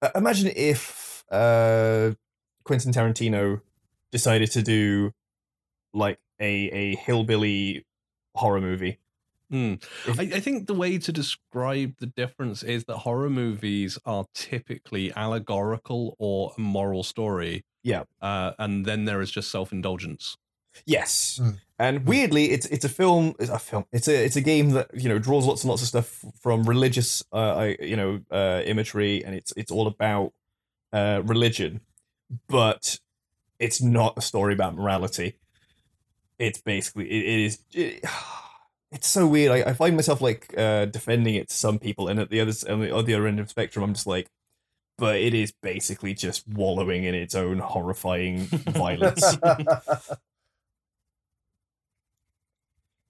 uh, 0.00 0.10
imagine 0.14 0.52
if 0.54 1.24
uh 1.32 2.12
Quentin 2.62 2.92
Tarantino 2.92 3.60
decided 4.12 4.52
to 4.52 4.62
do 4.62 5.12
like 5.92 6.18
a 6.40 6.68
a 6.70 6.96
hillbilly 6.96 7.84
horror 8.36 8.60
movie. 8.60 8.98
Hmm. 9.50 9.74
If- 10.06 10.18
I, 10.18 10.22
I 10.24 10.40
think 10.40 10.66
the 10.66 10.74
way 10.74 10.98
to 10.98 11.12
describe 11.12 11.94
the 11.98 12.06
difference 12.06 12.62
is 12.62 12.84
that 12.84 12.98
horror 12.98 13.30
movies 13.30 13.98
are 14.04 14.24
typically 14.34 15.12
allegorical 15.14 16.16
or 16.18 16.52
a 16.56 16.60
moral 16.60 17.02
story. 17.04 17.64
Yeah. 17.84 18.04
Uh, 18.20 18.52
and 18.58 18.84
then 18.84 19.04
there 19.04 19.20
is 19.20 19.30
just 19.30 19.50
self 19.50 19.72
indulgence. 19.72 20.36
Yes, 20.84 21.40
Mm. 21.42 21.56
and 21.78 22.06
weirdly, 22.06 22.50
it's 22.50 22.66
it's 22.66 22.84
a 22.84 22.88
film. 22.90 23.34
It's 23.38 23.48
a 23.50 23.58
film. 23.58 23.86
It's 23.92 24.08
a 24.08 24.24
it's 24.26 24.36
a 24.36 24.42
game 24.42 24.70
that 24.70 24.90
you 24.92 25.08
know 25.08 25.18
draws 25.18 25.46
lots 25.46 25.62
and 25.62 25.70
lots 25.70 25.80
of 25.80 25.88
stuff 25.88 26.22
from 26.42 26.64
religious, 26.64 27.22
uh, 27.32 27.54
I- 27.56 27.76
you 27.80 27.96
know, 27.96 28.20
uh, 28.30 28.60
imagery, 28.66 29.24
and 29.24 29.34
it's 29.34 29.54
it's 29.56 29.70
all 29.72 29.86
about 29.86 30.34
uh, 30.92 31.22
religion, 31.24 31.80
but 32.48 32.98
it's 33.58 33.80
not 33.80 34.18
a 34.18 34.20
story 34.20 34.52
about 34.52 34.74
morality. 34.74 35.36
It's 36.38 36.60
basically 36.60 37.06
it, 37.10 37.24
it 37.24 37.40
is. 37.46 37.58
It, 37.72 38.04
it's 38.92 39.08
so 39.08 39.26
weird. 39.26 39.52
I, 39.52 39.70
I 39.70 39.72
find 39.72 39.96
myself 39.96 40.20
like 40.20 40.54
uh, 40.56 40.86
defending 40.86 41.34
it 41.34 41.48
to 41.48 41.54
some 41.54 41.78
people, 41.78 42.08
and 42.08 42.20
at 42.20 42.30
the 42.30 42.40
other 42.40 42.52
on 42.70 42.80
the 42.80 43.14
other 43.14 43.26
end 43.26 43.40
of 43.40 43.46
the 43.46 43.50
spectrum, 43.50 43.84
I'm 43.84 43.94
just 43.94 44.06
like, 44.06 44.30
but 44.98 45.16
it 45.16 45.34
is 45.34 45.52
basically 45.52 46.14
just 46.14 46.46
wallowing 46.48 47.04
in 47.04 47.14
its 47.14 47.34
own 47.34 47.58
horrifying 47.58 48.46
violence. 48.46 49.36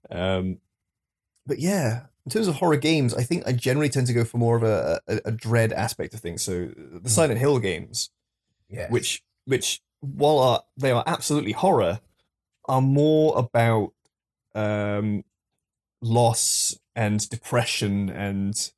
Um, 0.09 0.59
but 1.45 1.59
yeah, 1.59 2.03
in 2.25 2.31
terms 2.31 2.47
of 2.47 2.55
horror 2.55 2.77
games, 2.77 3.13
I 3.13 3.23
think 3.23 3.43
I 3.47 3.51
generally 3.51 3.89
tend 3.89 4.07
to 4.07 4.13
go 4.13 4.23
for 4.23 4.37
more 4.37 4.57
of 4.57 4.63
a, 4.63 5.01
a, 5.07 5.19
a 5.25 5.31
dread 5.31 5.73
aspect 5.73 6.13
of 6.13 6.19
things. 6.19 6.41
So 6.41 6.69
the 6.75 7.09
Silent 7.09 7.39
Hill 7.39 7.59
games, 7.59 8.09
yes. 8.69 8.91
which 8.91 9.23
which 9.45 9.81
while 9.99 10.39
are, 10.39 10.63
they 10.75 10.91
are 10.91 11.03
absolutely 11.07 11.53
horror, 11.53 11.99
are 12.65 12.81
more 12.81 13.37
about 13.37 13.93
um, 14.53 15.23
loss 16.07 16.77
and 16.95 17.27
depression 17.29 18.09
and 18.09 18.71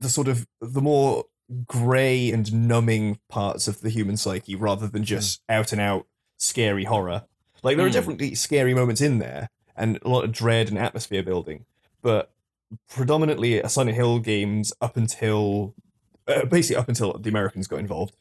the 0.00 0.08
sort 0.08 0.28
of 0.28 0.46
the 0.60 0.80
more 0.82 1.24
grey 1.66 2.30
and 2.30 2.52
numbing 2.52 3.18
parts 3.28 3.68
of 3.68 3.80
the 3.80 3.90
human 3.90 4.16
psyche 4.16 4.54
rather 4.56 4.86
than 4.88 5.04
just 5.04 5.40
out 5.48 5.72
and 5.72 5.80
out 5.80 6.06
scary 6.38 6.84
horror. 6.84 7.24
Like 7.62 7.76
there 7.76 7.86
are 7.86 7.90
Mm. 7.90 7.94
definitely 7.94 8.34
scary 8.34 8.74
moments 8.74 9.00
in 9.00 9.18
there 9.18 9.48
and 9.76 9.98
a 10.02 10.08
lot 10.08 10.24
of 10.24 10.32
dread 10.32 10.68
and 10.68 10.78
atmosphere 10.78 11.22
building, 11.22 11.64
but 12.02 12.30
predominantly 12.88 13.60
a 13.60 13.68
Silent 13.68 13.96
Hill 13.96 14.18
games 14.18 14.72
up 14.80 14.96
until 14.96 15.74
uh, 16.26 16.44
basically 16.46 16.76
up 16.76 16.88
until 16.88 17.18
the 17.18 17.28
Americans 17.28 17.66
got 17.68 17.78
involved 17.80 18.14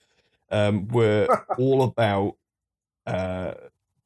um, 0.52 0.88
were 0.90 1.28
all 1.58 1.84
about 1.84 2.36
uh, 3.08 3.54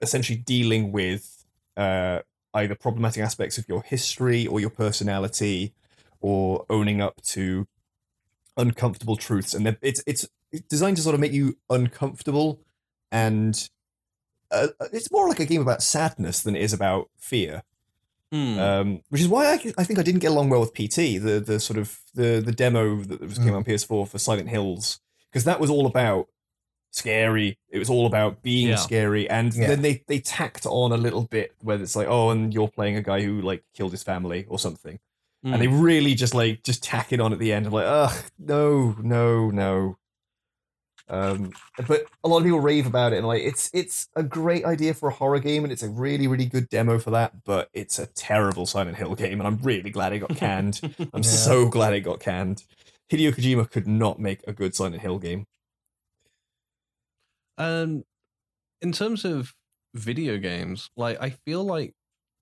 essentially 0.01 0.37
dealing 0.37 0.91
with 0.91 1.43
uh, 1.75 2.19
either 2.57 2.75
problematic 2.75 3.21
aspects 3.23 3.57
of 3.57 3.67
your 3.69 3.81
history 3.83 4.45
or 4.47 4.59
your 4.59 4.69
personality 4.69 5.73
or 6.21 6.65
owning 6.69 6.99
up 7.01 7.21
to 7.21 7.67
uncomfortable 8.57 9.15
truths 9.15 9.53
and 9.53 9.77
it's 9.81 10.01
it's 10.07 10.27
it's 10.51 10.63
designed 10.67 10.97
to 10.97 11.03
sort 11.03 11.13
of 11.13 11.19
make 11.21 11.31
you 11.31 11.55
uncomfortable 11.69 12.59
and 13.11 13.69
uh, 14.51 14.67
it's 14.93 15.11
more 15.11 15.27
like 15.29 15.39
a 15.39 15.45
game 15.45 15.61
about 15.61 15.83
sadness 15.83 16.41
than 16.41 16.55
it 16.55 16.61
is 16.61 16.73
about 16.73 17.09
fear 17.17 17.63
Hmm. 18.31 18.59
um, 18.59 19.01
which 19.07 19.21
is 19.21 19.29
why 19.29 19.45
I, 19.53 19.53
I 19.77 19.83
think 19.85 19.99
I 19.99 20.01
didn't 20.03 20.19
get 20.19 20.31
along 20.31 20.49
well 20.49 20.59
with 20.59 20.73
PT, 20.73 21.15
the 21.23 21.41
the 21.45 21.61
sort 21.61 21.79
of 21.79 21.99
the 22.13 22.41
the 22.45 22.51
demo 22.51 23.01
that 23.03 23.21
was 23.21 23.37
came 23.37 23.53
Mm. 23.53 23.55
on 23.57 23.63
PS4 23.63 24.05
for 24.05 24.19
Silent 24.19 24.49
Hills, 24.49 24.99
because 25.31 25.45
that 25.45 25.61
was 25.61 25.69
all 25.69 25.85
about 25.85 26.27
scary. 26.91 27.57
It 27.69 27.79
was 27.79 27.89
all 27.89 28.05
about 28.05 28.41
being 28.41 28.69
Yeah. 28.69 28.75
scary, 28.77 29.29
and 29.29 29.53
Yeah. 29.53 29.67
then 29.67 29.81
they 29.81 30.03
they 30.07 30.19
tacked 30.19 30.65
on 30.65 30.91
a 30.91 30.97
little 30.97 31.23
bit 31.23 31.53
where 31.61 31.81
it's 31.81 31.95
like, 31.95 32.07
oh, 32.07 32.29
and 32.31 32.53
you're 32.53 32.67
playing 32.69 32.95
a 32.97 33.01
guy 33.01 33.21
who 33.21 33.41
like 33.41 33.63
killed 33.75 33.91
his 33.91 34.03
family 34.03 34.45
or 34.49 34.57
something, 34.59 34.99
Hmm. 35.43 35.53
and 35.53 35.61
they 35.61 35.67
really 35.67 36.15
just 36.15 36.33
like 36.33 36.63
just 36.63 36.83
tack 36.83 37.11
it 37.13 37.19
on 37.19 37.33
at 37.33 37.39
the 37.39 37.53
end 37.53 37.65
of 37.67 37.73
like, 37.73 37.85
ugh, 37.87 38.15
no, 38.39 38.95
no, 39.01 39.49
no. 39.51 39.97
Um, 41.09 41.51
but 41.87 42.03
a 42.23 42.27
lot 42.27 42.39
of 42.39 42.43
people 42.43 42.59
rave 42.59 42.85
about 42.85 43.13
it, 43.13 43.17
and 43.17 43.27
like 43.27 43.41
it's 43.41 43.69
it's 43.73 44.09
a 44.17 44.23
great 44.23 44.65
idea 44.65 44.93
for 44.93 45.07
a 45.07 45.13
horror 45.13 45.39
game, 45.39 45.63
and 45.63 45.71
it's 45.71 45.83
a 45.83 45.87
really 45.89 46.27
really 46.27 46.45
good 46.45 46.67
demo 46.67 46.99
for 46.99 47.11
that. 47.11 47.45
But 47.45 47.69
it's 47.73 47.97
a 47.97 48.07
terrible 48.07 48.65
Silent 48.65 48.97
Hill 48.97 49.15
game, 49.15 49.39
and 49.39 49.47
I'm 49.47 49.57
really 49.63 49.89
glad 49.89 50.11
it 50.11 50.19
got 50.19 50.35
canned. 50.35 50.81
I'm 51.13 51.21
Yeah. 51.23 51.29
so 51.29 51.69
glad 51.69 51.93
it 51.93 52.01
got 52.01 52.19
canned. 52.19 52.63
Hideo 53.09 53.31
Kojima 53.33 53.71
could 53.71 53.87
not 53.87 54.19
make 54.19 54.41
a 54.47 54.51
good 54.53 54.75
Silent 54.75 55.01
Hill 55.01 55.17
game. 55.17 55.45
Um, 57.57 58.03
in 58.81 58.91
terms 58.91 59.25
of 59.25 59.55
video 59.93 60.37
games, 60.37 60.89
like 60.95 61.21
I 61.21 61.31
feel 61.31 61.63
like 61.63 61.93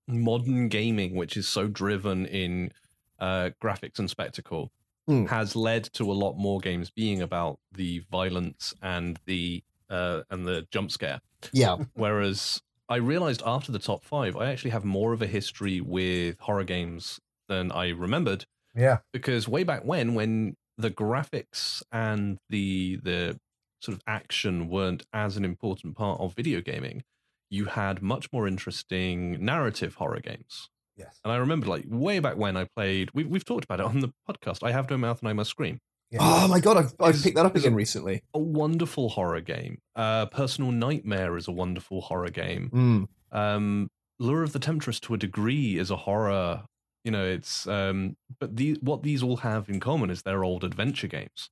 modern 0.08 0.68
gaming, 0.68 1.14
which 1.16 1.36
is 1.36 1.48
so 1.48 1.66
driven 1.66 2.26
in 2.26 2.72
uh, 3.18 3.50
graphics 3.62 3.98
and 3.98 4.10
spectacle, 4.10 4.70
Hmm. 5.08 5.26
has 5.26 5.54
led 5.54 5.84
to 5.92 6.10
a 6.10 6.14
lot 6.14 6.34
more 6.36 6.58
games 6.58 6.90
being 6.90 7.22
about 7.22 7.60
the 7.70 8.00
violence 8.10 8.74
and 8.82 9.20
the 9.24 9.62
uh, 9.88 10.22
and 10.30 10.44
the 10.48 10.66
jump 10.72 10.90
scare. 10.90 11.20
Yeah. 11.52 11.76
Whereas 11.94 12.60
I 12.88 12.96
realized 12.96 13.40
after 13.46 13.70
the 13.70 13.78
top 13.78 14.02
five, 14.04 14.36
I 14.36 14.50
actually 14.50 14.70
have 14.72 14.84
more 14.84 15.12
of 15.12 15.22
a 15.22 15.28
history 15.28 15.80
with 15.80 16.40
horror 16.40 16.64
games 16.64 17.20
than 17.48 17.70
I 17.70 17.90
remembered 17.90 18.46
yeah. 18.74 18.98
because 19.12 19.46
way 19.46 19.62
back 19.62 19.84
when 19.84 20.14
when 20.14 20.56
the 20.76 20.90
graphics 20.90 21.84
and 21.92 22.38
the 22.50 22.98
the 23.04 23.38
sort 23.80 23.94
of 23.96 24.02
action 24.06 24.68
weren't 24.68 25.04
as 25.12 25.36
an 25.36 25.44
important 25.44 25.96
part 25.96 26.20
of 26.20 26.34
video 26.34 26.60
gaming 26.60 27.02
you 27.50 27.66
had 27.66 28.02
much 28.02 28.32
more 28.32 28.48
interesting 28.48 29.44
narrative 29.44 29.94
horror 29.96 30.20
games 30.20 30.68
Yes. 30.96 31.20
and 31.24 31.32
i 31.32 31.36
remember 31.36 31.66
like 31.66 31.84
way 31.88 32.18
back 32.20 32.36
when 32.36 32.56
i 32.56 32.64
played 32.64 33.10
we've, 33.14 33.28
we've 33.28 33.44
talked 33.44 33.64
about 33.64 33.80
it 33.80 33.86
on 33.86 34.00
the 34.00 34.12
podcast 34.28 34.62
i 34.62 34.72
have 34.72 34.88
no 34.90 34.96
mouth 34.96 35.20
and 35.20 35.28
i 35.28 35.32
must 35.32 35.50
scream 35.50 35.78
Yeah. 36.10 36.18
Oh 36.22 36.48
my 36.48 36.60
god, 36.60 36.76
I've, 36.76 36.92
I've 37.00 37.22
picked 37.22 37.36
that 37.36 37.44
up 37.46 37.54
it's 37.54 37.64
a- 37.64 37.68
again 37.68 37.76
recently. 37.76 38.22
a 38.32 38.38
wonderful 38.38 39.10
horror 39.10 39.40
game 39.42 39.78
uh 39.94 40.26
personal 40.26 40.72
nightmare 40.72 41.36
is 41.36 41.46
a 41.48 41.52
wonderful 41.52 42.00
horror 42.00 42.30
game 42.30 42.70
Mm. 42.72 43.08
um 43.36 43.90
lure 44.18 44.42
of 44.42 44.52
the 44.52 44.58
temptress 44.58 44.98
to 45.00 45.14
a 45.14 45.18
degree 45.18 45.78
is 45.78 45.90
a 45.90 45.96
horror 45.96 46.64
you 47.04 47.10
know 47.10 47.24
it's 47.24 47.66
um 47.68 48.16
but 48.40 48.56
the 48.56 48.78
what 48.80 49.02
these 49.02 49.22
all 49.22 49.36
have 49.38 49.68
in 49.68 49.78
common 49.80 50.08
is 50.10 50.22
they're 50.22 50.44
old 50.44 50.64
adventure 50.64 51.06
games 51.08 51.50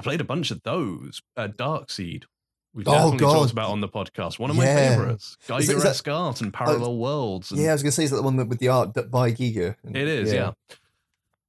i 0.00 0.02
played 0.02 0.20
a 0.20 0.24
bunch 0.24 0.50
of 0.50 0.62
those 0.62 1.20
uh, 1.36 1.46
dark 1.46 1.90
seed 1.90 2.24
we've 2.74 2.86
Oh, 2.88 2.92
definitely 2.92 3.18
God. 3.18 3.34
talked 3.34 3.52
about 3.52 3.70
on 3.70 3.80
the 3.80 3.88
podcast 3.88 4.38
one 4.38 4.50
of 4.50 4.56
my 4.56 4.64
Yeah. 4.64 4.88
favorites 4.96 5.36
Is 5.42 5.68
Giger 5.68 5.82
that- 5.82 6.08
art 6.12 6.40
and 6.40 6.52
parallel 6.52 6.96
worlds 6.96 7.50
and 7.50 7.60
Yeah, 7.60 7.70
I 7.70 7.72
was 7.74 7.82
gonna 7.82 7.92
say 7.92 8.04
is 8.04 8.10
that 8.10 8.16
the 8.16 8.22
one 8.22 8.36
with 8.48 8.58
the 8.58 8.68
art 8.68 8.94
by 9.10 9.32
Giger. 9.32 9.76
it 9.84 9.96
is 10.08 10.32
yeah, 10.32 10.52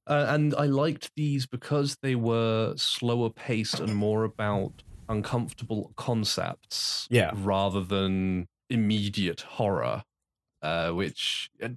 Uh, 0.06 0.26
and 0.28 0.54
i 0.56 0.66
liked 0.66 1.10
these 1.16 1.46
because 1.46 1.96
they 2.02 2.14
were 2.16 2.74
slower 2.76 3.30
paced 3.30 3.78
and 3.80 3.94
more 3.94 4.24
about 4.24 4.82
uncomfortable 5.08 5.92
concepts 5.96 7.06
Yeah. 7.10 7.30
rather 7.34 7.82
than 7.84 8.48
immediate 8.70 9.42
horror 9.42 10.02
uh, 10.62 10.90
which 10.90 11.50
uh, 11.62 11.68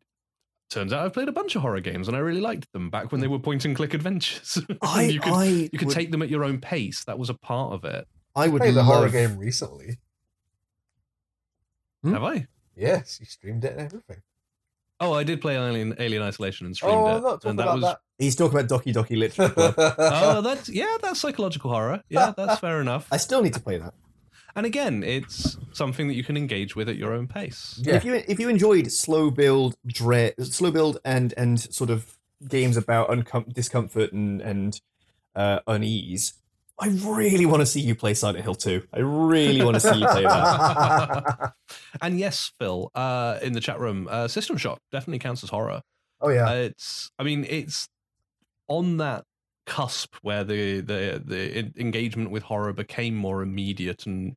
turns 0.70 0.92
out 0.94 1.06
I've 1.06 1.14
played 1.14 1.28
a 1.30 1.32
bunch 1.32 1.56
of 1.56 1.62
horror 1.62 1.80
games 1.80 2.08
and 2.08 2.16
I 2.16 2.20
really 2.20 2.42
liked 2.42 2.72
them 2.74 2.90
back 2.90 3.12
when 3.12 3.22
they 3.22 3.28
were 3.28 3.40
point 3.40 3.66
and 3.66 3.76
click 3.76 3.94
adventures. 3.94 4.58
I 4.82 5.04
you 5.04 5.20
could, 5.20 5.34
I 5.34 5.46
you 5.46 5.70
could 5.70 5.88
would, 5.88 5.96
take 5.96 6.12
them 6.12 6.22
at 6.22 6.30
your 6.30 6.44
own 6.44 6.60
pace. 6.60 7.04
That 7.06 7.20
was 7.20 7.30
a 7.30 7.34
part 7.34 7.74
of 7.74 7.86
it. 7.86 8.08
I 8.36 8.48
would 8.48 8.62
played 8.62 8.74
the 8.74 8.84
love 8.84 8.88
horror 8.88 9.10
game 9.10 9.38
recently. 9.38 9.98
Hmm? 12.04 12.14
Have 12.14 12.24
I? 12.24 12.48
Yes, 12.76 13.20
you 13.20 13.26
streamed 13.26 13.64
it 13.64 13.72
and 13.72 13.82
everything. 13.82 14.22
Oh, 15.00 15.14
I 15.14 15.24
did 15.24 15.42
play 15.42 15.56
Alien, 15.56 15.96
Alien 16.00 16.24
Isolation 16.24 16.66
and 16.66 16.76
streamed 16.76 16.96
Oh, 16.96 17.08
it. 17.08 17.12
I'm 17.16 17.24
not 17.24 17.42
talking 17.42 17.50
and 17.52 17.60
that 17.60 17.64
about 17.64 17.82
was 17.82 17.96
He's 18.18 18.36
talking 18.36 18.58
about 18.58 18.70
Doki 18.70 18.94
Doki 18.94 19.18
Literature 19.18 19.54
Club. 19.54 19.76
that. 19.76 19.96
oh, 20.00 20.42
that's 20.42 20.70
yeah, 20.70 20.98
that's 21.02 21.20
psychological 21.20 21.70
horror. 21.70 22.02
Yeah, 22.10 22.34
that's 22.36 22.60
fair 22.62 22.80
enough. 22.80 23.08
I 23.12 23.18
still 23.18 23.42
need 23.42 23.54
to 23.56 23.60
play 23.60 23.78
that. 23.78 23.94
And 24.56 24.66
again, 24.66 25.04
it's 25.04 25.58
something 25.74 26.08
that 26.08 26.14
you 26.16 26.24
can 26.24 26.38
engage 26.38 26.76
with 26.76 26.88
at 26.88 26.96
your 26.96 27.14
own 27.14 27.28
pace. 27.28 27.78
Yeah. 27.84 27.96
If 27.96 28.06
you 28.06 28.16
if 28.28 28.40
you 28.40 28.48
enjoyed 28.50 28.92
slow 28.92 29.30
build, 29.30 29.76
dread, 29.86 30.34
slow 30.46 30.72
build, 30.72 31.00
and 31.04 31.34
and 31.36 31.60
sort 31.60 31.90
of 31.90 32.16
games 32.48 32.78
about 32.78 33.10
uncom- 33.10 33.52
discomfort 33.54 34.14
and 34.14 34.42
and 34.42 34.80
uh, 35.36 35.60
unease, 35.68 36.34
I 36.80 36.88
really 36.88 37.46
want 37.46 37.62
to 37.62 37.66
see 37.66 37.82
you 37.82 37.96
play 37.96 38.14
Silent 38.14 38.44
Hill 38.44 38.56
2. 38.56 38.84
I 38.94 39.00
really 39.00 39.62
want 39.64 39.76
to 39.76 39.80
see 39.82 39.96
you 40.00 40.08
play 40.08 40.24
that. 40.24 41.54
and 42.02 42.18
yes, 42.20 42.52
Phil, 42.58 42.92
uh, 42.96 43.40
in 43.42 43.52
the 43.54 43.60
chat 43.62 43.80
room, 43.80 44.08
uh, 44.10 44.28
System 44.30 44.56
Shock 44.58 44.80
definitely 44.92 45.20
counts 45.20 45.44
as 45.44 45.50
horror. 45.50 45.82
oh 46.22 46.30
yeah, 46.30 46.50
Uh, 46.50 46.54
it's, 46.56 47.12
I 47.20 47.24
mean, 47.24 47.46
it's 47.50 47.88
on 48.70 48.98
that 48.98 49.26
cusp 49.66 50.16
where 50.22 50.44
the 50.44 50.80
the 50.82 51.22
the 51.26 51.74
engagement 51.80 52.30
with 52.32 52.44
horror 52.44 52.74
became 52.74 53.16
more 53.16 53.42
immediate, 53.42 54.06
and 54.06 54.36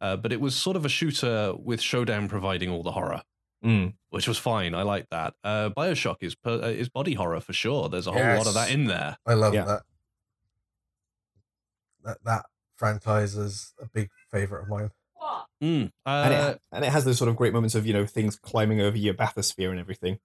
uh, 0.00 0.16
but 0.16 0.32
it 0.32 0.40
was 0.40 0.54
sort 0.56 0.76
of 0.76 0.84
a 0.84 0.88
shooter 0.88 1.54
with 1.56 1.80
SHODAN 1.80 2.28
providing 2.28 2.70
all 2.70 2.82
the 2.82 2.92
horror. 2.92 3.22
Mm. 3.64 3.94
Which 4.10 4.28
was 4.28 4.36
fine. 4.36 4.74
I 4.74 4.82
like 4.82 5.08
that. 5.08 5.32
Uh, 5.42 5.70
Bioshock 5.70 6.16
is 6.20 6.34
per, 6.34 6.62
uh, 6.62 6.66
is 6.68 6.90
body 6.90 7.14
horror 7.14 7.40
for 7.40 7.54
sure. 7.54 7.88
There's 7.88 8.06
a 8.06 8.12
whole 8.12 8.36
lot 8.36 8.46
of 8.46 8.52
that 8.52 8.70
in 8.70 8.84
there. 8.84 9.16
I 9.24 9.32
love 9.32 9.54
Yeah. 9.54 9.64
that. 9.64 9.82
That 12.04 12.18
that 12.24 12.46
franchise 12.76 13.34
is 13.36 13.72
a 13.80 13.86
big 13.86 14.10
favorite 14.30 14.64
of 14.64 14.68
mine. 14.68 14.90
What? 15.14 15.46
Mm. 15.62 15.92
And, 16.04 16.34
Uh, 16.34 16.50
it, 16.50 16.60
and 16.72 16.84
it 16.84 16.92
has 16.92 17.04
those 17.06 17.16
sort 17.16 17.30
of 17.30 17.36
great 17.36 17.52
moments 17.54 17.74
of, 17.74 17.86
you 17.86 17.94
know, 17.94 18.04
things 18.04 18.36
climbing 18.36 18.80
over 18.82 18.96
your 18.98 19.14
bathysphere 19.14 19.70
and 19.70 19.80
everything. 19.80 20.18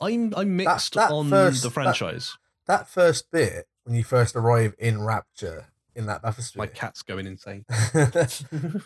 I'm 0.00 0.34
I'm 0.36 0.56
mixed 0.56 0.94
that 0.94 1.12
on 1.12 1.30
first- 1.30 1.62
the 1.62 1.70
franchise. 1.70 2.32
That 2.32 2.38
first 2.88 3.30
bit 3.30 3.66
when 3.84 3.96
you 3.96 4.04
first 4.04 4.36
arrive 4.36 4.74
in 4.78 5.02
Rapture 5.02 5.66
in 5.94 6.06
that 6.06 6.22
bathysphere, 6.22 6.56
My 6.58 6.66
cat's 6.66 7.02
going 7.02 7.26
insane. 7.26 7.64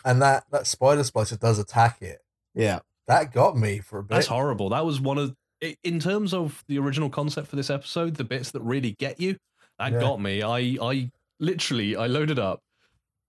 and 0.05 0.21
that 0.21 0.45
that 0.51 0.65
spider 0.67 1.01
splicer 1.01 1.39
does 1.39 1.59
attack 1.59 2.01
it. 2.01 2.19
Yeah. 2.55 2.79
That 3.07 3.33
got 3.33 3.57
me 3.57 3.79
for 3.79 3.99
a 3.99 4.03
bit. 4.03 4.15
That's 4.15 4.27
horrible. 4.27 4.69
That 4.69 4.85
was 4.85 4.99
one 5.01 5.17
of 5.17 5.35
i- 5.61 5.75
in 5.83 5.99
terms 5.99 6.33
of 6.33 6.63
the 6.67 6.79
original 6.79 7.09
concept 7.09 7.47
for 7.47 7.55
this 7.55 7.69
episode, 7.69 8.15
the 8.15 8.23
bits 8.23 8.51
that 8.51 8.61
really 8.61 8.91
get 8.97 9.19
you. 9.19 9.37
That 9.79 9.91
Yeah. 9.93 9.99
got 9.99 10.21
me. 10.21 10.41
I 10.41 10.77
I 10.81 11.11
literally 11.39 11.95
I 11.95 12.07
loaded 12.07 12.39
up 12.39 12.61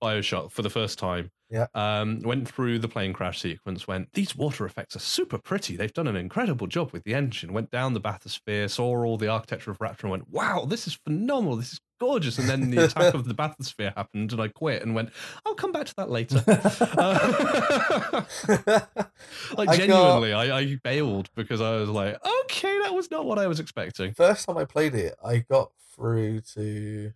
BioShock 0.02 0.50
for 0.52 0.62
the 0.62 0.70
first 0.70 0.98
time. 0.98 1.30
Yeah. 1.54 1.66
Um, 1.72 2.20
went 2.24 2.48
through 2.48 2.80
the 2.80 2.88
plane 2.88 3.12
crash 3.12 3.40
sequence. 3.40 3.86
Went 3.86 4.12
these 4.12 4.34
water 4.34 4.66
effects 4.66 4.96
are 4.96 5.00
super 5.00 5.38
pretty. 5.38 5.76
They've 5.76 5.92
done 5.92 6.08
an 6.08 6.16
incredible 6.16 6.66
job 6.66 6.90
with 6.92 7.04
the 7.04 7.14
engine. 7.14 7.52
Went 7.52 7.70
down 7.70 7.94
the 7.94 8.00
bathysphere, 8.00 8.68
saw 8.68 9.04
all 9.04 9.16
the 9.16 9.28
architecture 9.28 9.70
of 9.70 9.80
Rapture, 9.80 10.08
and 10.08 10.10
went, 10.10 10.30
"Wow, 10.30 10.64
this 10.64 10.88
is 10.88 10.94
phenomenal. 10.94 11.54
This 11.54 11.74
is 11.74 11.80
gorgeous." 12.00 12.38
And 12.38 12.48
then 12.48 12.70
the 12.70 12.84
attack 12.86 13.14
of 13.14 13.28
the 13.28 13.34
bathysphere 13.34 13.94
happened, 13.96 14.32
and 14.32 14.42
I 14.42 14.48
quit 14.48 14.82
and 14.82 14.96
went, 14.96 15.10
"I'll 15.46 15.54
come 15.54 15.70
back 15.70 15.86
to 15.86 15.94
that 15.96 16.10
later." 16.10 16.42
Uh, 16.48 18.24
like 19.56 19.68
I 19.68 19.76
got- 19.76 19.76
genuinely, 19.76 20.32
I, 20.32 20.58
I 20.58 20.78
bailed 20.82 21.30
because 21.36 21.60
I 21.60 21.76
was 21.76 21.88
like, 21.88 22.18
okay, 22.44 22.80
that 22.82 22.94
was 22.94 23.12
not 23.12 23.26
what 23.26 23.38
I 23.38 23.46
was 23.46 23.60
expecting. 23.60 24.12
First 24.14 24.46
time 24.48 24.56
I 24.58 24.64
played 24.64 24.94
it, 24.96 25.14
I 25.24 25.38
got 25.38 25.70
through 25.94 26.40
to. 26.54 27.12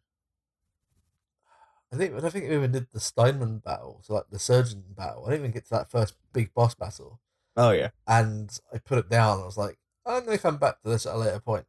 I 1.93 1.97
think 1.97 2.15
I 2.15 2.21
don't 2.21 2.31
think 2.31 2.49
we 2.49 2.55
even 2.55 2.73
did 2.73 2.89
the 2.93 3.01
Steinman 3.01 3.59
battle, 3.59 4.01
so 4.05 4.15
like 4.15 4.29
the 4.31 4.39
surgeon 4.39 4.85
battle. 4.97 5.25
I 5.27 5.31
didn't 5.31 5.41
even 5.47 5.53
get 5.53 5.65
to 5.65 5.71
that 5.71 5.91
first 5.91 6.15
big 6.33 6.53
boss 6.55 6.75
battle, 6.75 7.21
Oh, 7.57 7.71
yeah. 7.71 7.91
and 8.07 8.51
I 8.73 8.79
put 8.79 8.99
it 8.99 9.09
down. 9.09 9.41
I 9.41 9.45
was 9.47 9.57
like, 9.57 9.79
I'm 10.05 10.25
gonna 10.25 10.39
come 10.39 10.59
back 10.59 10.83
to 10.83 10.89
this 10.91 11.07
at 11.07 11.15
a 11.15 11.19
later 11.19 11.41
point. 11.41 11.67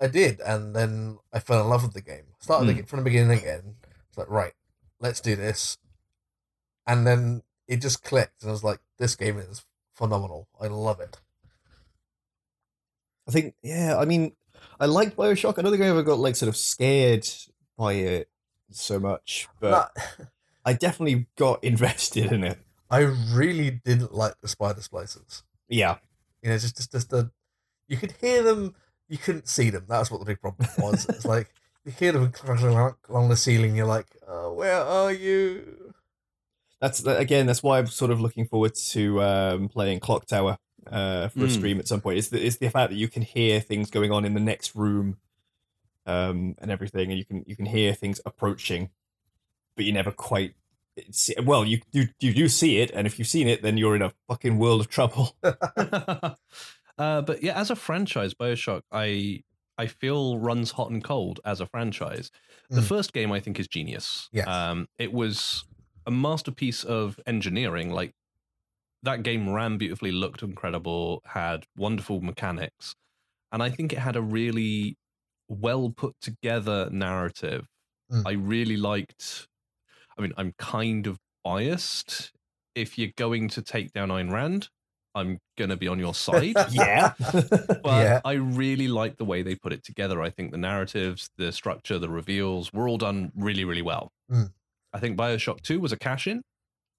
I 0.00 0.08
did, 0.08 0.40
and 0.40 0.74
then 0.74 1.18
I 1.32 1.38
fell 1.38 1.60
in 1.60 1.68
love 1.68 1.84
with 1.84 1.94
the 1.94 2.00
game. 2.02 2.24
Started 2.40 2.72
Hmm. 2.72 2.78
it 2.80 2.88
from 2.88 2.98
the 2.98 3.04
beginning 3.04 3.38
again. 3.38 3.76
It's 4.08 4.18
like, 4.18 4.28
right, 4.28 4.54
let's 4.98 5.20
do 5.20 5.36
this, 5.36 5.78
and 6.86 7.06
then 7.06 7.42
it 7.68 7.76
just 7.76 8.02
clicked, 8.02 8.42
and 8.42 8.50
I 8.50 8.52
was 8.52 8.64
like, 8.64 8.80
this 8.98 9.14
game 9.14 9.38
is 9.38 9.64
phenomenal. 9.92 10.48
I 10.60 10.66
love 10.66 10.98
it. 10.98 11.20
I 13.28 13.30
think, 13.30 13.54
yeah, 13.62 13.96
I 13.96 14.04
mean, 14.04 14.34
I 14.80 14.86
like 14.86 15.14
Bioshock. 15.14 15.56
I 15.58 15.62
don't 15.62 15.70
think 15.70 15.84
I 15.84 15.86
ever 15.86 16.02
got, 16.02 16.18
like, 16.18 16.34
sort 16.34 16.48
of 16.48 16.56
scared 16.56 17.28
by 17.78 17.92
it 17.94 18.28
so 18.76 18.98
much, 18.98 19.48
but 19.60 19.92
But- 19.94 20.28
I 20.64 20.72
definitely 20.74 21.26
got 21.36 21.62
invested 21.64 22.30
in 22.32 22.44
it. 22.44 22.58
I 22.90 23.00
really 23.00 23.70
didn't 23.84 24.14
like 24.14 24.40
the 24.40 24.48
spider 24.48 24.80
splicers. 24.80 25.42
Yeah. 25.68 25.96
You 26.42 26.50
know, 26.50 26.58
just 26.58 26.76
just 26.76 26.92
just 26.92 27.10
the 27.10 27.30
you 27.88 27.96
could 27.96 28.12
hear 28.20 28.42
them, 28.42 28.74
you 29.08 29.18
couldn't 29.18 29.48
see 29.48 29.70
them. 29.70 29.86
That's 29.88 30.10
what 30.10 30.20
the 30.20 30.26
big 30.26 30.40
problem 30.40 30.68
was. 30.78 31.06
it's 31.08 31.24
like 31.24 31.48
you 31.84 31.92
hear 31.92 32.12
them 32.12 32.30
crackling 32.32 32.76
along 33.08 33.28
the 33.28 33.36
ceiling. 33.36 33.74
You're 33.74 33.86
like, 33.86 34.06
oh, 34.28 34.52
where 34.52 34.76
are 34.80 35.10
you? 35.12 35.94
That's 36.80 37.04
again. 37.06 37.46
That's 37.46 37.62
why 37.62 37.78
I'm 37.78 37.86
sort 37.86 38.10
of 38.10 38.20
looking 38.20 38.46
forward 38.46 38.74
to 38.90 39.22
um, 39.22 39.68
playing 39.68 40.00
Clock 40.00 40.26
Tower 40.26 40.58
uh, 40.86 41.28
for 41.28 41.40
a 41.40 41.48
Mm. 41.48 41.50
stream 41.50 41.78
at 41.78 41.88
some 41.88 42.00
point. 42.00 42.18
It's 42.18 42.28
the, 42.28 42.44
it's 42.44 42.56
the 42.56 42.68
fact 42.70 42.90
that 42.90 42.96
you 42.96 43.08
can 43.08 43.22
hear 43.22 43.60
things 43.60 43.88
going 43.90 44.10
on 44.12 44.24
in 44.24 44.34
the 44.34 44.40
next 44.40 44.74
room, 44.74 45.16
um, 46.06 46.54
and 46.58 46.70
everything, 46.70 47.10
and 47.10 47.18
you 47.18 47.24
can 47.24 47.44
you 47.46 47.56
can 47.56 47.66
hear 47.66 47.94
things 47.94 48.20
approaching, 48.26 48.90
but 49.76 49.84
you 49.84 49.92
never 49.92 50.10
quite. 50.10 50.54
See, 51.10 51.34
well, 51.42 51.64
you 51.64 51.80
do 51.92 52.06
you 52.20 52.34
do 52.34 52.48
see 52.48 52.78
it, 52.80 52.90
and 52.92 53.06
if 53.06 53.18
you've 53.18 53.28
seen 53.28 53.48
it, 53.48 53.62
then 53.62 53.78
you're 53.78 53.96
in 53.96 54.02
a 54.02 54.12
fucking 54.28 54.58
world 54.58 54.80
of 54.82 54.88
trouble. 54.88 55.36
uh, 55.76 56.34
but 57.22 57.42
yeah, 57.42 57.58
as 57.58 57.70
a 57.70 57.76
franchise, 57.76 58.34
Bioshock, 58.34 58.82
I 58.92 59.42
I 59.78 59.86
feel 59.86 60.38
runs 60.38 60.72
hot 60.72 60.90
and 60.90 61.02
cold 61.02 61.40
as 61.44 61.60
a 61.60 61.66
franchise. 61.66 62.30
The 62.70 62.80
Mm. 62.80 62.88
first 62.88 63.12
game 63.12 63.32
I 63.32 63.40
think 63.40 63.58
is 63.60 63.68
genius. 63.68 64.28
Yes. 64.32 64.46
Um, 64.46 64.88
it 64.98 65.12
was 65.12 65.64
a 66.06 66.10
masterpiece 66.10 66.84
of 66.84 67.18
engineering. 67.26 67.90
Like 67.90 68.12
that 69.02 69.22
game 69.22 69.50
ran 69.50 69.78
beautifully, 69.78 70.12
looked 70.12 70.42
incredible, 70.42 71.22
had 71.26 71.66
wonderful 71.76 72.20
mechanics, 72.20 72.94
and 73.52 73.62
I 73.62 73.70
think 73.70 73.92
it 73.92 73.98
had 74.00 74.16
a 74.16 74.22
really 74.22 74.96
well 75.60 75.90
put 75.90 76.14
together 76.20 76.88
narrative. 76.90 77.66
Mm. 78.10 78.22
I 78.26 78.32
really 78.32 78.76
liked. 78.76 79.48
I 80.18 80.22
mean, 80.22 80.32
I'm 80.36 80.54
kind 80.58 81.06
of 81.06 81.18
biased. 81.44 82.32
If 82.74 82.98
you're 82.98 83.10
going 83.16 83.48
to 83.50 83.62
take 83.62 83.92
down 83.92 84.08
Ayn 84.08 84.32
Rand, 84.32 84.68
I'm 85.14 85.38
gonna 85.58 85.76
be 85.76 85.88
on 85.88 85.98
your 85.98 86.14
side. 86.14 86.54
yeah, 86.70 87.12
But 87.20 87.84
Yeah. 87.84 88.20
I 88.24 88.32
really 88.32 88.88
like 88.88 89.16
the 89.16 89.24
way 89.24 89.42
they 89.42 89.54
put 89.54 89.72
it 89.72 89.84
together. 89.84 90.22
I 90.22 90.30
think 90.30 90.52
the 90.52 90.58
narratives, 90.58 91.28
the 91.36 91.52
structure, 91.52 91.98
the 91.98 92.08
reveals 92.08 92.72
were 92.72 92.88
all 92.88 92.98
done 92.98 93.32
really, 93.36 93.64
really 93.64 93.82
well. 93.82 94.10
Mm. 94.30 94.52
I 94.92 94.98
think 94.98 95.16
Bioshock 95.16 95.62
2 95.62 95.80
was 95.80 95.92
a 95.92 95.96
cash 95.96 96.26
in. 96.26 96.42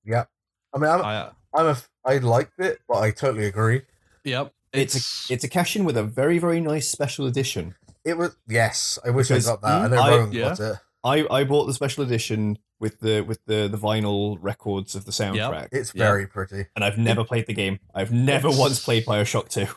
Yeah. 0.04 0.26
I 0.74 0.80
mean, 0.80 0.90
I'm, 0.90 1.02
I, 1.04 1.16
uh, 1.18 1.32
I'm 1.54 1.66
a, 1.68 1.78
I 2.06 2.18
liked 2.18 2.60
it, 2.60 2.80
but 2.88 2.98
I 3.00 3.12
totally 3.12 3.46
agree. 3.46 3.84
yep. 4.24 4.52
it's 4.74 4.96
It's, 4.96 5.30
a, 5.30 5.34
it's 5.34 5.44
a 5.44 5.50
cash 5.50 5.76
in 5.76 5.86
with 5.86 5.98
a 5.98 6.04
very 6.04 6.38
very 6.40 6.60
nice 6.60 6.90
special 6.90 7.26
edition. 7.26 7.76
It 8.06 8.18
was 8.18 8.36
yes. 8.48 9.00
I 9.06 9.10
wish 9.12 9.28
Because- 9.30 9.48
I 9.48 9.52
got 9.52 9.62
that. 9.62 9.82
I 9.82 9.88
know 9.88 10.02
I- 10.02 10.10
Rowan 10.18 10.32
yeah. 10.32 10.42
got 10.50 10.60
it. 10.60 10.76
I, 11.06 11.28
I 11.30 11.44
bought 11.44 11.66
the 11.66 11.74
special 11.74 12.04
edition 12.04 12.58
with 12.80 13.00
the 13.02 13.22
with 13.22 13.40
the 13.46 13.68
the 13.68 13.78
vinyl 13.78 14.38
records 14.42 14.96
of 14.96 15.06
the 15.06 15.12
soundtrack, 15.12 15.68
It's 15.72 15.94
Yeah. 15.94 16.06
very 16.06 16.28
pretty. 16.28 16.66
and 16.76 16.84
I've 16.84 16.98
never 16.98 17.24
played 17.26 17.46
the 17.48 17.54
game. 17.54 17.80
I've 17.94 18.12
never 18.12 18.48
It's- 18.48 18.60
once 18.60 18.84
played 18.84 19.06
Bioshock 19.06 19.50
Two. 19.50 19.68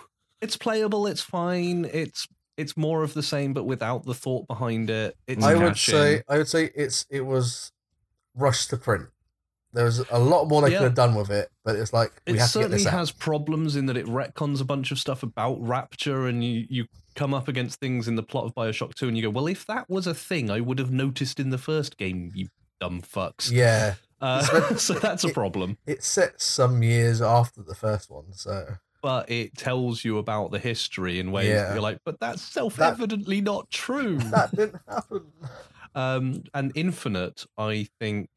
it's 0.40 0.56
playable. 0.56 1.06
It's 1.06 1.20
fine. 1.22 1.84
It's 1.92 2.26
it's 2.56 2.76
more 2.76 3.02
of 3.02 3.12
the 3.12 3.22
same, 3.22 3.52
but 3.52 3.64
without 3.64 4.04
the 4.06 4.14
thought 4.14 4.46
behind 4.46 4.88
it. 4.88 5.16
It's 5.26 5.44
I 5.44 5.52
a 5.52 5.58
would 5.60 5.76
say 5.76 6.16
in. 6.16 6.22
I 6.28 6.38
would 6.38 6.48
say 6.48 6.70
it's 6.74 7.04
it 7.10 7.26
was 7.26 7.70
rushed 8.34 8.70
to 8.70 8.76
print. 8.76 9.08
There 9.72 9.84
was 9.84 9.98
a 10.10 10.18
lot 10.18 10.46
more 10.48 10.62
they 10.62 10.70
Yeah. 10.70 10.78
could 10.78 10.84
have 10.84 10.94
done 10.94 11.14
with 11.16 11.30
it, 11.30 11.50
but 11.64 11.76
it's 11.76 11.92
like 11.92 12.12
we 12.26 12.34
it 12.34 12.38
have 12.38 12.50
to 12.52 12.58
get 12.58 12.62
certainly 12.62 12.78
this 12.78 12.86
out. 12.86 12.92
has 12.94 13.10
problems 13.12 13.76
in 13.76 13.86
that 13.86 13.96
it 13.96 14.06
retcons 14.06 14.60
a 14.60 14.64
bunch 14.64 14.90
of 14.90 14.98
stuff 14.98 15.22
about 15.22 15.60
Rapture, 15.60 16.26
and 16.26 16.42
you 16.44 16.66
you 16.70 16.86
come 17.16 17.34
up 17.34 17.48
against 17.48 17.80
things 17.80 18.06
in 18.06 18.14
the 18.14 18.22
plot 18.22 18.44
of 18.44 18.54
Bioshock 18.54 18.94
2, 18.94 19.08
and 19.08 19.16
you 19.16 19.24
go, 19.24 19.30
well, 19.30 19.48
if 19.48 19.66
that 19.66 19.90
was 19.90 20.06
a 20.06 20.14
thing, 20.14 20.50
I 20.50 20.60
would 20.60 20.78
have 20.78 20.92
noticed 20.92 21.40
in 21.40 21.50
the 21.50 21.58
first 21.58 21.96
game, 21.96 22.30
you 22.34 22.46
dumb 22.80 23.02
fucks. 23.02 23.50
Yeah, 23.50 23.94
Uh, 24.20 24.40
so 24.76 24.94
that's 24.94 25.24
a 25.24 25.28
it- 25.28 25.34
problem. 25.34 25.76
it 25.86 26.02
sets 26.02 26.44
some 26.46 26.82
years 26.82 27.20
after 27.20 27.62
the 27.62 27.74
first 27.74 28.08
one, 28.10 28.32
so 28.32 28.76
But 29.02 29.30
it 29.30 29.56
tells 29.58 30.04
you 30.06 30.16
about 30.16 30.52
the 30.52 30.58
history 30.58 31.18
in 31.20 31.32
ways 31.32 31.48
that 31.48 31.54
Yeah. 31.54 31.72
you're 31.74 31.82
like, 31.82 31.98
but 32.04 32.18
that's 32.18 32.40
self-evidently 32.40 33.42
not 33.42 33.68
true. 33.70 34.16
that 34.18 34.54
didn't 34.56 34.80
happen. 34.88 35.26
Um, 35.94 36.44
and 36.52 36.72
Infinite, 36.74 37.46
I 37.56 37.88
think, 37.98 38.28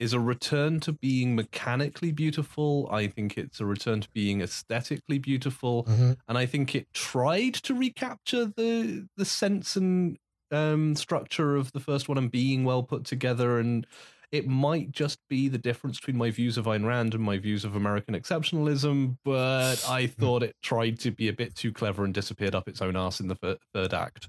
is 0.00 0.12
a 0.12 0.20
return 0.20 0.80
to 0.80 0.92
being 0.92 1.34
mechanically 1.36 2.12
beautiful. 2.12 2.88
I 2.90 3.06
think 3.08 3.38
it's 3.38 3.60
a 3.60 3.66
return 3.66 4.00
to 4.02 4.08
being 4.12 4.40
aesthetically 4.42 5.18
beautiful, 5.18 5.84
Mhm. 5.84 6.16
and 6.28 6.38
I 6.38 6.46
think 6.46 6.74
it 6.74 6.92
tried 6.94 7.54
to 7.54 7.74
recapture 7.74 8.46
the 8.46 9.08
the 9.16 9.24
sense 9.24 9.76
and 9.76 10.18
um, 10.50 10.94
structure 10.94 11.56
of 11.56 11.72
the 11.72 11.80
first 11.80 12.08
one 12.08 12.18
and 12.18 12.30
being 12.30 12.64
well 12.64 12.82
put 12.84 13.04
together. 13.04 13.58
And 13.58 13.86
it 14.30 14.46
might 14.46 14.92
just 14.92 15.18
be 15.28 15.48
the 15.48 15.58
difference 15.58 15.98
between 15.98 16.16
my 16.16 16.30
views 16.30 16.56
of 16.58 16.66
Ayn 16.66 16.84
Rand 16.86 17.14
and 17.14 17.22
my 17.24 17.38
views 17.38 17.64
of 17.64 17.74
American 17.76 18.14
exceptionalism, 18.14 19.16
but 19.24 19.84
I 19.88 20.06
thought 20.06 20.42
it 20.42 20.54
tried 20.62 20.98
to 21.00 21.10
be 21.10 21.28
a 21.28 21.32
bit 21.32 21.54
too 21.56 21.72
clever 21.72 22.04
and 22.04 22.12
disappeared 22.14 22.54
up 22.54 22.68
its 22.68 22.82
own 22.82 22.96
ass 22.96 23.20
in 23.20 23.28
the 23.28 23.58
third 23.72 23.94
act. 23.94 24.28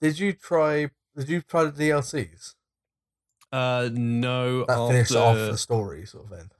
Did 0.00 0.18
you 0.18 0.32
try? 0.32 0.90
Did 1.16 1.28
you 1.28 1.42
try 1.42 1.64
the 1.64 1.72
DLCs 1.72 2.54
Uh, 3.52 3.88
no, 3.92 4.64
that 4.66 4.88
finished 4.88 5.14
off 5.16 5.34
the 5.36 5.56
story, 5.58 6.06
sort 6.06 6.24
of 6.30 6.38
thing? 6.38 6.50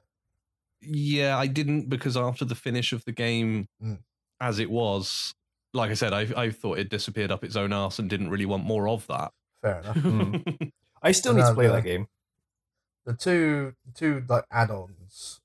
Yeah, 0.81 1.37
I 1.37 1.47
didn't 1.47 1.89
because 1.89 2.17
after 2.17 2.43
the 2.45 2.55
finish 2.55 2.91
of 2.93 3.05
the 3.05 3.11
game, 3.11 3.67
Mm. 3.83 3.99
as 4.39 4.59
it 4.59 4.69
was, 4.69 5.33
like 5.73 5.91
I 5.91 5.93
said, 5.93 6.11
I 6.13 6.21
I 6.35 6.49
thought 6.51 6.79
it 6.79 6.89
disappeared 6.89 7.31
up 7.31 7.43
its 7.43 7.55
own 7.55 7.71
ass 7.71 7.99
and 7.99 8.09
didn't 8.09 8.29
really 8.29 8.45
want 8.45 8.63
more 8.65 8.87
of 8.87 9.05
that. 9.07 9.31
fair 9.61 9.79
enough. 9.79 9.95
Mm. 9.97 10.71
I 11.03 11.11
still 11.11 11.33
need 11.33 11.45
to 11.45 11.53
play 11.53 11.65
Another- 11.65 11.81
that 11.81 11.87
game. 11.87 12.07
the 13.05 13.13
two 13.13 13.75
two 13.93 14.23
like 14.27 14.45
add-ons 14.51 15.39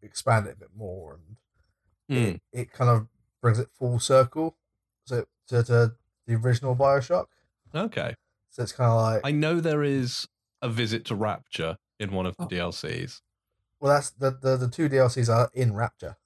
expand 0.00 0.46
it 0.46 0.54
a 0.54 0.56
bit 0.56 0.70
more 0.74 1.14
and 1.14 1.36
Mm. 2.10 2.34
it, 2.34 2.42
it 2.52 2.72
kind 2.72 2.90
of 2.90 3.06
brings 3.40 3.58
it 3.58 3.68
full 3.78 3.98
circle 4.00 4.56
so 5.04 5.24
to, 5.48 5.62
to 5.64 5.92
the 6.26 6.34
original 6.34 6.74
bioshock 6.76 7.26
Okay. 7.74 8.14
so 8.50 8.62
it's 8.64 8.72
kind 8.72 8.90
of 8.90 9.00
like 9.00 9.20
I 9.24 9.30
know 9.32 9.60
there 9.60 9.82
is 9.84 10.26
a 10.62 10.68
visit 10.68 11.04
to 11.06 11.14
Rapture 11.14 11.76
in 12.00 12.10
one 12.12 12.24
of 12.26 12.36
the 12.38 12.44
Oh. 12.44 12.48
DLCs. 12.48 13.20
well 13.80 13.92
that's 13.94 14.10
the, 14.10 14.30
the 14.30 14.56
the 14.56 14.68
two 14.68 14.88
dlcs 14.88 15.28
are 15.28 15.50
in 15.54 15.74
rapture 15.74 16.16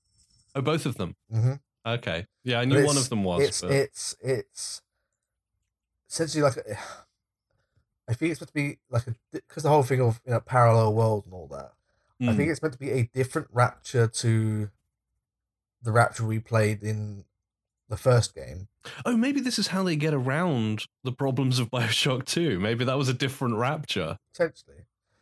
Oh, 0.54 0.60
both 0.62 0.86
of 0.86 0.96
them. 0.96 1.16
mm-hmm. 1.32 1.54
Okay. 1.86 2.26
Yeah, 2.44 2.60
I 2.60 2.64
knew 2.64 2.84
one 2.84 2.96
of 2.96 3.08
them 3.08 3.24
was. 3.24 3.42
it's 3.42 3.60
but- 3.62 3.70
it's 3.72 4.16
it's 4.20 4.82
essentially 6.08 6.42
like 6.42 6.56
a, 6.56 6.78
i 8.08 8.14
think 8.14 8.30
it's 8.32 8.40
meant 8.40 8.48
to 8.48 8.54
be 8.54 8.78
like 8.90 9.06
a 9.06 9.14
because 9.32 9.62
the 9.64 9.68
whole 9.68 9.82
thing 9.82 10.00
of 10.00 10.20
you 10.24 10.32
know 10.32 10.40
parallel 10.40 10.94
world 10.94 11.24
and 11.26 11.34
all 11.34 11.48
that 11.48 11.72
I 12.18 12.24
Mm. 12.32 12.36
think 12.38 12.50
it's 12.50 12.62
meant 12.62 12.72
to 12.72 12.78
be 12.78 12.92
a 12.92 13.10
different 13.12 13.48
Rapture 13.52 14.06
to 14.06 14.70
the 15.82 15.92
Rapture 15.92 16.24
we 16.24 16.38
played 16.38 16.82
in 16.82 17.25
the 17.88 17.96
first 17.96 18.34
game. 18.34 18.68
Oh, 19.04 19.16
maybe 19.16 19.40
this 19.40 19.58
is 19.58 19.68
how 19.68 19.82
they 19.82 19.96
get 19.96 20.12
around 20.14 20.86
the 21.04 21.12
problems 21.12 21.58
of 21.58 21.70
Bioshock 21.70 22.24
2. 22.26 22.58
Maybe 22.60 22.84
that 22.84 22.98
was 22.98 23.08
a 23.08 23.14
different 23.14 23.56
Rapture. 23.56 24.18
Potentially. 24.32 24.76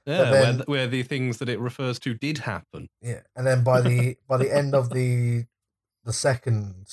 Yeah, 0.06 0.30
where, 0.30 0.42
then- 0.42 0.54
th- 0.56 0.66
where 0.68 0.86
the 0.86 1.02
things 1.02 1.38
that 1.38 1.48
it 1.48 1.58
refers 1.58 1.98
to 2.00 2.14
did 2.14 2.38
happen. 2.38 2.88
Yeah. 3.00 3.20
And 3.36 3.46
then 3.46 3.64
by 3.64 3.80
the 3.80 4.16
by 4.28 4.36
the 4.36 4.54
end 4.54 4.74
of 4.74 4.90
the 4.90 5.44
the 6.04 6.12
second 6.12 6.86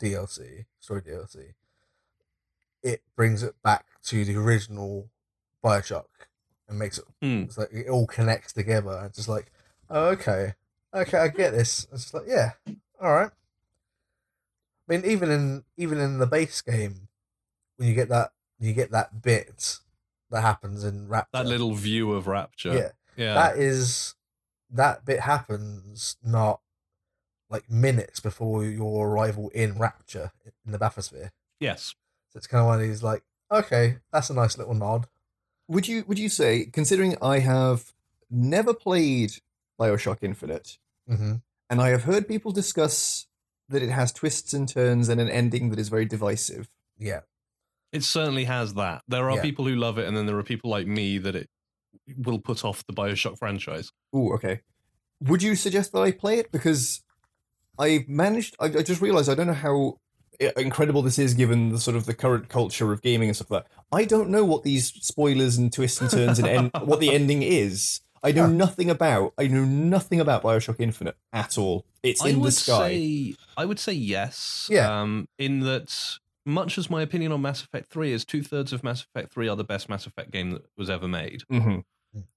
DLC, 0.00 0.66
story 0.80 1.02
DLC, 1.02 1.54
it 2.82 3.02
brings 3.16 3.42
it 3.42 3.54
back 3.62 3.86
to 4.04 4.24
the 4.24 4.36
original 4.36 5.08
Bioshock 5.64 6.04
and 6.68 6.78
makes 6.78 6.98
it 6.98 7.04
Hmm. 7.20 7.42
it's 7.42 7.58
like 7.58 7.72
it 7.72 7.88
all 7.88 8.06
connects 8.06 8.52
together. 8.52 9.02
It's 9.06 9.16
just 9.16 9.28
like, 9.28 9.50
oh, 9.90 10.06
okay. 10.10 10.54
Okay, 10.94 11.18
I 11.18 11.28
get 11.28 11.52
this. 11.52 11.86
It's 11.92 12.02
just 12.02 12.14
like, 12.14 12.24
yeah, 12.26 12.50
all 13.00 13.12
right. 13.12 13.30
I 14.92 14.96
mean, 14.98 15.10
even 15.10 15.30
in 15.30 15.64
even 15.76 15.98
in 15.98 16.18
the 16.18 16.26
base 16.26 16.60
game, 16.60 17.08
when 17.76 17.88
you 17.88 17.94
get 17.94 18.08
that 18.10 18.32
you 18.58 18.72
get 18.74 18.90
that 18.90 19.22
bit 19.22 19.78
that 20.30 20.42
happens 20.42 20.84
in 20.84 21.08
Rapture. 21.08 21.28
That 21.32 21.46
little 21.46 21.74
view 21.74 22.12
of 22.12 22.26
Rapture. 22.26 22.72
yeah, 22.74 22.90
Yeah. 23.16 23.34
that 23.34 23.56
is 23.58 24.14
that 24.70 25.04
bit 25.04 25.20
happens 25.20 26.16
not 26.22 26.60
like 27.50 27.70
minutes 27.70 28.20
before 28.20 28.64
your 28.64 29.08
arrival 29.08 29.50
in 29.54 29.78
Rapture 29.78 30.32
in 30.66 30.72
the 30.72 30.78
bathysphere. 30.78 31.30
yes. 31.60 31.94
So 32.30 32.38
it's 32.38 32.46
kind 32.46 32.60
of 32.62 32.66
one 32.66 32.76
of 32.80 32.80
these 32.86 33.02
like, 33.02 33.22
okay, 33.50 33.98
that's 34.10 34.30
a 34.30 34.34
nice 34.34 34.56
little 34.56 34.74
nod. 34.74 35.06
Would 35.68 35.86
you 35.88 36.04
would 36.06 36.18
you 36.18 36.28
say, 36.28 36.66
considering 36.66 37.16
I 37.22 37.38
have 37.38 37.92
never 38.30 38.72
played 38.74 39.32
Bioshock 39.80 40.18
Infinite, 40.22 40.78
hmm 41.08 41.36
and 41.70 41.80
I 41.80 41.88
have 41.88 42.02
heard 42.02 42.28
people 42.28 42.52
discuss 42.52 43.26
that 43.72 43.82
it 43.82 43.90
has 43.90 44.12
twists 44.12 44.52
and 44.54 44.68
turns 44.68 45.08
and 45.08 45.20
an 45.20 45.28
ending 45.28 45.70
that 45.70 45.78
is 45.78 45.88
very 45.88 46.04
divisive. 46.04 46.68
Yeah, 46.98 47.20
It 47.92 48.04
certainly 48.04 48.44
has 48.44 48.74
that. 48.74 49.02
There 49.08 49.28
are 49.30 49.36
Yeah. 49.36 49.42
people 49.42 49.66
who 49.66 49.74
love 49.76 49.98
it, 49.98 50.06
and 50.08 50.16
then 50.16 50.24
there 50.26 50.38
are 50.38 50.42
people 50.42 50.70
like 50.70 50.86
me 50.86 51.18
that 51.18 51.34
it 51.36 51.50
will 52.16 52.38
put 52.38 52.64
off 52.64 52.86
the 52.86 52.92
Bioshock 52.94 53.38
franchise. 53.38 53.90
Ooh, 54.16 54.32
okay. 54.34 54.60
Would 55.20 55.42
you 55.42 55.54
suggest 55.56 55.92
that 55.92 56.00
I 56.00 56.10
play 56.12 56.38
it? 56.38 56.50
Because 56.52 57.02
I 57.78 58.04
managed. 58.08 58.56
I, 58.60 58.66
I 58.66 58.82
just 58.82 59.00
realized 59.02 59.28
I 59.28 59.34
don't 59.34 59.46
know 59.46 59.52
how 59.52 59.98
incredible 60.56 61.02
this 61.02 61.18
is 61.18 61.34
given 61.34 61.68
the 61.68 61.78
sort 61.78 61.96
of 61.96 62.06
the 62.06 62.14
current 62.14 62.48
culture 62.48 62.92
of 62.92 63.02
gaming 63.02 63.28
and 63.28 63.36
stuff 63.36 63.50
like 63.50 63.64
that. 63.64 63.70
I 63.92 64.04
don't 64.06 64.30
know 64.30 64.44
what 64.44 64.62
these 64.64 64.88
spoilers 64.92 65.56
and 65.58 65.72
twists 65.72 66.00
and 66.00 66.10
turns 66.10 66.38
and 66.38 66.48
end, 66.48 66.70
what 66.84 66.98
the 67.00 67.12
ending 67.14 67.42
is. 67.42 68.00
I 68.22 68.32
know 68.32 68.42
Huh. 68.46 68.52
nothing 68.52 68.88
about. 68.90 69.34
I 69.38 69.48
know 69.48 69.64
nothing 69.64 70.20
about 70.20 70.42
Bioshock 70.42 70.76
Infinite 70.78 71.16
at 71.32 71.58
all. 71.58 71.84
It's 72.02 72.22
I 72.24 72.28
in 72.28 72.42
the 72.42 72.52
sky. 72.52 72.88
say 72.96 73.34
I 73.56 73.64
would 73.64 73.78
say 73.78 73.92
yes. 73.92 74.68
Yeah. 74.70 75.00
Um, 75.02 75.28
in 75.38 75.60
that, 75.60 76.18
much 76.46 76.78
as 76.78 76.88
my 76.90 77.02
opinion 77.02 77.32
on 77.32 77.42
Mass 77.42 77.62
Effect 77.62 77.90
Three 77.90 78.12
is, 78.12 78.24
two 78.24 78.42
thirds 78.42 78.72
of 78.72 78.82
Mass 78.84 79.02
Effect 79.04 79.32
Three 79.32 79.48
are 79.48 79.56
the 79.56 79.64
best 79.64 79.88
Mass 79.88 80.06
Effect 80.06 80.30
game 80.30 80.50
that 80.52 80.62
was 80.76 80.88
ever 80.90 81.08
made. 81.08 81.42
hmm 81.50 81.80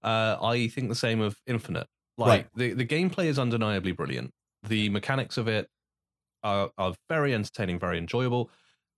Uh, 0.04 0.38
I 0.42 0.68
think 0.70 0.90
the 0.90 0.96
same 0.96 1.22
of 1.22 1.38
Infinite. 1.48 1.88
Like 2.18 2.28
Right. 2.30 2.48
the 2.56 2.74
the 2.74 2.86
gameplay 2.86 3.26
is 3.26 3.38
undeniably 3.38 3.92
brilliant. 3.92 4.32
The 4.64 4.90
mechanics 4.90 5.38
of 5.38 5.48
it 5.48 5.68
are 6.44 6.72
are 6.78 6.96
very 7.10 7.34
entertaining, 7.34 7.78
very 7.80 7.98
enjoyable. 7.98 8.50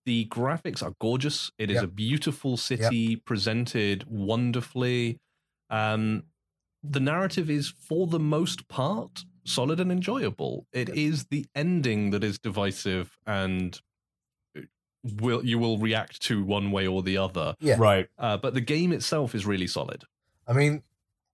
The 0.05 0.25
graphics 0.27 0.81
are 0.83 0.93
gorgeous. 1.01 1.51
It 1.57 1.69
is 1.69 1.75
Yep. 1.75 1.83
a 1.83 1.87
beautiful 1.87 2.55
city 2.57 3.15
presented 3.17 4.05
wonderfully. 4.07 5.17
Um, 5.69 6.23
the 6.91 6.99
narrative 6.99 7.49
is, 7.49 7.69
for 7.69 8.07
the 8.07 8.19
most 8.19 8.67
part, 8.67 9.25
solid 9.45 9.79
and 9.79 9.91
enjoyable. 9.91 10.65
It 10.73 10.89
is 10.89 11.25
the 11.25 11.45
ending 11.55 12.11
that 12.11 12.23
is 12.23 12.37
divisive 12.39 13.17
and 13.25 13.79
uh, 14.57 14.61
will 15.21 15.45
you 15.45 15.57
will 15.59 15.77
react 15.77 16.21
to 16.23 16.43
one 16.43 16.71
way 16.71 16.85
or 16.87 17.01
the 17.03 17.17
other. 17.17 17.55
yeah. 17.59 17.75
Right. 17.79 18.07
Uh, 18.17 18.37
but 18.37 18.53
the 18.53 18.61
game 18.61 18.91
itself 18.91 19.33
is 19.35 19.45
really 19.45 19.67
solid. 19.67 20.03
I 20.47 20.53
mean, 20.53 20.83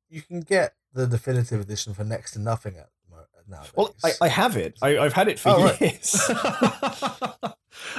you 0.09 0.21
can 0.21 0.41
get 0.41 0.75
the 0.93 1.07
definitive 1.07 1.59
edition 1.61 1.93
for 1.93 2.03
next 2.03 2.31
to 2.33 2.39
nothing 2.39 2.77
at 2.77 2.89
the 3.09 3.25
nowadays. 3.49 3.71
Well, 3.75 3.95
I, 4.03 4.11
I 4.21 4.27
have 4.27 4.57
it. 4.57 4.77
I, 4.81 4.97
I've 4.99 5.13
had 5.13 5.27
it 5.27 5.39
for 5.39 5.49
Oh, 5.49 5.63
right. 5.65 5.81
years. 5.81 6.15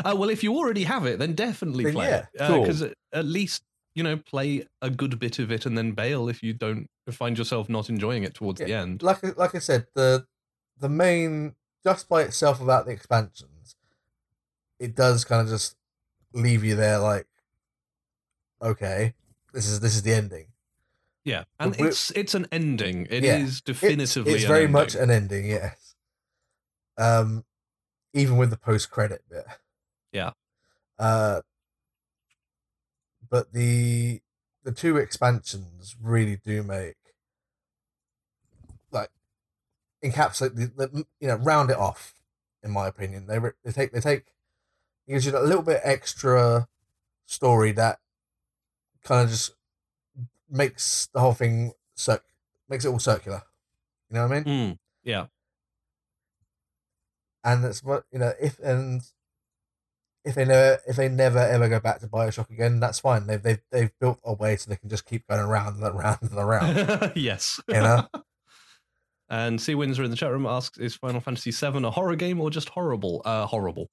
uh, 0.05 0.15
well, 0.17 0.31
if 0.31 0.43
you 0.43 0.55
already 0.55 0.85
have 0.85 1.07
it, 1.07 1.19
then 1.19 1.35
definitely 1.35 1.85
Then 1.85 1.93
play 1.95 2.09
yeah, 2.09 2.27
it. 2.35 2.47
cool. 2.47 2.61
Because 2.61 2.83
at 3.13 3.25
least 3.25 3.63
you 3.95 4.03
know 4.03 4.17
play 4.17 4.67
a 4.83 4.91
good 4.91 5.19
bit 5.19 5.39
of 5.39 5.53
it 5.53 5.67
and 5.67 5.79
then 5.79 5.93
bail 5.93 6.29
if 6.29 6.43
you 6.43 6.53
don't 6.53 6.89
find 7.13 7.37
yourself 7.39 7.69
not 7.69 7.89
enjoying 7.89 8.25
it 8.25 8.35
towards 8.35 8.61
the 8.61 8.73
end. 8.73 9.03
like 9.03 9.23
I- 9.25 9.33
like 9.37 9.55
I 9.55 9.59
said, 9.59 9.87
the 9.95 10.27
the 10.79 10.89
main 10.89 11.55
just 11.85 12.09
by 12.09 12.23
itself 12.23 12.61
without 12.61 12.87
the 12.87 12.93
expansions, 12.93 13.77
it 14.79 14.95
does 14.95 15.25
kind 15.25 15.43
of 15.43 15.49
just 15.49 15.77
leave 16.33 16.65
you 16.65 16.75
there 16.75 16.99
like, 16.99 17.27
okay, 18.63 19.15
this 19.53 19.67
is 19.69 19.81
this 19.81 19.95
is 19.95 20.03
the 20.03 20.13
ending. 20.15 20.47
Yeah, 21.25 21.45
and 21.61 21.75
we're- 21.77 21.89
it's 21.89 22.11
it's 22.13 22.35
an 22.35 22.47
ending. 22.53 23.07
It 23.11 23.23
is 23.23 23.25
Yeah, 23.25 23.35
It's- 23.37 23.61
definitively. 23.61 24.33
it's, 24.35 24.45
very 24.45 24.61
ending. 24.65 24.73
much 24.73 24.95
an 24.95 25.11
ending. 25.11 25.47
Yes. 25.47 25.95
Um, 26.97 27.45
even 28.13 28.37
with 28.37 28.51
the 28.51 28.57
post 28.57 28.91
credit 28.91 29.23
bit. 29.29 29.45
Yeah. 30.13 30.33
Uh, 30.99 31.41
but 33.29 33.53
the 33.53 34.21
the 34.65 34.73
two 34.73 34.97
expansions 34.97 35.97
really 36.03 36.37
do 36.37 36.63
make 36.63 36.97
like 38.91 39.11
encapsulate 40.03 40.55
the, 40.57 40.87
the 40.87 41.07
you 41.21 41.29
know 41.29 41.37
round 41.37 41.71
it 41.71 41.77
off. 41.77 42.15
In 42.63 42.71
my 42.71 42.89
opinion, 42.89 43.27
they 43.27 43.39
they 43.65 43.73
take 43.73 43.93
they 43.93 44.01
take 44.01 44.25
gives 45.07 45.27
you 45.27 45.37
a 45.37 45.41
little 45.41 45.63
bit 45.63 45.81
extra 45.85 46.69
story 47.27 47.73
that 47.73 48.01
kind 49.03 49.25
of 49.25 49.31
just 49.31 49.53
makes 50.49 51.07
the 51.13 51.21
whole 51.21 51.35
thing 51.35 51.73
circ- 51.95 52.25
makes 52.69 52.85
it 52.85 52.89
all 52.89 52.99
circular. 52.99 53.43
You 54.11 54.17
know 54.17 54.29
what 54.29 54.37
I 54.37 54.41
mean? 54.41 54.45
Mm, 54.45 54.79
yeah, 55.03 55.27
and 57.45 57.63
that's 57.65 57.83
what 57.83 58.05
you 58.11 58.19
know 58.19 58.33
if 58.41 58.59
and 58.61 59.03
if 60.25 60.35
they 60.35 60.45
never 60.45 60.79
if 60.87 60.97
they 60.97 61.09
never 61.09 61.39
ever 61.39 61.69
go 61.69 61.81
back 61.81 62.01
to 62.01 62.07
bioshock 62.07 62.49
again 62.51 62.81
that's 62.81 62.99
fine 63.01 63.27
they've 63.27 63.43
they've, 63.43 63.61
they've 63.71 63.93
built 64.01 64.19
a 64.25 64.33
way 64.33 64.57
so 64.57 64.71
they 64.71 64.77
can 64.77 64.89
just 64.89 65.05
keep 65.07 65.27
going 65.29 65.41
around 65.41 65.75
and 65.75 65.85
around 65.85 66.19
and 66.23 66.33
around 66.39 67.13
yes. 67.17 67.61
you 67.69 67.75
know 67.75 68.07
And 69.31 69.61
C 69.61 69.75
Windsor 69.75 70.05
in 70.05 70.11
the 70.11 70.17
chat 70.17 70.31
room 70.31 70.45
asks: 70.47 70.77
Is 70.79 70.95
Final 70.95 71.21
Fantasy 71.21 71.51
VII 71.51 71.83
a 71.85 71.91
horror 71.91 72.15
game 72.15 72.41
or 72.43 72.51
just 72.51 72.69
horrible? 72.69 73.23
Uh, 73.25 73.47
horrible. 73.47 73.89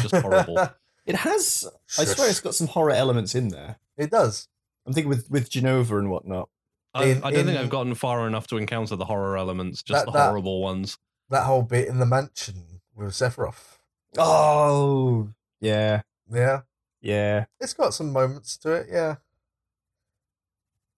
Just 0.00 0.14
horrible. 0.14 0.56
it 1.04 1.16
has. 1.16 1.68
I 1.98 2.04
swear 2.04 2.30
it's 2.30 2.40
got 2.40 2.54
some 2.54 2.68
horror 2.68 2.92
elements 2.92 3.34
in 3.34 3.48
there. 3.48 3.80
it 3.96 4.10
does 4.10 4.48
I'm 4.86 4.92
thinking 4.92 5.08
with 5.08 5.28
with 5.28 5.50
Jenova 5.50 5.98
and 5.98 6.10
whatnot. 6.10 6.48
I, 6.94 7.04
In- 7.06 7.24
I 7.24 7.32
don't 7.32 7.44
think 7.44 7.58
I've 7.58 7.68
gotten 7.70 7.94
far 7.96 8.26
enough 8.28 8.46
to 8.46 8.56
encounter 8.56 8.94
the 8.94 9.04
horror 9.04 9.36
elements, 9.36 9.82
just 9.82 9.98
That- 10.06 10.12
the 10.12 10.16
that- 10.16 10.28
horrible 10.28 10.62
ones. 10.62 10.96
that 11.28 11.42
whole 11.44 11.62
bit 11.62 11.88
in 11.88 11.98
the 11.98 12.06
mansion 12.06 12.80
with 12.94 13.10
sephiroth 13.10 13.78
Oh, 14.16 15.28
yeah, 15.60 16.02
yeah 16.30 16.60
yeah. 17.00 17.44
it's 17.60 17.74
got 17.74 17.94
some 17.94 18.12
moments 18.12 18.56
to 18.58 18.72
it 18.72 18.86
yeah 18.90 19.16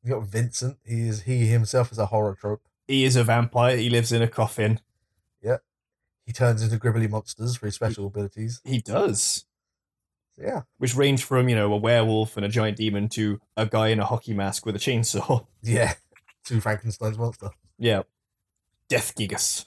you 0.02 0.10
got 0.14 0.24
vincent 0.24 0.78
he 0.84 1.08
is 1.08 1.22
he 1.22 1.46
himself 1.46 1.92
is 1.92 1.98
a 1.98 2.06
horror 2.06 2.34
trope 2.40 2.62
He 2.88 3.04
is 3.04 3.16
a 3.16 3.24
vampire. 3.24 3.76
He 3.76 3.90
lives 3.90 4.10
in 4.12 4.22
a 4.22 4.28
coffin. 4.28 4.80
Yeah. 5.42 5.58
He 6.26 6.32
turns 6.32 6.62
into 6.62 6.78
gribbly 6.78 7.08
monsters 7.08 7.56
for 7.56 7.66
his 7.66 7.74
special 7.74 8.06
abilities 8.06 8.60
He 8.64 8.80
does. 8.80 9.44
yeah 10.38 10.62
Which 10.78 10.94
range 10.96 11.22
from 11.24 11.48
you 11.48 11.56
know 11.56 11.72
a 11.72 11.76
werewolf 11.76 12.36
and 12.36 12.46
a 12.46 12.48
giant 12.48 12.78
demon 12.78 13.08
to 13.10 13.40
a 13.56 13.66
guy 13.66 13.88
in 13.88 14.00
a 14.00 14.06
hockey 14.06 14.32
mask 14.34 14.64
with 14.66 14.74
a 14.76 14.78
chainsaw. 14.78 15.46
yeah 15.62 15.94
to 16.44 16.60
frankenstein's 16.60 17.18
monster 17.18 17.50
yeah, 17.78 18.02
Death 18.90 19.14
Gigas. 19.16 19.64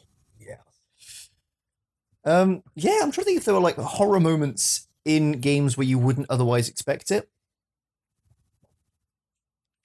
Yeah 2.26 2.32
Um, 2.41 2.64
yeah, 2.76 3.00
I'm 3.02 3.12
trying 3.12 3.24
to 3.24 3.24
think 3.24 3.38
if 3.38 3.45
there 3.45 3.54
were 3.54 3.60
like 3.60 3.76
horror 3.76 4.20
moments 4.20 4.88
in 5.06 5.34
games 5.41 5.78
where 5.78 5.86
you 5.88 5.98
wouldn't 6.00 6.28
otherwise 6.30 6.70
expect 6.70 7.12
it. 7.12 7.30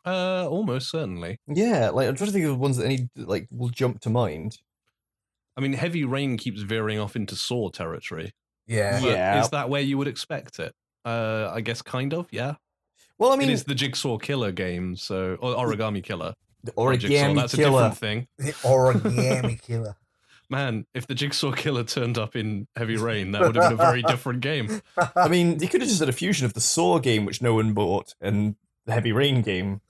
Uh, 0.07 0.47
almost 0.49 0.91
certainly. 0.91 1.39
Yeah, 1.47 1.91
like 1.91 2.09
I'm 2.09 2.15
trying 2.17 2.29
to 2.29 2.33
think 2.33 2.47
of 2.47 2.59
ones 2.59 2.77
that 2.79 2.87
any 2.87 3.09
like 3.17 3.47
will 3.51 3.69
jump 3.69 4.01
to 4.03 4.11
mind. 4.11 4.59
I 5.57 5.61
mean, 5.61 5.73
Heavy 5.75 6.05
Rain 6.05 6.37
keeps 6.39 6.63
veering 6.63 6.99
off 6.99 7.17
into 7.17 7.35
Saw 7.37 7.69
territory. 7.69 8.33
Yeah. 8.67 9.01
but 9.01 9.11
Yeah. 9.11 9.41
Is 9.43 9.51
that 9.51 9.69
where 9.69 9.83
you 9.83 9.99
would 9.99 10.09
expect 10.09 10.61
it? 10.61 10.73
Uh, 11.05 11.51
I 11.53 11.61
guess 11.61 11.83
kind 11.83 12.15
of. 12.15 12.29
Yeah. 12.31 12.55
Well, 13.19 13.33
I 13.33 13.37
mean, 13.37 13.51
it's 13.51 13.65
the 13.65 13.75
Jigsaw 13.75 14.19
Killer 14.19 14.53
game, 14.53 14.95
so 14.95 15.37
or 15.41 15.57
Origami 15.57 16.03
Killer. 16.03 16.35
Not 16.65 16.75
Jigsaw, 16.99 17.09
origami 17.17 17.35
That's 17.37 17.55
a 17.55 17.57
killer. 17.57 17.71
different 17.91 17.97
thing. 17.99 18.29
The 18.39 18.53
origami 18.53 19.61
killer. 19.61 19.97
Man, 20.51 20.87
if 20.95 21.07
the 21.07 21.15
Jigsaw 21.15 21.53
Killer 21.53 21.85
turned 21.85 22.17
up 22.17 22.35
in 22.35 22.69
Heavy 22.75 22.97
Rain, 22.97 23.33
that 23.33 23.43
would 23.43 23.55
have 23.57 23.65
been 23.71 23.73
a 23.79 23.83
very 23.83 24.03
different 24.03 24.41
game. 24.41 24.81
I 25.17 25.29
mean, 25.29 25.59
you 25.61 25.69
could 25.69 25.83
have 25.83 25.89
just 25.89 26.01
had 26.01 26.09
a 26.09 26.13
fusion 26.13 26.47
of 26.47 26.55
the 26.55 26.61
Saw 26.61 26.99
game, 26.99 27.27
which 27.27 27.43
no 27.43 27.55
one 27.55 27.75
bought, 27.75 28.15
and 28.21 28.57
the 28.87 28.93
Heavy 28.93 29.13
Rain 29.13 29.43
game. 29.43 29.83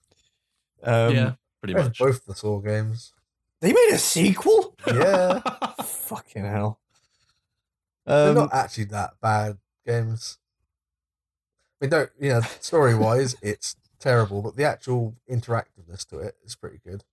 Um, 0.82 1.14
yeah, 1.14 1.32
pretty 1.60 1.74
much. 1.74 1.98
both 2.00 2.24
the 2.26 2.34
Saw 2.34 2.58
games. 2.58 3.12
They 3.60 3.72
made 3.72 3.90
a 3.92 3.98
sequel. 3.98 4.74
Yeah. 4.86 5.40
Fucking 5.84 6.44
hell. 6.44 6.80
They're 8.04 8.30
Um, 8.30 8.34
not 8.34 8.54
actually 8.54 8.84
that 8.84 9.14
bad 9.20 9.58
games. 9.86 10.38
I 11.80 11.84
mean, 11.84 11.90
don't 11.90 12.10
you 12.20 12.30
know? 12.30 12.40
Story 12.60 12.94
wise, 12.96 13.36
it's 13.42 13.76
terrible, 14.00 14.42
but 14.42 14.56
the 14.56 14.64
actual 14.64 15.14
interactiveness 15.30 16.04
to 16.08 16.18
it 16.18 16.36
is 16.44 16.56
pretty 16.56 16.80
good. 16.84 17.04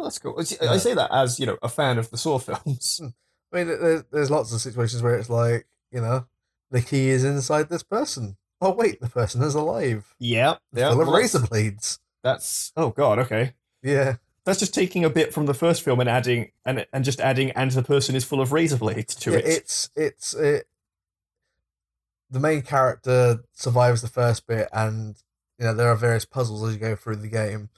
Oh, 0.00 0.04
that's 0.04 0.18
cool. 0.18 0.34
I 0.38 0.68
I 0.68 0.76
say 0.78 0.94
that 0.94 1.10
as 1.12 1.38
you 1.38 1.46
know 1.46 1.58
a 1.62 1.68
fan 1.68 1.98
of 1.98 2.10
the 2.10 2.16
Saw 2.16 2.38
films. 2.38 2.98
Hmm. 3.02 3.08
I 3.52 3.56
mean, 3.56 3.66
there's, 3.66 4.04
there's 4.12 4.30
lots 4.30 4.52
of 4.52 4.60
situations 4.60 5.02
where 5.02 5.16
it's 5.16 5.28
like, 5.28 5.66
you 5.90 6.00
know, 6.00 6.26
the 6.70 6.80
key 6.80 7.08
is 7.08 7.24
inside 7.24 7.68
this 7.68 7.82
person. 7.82 8.36
Oh 8.60 8.72
wait, 8.72 9.00
the 9.00 9.08
person 9.08 9.42
is 9.42 9.54
alive. 9.54 10.14
yeah, 10.18 10.56
yeah. 10.72 10.90
full 10.92 11.00
of 11.02 11.08
razor 11.08 11.40
blades. 11.40 11.98
That's 12.22 12.72
oh 12.76 12.90
god. 12.90 13.18
Okay, 13.20 13.54
Yeah, 13.82 14.16
that's 14.44 14.58
just 14.60 14.74
taking 14.74 15.04
a 15.04 15.10
bit 15.10 15.32
from 15.34 15.46
the 15.46 15.54
first 15.54 15.82
film 15.82 15.98
and 16.00 16.08
adding 16.08 16.52
and 16.64 16.86
and 16.92 17.04
just 17.04 17.20
adding 17.20 17.50
and 17.52 17.70
the 17.72 17.82
person 17.82 18.14
is 18.14 18.24
full 18.24 18.40
of 18.40 18.52
razor 18.52 18.76
blades 18.76 19.14
to 19.16 19.32
Yeah, 19.32 19.38
it. 19.38 19.46
it's 19.46 19.90
it's 19.96 20.34
it. 20.34 20.66
The 22.30 22.40
main 22.40 22.62
character 22.62 23.40
survives 23.52 24.02
the 24.02 24.08
first 24.08 24.46
bit, 24.46 24.68
and 24.72 25.16
you 25.58 25.64
know 25.66 25.74
there 25.74 25.88
are 25.88 25.96
various 25.96 26.24
puzzles 26.24 26.62
as 26.68 26.74
you 26.74 26.80
go 26.80 26.94
through 26.94 27.16
the 27.16 27.28
game, 27.28 27.70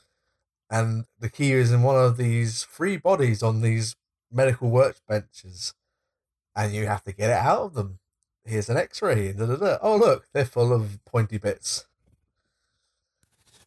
and 0.73 1.05
the 1.21 1.29
key 1.29 1.53
is 1.53 1.71
in 1.71 1.83
one 1.83 2.03
of 2.03 2.17
these 2.17 2.65
free 2.65 2.97
bodies 2.97 3.43
on 3.43 3.61
these 3.61 3.95
medical 4.33 4.71
workbenches, 4.71 5.75
and 6.57 6.73
you 6.73 6.87
have 6.87 7.05
to 7.05 7.13
get 7.13 7.29
it 7.29 7.37
out 7.37 7.61
of 7.67 7.75
them. 7.75 7.99
Here's 8.45 8.71
an 8.71 8.79
X-ray. 8.79 9.29
and 9.29 9.39
Da, 9.39 9.47
da, 9.47 9.57
da. 9.57 9.79
Oh 9.83 9.97
look, 9.97 10.27
they're 10.33 10.47
full 10.47 10.73
of 10.73 10.99
pointy 11.05 11.37
bits. 11.37 11.85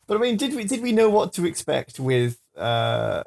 But 0.08 0.18
I 0.18 0.20
mean, 0.20 0.36
did 0.36 0.56
we 0.56 0.64
did 0.64 0.82
we 0.82 0.92
know 0.92 1.10
what 1.10 1.32
to 1.34 1.46
expect 1.46 2.00
with 2.00 2.40
uh 2.58 3.24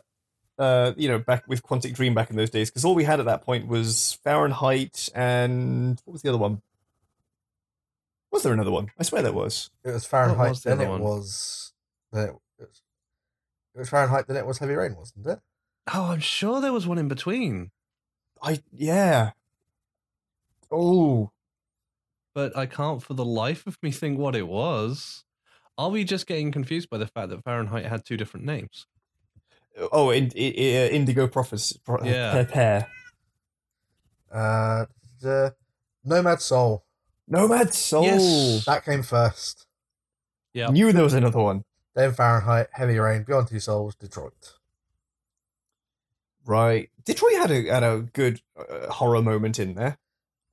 uh 0.59 0.92
you 0.96 1.09
know 1.09 1.20
back 1.20 1.44
with 1.46 1.62
Quantic 1.62 1.94
Dream 1.94 2.14
back 2.14 2.30
in 2.30 2.36
those 2.36 2.50
days? 2.50 2.70
Because 2.70 2.84
all 2.84 2.96
we 2.96 3.05
had 3.05 3.20
at 3.20 3.26
that 3.26 3.42
point 3.42 3.68
was 3.68 4.18
Fahrenheit 4.24 5.09
and 5.14 6.02
what 6.05 6.12
was 6.14 6.22
the 6.22 6.28
other 6.28 6.38
one? 6.38 6.62
Was 8.32 8.42
there 8.42 8.52
another 8.52 8.72
one? 8.72 8.90
I 8.98 9.05
swear 9.05 9.22
there 9.22 9.32
was. 9.32 9.70
It 9.84 9.90
was 9.92 10.05
Fahrenheit. 10.05 10.50
was 10.50 10.62
the 10.62 10.70
then 10.70 10.80
it 10.80 10.90
one? 10.90 11.00
was. 11.00 11.72
Then 12.12 12.24
it, 12.24 12.28
it 12.28 12.32
was. 12.32 12.42
It 12.59 12.68
was 12.68 12.82
Fahrenheit. 13.84 14.26
Then 14.26 14.36
it 14.36 14.46
was 14.46 14.59
Heavy 14.59 14.74
Rain, 14.74 14.96
wasn't 14.96 15.26
it? 15.26 15.38
Oh, 15.92 16.06
I'm 16.06 16.20
sure 16.20 16.60
there 16.60 16.72
was 16.72 16.86
one 16.86 16.98
in 16.98 17.09
between, 17.09 17.70
I 18.42 18.60
yeah. 18.72 19.30
Oh, 20.70 21.30
but 22.34 22.56
I 22.56 22.66
can't 22.66 23.02
for 23.02 23.14
the 23.14 23.24
life 23.24 23.66
of 23.66 23.78
me 23.82 23.90
think 23.90 24.18
what 24.18 24.36
it 24.36 24.46
was. 24.46 25.24
Are 25.78 25.90
we 25.90 26.05
just 26.05 26.26
getting 26.26 26.52
confused 26.52 26.90
by 26.90 26.98
the 26.98 27.06
fact 27.06 27.30
that 27.30 27.44
Fahrenheit 27.44 27.86
had 27.86 28.05
two 28.05 28.16
different 28.16 28.44
names? 28.44 28.86
oh, 29.92 30.10
in, 30.10 30.28
in, 30.32 30.90
Indigo 30.92 31.28
Prophecy. 31.28 31.80
Pro- 31.84 32.05
Yeah. 32.05 32.32
Pair, 32.32 32.44
pair. 32.44 32.86
Uh, 34.32 34.86
the 35.20 35.55
Nomad 36.05 36.40
Soul 36.40 36.84
Nomad 37.26 37.74
Soul. 37.74 38.05
Yes. 38.05 38.64
that 38.64 38.84
came 38.84 39.02
first. 39.02 39.66
Yeah. 40.52 40.68
Knew 40.68 40.92
there 40.92 41.05
was 41.05 41.14
another 41.14 41.40
one. 41.40 41.64
Then 41.98 42.12
Fahrenheit, 42.12 42.68
Heavy 42.70 42.96
Rain, 42.96 43.24
Beyond 43.24 43.48
Two 43.48 43.58
Souls, 43.58 43.96
Detroit. 43.96 44.54
Right. 46.46 46.90
Detroit 47.04 47.32
had 47.34 47.50
a 47.50 47.62
had 47.66 47.82
a 47.82 47.98
good 48.12 48.40
uh, 48.56 48.90
horror 48.92 49.20
moment 49.20 49.58
in 49.58 49.74
there. 49.74 49.98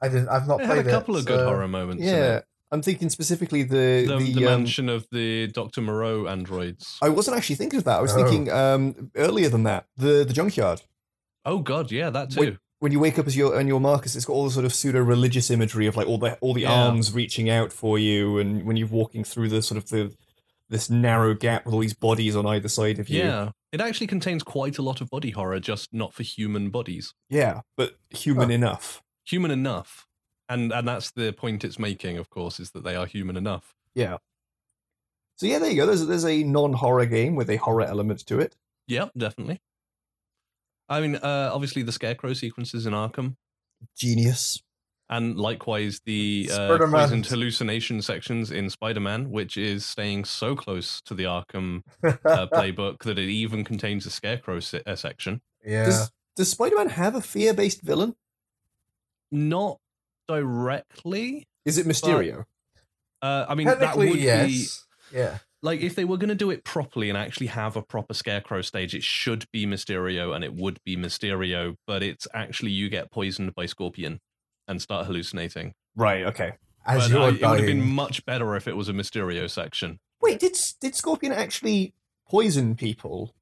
I 0.01 0.07
didn't. 0.09 0.29
I've 0.29 0.47
not 0.47 0.61
It 0.61 0.65
played 0.65 0.77
had 0.77 0.87
a 0.87 0.89
couple 0.89 1.15
it, 1.15 1.19
of 1.19 1.25
good 1.27 1.39
so- 1.39 1.45
horror 1.45 1.67
moments. 1.67 2.01
in 2.03 2.09
Yeah, 2.09 2.37
it. 2.37 2.45
I'm 2.71 2.81
thinking 2.81 3.09
specifically 3.09 3.61
the 3.61 4.05
the, 4.07 4.17
the, 4.17 4.33
the 4.33 4.47
um, 4.47 4.59
mansion 4.61 4.89
of 4.89 5.07
the 5.11 5.47
Doctor 5.47 5.81
Moreau 5.81 6.25
androids. 6.25 6.97
I 7.01 7.09
wasn't 7.09 7.37
actually 7.37 7.57
thinking 7.57 7.77
of 7.77 7.83
that. 7.85 7.99
I 7.99 8.01
was 8.01 8.11
Oh. 8.13 8.15
thinking 8.15 8.51
um, 8.51 9.11
earlier 9.15 9.47
than 9.49 9.63
that. 9.63 9.85
The 9.97 10.25
the 10.27 10.33
junkyard. 10.33 10.81
Oh 11.45 11.59
God, 11.59 11.91
yeah, 11.91 12.09
that 12.09 12.31
too. 12.31 12.39
Wait, 12.41 12.57
When 12.79 12.91
you 12.91 12.99
wake 12.99 13.19
up 13.19 13.27
as 13.27 13.37
your 13.37 13.57
and 13.59 13.69
your 13.69 13.79
Marcus, 13.79 14.15
it's 14.15 14.25
got 14.25 14.33
all 14.33 14.45
the 14.45 14.51
sort 14.51 14.65
of 14.65 14.73
pseudo 14.73 14.99
religious 15.01 15.51
imagery 15.51 15.85
of 15.85 15.95
like 15.95 16.07
all 16.07 16.17
the 16.17 16.37
all 16.41 16.55
the 16.55 16.61
Yeah. 16.61 16.73
arms 16.73 17.13
reaching 17.13 17.51
out 17.51 17.71
for 17.71 17.99
you, 17.99 18.39
and 18.39 18.65
when 18.65 18.77
you're 18.77 18.87
walking 18.87 19.23
through 19.23 19.49
the 19.49 19.61
sort 19.61 19.77
of 19.77 19.87
the 19.89 20.11
this 20.69 20.89
narrow 20.89 21.33
gap 21.33 21.65
with 21.65 21.73
all 21.73 21.79
these 21.81 21.93
bodies 21.93 22.35
on 22.35 22.45
either 22.45 22.67
side 22.67 22.99
of 22.99 23.07
you. 23.09 23.19
Yeah, 23.19 23.51
it 23.71 23.81
actually 23.81 24.07
contains 24.07 24.41
quite 24.43 24.77
a 24.77 24.81
lot 24.81 24.99
of 25.01 25.09
body 25.09 25.31
horror, 25.31 25.59
just 25.59 25.93
not 25.93 26.13
for 26.13 26.23
human 26.23 26.69
bodies. 26.69 27.13
yeah, 27.29 27.61
but 27.77 27.97
human 28.09 28.49
Huh. 28.49 28.55
enough. 28.55 29.01
Human 29.27 29.51
enough, 29.51 30.05
and 30.49 30.71
and 30.71 30.87
that's 30.87 31.11
the 31.11 31.31
point 31.33 31.63
it's 31.63 31.79
making. 31.79 32.17
Of 32.17 32.29
course, 32.29 32.59
is 32.59 32.71
that 32.71 32.83
they 32.83 32.95
are 32.95 33.05
human 33.05 33.37
enough. 33.37 33.73
Yeah. 33.95 34.17
So 35.37 35.45
yeah, 35.47 35.59
there 35.59 35.69
you 35.69 35.75
go. 35.77 35.85
There's 35.85 36.05
there's 36.05 36.25
a 36.25 36.43
non 36.43 36.73
horror 36.73 37.05
game 37.05 37.35
with 37.35 37.49
a 37.49 37.57
horror 37.57 37.83
element 37.83 38.25
to 38.27 38.39
it. 38.39 38.55
Yeah, 38.87 39.09
definitely. 39.17 39.61
I 40.87 41.01
mean, 41.01 41.15
uh, 41.15 41.49
obviously 41.53 41.81
the 41.81 41.91
scarecrow 41.91 42.33
sequences 42.33 42.85
in 42.85 42.93
Arkham, 42.93 43.35
Genius. 43.97 44.61
And 45.09 45.37
likewise 45.37 46.01
the 46.05 46.49
uh, 46.51 46.77
poisoned 46.89 47.25
hallucination 47.27 48.01
sections 48.01 48.51
in 48.51 48.69
Spider-Man, 48.69 49.29
which 49.29 49.55
is 49.57 49.85
staying 49.85 50.25
so 50.25 50.55
close 50.55 51.01
to 51.01 51.13
the 51.13 51.23
Arkham 51.23 51.81
uh, 52.03 52.15
playbook 52.53 52.99
that 53.03 53.19
it 53.19 53.29
even 53.29 53.63
contains 53.63 54.05
a 54.05 54.09
scarecrow 54.09 54.59
se- 54.59 54.81
uh, 54.85 54.95
section. 54.95 55.41
yeah. 55.65 55.85
Does 55.85 56.11
does 56.35 56.51
Spider 56.51 56.75
Man 56.75 56.89
have 56.89 57.15
a 57.15 57.21
fear 57.21 57.53
based 57.53 57.81
villain? 57.81 58.15
Not 59.31 59.79
directly. 60.27 61.47
Is 61.65 61.77
it 61.77 61.85
Mysterio? 61.87 62.45
Uh, 63.21 63.45
I 63.47 63.55
mean, 63.55 63.67
that 63.67 63.79
Technically, 63.79 64.07
would 64.09 64.15
be 64.17 64.21
yes. 64.21 64.85
Yeah. 65.13 65.37
like 65.61 65.81
if 65.81 65.95
they 65.95 66.03
were 66.03 66.17
going 66.17 66.29
to 66.29 66.35
do 66.35 66.51
it 66.51 66.63
properly 66.63 67.09
and 67.09 67.17
actually 67.17 67.47
have 67.47 67.75
a 67.75 67.81
proper 67.81 68.13
scarecrow 68.13 68.61
stage, 68.61 68.93
it 68.93 69.03
should 69.03 69.45
be 69.51 69.65
Mysterio 69.65 70.35
and 70.35 70.43
it 70.43 70.53
would 70.53 70.79
be 70.83 70.97
Mysterio, 70.97 71.75
but 71.87 72.03
it's 72.03 72.27
actually 72.33 72.71
you 72.71 72.89
get 72.89 73.11
poisoned 73.11 73.55
by 73.55 73.65
Scorpion 73.65 74.19
and 74.67 74.81
start 74.81 75.05
hallucinating. 75.05 75.73
right. 75.95 76.25
Okay. 76.25 76.53
As 76.87 77.03
But, 77.03 77.11
you're 77.11 77.21
uh, 77.21 77.27
it 77.27 77.41
would 77.41 77.59
have 77.59 77.67
been 77.67 77.89
much 77.89 78.25
better 78.25 78.55
if 78.55 78.67
it 78.67 78.77
was 78.77 78.89
a 78.89 78.93
Mysterio 78.93 79.49
section. 79.49 79.99
Wait, 80.21 80.39
did 80.39 80.55
did 80.79 80.95
Scorpion 80.95 81.33
actually 81.33 81.93
poison 82.27 82.75
people? 82.75 83.33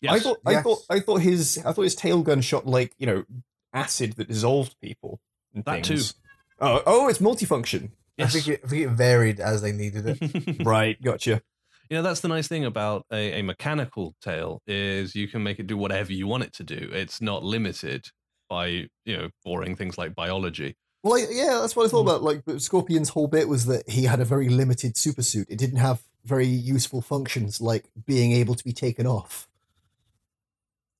Yes. 0.00 0.14
I 0.14 0.18
thought 0.18 0.38
I 0.44 0.62
thought 0.62 0.78
I 0.90 1.00
thought 1.00 1.20
his 1.20 1.62
I 1.64 1.72
thought 1.72 1.82
his 1.82 1.94
tail 1.94 2.22
gun 2.22 2.40
shot 2.40 2.66
like 2.66 2.92
you 2.98 3.06
know 3.06 3.24
acid 3.72 4.14
that 4.14 4.28
dissolved 4.28 4.74
people. 4.80 5.20
And 5.54 5.64
That 5.64 5.86
things. 5.86 6.14
Oh, 6.60 6.82
oh, 6.86 7.08
it's 7.08 7.20
multifunction. 7.20 7.90
I 8.18 8.22
yes. 8.22 8.32
think, 8.32 8.48
it, 8.48 8.60
I 8.64 8.68
think 8.68 8.82
it 8.82 8.90
varied 8.90 9.38
as 9.38 9.62
they 9.62 9.70
needed 9.70 10.18
it. 10.20 10.56
right, 10.66 11.00
gotcha. 11.00 11.40
you 11.88 11.96
know, 11.96 12.02
that's 12.02 12.20
the 12.20 12.26
nice 12.26 12.48
thing 12.48 12.64
about 12.64 13.06
a, 13.12 13.38
a 13.38 13.42
mechanical 13.42 14.16
tail 14.20 14.60
is 14.66 15.14
you 15.14 15.28
can 15.28 15.44
make 15.44 15.60
it 15.60 15.68
do 15.68 15.76
whatever 15.76 16.12
you 16.12 16.26
want 16.26 16.42
it 16.42 16.52
to 16.54 16.64
do. 16.64 16.90
It's 16.92 17.20
not 17.20 17.44
limited 17.44 18.10
by, 18.48 18.66
you 19.04 19.16
know, 19.16 19.28
boring 19.44 19.76
things 19.76 19.98
like 19.98 20.14
biology. 20.14 20.76
Well, 21.02 21.14
I, 21.14 21.26
yeah, 21.30 21.58
that's 21.60 21.76
what 21.76 21.86
I 21.86 21.88
thought 21.88 22.00
about. 22.00 22.22
Like 22.22 22.42
Scorpion's 22.58 23.10
whole 23.10 23.28
bit 23.28 23.48
was 23.48 23.66
that 23.66 23.88
he 23.88 24.04
had 24.04 24.20
a 24.20 24.24
very 24.24 24.48
limited 24.48 24.94
supersuit. 24.94 25.46
It 25.48 25.58
didn't 25.58 25.76
have 25.78 26.02
very 26.24 26.46
useful 26.46 27.00
functions 27.00 27.60
like 27.60 27.84
being 28.06 28.32
able 28.32 28.54
to 28.54 28.64
be 28.64 28.72
taken 28.72 29.06
off. 29.06 29.48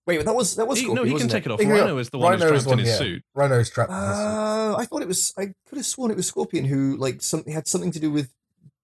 Wait, 0.07 0.25
that 0.25 0.35
was 0.35 0.57
that 0.57 0.67
was 0.67 0.79
He- 0.79 0.85
Scorpion, 0.85 0.97
no, 0.97 1.05
he 1.05 1.11
can 1.11 1.15
wasn't 1.15 1.31
take 1.33 1.45
it 1.47 1.53
off. 1.53 1.61
Yeah, 1.61 1.69
Rhino 1.69 1.99
is 1.99 2.09
the 2.11 2.19
one 2.19 2.33
Rhino 2.33 2.49
who's 2.53 2.61
is 2.61 2.65
trapped 2.65 2.73
in 2.73 2.79
his 2.79 2.89
yeah. 2.89 2.97
suit. 2.99 3.23
Rhino's 3.35 3.71
trapped. 3.71 3.91
in 3.91 3.97
suit. 3.97 4.03
Uh, 4.05 4.77
I 4.79 4.85
thought 4.87 5.03
it 5.03 5.09
was. 5.09 5.35
I 5.37 5.47
could 5.69 5.77
have 5.77 5.85
sworn 5.87 6.11
it 6.11 6.17
was 6.17 6.27
Scorpion 6.27 6.65
who 6.65 6.97
like 6.97 7.21
something 7.21 7.53
had 7.53 7.69
something 7.69 7.91
to 7.93 8.01
do 8.01 8.11
with 8.11 8.31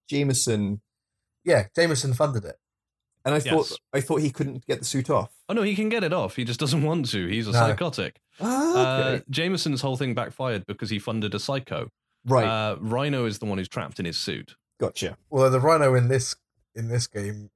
Jameson, 0.07 0.81
yeah, 1.43 1.65
Jameson 1.75 2.13
funded 2.13 2.45
it. 2.45 2.59
and 3.25 3.33
I 3.33 3.39
thought 3.39 3.69
Yes. 3.71 3.77
I 3.91 4.01
thought 4.01 4.21
he 4.21 4.29
couldn't 4.29 4.67
get 4.67 4.77
the 4.79 4.85
suit 4.85 5.09
off. 5.09 5.31
Oh 5.49 5.53
no, 5.55 5.63
he 5.63 5.73
can 5.73 5.89
get 5.89 6.03
it 6.03 6.13
off. 6.13 6.35
He 6.35 6.43
just 6.43 6.59
doesn't 6.59 6.83
want 6.83 7.09
to. 7.09 7.25
He's 7.27 7.47
a 7.47 7.51
No. 7.53 7.57
psychotic. 7.59 8.19
Ah, 8.39 8.71
okay. 9.01 9.17
Uh, 9.17 9.19
Jameson's 9.29 9.81
whole 9.81 9.97
thing 9.97 10.13
backfired 10.13 10.65
because 10.65 10.89
he 10.89 10.99
funded 10.99 11.33
a 11.33 11.39
psycho. 11.39 11.89
right, 12.25 12.45
Uh, 12.45 12.75
Rhino 12.79 13.25
is 13.25 13.39
the 13.39 13.45
one 13.45 13.57
who's 13.57 13.69
trapped 13.69 13.99
in 13.99 14.05
his 14.05 14.19
suit. 14.19 14.55
gotcha. 14.79 15.17
Well, 15.29 15.49
the 15.49 15.59
Rhino 15.59 15.95
in 15.95 16.07
this 16.09 16.35
in 16.75 16.89
this 16.89 17.07
game, 17.07 17.49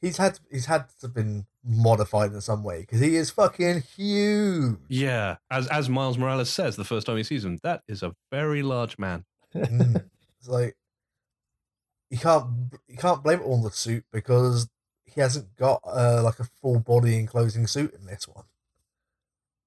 he's 0.00 0.16
had 0.16 0.38
he's 0.50 0.66
had 0.66 0.86
to 1.00 1.08
been 1.08 1.46
modified 1.62 2.32
in 2.32 2.40
some 2.40 2.62
way 2.62 2.80
because 2.80 3.00
he 3.00 3.16
is 3.16 3.30
fucking 3.30 3.82
huge. 3.96 4.78
Yeah, 4.88 5.36
as 5.50 5.66
as 5.68 5.88
Miles 5.90 6.16
Morales 6.16 6.48
says 6.50 6.76
the 6.76 6.84
first 6.84 7.06
time 7.06 7.16
he 7.18 7.22
sees 7.22 7.44
him, 7.44 7.58
that 7.62 7.82
is 7.88 8.02
a 8.02 8.14
very 8.30 8.62
large 8.62 8.98
man. 8.98 9.24
Mm. 9.54 10.04
it's 10.38 10.48
like 10.48 10.76
you 12.10 12.18
can't 12.18 12.46
you 12.88 12.96
can't 12.96 13.22
blame 13.22 13.40
it 13.40 13.44
on 13.46 13.62
the 13.62 13.70
suit 13.70 14.04
because 14.12 14.68
he 15.06 15.20
hasn't 15.20 15.54
got 15.56 15.80
uh, 15.86 16.20
like 16.22 16.38
a 16.40 16.44
full 16.60 16.78
body 16.78 17.16
enclosing 17.18 17.66
suit 17.66 17.94
in 17.94 18.06
this 18.06 18.28
one. 18.28 18.44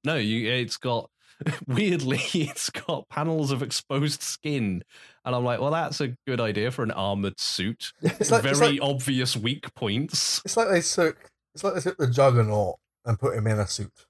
No, 0.04 0.16
you. 0.16 0.50
It's 0.52 0.78
got 0.78 1.10
weirdly, 1.68 2.20
it's 2.34 2.70
got 2.70 3.08
panels 3.10 3.52
of 3.52 3.62
exposed 3.64 4.22
skin, 4.22 4.84
and 5.26 5.36
I'm 5.36 5.44
like, 5.46 5.60
well, 5.62 5.72
that's 5.72 6.02
a 6.02 6.16
good 6.28 6.40
idea 6.42 6.72
for 6.72 6.84
an 6.84 6.92
armored 6.92 7.40
suit. 7.40 7.94
It's 8.02 8.32
like, 8.32 8.42
Very 8.44 8.52
it's 8.52 8.62
like 8.62 8.80
obvious 8.82 9.36
weak 9.38 9.74
points. 9.76 10.42
it's 10.46 10.58
like 10.58 10.70
they 10.70 10.82
took 10.82 11.30
it's 11.54 11.64
like 11.64 11.74
they 11.76 11.82
took 11.82 11.98
the 11.98 12.08
Juggernaut 12.10 12.76
and 13.06 13.20
put 13.20 13.36
him 13.36 13.48
in 13.48 13.60
a 13.60 13.68
suit. 13.68 14.06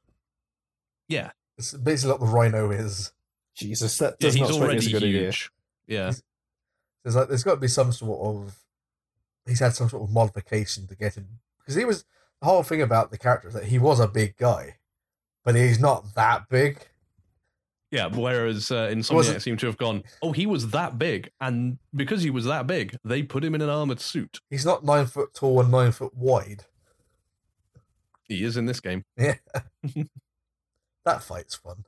Yeah, 1.08 1.32
It's 1.58 1.74
basically 1.74 2.12
what 2.14 2.22
the 2.22 2.28
Rhino 2.28 2.72
is. 2.72 3.12
Jesus, 3.56 3.98
that 3.98 4.16
yeah 4.20 4.28
does 4.28 4.34
he's 4.36 4.42
not 4.42 4.54
strike 4.54 4.60
me 4.62 4.66
already 4.68 4.78
as 4.78 4.88
a 4.88 4.92
good 4.92 5.04
idea. 5.04 5.22
huge. 5.24 5.52
Yeah, 5.88 6.12
There's 7.04 7.16
like 7.16 7.28
there's 7.30 7.44
got 7.44 7.56
to 7.56 7.60
be 7.60 7.68
some 7.68 7.92
sort 7.92 8.20
of 8.36 8.56
he's 9.46 9.60
had 9.60 9.74
some 9.76 9.90
sort 9.90 10.04
of 10.04 10.12
modification 10.14 10.88
to 10.88 10.96
get 10.96 11.16
him 11.16 11.40
because 11.60 11.76
he 11.76 11.84
was 11.86 12.06
the 12.42 12.48
whole 12.48 12.64
thing 12.64 12.82
about 12.82 13.12
the 13.12 13.18
character 13.18 13.50
is 13.50 13.54
that 13.56 13.66
he 13.66 13.78
was 13.80 14.00
a 14.00 14.08
big 14.08 14.38
guy, 14.38 14.78
but 15.54 15.56
he's 15.60 15.80
not 15.80 16.14
that 16.16 16.48
big. 16.50 16.78
yeah. 17.92 18.08
Whereas 18.08 18.70
uh, 18.72 18.94
Was 18.96 19.10
Insomniac 19.10 19.36
it- 19.38 19.42
seem 19.42 19.58
to 19.58 19.66
have 19.66 19.78
gone, 19.78 20.04
oh, 20.22 20.32
he 20.32 20.46
was 20.46 20.70
that 20.70 21.00
big, 21.00 21.32
and 21.42 21.80
because 21.96 22.22
he 22.22 22.30
was 22.30 22.46
that 22.46 22.68
big, 22.68 22.96
they 23.04 23.24
put 23.24 23.44
him 23.44 23.56
in 23.56 23.62
an 23.62 23.70
armored 23.70 24.00
suit. 24.00 24.40
He's 24.50 24.66
not 24.66 24.84
nine 24.86 25.08
foot 25.08 25.34
tall 25.34 25.60
and 25.62 25.72
nine 25.72 25.92
foot 25.92 26.14
wide. 26.16 26.66
He 28.28 28.44
is 28.44 28.58
in 28.58 28.68
this 28.68 28.80
game. 28.80 29.06
Yeah, 29.18 29.36
that 31.06 31.24
fight's 31.24 31.56
fun. 31.56 31.86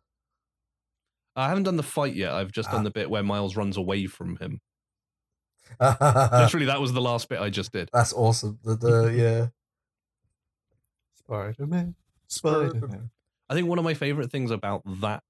I 1.35 1.47
haven't 1.49 1.63
done 1.63 1.77
the 1.77 1.83
fight 1.83 2.15
yet. 2.15 2.33
I've 2.33 2.51
just 2.51 2.69
Ah. 2.69 2.73
done 2.73 2.83
the 2.83 2.89
bit 2.89 3.09
where 3.09 3.21
Miles 3.23 3.55
runs 3.55 3.77
away 3.77 4.07
from 4.07 4.37
him. 4.37 4.59
That's 5.79 6.01
Literally, 6.33 6.65
that 6.65 6.81
was 6.81 6.93
the 6.93 7.01
last 7.01 7.29
bit 7.29 7.39
I 7.39 7.49
just 7.51 7.71
did. 7.71 7.89
That's 7.93 8.11
awesome. 8.11 8.57
The, 8.63 8.75
the 8.75 9.03
yeah. 9.15 9.47
Spider 11.19 11.67
Man, 11.67 11.95
Spider 12.27 12.87
Man. 12.87 13.09
I 13.51 13.53
think 13.53 13.67
one 13.67 13.77
of 13.77 13.83
my 13.83 13.93
favorite 13.93 14.31
things 14.31 14.49
about 14.49 14.81
that 15.01 15.23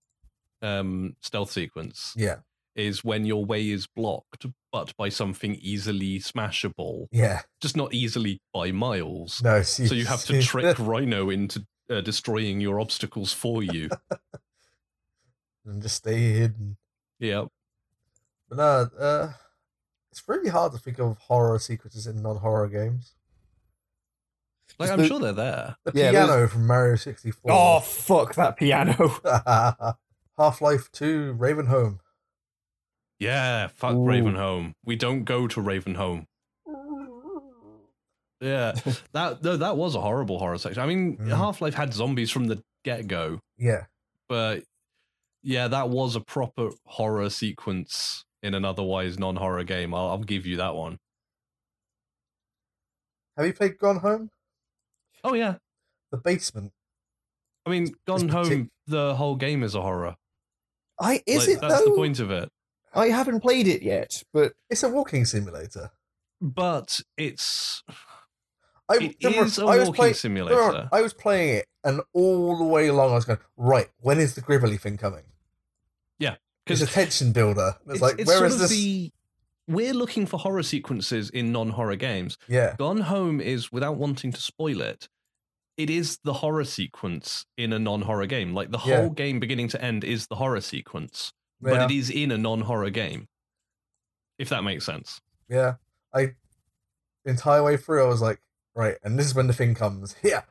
um, 0.61 1.15
stealth 1.23 1.51
sequence 1.51 2.13
Yeah, 2.15 2.37
is 2.75 3.03
when 3.03 3.25
your 3.25 3.43
way 3.43 3.71
is 3.71 3.87
blocked, 3.87 4.45
but 4.71 4.95
by 4.95 5.09
something 5.09 5.55
easily 5.55 6.19
smashable, 6.19 7.07
yeah. 7.11 7.41
just 7.61 7.75
not 7.75 7.95
easily 7.95 8.39
by 8.53 8.71
Miles. 8.71 9.41
No, 9.43 9.63
So 9.63 9.95
you 9.95 10.05
have 10.05 10.23
to 10.25 10.39
trick 10.39 10.77
Rhino 10.79 11.31
into 11.31 11.65
uh, 11.89 12.01
destroying 12.01 12.61
your 12.61 12.79
obstacles 12.79 13.33
for 13.33 13.63
you. 13.63 13.89
and 15.65 15.81
just 15.81 15.95
stay 15.95 16.33
hidden. 16.33 16.77
yeah. 17.17 17.45
But 18.49 18.57
no, 18.57 18.89
uh, 18.99 19.33
it's 20.11 20.21
really 20.27 20.49
hard 20.51 20.73
to 20.73 20.77
think 20.77 20.99
of 20.99 21.17
horror 21.17 21.57
sequences 21.57 22.05
in 22.05 22.21
non-horror 22.21 22.67
games. 22.67 23.15
Like, 24.79 24.87
Just 24.87 24.93
I'm 24.93 24.99
the- 24.99 25.07
sure 25.07 25.19
they're 25.19 25.33
there. 25.33 25.75
The 25.85 25.91
Yeah, 25.95 26.11
piano 26.11 26.47
from 26.47 26.67
Mario 26.67 26.95
64. 26.95 27.51
Oh 27.51 27.79
fuck 27.81 28.35
that 28.35 28.57
piano! 28.57 28.93
Half-Life 30.37 30.91
2, 30.91 31.35
Ravenholm. 31.37 31.99
Yeah, 33.19 33.67
fuck 33.67 33.93
Ooh. 33.93 34.05
Ravenholm. 34.05 34.73
We 34.83 34.95
don't 34.95 35.23
go 35.23 35.47
to 35.47 35.59
Ravenholm. 35.61 36.25
Yeah, 38.43 38.71
that 39.13 39.43
no, 39.43 39.55
that 39.57 39.77
was 39.77 39.93
a 39.93 40.01
horrible 40.01 40.39
horror 40.39 40.57
section. 40.57 40.81
I 40.81 40.87
mean, 40.87 41.15
Mm. 41.17 41.27
Half 41.37 41.61
Life 41.61 41.75
had 41.75 41.93
zombies 41.93 42.31
from 42.31 42.47
the 42.47 42.63
get 42.83 43.05
go, 43.05 43.39
Yeah, 43.59 43.85
but 44.27 44.63
yeah, 45.43 45.67
that 45.67 45.89
was 45.89 46.15
a 46.15 46.21
proper 46.21 46.71
horror 46.85 47.29
sequence 47.29 48.25
in 48.41 48.55
an 48.55 48.65
otherwise 48.65 49.19
non 49.19 49.35
horror 49.35 49.63
game. 49.63 49.93
I'll, 49.93 50.07
I'll 50.07 50.17
give 50.23 50.47
you 50.47 50.57
that 50.57 50.73
one. 50.73 50.97
have 53.37 53.45
you 53.45 53.53
played 53.53 53.77
Gone 53.77 53.97
Home? 53.99 54.31
Oh 55.23 55.33
yeah, 55.33 55.55
The 56.11 56.17
basement. 56.17 56.71
I 57.65 57.69
mean, 57.69 57.93
Gone 58.07 58.25
It's 58.25 58.33
Home. 58.33 58.45
partic- 58.47 58.69
the 58.87 59.15
whole 59.15 59.35
game 59.35 59.61
is 59.63 59.75
a 59.75 59.81
horror. 59.81 60.15
I 60.99 61.21
is 61.25 61.47
Like, 61.47 61.57
it 61.57 61.61
That's 61.61 61.79
though? 61.79 61.85
the 61.91 61.95
point 61.95 62.19
of 62.19 62.31
it. 62.31 62.49
I 62.93 63.07
haven't 63.07 63.41
played 63.41 63.67
it 63.67 63.81
yet, 63.83 64.23
but 64.33 64.53
It's 64.69 64.83
a 64.83 64.89
walking 64.89 65.25
simulator. 65.25 65.91
But 66.41 67.01
it's 67.17 67.83
I, 68.89 68.95
it 68.95 69.15
remember- 69.23 69.45
is 69.45 69.57
a 69.59 69.61
I 69.65 69.77
was 69.77 69.87
walking 69.89 69.93
playing- 69.93 70.13
simulator. 70.15 70.57
remember, 70.57 70.89
I 70.91 71.01
was 71.01 71.13
playing 71.13 71.57
it, 71.57 71.67
and 71.83 72.01
all 72.13 72.57
the 72.57 72.63
way 72.65 72.87
along, 72.87 73.11
I 73.11 73.15
was 73.15 73.25
going, 73.25 73.39
right, 73.57 73.89
when 73.99 74.19
is 74.19 74.33
the 74.35 74.41
Gribbly 74.41 74.79
thing 74.79 74.97
coming? 74.97 75.23
Yeah. 76.19 76.31
It's 76.65 76.79
because 76.79 76.81
a 76.81 76.87
tension 76.87 77.31
builder. 77.31 77.75
It's, 77.85 77.93
it's, 77.93 78.01
like, 78.01 78.19
it's 78.19 78.27
where 78.27 78.37
sort 78.39 78.47
is 78.49 78.53
of 78.55 78.59
this? 78.61 78.69
the 78.71 79.11
we're 79.73 79.93
looking 79.93 80.25
for 80.25 80.37
horror 80.37 80.63
sequences 80.63 81.29
in 81.29 81.51
non-horror 81.51 81.95
games. 81.95 82.37
Yeah, 82.47 82.75
Gone 82.77 83.01
Home 83.01 83.39
is, 83.41 83.71
without 83.71 83.97
wanting 83.97 84.31
to 84.31 84.41
spoil 84.41 84.81
it, 84.81 85.07
it 85.77 85.89
is 85.89 86.19
the 86.23 86.33
horror 86.33 86.65
sequence 86.65 87.45
in 87.57 87.73
a 87.73 87.79
non-horror 87.79 88.27
game. 88.27 88.53
Like 88.53 88.71
the 88.71 88.79
Yeah. 88.85 88.97
whole 89.01 89.09
game, 89.09 89.39
beginning 89.39 89.69
to 89.69 89.81
end, 89.81 90.03
is 90.03 90.27
the 90.27 90.35
horror 90.35 90.61
sequence, 90.61 91.31
but 91.61 91.89
it 91.89 91.95
is 91.95 92.09
in 92.09 92.31
a 92.31 92.37
non-horror 92.37 92.89
game. 92.91 93.27
If 94.37 94.49
that 94.49 94.63
makes 94.63 94.85
sense. 94.85 95.21
yeah. 95.49 95.75
I 96.13 96.33
the 97.23 97.31
entire 97.31 97.63
way 97.63 97.77
through, 97.77 98.03
I 98.03 98.07
was 98.07 98.21
like, 98.21 98.41
right, 98.75 98.97
and 99.03 99.17
this 99.17 99.25
is 99.27 99.35
when 99.35 99.47
the 99.47 99.53
thing 99.53 99.75
comes. 99.75 100.15
Yeah. 100.23 100.41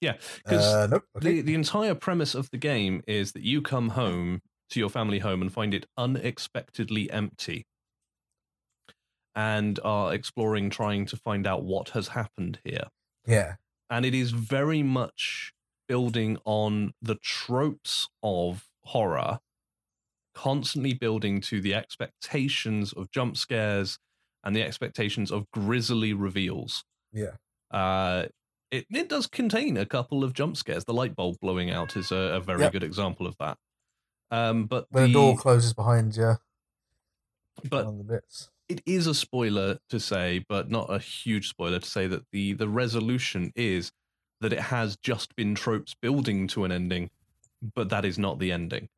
Yeah, 0.00 0.16
'cause 0.46 0.64
uh, 0.64 0.86
nope. 0.86 1.04
Okay. 1.16 1.28
The 1.28 1.40
the 1.42 1.54
entire 1.54 1.94
premise 1.96 2.34
of 2.36 2.48
the 2.50 2.56
game 2.56 3.02
is 3.08 3.32
that 3.32 3.42
you 3.42 3.60
come 3.60 3.90
home 3.90 4.40
to 4.70 4.78
your 4.78 4.88
family 4.88 5.18
home 5.18 5.42
and 5.42 5.52
find 5.52 5.74
it 5.74 5.86
unexpectedly 5.96 7.10
empty. 7.10 7.66
And 9.34 9.78
are 9.84 10.12
exploring 10.14 10.70
trying 10.70 11.06
to 11.06 11.16
find 11.16 11.46
out 11.46 11.62
what 11.64 11.90
has 11.90 12.08
happened 12.08 12.60
here. 12.64 12.88
yeah, 13.26 13.56
and 13.90 14.04
it 14.04 14.14
is 14.14 14.32
very 14.32 14.82
much 14.82 15.52
building 15.88 16.38
on 16.44 16.92
the 17.00 17.14
tropes 17.16 18.08
of 18.22 18.68
horror 18.84 19.40
constantly 20.34 20.94
building 20.94 21.40
to 21.40 21.60
the 21.60 21.74
expectations 21.74 22.92
of 22.92 23.10
jump 23.10 23.36
scares 23.36 23.98
and 24.44 24.54
the 24.54 24.62
expectations 24.62 25.32
of 25.32 25.50
grisly 25.50 26.12
reveals 26.12 26.84
yeah. 27.12 27.36
uh 27.70 28.26
it, 28.70 28.86
it 28.90 29.08
does 29.08 29.26
contain 29.26 29.76
a 29.76 29.86
couple 29.86 30.24
of 30.24 30.32
jump 30.34 30.56
scares 30.56 30.84
the 30.84 30.94
light 30.94 31.16
bulb 31.16 31.36
blowing 31.40 31.70
out 31.70 31.96
is 31.96 32.12
a, 32.12 32.16
a 32.16 32.40
very 32.40 32.62
Yep. 32.62 32.72
good 32.72 32.84
example 32.84 33.26
of 33.26 33.36
that 33.38 33.58
um 34.30 34.66
but 34.66 34.86
When 34.90 35.08
the 35.08 35.12
door 35.12 35.36
closes 35.36 35.72
behind 35.74 36.16
you, 36.16 36.36
but 37.68 37.86
on 37.86 37.98
the 37.98 38.04
bits. 38.04 38.50
It 38.68 38.82
is 38.86 39.06
a 39.06 39.14
spoiler 39.14 39.78
to 39.88 39.98
say, 39.98 40.44
but 40.48 40.70
not 40.70 40.92
a 40.92 40.98
huge 40.98 41.48
spoiler 41.48 41.78
to 41.78 41.88
say 41.88 42.06
that 42.06 42.24
the 42.32 42.52
the 42.52 42.68
resolution 42.68 43.52
is 43.54 43.92
that 44.40 44.52
it 44.52 44.60
has 44.60 44.96
just 44.96 45.34
been 45.36 45.54
tropes 45.54 45.94
building 45.94 46.46
to 46.48 46.64
an 46.64 46.72
ending, 46.72 47.10
but 47.74 47.88
that 47.88 48.04
is 48.04 48.18
not 48.18 48.38
the 48.38 48.52
ending. 48.52 48.88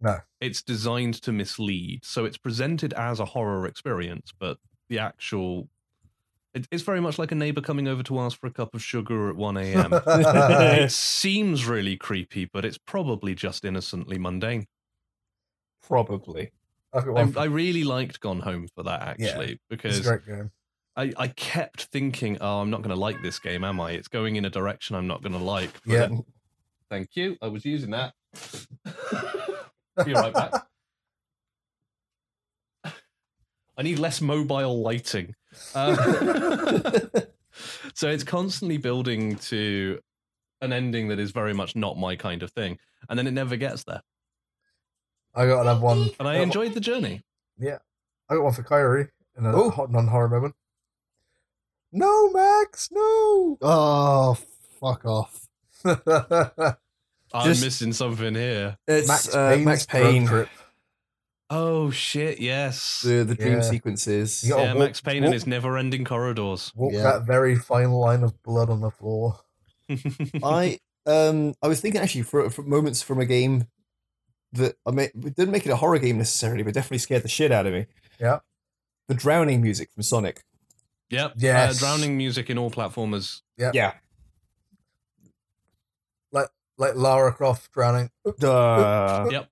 No. 0.00 0.18
It's 0.40 0.62
designed 0.62 1.14
to 1.22 1.32
mislead. 1.32 2.04
So 2.04 2.24
it's 2.24 2.38
presented 2.38 2.92
as 2.94 3.20
a 3.20 3.24
horror 3.24 3.66
experience, 3.66 4.32
but 4.38 4.58
the 4.88 4.98
actual 4.98 5.68
it, 6.54 6.66
it's 6.70 6.82
very 6.82 7.00
much 7.00 7.18
like 7.18 7.30
a 7.30 7.34
neighbor 7.34 7.60
coming 7.60 7.86
over 7.86 8.02
to 8.04 8.18
ask 8.20 8.38
for 8.40 8.46
a 8.46 8.52
cup 8.52 8.74
of 8.74 8.82
sugar 8.82 9.28
at 9.28 9.36
1 9.36 9.56
a.m. 9.58 9.90
it 10.06 10.92
seems 10.92 11.66
really 11.66 11.96
creepy, 11.96 12.46
but 12.46 12.64
it's 12.64 12.78
probably 12.78 13.34
just 13.34 13.64
innocently 13.64 14.18
mundane. 14.18 14.66
probably. 15.82 16.52
I've 16.92 17.36
I, 17.36 17.44
really 17.44 17.84
liked 17.84 18.20
Gone 18.20 18.40
Home 18.40 18.66
for 18.74 18.82
that 18.84 19.02
actually, 19.02 19.52
it's 19.52 19.62
because 19.68 19.98
a 20.00 20.02
great 20.02 20.26
game. 20.26 20.50
I, 20.96 21.12
I 21.16 21.28
kept 21.28 21.84
thinking, 21.84 22.38
oh, 22.40 22.60
I'm 22.60 22.70
not 22.70 22.78
going 22.82 22.94
to 22.94 23.00
like 23.00 23.22
this 23.22 23.38
game, 23.38 23.62
am 23.62 23.80
I? 23.80 23.92
It's 23.92 24.08
going 24.08 24.36
in 24.36 24.44
a 24.44 24.50
direction 24.50 24.96
I'm 24.96 25.06
not 25.06 25.22
going 25.22 25.32
to 25.32 25.38
like. 25.38 25.72
But 25.84 25.92
Yeah. 25.92 25.98
then- 26.06 26.24
thank 26.90 27.10
you. 27.14 27.36
I 27.40 27.48
was 27.48 27.64
using 27.64 27.90
that. 27.90 28.14
Be 30.04 30.12
right 30.14 30.32
back. 30.32 30.52
I 33.76 33.82
need 33.82 33.98
less 34.00 34.20
mobile 34.20 34.82
lighting. 34.82 35.34
Um, 35.74 35.94
so 37.94 38.08
it's 38.08 38.24
constantly 38.24 38.76
building 38.76 39.36
to 39.36 40.00
an 40.60 40.72
ending 40.72 41.08
that 41.08 41.20
is 41.20 41.30
very 41.30 41.54
much 41.54 41.76
not 41.76 41.96
my 41.96 42.16
kind 42.16 42.42
of 42.42 42.50
thing. 42.50 42.78
And 43.08 43.16
then 43.16 43.28
it 43.28 43.32
never 43.32 43.54
gets 43.56 43.84
there. 43.84 44.02
I 45.38 45.46
got 45.46 45.60
another 45.62 45.80
one. 45.80 46.10
And 46.18 46.26
I 46.28 46.36
enjoyed 46.36 46.74
the 46.74 46.80
journey. 46.80 47.22
Yeah. 47.58 47.78
I 48.28 48.34
got 48.34 48.44
one 48.44 48.52
for 48.52 48.62
Kyrie 48.62 49.08
in 49.36 49.46
a 49.46 49.54
Oh. 49.56 49.70
hot 49.70 49.90
non-horror 49.90 50.28
moment. 50.28 50.54
No, 51.92 52.30
Max, 52.32 52.88
no. 52.92 53.56
Oh, 53.62 54.36
fuck 54.80 55.04
off. 55.04 55.48
I'm 55.84 57.44
Just- 57.44 57.62
missing 57.64 57.92
something 57.92 58.34
here. 58.34 58.76
It's 58.86 59.08
Max 59.08 59.34
uh, 59.34 59.50
Payne's 59.54 59.64
Max 59.66 59.86
drug 59.86 60.02
Payne. 60.02 60.26
trip. 60.26 60.48
Oh, 61.50 61.90
shit. 61.90 62.40
Yes. 62.40 63.00
The 63.02 63.24
the 63.24 63.34
dream 63.34 63.54
Yeah. 63.54 63.60
sequences. 63.62 64.42
You 64.44 64.50
gotta 64.50 64.62
yeah, 64.64 64.72
walk- 64.74 64.78
Max 64.80 65.00
Payne 65.00 65.16
and 65.18 65.26
walk- 65.26 65.32
his 65.34 65.46
never 65.46 65.78
ending 65.78 66.04
corridors. 66.04 66.72
Walk 66.74 66.92
Yeah. 66.92 67.02
that 67.04 67.22
very 67.24 67.54
fine 67.56 67.90
line 67.92 68.22
of 68.22 68.42
blood 68.42 68.68
on 68.70 68.80
the 68.80 68.90
floor. 68.90 69.40
I 70.42 70.78
um 71.06 71.54
I 71.62 71.68
was 71.68 71.80
thinking 71.80 72.00
actually 72.02 72.22
for, 72.22 72.50
for 72.50 72.62
moments 72.62 73.00
from 73.00 73.18
a 73.20 73.24
game 73.24 73.66
that 74.52 74.76
I 74.86 74.90
mean 74.90 75.08
it 75.14 75.36
didn't 75.36 75.50
make 75.50 75.66
it 75.66 75.70
a 75.70 75.76
horror 75.76 75.98
game 75.98 76.18
necessarily, 76.18 76.62
but 76.62 76.74
definitely 76.74 76.98
scared 76.98 77.22
the 77.22 77.28
shit 77.28 77.52
out 77.52 77.66
of 77.66 77.72
me. 77.72 77.86
Yeah. 78.20 78.38
The 79.08 79.14
drowning 79.14 79.62
music 79.62 79.90
from 79.92 80.02
Sonic. 80.02 80.44
Yep. 81.10 81.34
Yeah. 81.36 81.64
Uh, 81.70 81.72
drowning 81.74 82.16
music 82.16 82.50
in 82.50 82.58
all 82.58 82.70
platformers. 82.70 83.40
Yeah. 83.56 83.70
Yeah. 83.74 83.92
Like 86.32 86.48
like 86.76 86.94
Lara 86.94 87.32
Croft 87.32 87.72
drowning. 87.72 88.10
Duh. 88.38 89.28
Yep. 89.30 89.48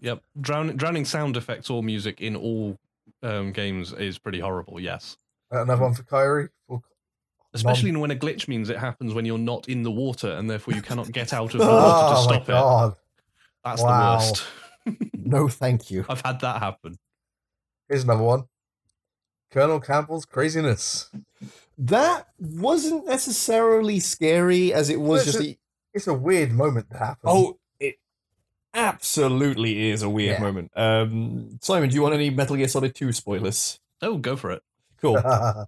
Drown, 0.00 0.20
drowning 0.40 0.76
drowning 0.76 1.04
sound 1.04 1.36
effects 1.36 1.70
or 1.70 1.82
music 1.82 2.20
in 2.20 2.36
all 2.36 2.78
um, 3.22 3.52
games 3.52 3.92
is 3.92 4.18
pretty 4.18 4.40
horrible. 4.40 4.78
Yes. 4.78 5.16
Another 5.50 5.82
one 5.82 5.94
for 5.94 6.02
Kyrie. 6.04 6.48
For 6.66 6.82
Especially 7.54 7.90
when 7.96 8.10
a 8.10 8.14
glitch 8.16 8.46
means 8.46 8.68
it 8.68 8.76
happens 8.76 9.14
when 9.14 9.24
you're 9.24 9.38
not 9.38 9.68
in 9.68 9.82
the 9.82 9.90
water 9.90 10.32
and 10.32 10.48
therefore 10.50 10.74
you 10.74 10.82
cannot 10.82 11.10
get 11.10 11.32
out 11.32 11.54
of 11.54 11.60
the 11.60 11.66
water 11.66 12.14
to 12.14 12.20
oh 12.20 12.26
my 12.26 12.34
stop 12.34 12.42
it. 12.42 12.46
god! 12.46 12.96
That's 13.70 13.82
Wow. 13.82 14.18
the 14.18 14.24
worst. 14.26 14.44
No, 15.14 15.48
thank 15.48 15.90
you. 15.90 16.06
I've 16.08 16.22
had 16.22 16.40
that 16.40 16.62
happen. 16.62 16.98
Here's 17.88 18.04
another 18.04 18.22
one. 18.22 18.44
Colonel 19.50 19.80
Campbell's 19.80 20.24
craziness. 20.24 21.10
That 21.76 22.28
wasn't 22.38 23.06
necessarily 23.06 24.00
scary 24.00 24.72
as 24.72 24.88
it 24.88 24.98
was 24.98 25.08
Well, 25.18 25.24
just. 25.26 25.38
it's 25.40 25.46
a- 25.48 25.58
It's 25.94 26.06
a 26.06 26.14
weird 26.14 26.52
moment 26.52 26.90
to 26.90 26.96
happen. 26.98 27.20
oh, 27.28 27.58
it 27.78 27.96
absolutely 28.72 29.90
is 29.90 30.02
a 30.02 30.08
weird 30.08 30.38
Yeah. 30.38 30.42
moment. 30.42 30.70
Um, 30.76 31.58
Simon, 31.60 31.90
do 31.90 31.94
you 31.94 32.02
want 32.02 32.14
any 32.14 32.30
Metal 32.30 32.56
Gear 32.56 32.68
Solid 32.68 32.94
2 32.94 33.12
spoilers? 33.12 33.78
Oh, 34.00 34.16
go 34.16 34.36
for 34.36 34.50
it. 34.52 34.62
Cool. 35.00 35.18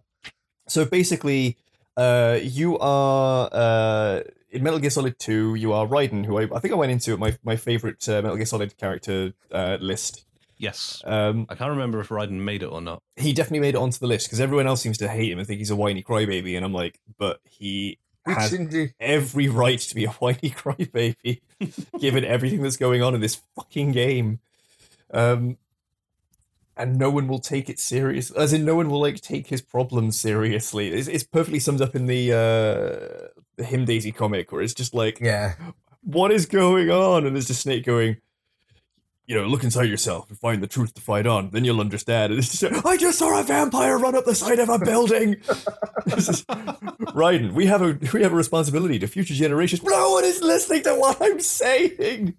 So 0.69 0.85
basically, 0.85 1.57
uh, 1.97 2.39
you 2.41 2.79
are 2.79 3.49
uh, 3.53 4.21
in 4.51 4.63
Metal 4.63 4.79
Gear 4.79 4.91
Solid 4.91 5.19
2, 5.19 5.55
you 5.55 5.73
are 5.73 5.87
Raiden, 5.87 6.25
who 6.25 6.39
I, 6.39 6.49
I 6.55 6.59
think 6.59 6.73
I 6.73 6.77
went 6.77 6.93
into 6.93 7.13
at 7.13 7.19
my, 7.19 7.37
my 7.45 7.57
favorite 7.57 8.07
uh, 8.09 8.23
Metal 8.23 8.37
Gear 8.37 8.47
Solid 8.47 8.77
character 8.77 9.33
uh, 9.53 9.79
list. 9.81 10.25
Yes. 10.59 11.03
Um, 11.07 11.47
I 11.49 11.55
can't 11.55 11.71
remember 11.71 12.01
if 12.01 12.09
Raiden 12.09 12.33
made 12.33 12.63
it 12.63 12.67
or 12.67 12.83
not. 12.83 13.03
he 13.17 13.33
definitely 13.33 13.61
made 13.61 13.75
it 13.75 13.79
onto 13.79 13.99
the 13.99 14.07
list 14.07 14.27
because 14.27 14.41
everyone 14.41 14.67
else 14.67 14.83
seems 14.83 14.99
to 14.99 15.09
hate 15.09 15.33
him 15.33 15.39
and 15.39 15.47
think 15.47 15.59
he's 15.59 15.71
a 15.71 15.77
whiny 15.77 16.03
crybaby. 16.03 16.55
And 16.57 16.65
I'm 16.65 16.75
like, 16.75 17.01
but 17.17 17.41
he 17.45 17.99
has 18.27 18.55
every 19.01 19.49
right 19.49 19.79
to 19.79 19.95
be 19.95 20.05
a 20.05 20.11
whiny 20.11 20.37
crybaby, 20.51 21.41
given 21.99 22.25
everything 22.25 22.61
that's 22.63 22.77
going 22.77 23.03
on 23.03 23.15
in 23.15 23.21
this 23.21 23.41
fucking 23.57 23.93
game. 23.93 24.41
Um, 25.13 25.57
and 26.81 26.99
no 26.99 27.11
one 27.11 27.29
will 27.29 27.39
take 27.39 27.69
it 27.69 27.79
serious. 27.79 28.31
As 28.31 28.53
in, 28.53 28.65
no 28.65 28.75
one 28.75 28.89
will 28.89 29.01
like 29.01 29.21
take 29.21 29.47
his 29.49 29.61
problems 29.61 30.19
seriously. 30.19 30.89
It's, 30.89 31.09
it's 31.09 31.25
perfectly 31.25 31.59
summed 31.61 31.83
up 31.83 31.95
in 31.95 32.07
the 32.07 32.33
uh, 32.33 33.29
the 33.57 33.65
Him 33.65 33.85
Daisy 33.85 34.13
comic, 34.13 34.51
where 34.51 34.63
it's 34.63 34.75
just 34.75 34.95
like, 34.95 35.21
Yeah. 35.21 35.55
what 36.03 36.33
is 36.33 36.47
going 36.47 36.91
on? 36.91 37.27
And 37.27 37.37
there's 37.37 37.47
just 37.49 37.61
Snake 37.63 37.85
going, 37.85 38.17
you 39.27 39.37
know, 39.37 39.47
look 39.47 39.63
inside 39.63 39.85
yourself 39.91 40.29
and 40.31 40.39
find 40.39 40.63
the 40.63 40.67
truth 40.67 40.95
to 40.95 41.01
fight 41.03 41.27
on. 41.27 41.51
Then 41.51 41.65
you'll 41.65 41.81
understand. 41.81 42.33
And 42.33 42.39
it's 42.43 42.59
just, 42.59 42.87
I 42.87 42.97
just 42.97 43.19
saw 43.19 43.39
a 43.39 43.43
vampire 43.45 43.99
run 43.99 44.17
up 44.17 44.25
the 44.25 44.35
side 44.35 44.59
of 44.59 44.69
a 44.71 44.79
building. 44.79 45.35
is, 46.07 46.45
Raiden, 47.15 47.53
we 47.53 47.67
have 47.67 47.83
a 47.83 47.99
we 48.13 48.23
have 48.23 48.33
a 48.33 48.37
responsibility 48.37 48.99
to 48.99 49.07
future 49.07 49.35
generations. 49.35 49.83
No 49.83 50.13
one 50.13 50.25
is 50.25 50.41
listening 50.41 50.83
to 50.85 50.95
what 50.95 51.19
I'm 51.21 51.41
saying. 51.41 52.35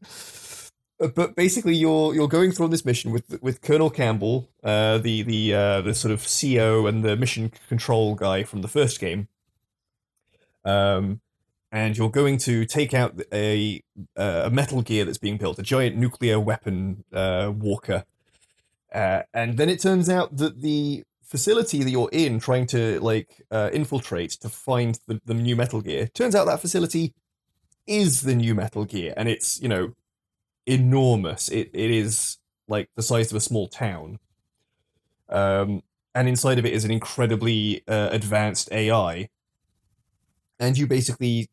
Uh, 1.01 1.07
But 1.07 1.35
basically, 1.35 1.75
you're 1.75 2.13
you're 2.13 2.27
going 2.27 2.51
through 2.51 2.65
on 2.65 2.71
this 2.71 2.85
mission 2.85 3.11
with 3.11 3.41
with 3.41 3.61
Colonel 3.61 3.89
Campbell, 3.89 4.49
uh, 4.63 4.97
the 4.99 5.23
the 5.23 5.53
uh, 5.53 5.81
the 5.81 5.93
sort 5.93 6.13
of 6.13 6.27
CO 6.27 6.85
and 6.87 7.03
the 7.03 7.15
mission 7.15 7.51
control 7.67 8.15
guy 8.15 8.43
from 8.43 8.61
the 8.61 8.67
first 8.67 8.99
game. 8.99 9.27
Um, 10.63 11.21
and 11.71 11.97
you're 11.97 12.11
going 12.11 12.37
to 12.39 12.65
take 12.65 12.93
out 12.93 13.19
a 13.33 13.81
a 14.15 14.49
Metal 14.51 14.81
Gear 14.81 15.05
that's 15.05 15.17
being 15.17 15.37
built, 15.37 15.59
a 15.59 15.63
giant 15.63 15.97
nuclear 15.97 16.39
weapon 16.39 17.03
uh, 17.13 17.51
walker. 17.55 18.05
Uh, 18.93 19.23
and 19.33 19.57
then 19.57 19.69
it 19.69 19.79
turns 19.79 20.09
out 20.09 20.35
that 20.37 20.61
the 20.61 21.03
facility 21.23 21.81
that 21.81 21.89
you're 21.89 22.09
in, 22.11 22.39
trying 22.39 22.67
to 22.67 22.99
like 22.99 23.41
uh, 23.49 23.69
infiltrate 23.71 24.31
to 24.31 24.49
find 24.49 24.99
the, 25.07 25.21
the 25.25 25.33
new 25.33 25.55
Metal 25.55 25.81
Gear, 25.81 26.07
turns 26.07 26.35
out 26.35 26.45
that 26.45 26.59
facility 26.59 27.13
is 27.87 28.21
the 28.21 28.35
new 28.35 28.53
Metal 28.53 28.83
Gear, 28.85 29.13
and 29.15 29.29
it's 29.29 29.61
you 29.61 29.69
know 29.69 29.93
enormous. 30.72 31.49
It 31.49 31.69
it 31.73 31.91
is 31.91 32.38
like 32.68 32.89
the 32.95 33.03
size 33.03 33.31
of 33.31 33.38
a 33.38 33.41
small 33.41 33.68
town. 33.68 34.19
Um, 35.30 35.84
and 36.14 36.27
inside 36.27 36.60
of 36.60 36.65
it 36.65 36.73
is 36.73 36.84
an 36.84 36.91
incredibly 36.91 37.84
uh, 37.88 38.10
advanced 38.11 38.72
AI. 38.72 39.30
And 40.60 40.77
you 40.77 40.88
basically 40.88 41.49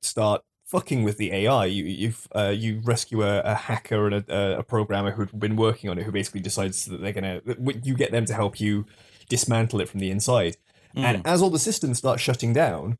start 0.00 0.42
fucking 0.64 1.02
with 1.02 1.18
the 1.18 1.32
AI. 1.32 1.66
You 1.66 1.84
you've 1.84 2.28
uh, 2.34 2.54
you 2.56 2.80
rescue 2.84 3.22
a, 3.22 3.40
a 3.40 3.54
hacker 3.54 4.06
and 4.06 4.28
a, 4.28 4.58
a 4.58 4.62
programmer 4.62 5.10
who'd 5.10 5.38
been 5.38 5.56
working 5.56 5.90
on 5.90 5.98
it, 5.98 6.04
who 6.04 6.12
basically 6.12 6.40
decides 6.40 6.84
that 6.86 7.00
they're 7.00 7.12
gonna. 7.12 7.40
You 7.82 7.94
get 7.94 8.12
them 8.12 8.26
to 8.26 8.34
help 8.34 8.60
you 8.60 8.86
dismantle 9.28 9.80
it 9.80 9.88
from 9.88 10.00
the 10.00 10.10
inside. 10.10 10.56
Mm. 10.96 11.02
And 11.02 11.26
as 11.26 11.42
all 11.42 11.50
the 11.50 11.58
systems 11.58 11.98
start 11.98 12.20
shutting 12.20 12.52
down, 12.52 12.98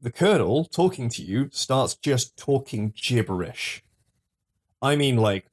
the 0.00 0.12
colonel 0.12 0.64
talking 0.64 1.08
to 1.10 1.22
you 1.22 1.48
starts 1.52 1.94
just 1.94 2.36
talking 2.36 2.92
gibberish. 2.96 3.83
I 4.84 4.96
mean, 4.96 5.16
like 5.16 5.46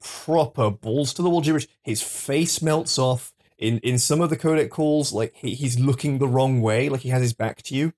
proper 0.00 0.70
balls 0.70 1.14
to 1.14 1.22
the 1.22 1.30
wall 1.30 1.40
gibberish. 1.40 1.66
His 1.82 2.02
face 2.02 2.60
melts 2.62 2.98
off. 2.98 3.32
In 3.56 3.78
in 3.78 3.98
some 3.98 4.20
of 4.20 4.30
the 4.30 4.36
codec 4.36 4.70
calls, 4.70 5.12
like 5.12 5.34
he, 5.36 5.54
he's 5.54 5.78
looking 5.78 6.18
the 6.18 6.28
wrong 6.28 6.60
way, 6.60 6.88
like 6.88 7.00
he 7.00 7.08
has 7.08 7.22
his 7.22 7.32
back 7.32 7.62
to 7.62 7.74
you. 7.74 7.92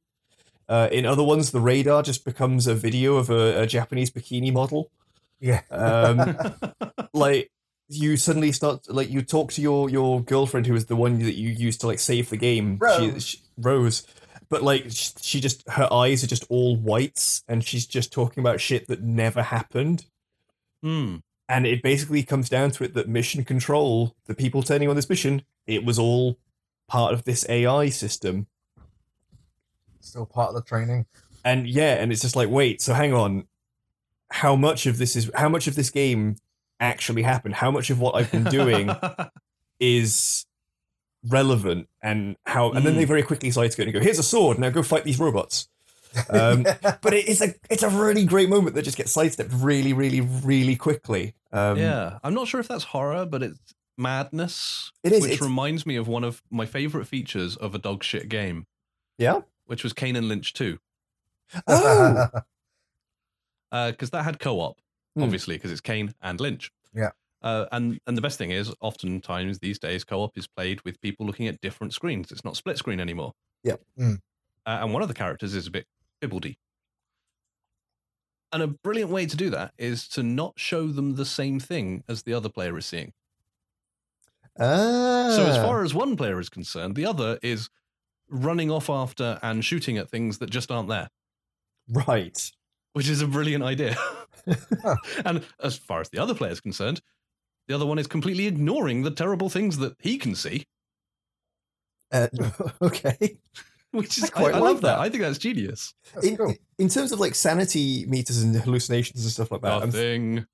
Uh, 0.69 0.89
in 0.93 1.07
other 1.07 1.23
ones, 1.23 1.51
the 1.51 1.61
radar 1.61 2.03
just 2.03 2.25
becomes 2.25 2.67
a 2.67 2.75
video 2.75 3.17
of 3.17 3.31
a, 3.31 3.63
a 3.63 3.67
Japanese 3.67 4.11
bikini 4.11 4.53
model. 4.53 4.91
Yeah. 5.41 5.63
Um, 5.71 6.37
like 7.15 7.51
you 7.89 8.17
suddenly 8.17 8.53
start 8.53 8.89
like 8.89 9.11
you 9.11 9.23
talk 9.23 9.53
to 9.53 9.63
your 9.63 9.89
your 9.89 10.21
girlfriend 10.21 10.67
who 10.67 10.75
is 10.75 10.87
the 10.87 10.97
one 10.97 11.19
that 11.21 11.37
you 11.37 11.51
used 11.51 11.81
to 11.81 11.87
like 11.87 11.99
save 11.99 12.31
the 12.31 12.37
game 12.37 12.79
She, 12.79 12.85
Rose. 12.85 13.25
she, 13.25 13.39
Rose 13.59 14.07
but 14.49 14.63
like 14.63 14.91
sh- 14.91 15.13
she 15.21 15.41
just 15.41 15.69
her 15.69 15.89
eyes 15.93 16.25
are 16.25 16.27
just 16.27 16.45
all 16.49 16.77
whites 16.77 17.45
and 17.47 17.65
she's 17.65 17.87
just 17.87 18.13
talking 18.13 18.41
about 18.41 18.61
shit 18.61 18.89
that 18.89 19.03
never 19.03 19.41
happened 19.41 20.05
Hmm. 20.87 21.17
and 21.49 21.67
it 21.67 21.83
basically 21.83 22.23
comes 22.23 22.49
down 22.49 22.71
to 22.73 22.85
it 22.85 22.95
that 22.95 23.09
mission 23.09 23.43
control 23.45 24.15
the 24.27 24.35
people 24.35 24.63
turning 24.63 24.89
on 24.89 24.95
this 24.95 25.09
mission 25.11 25.43
it 25.67 25.85
was 25.85 25.99
all 25.99 26.39
part 26.87 27.13
of 27.13 27.25
this 27.25 27.45
AI 27.49 27.89
system 27.89 28.47
Still 30.01 30.27
part 30.27 30.51
of 30.51 30.55
the 30.55 30.63
training. 30.63 31.07
and 31.45 31.67
yeah 31.67 31.95
and 31.95 32.13
it's 32.13 32.23
just 32.23 32.37
like 32.37 32.49
wait 32.49 32.81
so 32.81 32.95
hang 32.95 33.13
on 33.13 33.47
how 34.31 34.55
much 34.55 34.87
of 34.87 34.99
this 34.99 35.17
is 35.17 35.29
how 35.35 35.49
much 35.49 35.67
of 35.67 35.75
this 35.75 35.91
game 35.91 36.37
actually 36.79 37.23
happened 37.23 37.55
how 37.57 37.71
much 37.73 37.91
of 37.91 37.99
what 37.99 38.15
i've 38.15 38.31
been 38.31 38.45
doing 38.45 38.91
is 39.81 40.47
relevant 41.29 41.89
and 42.03 42.37
how 42.47 42.71
and 42.71 42.85
then 42.87 42.93
Mm. 42.95 42.97
they 42.99 43.05
very 43.07 43.23
quickly 43.25 43.51
side 43.51 43.73
to 43.73 43.83
it 43.83 43.87
and 43.87 43.93
go 43.93 44.01
here's 44.01 44.19
a 44.19 44.23
sword 44.23 44.59
now 44.59 44.71
go 44.71 44.83
fight 44.83 45.03
these 45.05 45.19
robots 45.19 45.69
um, 46.31 46.63
but 46.83 47.13
it's 47.13 47.41
a 47.41 47.55
it's 47.71 47.83
a 47.83 47.89
really 47.89 48.25
great 48.25 48.49
moment 48.49 48.75
that 48.75 48.83
just 48.83 48.97
gets 48.97 49.13
sidestepped 49.13 49.53
really 49.55 49.93
really 49.93 50.21
really 50.21 50.77
quickly 50.77 51.35
um, 51.53 51.79
yeah. 51.79 52.19
I'm 52.23 52.35
not 52.35 52.49
sure 52.49 52.61
if 52.61 52.69
that's 52.69 52.85
horror, 52.85 53.25
but 53.25 53.43
it's 53.43 53.59
madness. 53.97 54.93
It 55.03 55.13
is, 55.13 55.23
Which 55.23 55.33
it's- 55.33 55.43
reminds 55.49 55.87
me 55.87 55.97
of 55.97 56.07
one 56.07 56.23
of 56.25 56.43
my 56.51 56.67
favorite 56.67 57.07
features 57.07 57.57
of 57.57 57.75
a 57.75 57.79
dog 57.79 58.05
shit 58.05 58.29
game, 58.29 58.67
yeah 59.19 59.41
which 59.67 59.83
was 59.83 59.93
Kane 59.93 60.17
and 60.17 60.29
Lynch 60.29 60.53
2. 60.53 60.79
oh 61.67 62.27
because 63.71 64.11
that 64.11 64.25
had 64.25 64.39
co-op, 64.39 64.79
Hmm. 65.15 65.23
obviously, 65.23 65.57
because 65.57 65.71
it's 65.73 65.81
Kane 65.81 66.15
and 66.23 66.41
Lynch. 66.41 66.71
Yeah. 66.95 67.11
Uh, 67.43 67.67
and 67.73 67.99
and 68.07 68.17
the 68.17 68.23
best 68.23 68.39
thing 68.39 68.51
is, 68.51 68.73
oftentimes 68.81 69.59
these 69.61 69.79
days, 69.79 70.05
co-op 70.05 70.37
is 70.37 70.47
played 70.47 70.83
with 70.85 71.01
people 71.01 71.27
looking 71.27 71.47
at 71.49 71.61
different 71.61 71.93
screens. 71.95 72.31
It's 72.33 72.45
not 72.45 72.57
split 72.57 72.77
screen 72.79 73.01
anymore. 73.01 73.33
Yep. 73.65 73.81
Mm. 73.99 74.19
Uh, 74.67 74.79
and 74.83 74.93
one 74.93 75.03
of 75.03 75.09
the 75.09 75.15
characters 75.15 75.55
is 75.55 75.67
a 75.67 75.71
bit 75.71 75.87
bibbledy. 76.23 76.57
And 78.53 78.63
a 78.63 78.69
brilliant 78.69 79.11
way 79.11 79.27
to 79.27 79.37
do 79.37 79.51
that 79.51 79.73
is 79.77 80.09
to 80.09 80.23
not 80.23 80.55
show 80.57 80.87
them 80.87 81.17
the 81.17 81.25
same 81.25 81.61
thing 81.61 82.05
as 82.09 82.23
the 82.23 82.33
other 82.33 82.49
player 82.49 82.79
is 82.79 82.87
seeing. 82.87 83.13
Ah. 84.59 85.33
So 85.35 85.45
as 85.45 85.57
far 85.57 85.85
as 85.85 85.93
one 85.93 86.17
player 86.17 86.41
is 86.41 86.49
concerned, 86.49 86.95
the 86.95 87.07
other 87.07 87.39
is 87.43 87.69
running 88.29 88.71
off 88.71 88.89
after 88.89 89.39
and 89.43 89.65
shooting 89.65 89.99
at 89.99 90.11
things 90.11 90.39
that 90.39 90.51
just 90.51 90.71
aren't 90.71 90.89
there 90.89 91.09
right 91.89 92.51
which 92.97 93.11
is 93.11 93.21
a 93.21 93.27
brilliant 93.27 93.63
idea. 93.63 93.95
and 95.27 95.45
as 95.63 95.77
far 95.77 96.01
as 96.01 96.09
the 96.09 96.19
other 96.19 96.35
player 96.35 96.53
is 96.53 96.61
concerned, 96.61 97.03
the 97.69 97.75
other 97.75 97.85
one 97.85 97.99
is 97.99 98.07
completely 98.07 98.47
ignoring 98.47 99.03
the 99.03 99.11
terrible 99.11 99.51
things 99.51 99.77
that 99.77 99.95
he 99.99 100.17
can 100.17 100.35
see, 100.35 100.67
uh, 102.11 102.29
okay 102.83 103.37
which 103.97 104.19
is 104.19 104.25
I 104.25 104.27
I, 104.27 104.31
quite 104.31 104.55
I 104.55 104.59
like 104.59 104.63
love 104.63 104.81
that. 104.83 104.97
that. 104.97 105.01
I 105.01 105.09
think 105.09 105.23
that's 105.23 105.39
genius. 105.39 105.95
That's 106.15 106.27
in, 106.27 106.37
cool. 106.37 106.55
in 106.79 106.89
terms 106.89 107.13
of 107.13 107.21
like 107.21 107.35
sanity 107.35 108.07
meters 108.07 108.43
and 108.43 108.55
hallucinations 108.55 109.23
and 109.23 109.33
stuff 109.33 109.51
like 109.51 109.63
that 109.63 109.83
I'm 109.83 109.89
Nothing. 109.89 110.47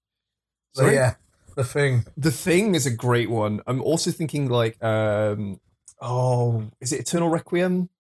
So 0.75 0.83
Sorry? 0.83 0.95
yeah, 0.95 1.15
the 1.57 1.65
thing. 1.65 2.05
The 2.17 2.31
Thing 2.31 2.75
is 2.75 2.87
a 2.87 2.91
great 2.91 3.31
one. 3.31 3.61
I'm 3.67 3.83
also 3.83 4.11
thinking 4.11 4.49
like, 4.49 4.83
um, 4.83 5.61
oh, 6.01 6.65
is 6.81 6.93
it 6.93 7.01
Eternal 7.01 7.29
Requiem? 7.29 7.91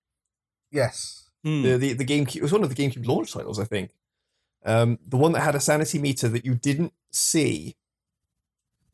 Yes. 0.70 1.28
Hmm. 1.44 1.62
The 1.62 1.76
the 1.76 1.92
the 1.94 2.04
GameCube. 2.04 2.36
It 2.36 2.42
was 2.42 2.52
one 2.52 2.62
of 2.62 2.74
the 2.74 2.82
GameCube 2.82 3.06
launch 3.06 3.32
titles, 3.32 3.58
I 3.58 3.64
think. 3.64 3.90
Um, 4.64 4.98
the 5.06 5.16
one 5.16 5.32
that 5.32 5.40
had 5.40 5.54
a 5.54 5.60
sanity 5.60 5.98
meter 5.98 6.28
that 6.28 6.44
you 6.46 6.54
didn't 6.54 6.92
see, 7.10 7.76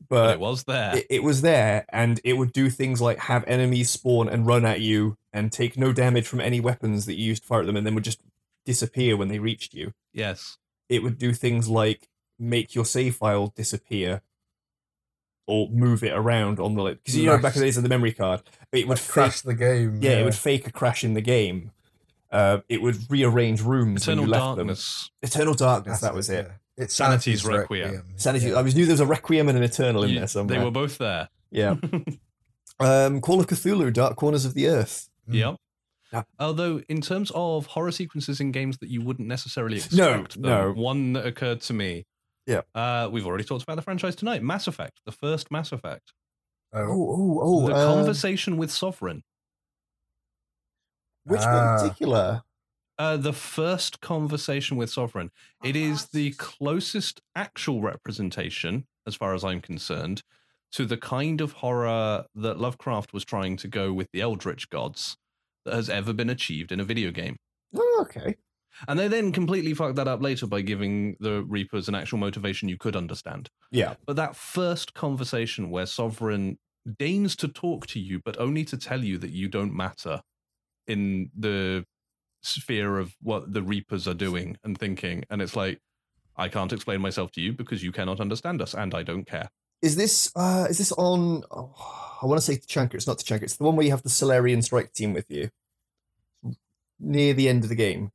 but 0.09 0.25
but 0.25 0.33
it 0.33 0.41
was 0.41 0.65
there. 0.65 0.97
it, 0.97 1.07
it 1.11 1.23
was 1.23 1.43
there, 1.43 1.85
and 1.91 2.20
it 2.25 2.33
would 2.33 2.53
do 2.53 2.70
things 2.70 3.01
like 3.01 3.19
have 3.19 3.45
enemies 3.47 3.91
spawn 3.91 4.29
and 4.29 4.47
run 4.47 4.65
at 4.65 4.81
you, 4.81 5.19
and 5.39 5.52
take 5.52 5.77
no 5.78 5.93
damage 5.93 6.27
from 6.27 6.40
any 6.40 6.60
weapons 6.60 7.06
that 7.06 7.19
you 7.19 7.27
used 7.27 7.43
to 7.43 7.48
fire 7.48 7.60
at 7.60 7.66
them, 7.66 7.77
and 7.77 7.86
then 7.86 7.94
would 7.94 8.05
just 8.05 8.20
disappear 8.66 9.16
when 9.16 9.28
they 9.28 9.39
reached 9.39 9.73
you. 9.74 9.93
Yes. 10.12 10.59
It 10.89 11.02
would 11.02 11.19
do 11.19 11.32
things 11.32 11.69
like 11.69 12.09
make 12.39 12.74
your 12.74 12.85
save 12.85 13.16
file 13.16 13.52
disappear 13.56 14.23
or 15.47 15.69
move 15.70 16.05
it 16.05 16.12
around 16.12 16.60
on 16.60 16.74
the 16.74 16.85
because 16.85 17.16
you 17.16 17.27
know 17.27 17.39
back 17.39 17.55
in 17.56 17.60
the 17.60 17.66
days 17.66 17.77
of 17.77 17.82
the 17.82 17.89
memory 17.89 18.12
card, 18.12 18.43
it 18.73 18.86
would 18.86 18.98
Like, 18.98 18.98
fake, 18.98 19.12
crash 19.12 19.40
the 19.40 19.55
game. 19.55 19.98
yeah, 20.02 20.19
it 20.19 20.24
would 20.24 20.35
fake 20.35 20.66
a 20.66 20.73
crash 20.73 21.02
in 21.05 21.15
the 21.15 21.20
game. 21.23 21.70
Uh, 22.31 22.59
it 22.69 22.82
would 22.82 23.10
rearrange 23.10 23.62
rooms 23.62 24.02
Eternal 24.02 24.24
when 24.24 24.28
you 24.28 24.32
left 24.32 24.56
them. 24.59 24.66
Darkness. 24.66 25.10
Eternal 25.23 25.55
Darkness, 25.55 26.01
That's 26.01 26.02
that 26.02 26.15
was 26.15 26.28
it. 26.28 26.47
yeah. 26.47 26.55
It's 26.85 26.94
Sanity's 26.94 27.43
Sanity's, 27.43 27.60
Requiem. 27.60 28.05
Sanity. 28.16 28.48
Yeah. 28.48 28.56
I 28.59 28.62
was 28.62 28.74
knew 28.74 28.85
there 28.85 28.93
was 28.93 29.01
a 29.01 29.06
Requiem 29.06 29.48
and 29.48 29.56
an 29.56 29.65
Eternal 29.65 30.05
in 30.05 30.10
You- 30.10 30.19
there 30.19 30.28
somewhere. 30.28 30.59
They 30.59 30.65
were 30.65 30.70
both 30.70 30.98
there. 30.98 31.28
Yeah. 31.51 31.77
um, 32.81 33.20
Call 33.20 33.40
of 33.40 33.47
Cthulhu: 33.47 33.93
Dark 33.93 34.16
Corners 34.16 34.44
of 34.44 34.55
the 34.55 34.69
Earth. 34.69 35.07
Mm. 35.28 35.34
Yep. 35.34 35.56
Yeah. 36.12 36.22
Although, 36.38 36.80
in 36.88 37.00
terms 37.02 37.30
of 37.34 37.66
horror 37.66 37.92
sequences 37.92 38.40
in 38.40 38.50
games 38.50 38.78
that 38.78 38.88
you 38.88 39.02
wouldn't 39.02 39.28
necessarily 39.28 39.76
expect, 39.76 40.38
no. 40.38 40.72
though, 40.72 40.72
one 40.80 41.12
that 41.12 41.26
occurred 41.26 41.60
to 41.62 41.72
me. 41.74 42.06
Yeah. 42.46 42.62
Uh, 42.74 43.10
we've 43.12 43.26
already 43.26 43.44
talked 43.44 43.62
about 43.62 43.76
the 43.76 43.82
franchise 43.82 44.16
tonight. 44.16 44.42
Mass 44.42 44.66
Effect, 44.66 45.00
the 45.05 45.12
first 45.12 45.50
Mass 45.50 45.70
Effect, 45.70 46.14
Oh, 46.72 46.80
Oh, 46.80 47.40
oh, 47.40 47.40
oh! 47.42 47.66
the 47.68 47.74
uh, 47.74 47.94
conversation 47.94 48.56
with 48.56 48.70
Sovereign, 48.70 49.22
which 51.24 51.40
one 51.40 51.48
Ah. 51.48 51.74
in 51.74 51.80
particular? 51.80 52.42
uh, 52.98 53.16
the 53.16 53.32
first 53.32 54.00
conversation 54.00 54.76
with 54.76 54.90
Sovereign. 54.90 55.30
It 55.62 55.76
is 55.76 56.06
the 56.06 56.32
closest 56.32 57.20
actual 57.36 57.80
representation, 57.80 58.86
as 59.06 59.14
far 59.14 59.34
as 59.34 59.44
I'm 59.44 59.60
concerned, 59.60 60.22
to 60.73 60.85
the 60.85 60.97
kind 60.97 61.40
of 61.40 61.53
horror 61.53 62.24
that 62.35 62.59
Lovecraft 62.59 63.12
was 63.12 63.24
trying 63.24 63.57
to 63.59 63.69
go 63.69 63.93
with 63.93 64.09
the 64.12 64.20
Eldritch 64.20 64.69
gods 64.70 65.16
that 65.65 65.74
has 65.74 65.89
ever 65.89 66.12
been 66.12 66.31
achieved 66.31 66.73
in 66.73 66.81
a 66.81 66.85
video 66.85 67.11
game. 67.11 67.36
Oh, 67.74 67.99
okay. 68.03 68.36
And 68.86 68.99
they 68.99 69.09
then 69.09 69.32
completely 69.32 69.74
fucked 69.74 69.97
that 69.97 70.07
up 70.07 70.23
later 70.23 70.47
by 70.47 70.61
giving 70.61 71.16
the 71.20 71.43
Reapers 71.43 71.89
an 71.89 71.95
actual 71.95 72.19
motivation 72.19 72.69
you 72.69 72.77
could 72.77 72.95
understand. 72.95 73.49
Yeah. 73.70 73.95
But 74.07 74.16
that 74.16 74.36
first 74.36 74.95
conversation 74.95 75.70
where 75.70 75.86
Sovereign 75.86 76.59
deigns 76.99 77.35
to 77.36 77.49
talk 77.49 77.86
to 77.89 77.99
you, 77.99 78.20
but 78.24 78.39
only 78.39 78.65
to 78.66 78.77
tell 78.77 79.03
you 79.05 79.19
that 79.19 79.31
you 79.31 79.49
don't 79.49 79.74
matter 79.74 80.20
in 80.86 81.31
the 81.36 81.85
sphere 82.43 82.99
of 82.99 83.16
what 83.20 83.53
the 83.53 83.62
Reapers 83.62 84.07
are 84.07 84.15
doing 84.15 84.57
and 84.62 84.78
thinking. 84.78 85.24
And 85.28 85.43
it's 85.43 85.57
like, 85.57 85.81
I 86.36 86.49
can't 86.49 86.73
explain 86.73 87.01
myself 87.01 87.32
to 87.32 87.40
you 87.40 87.53
because 87.53 87.82
you 87.82 87.90
cannot 87.90 88.20
understand 88.20 88.62
us, 88.62 88.74
and 88.74 88.95
I 88.95 89.03
don't 89.03 89.24
care. 89.24 89.49
Is 89.82 89.96
this 89.96 90.30
uh 90.34 90.66
is 90.68 90.78
this 90.78 90.92
on? 90.92 91.44
Oh, 91.50 91.72
I 92.22 92.26
want 92.26 92.38
to 92.40 92.44
say 92.44 92.56
Tuchanka. 92.59 92.94
It's 92.94 93.06
not 93.06 93.18
Tuchanka. 93.18 93.42
It's 93.44 93.56
the 93.56 93.64
one 93.64 93.76
where 93.76 93.84
you 93.84 93.92
have 93.92 94.02
the 94.02 94.09
Salarian 94.09 94.62
strike 94.62 94.92
team 94.92 95.12
with 95.12 95.26
you 95.28 95.50
near 97.00 97.32
the 97.32 97.48
end 97.48 97.62
of 97.62 97.68
the 97.68 97.76
game. 97.76 98.10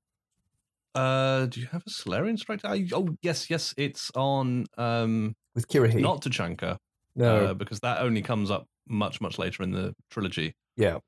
Uh, 0.94 1.45
do 1.48 1.60
you 1.61 1.68
have 1.72 1.84
a 1.88 1.90
Salarian 1.90 2.38
strike? 2.38 2.64
I- 2.65 2.88
Oh, 2.94 3.15
yes, 3.22 3.49
yes, 3.49 3.73
it's 3.77 4.11
on 4.14 4.65
um, 4.77 5.35
with 5.56 5.68
Kirrahe. 5.68 5.99
not 6.02 6.22
Tuchanka, 6.22 6.77
no. 7.15 7.45
uh, 7.48 7.53
because 7.53 7.80
that 7.80 8.02
only 8.02 8.22
comes 8.22 8.52
up 8.52 8.68
much, 8.88 9.22
much 9.22 9.40
later 9.40 9.64
in 9.64 9.72
the 9.72 9.95
trilogy. 10.11 10.53
yeah. 10.76 10.99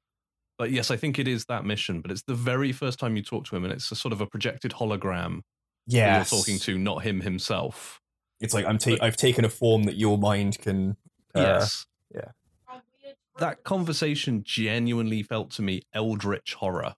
But 0.57 0.72
yes, 0.72 0.90
I 0.90 0.95
think 0.95 1.19
it 1.19 1.27
is 1.27 1.44
that 1.48 1.65
mission. 1.65 1.99
But 1.99 2.11
it's 2.11 2.22
the 2.23 2.34
very 2.34 2.72
first 2.72 2.98
time 2.98 3.18
you 3.18 3.22
talk 3.22 3.44
to 3.48 3.57
him, 3.57 3.65
and 3.65 3.73
it's 3.73 3.91
a 3.91 3.95
sort 3.95 4.14
of 4.14 4.22
a 4.22 4.26
projected 4.26 4.72
hologram 4.72 5.41
Yeah. 5.86 6.15
you're 6.15 6.23
talking 6.26 6.57
to, 6.60 6.77
not 6.77 7.03
him 7.03 7.19
himself. 7.19 7.99
It's 8.40 8.53
like 8.53 8.66
I'm 8.66 8.78
ta- 8.78 8.98
I've 9.02 9.18
taken 9.18 9.45
a 9.45 9.49
form 9.49 9.84
that 9.84 9.95
your 9.95 10.18
mind 10.18 10.60
can. 10.60 10.98
Uh, 11.34 11.41
yes, 11.41 11.86
From 12.66 12.82
weird 13.03 13.16
that 13.38 13.64
conversation 13.64 14.44
genuinely 14.44 15.24
felt 15.24 15.52
to 15.52 15.62
me 15.62 15.82
eldritch 15.94 16.53
horror. 16.56 16.95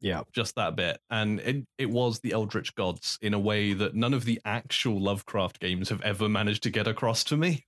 Yeah. 0.00 0.22
Just 0.32 0.54
that 0.54 0.76
bit, 0.76 0.98
and 1.10 1.40
it 1.40 1.66
it 1.76 1.90
was 1.90 2.20
the 2.20 2.32
eldritch 2.32 2.74
gods 2.74 3.18
in 3.20 3.34
a 3.34 3.38
way 3.38 3.72
that 3.74 3.94
none 3.94 4.14
of 4.14 4.24
the 4.24 4.40
actual 4.44 5.00
Lovecraft 5.00 5.60
games 5.60 5.88
have 5.90 6.00
ever 6.02 6.28
managed 6.28 6.62
to 6.62 6.70
get 6.70 6.86
across 6.86 7.22
to 7.24 7.36
me. 7.36 7.66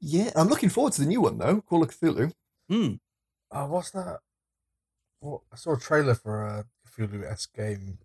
Yeah. 0.00 0.30
I'm 0.36 0.48
looking 0.48 0.68
forward 0.68 0.92
to 0.94 1.00
the 1.00 1.06
new 1.06 1.22
one 1.22 1.38
though. 1.38 1.62
Call 1.62 1.82
of 1.82 1.90
Cthulhu. 1.90 2.32
Hmm. 2.68 2.94
Oh, 3.50 3.66
what's 3.66 3.90
that? 3.92 4.18
What 5.20 5.42
I 5.52 5.56
saw 5.56 5.74
a 5.74 5.80
trailer 5.80 6.14
for 6.14 6.44
a 6.44 6.64
Cthulhu 6.86 7.24
esque 7.24 7.54
game. 7.54 7.98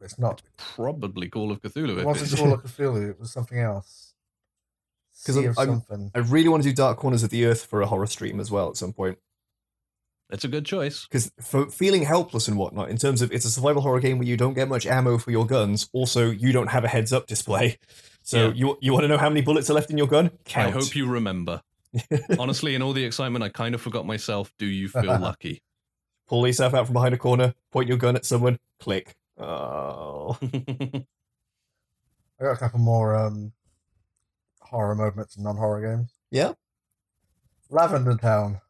It's 0.00 0.18
not. 0.18 0.42
Probably 0.56 1.28
Call 1.28 1.50
of 1.50 1.60
Cthulhu. 1.62 1.98
It 1.98 2.04
wasn't 2.06 2.38
Call 2.38 2.52
of 2.54 2.62
Cthulhu. 2.64 3.10
It 3.10 3.20
was 3.20 3.32
something 3.32 3.58
else. 3.58 4.14
Because 5.22 5.36
I'm- 5.38 5.48
of 5.50 5.58
I'm- 5.58 5.68
something. 5.68 6.10
I 6.14 6.18
really 6.18 6.48
want 6.48 6.62
to 6.62 6.68
do 6.68 6.74
Dark 6.74 6.98
Corners 6.98 7.22
of 7.22 7.30
the 7.30 7.46
Earth 7.46 7.64
for 7.64 7.80
a 7.80 7.86
horror 7.86 8.06
stream 8.06 8.40
as 8.40 8.50
well 8.50 8.68
at 8.68 8.76
some 8.76 8.92
point. 8.92 9.18
It's 10.30 10.44
a 10.44 10.48
good 10.48 10.64
choice. 10.64 11.06
Because 11.06 11.30
for 11.40 11.70
feeling 11.70 12.02
helpless 12.02 12.48
and 12.48 12.56
whatnot, 12.56 12.88
in 12.90 12.96
terms 12.96 13.22
of 13.22 13.30
it's 13.30 13.44
a 13.44 13.50
survival 13.50 13.82
horror 13.82 14.00
game 14.00 14.18
where 14.18 14.26
you 14.26 14.36
don't 14.36 14.54
get 14.54 14.68
much 14.68 14.86
ammo 14.86 15.18
for 15.18 15.30
your 15.30 15.46
guns. 15.46 15.88
Also, 15.92 16.30
you 16.30 16.50
don't 16.50 16.68
have 16.70 16.82
a 16.84 16.88
heads 16.88 17.12
up 17.12 17.26
display. 17.26 17.78
So 18.26 18.46
Yeah. 18.48 18.52
you 18.54 18.78
you 18.80 18.92
want 18.94 19.04
to 19.04 19.08
know 19.08 19.18
how 19.18 19.28
many 19.28 19.42
bullets 19.42 19.68
are 19.68 19.74
left 19.74 19.90
in 19.90 19.98
your 19.98 20.06
gun? 20.06 20.30
Count. 20.46 20.68
I 20.68 20.70
hope 20.70 20.96
you 20.96 21.06
remember. 21.06 21.60
Honestly, 22.38 22.74
in 22.74 22.80
all 22.80 22.94
the 22.94 23.04
excitement, 23.04 23.44
I 23.44 23.50
kind 23.50 23.74
of 23.74 23.82
forgot 23.82 24.06
myself. 24.06 24.50
Do 24.58 24.64
you 24.64 24.88
feel 24.88 25.04
lucky? 25.18 25.60
pull 26.26 26.46
yourself 26.46 26.72
out 26.72 26.86
from 26.86 26.94
behind 26.94 27.12
a 27.14 27.18
corner, 27.18 27.52
point 27.70 27.86
your 27.86 27.98
gun 27.98 28.16
at 28.16 28.24
someone, 28.24 28.58
click. 28.80 29.14
Oh, 29.38 30.38
I 30.42 31.04
got 32.40 32.52
a 32.52 32.56
couple 32.56 32.78
more 32.80 33.14
um, 33.16 33.52
horror 34.60 34.94
moments 34.94 35.36
in 35.36 35.42
non-horror 35.44 35.96
games. 35.96 36.12
Yeah? 36.30 36.52
Lavender 37.70 38.16
Town. 38.16 38.60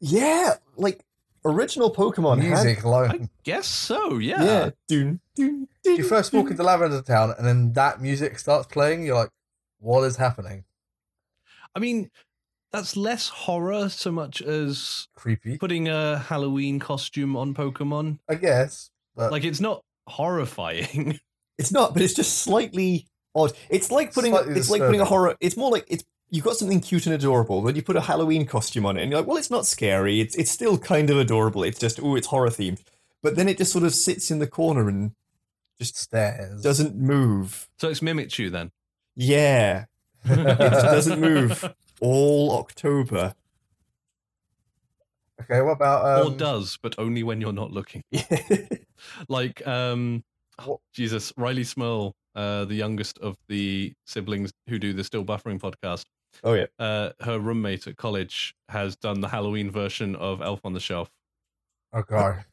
yeah, 0.00 0.54
like 0.76 1.04
original 1.44 1.94
Pokemon 1.94 2.42
had- 2.42 2.50
Music 2.64 2.84
alone. 2.84 3.10
I 3.10 3.28
guess 3.44 3.66
so. 3.66 4.18
Yeah. 4.18 4.42
yeah, 4.44 4.70
Doon, 4.88 5.20
doon, 5.34 5.68
doon, 5.84 5.96
you 5.96 6.04
first 6.04 6.32
walk 6.32 6.44
doon. 6.44 6.52
into 6.52 6.62
Lavender 6.64 7.02
Town 7.02 7.34
and 7.38 7.46
then 7.46 7.72
that 7.74 8.00
music 8.00 8.38
starts 8.38 8.66
playing, 8.66 9.04
you're 9.04 9.14
like, 9.16 9.30
what 9.78 10.02
is 10.04 10.16
happening? 10.16 10.64
I 11.74 11.78
mean, 11.78 12.10
that's 12.72 12.96
less 12.96 13.28
horror 13.28 13.88
so 13.88 14.10
much 14.10 14.42
as 14.42 15.08
Creepy. 15.14 15.56
putting 15.58 15.88
a 15.88 16.18
Halloween 16.18 16.78
costume 16.80 17.36
on 17.36 17.54
Pokemon. 17.54 18.18
I 18.28 18.34
guess. 18.34 18.90
But 19.18 19.32
Like, 19.32 19.44
it's 19.44 19.60
not 19.60 19.84
horrifying. 20.06 21.20
It's 21.58 21.72
not, 21.72 21.92
but 21.92 22.02
it's 22.02 22.14
just 22.14 22.38
slightly 22.38 23.08
odd. 23.34 23.50
It's 23.68 23.90
like 23.90 24.14
putting 24.14 24.30
Slightly 24.32 24.54
it's 24.54 24.70
like 24.70 24.80
putting 24.80 25.00
a 25.00 25.04
horror. 25.04 25.36
It's 25.40 25.56
more 25.56 25.72
like 25.72 25.84
it's 25.88 26.04
you've 26.30 26.44
got 26.44 26.54
something 26.56 26.78
cute 26.80 27.06
and 27.06 27.14
adorable, 27.16 27.62
then 27.62 27.74
you 27.74 27.82
put 27.82 27.96
a 27.96 28.00
Halloween 28.00 28.46
costume 28.46 28.86
on 28.86 28.96
it, 28.96 29.02
and 29.02 29.10
you're 29.10 29.18
like, 29.20 29.26
well, 29.26 29.36
it's 29.38 29.50
not 29.50 29.66
scary. 29.66 30.20
It's 30.20 30.36
it's 30.36 30.52
still 30.52 30.78
kind 30.78 31.10
of 31.10 31.18
adorable. 31.18 31.64
It's 31.64 31.80
just 31.80 31.98
oh, 32.00 32.14
it's 32.14 32.28
horror 32.28 32.50
themed. 32.50 32.78
But 33.24 33.34
then 33.34 33.48
it 33.48 33.58
just 33.58 33.72
sort 33.72 33.82
of 33.82 33.92
sits 33.92 34.30
in 34.30 34.38
the 34.38 34.46
corner 34.46 34.88
and 34.88 35.16
just 35.80 35.96
stares, 35.96 36.62
doesn't 36.62 36.94
move. 36.94 37.68
so 37.78 37.88
it's 37.88 37.98
Mimikyu 37.98 38.52
then. 38.52 38.70
Yeah, 39.16 39.86
it 40.24 40.58
doesn't 40.58 41.20
move 41.20 41.74
all 42.00 42.52
October. 42.52 43.34
okay, 45.40 45.60
what 45.60 45.72
about 45.72 46.20
um, 46.20 46.34
or 46.34 46.36
does, 46.36 46.78
but 46.80 46.94
only 46.98 47.24
when 47.24 47.40
you're 47.40 47.52
not 47.52 47.72
looking. 47.72 48.04
Like, 49.28 49.66
um, 49.66 50.24
What- 50.64 50.80
Jesus, 50.92 51.32
Rileigh 51.32 51.64
Smirl, 51.66 52.14
uh, 52.34 52.64
the 52.64 52.74
youngest 52.74 53.18
of 53.18 53.36
the 53.48 53.92
siblings 54.06 54.52
who 54.68 54.78
do 54.78 54.92
the 54.92 55.04
Still 55.04 55.24
Buffering 55.24 55.58
podcast, 55.60 56.04
oh 56.44 56.54
yeah. 56.54 56.66
uh, 56.78 57.10
her 57.20 57.38
roommate 57.38 57.86
at 57.86 57.96
college 57.96 58.54
has 58.68 58.96
done 58.96 59.20
the 59.20 59.28
Halloween 59.28 59.70
version 59.70 60.14
of 60.16 60.42
Elf 60.42 60.60
on 60.64 60.72
the 60.72 60.80
Shelf. 60.80 61.10
Oh 61.92 62.02
god. 62.02 62.44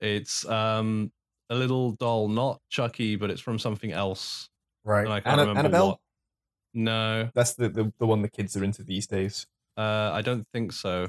It's 0.00 0.44
um, 0.46 1.10
a 1.50 1.54
little 1.54 1.92
doll, 1.92 2.28
not 2.28 2.60
Chucky, 2.68 3.16
but 3.16 3.30
it's 3.30 3.40
from 3.40 3.58
something 3.58 3.92
else. 3.92 4.48
Right. 4.84 5.04
And 5.04 5.12
I 5.12 5.20
can't 5.20 5.32
Anna- 5.40 5.40
remember 5.48 5.58
Annabelle? 5.60 5.88
what. 5.88 5.98
No, 6.76 7.30
That's 7.34 7.54
the, 7.54 7.68
the 7.68 7.92
the 7.98 8.06
one 8.06 8.22
the 8.22 8.28
kids 8.28 8.56
are 8.56 8.64
into 8.64 8.82
these 8.82 9.06
days. 9.06 9.46
uh, 9.76 10.10
I 10.12 10.22
don't 10.22 10.46
think 10.52 10.72
so. 10.72 11.08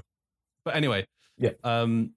But 0.63 0.75
anyway, 0.75 1.07
Yeah. 1.37 1.51
Um, 1.63 2.13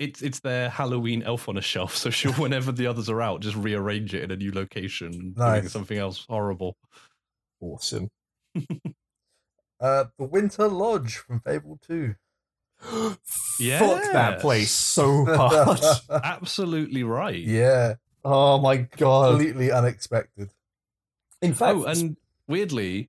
it's 0.00 0.20
it's 0.22 0.40
their 0.40 0.68
Halloween 0.70 1.22
elf 1.22 1.48
on 1.48 1.56
a 1.56 1.60
shelf. 1.62 1.94
So 1.96 2.10
she'll, 2.10 2.32
whenever 2.44 2.72
the 2.72 2.88
others 2.88 3.08
are 3.08 3.22
out, 3.22 3.40
just 3.42 3.54
rearrange 3.56 4.12
it 4.14 4.24
in 4.24 4.32
a 4.32 4.36
new 4.36 4.50
location, 4.52 5.06
and 5.08 5.34
doing 5.36 5.48
Nice. 5.62 5.70
something 5.72 5.96
else 5.98 6.26
horrible. 6.28 6.76
Awesome. 7.60 8.08
Uh, 9.80 10.04
the 10.18 10.24
Winter 10.26 10.68
Lodge 10.68 11.16
from 11.16 11.40
Fable 11.40 11.78
2. 11.86 12.14
Fuck 12.80 13.18
that 14.12 14.38
place 14.40 14.70
so 14.70 15.24
hard. 15.34 15.80
Absolutely 16.10 17.02
right. 17.02 17.40
yeah, 17.40 17.94
oh 18.22 18.58
my 18.58 18.76
god. 18.76 19.30
completely 19.38 19.72
unexpected. 19.72 20.50
In 21.40 21.54
fact, 21.54 21.78
Oh, 21.78 21.84
and 21.84 22.18
weirdly, 22.46 23.08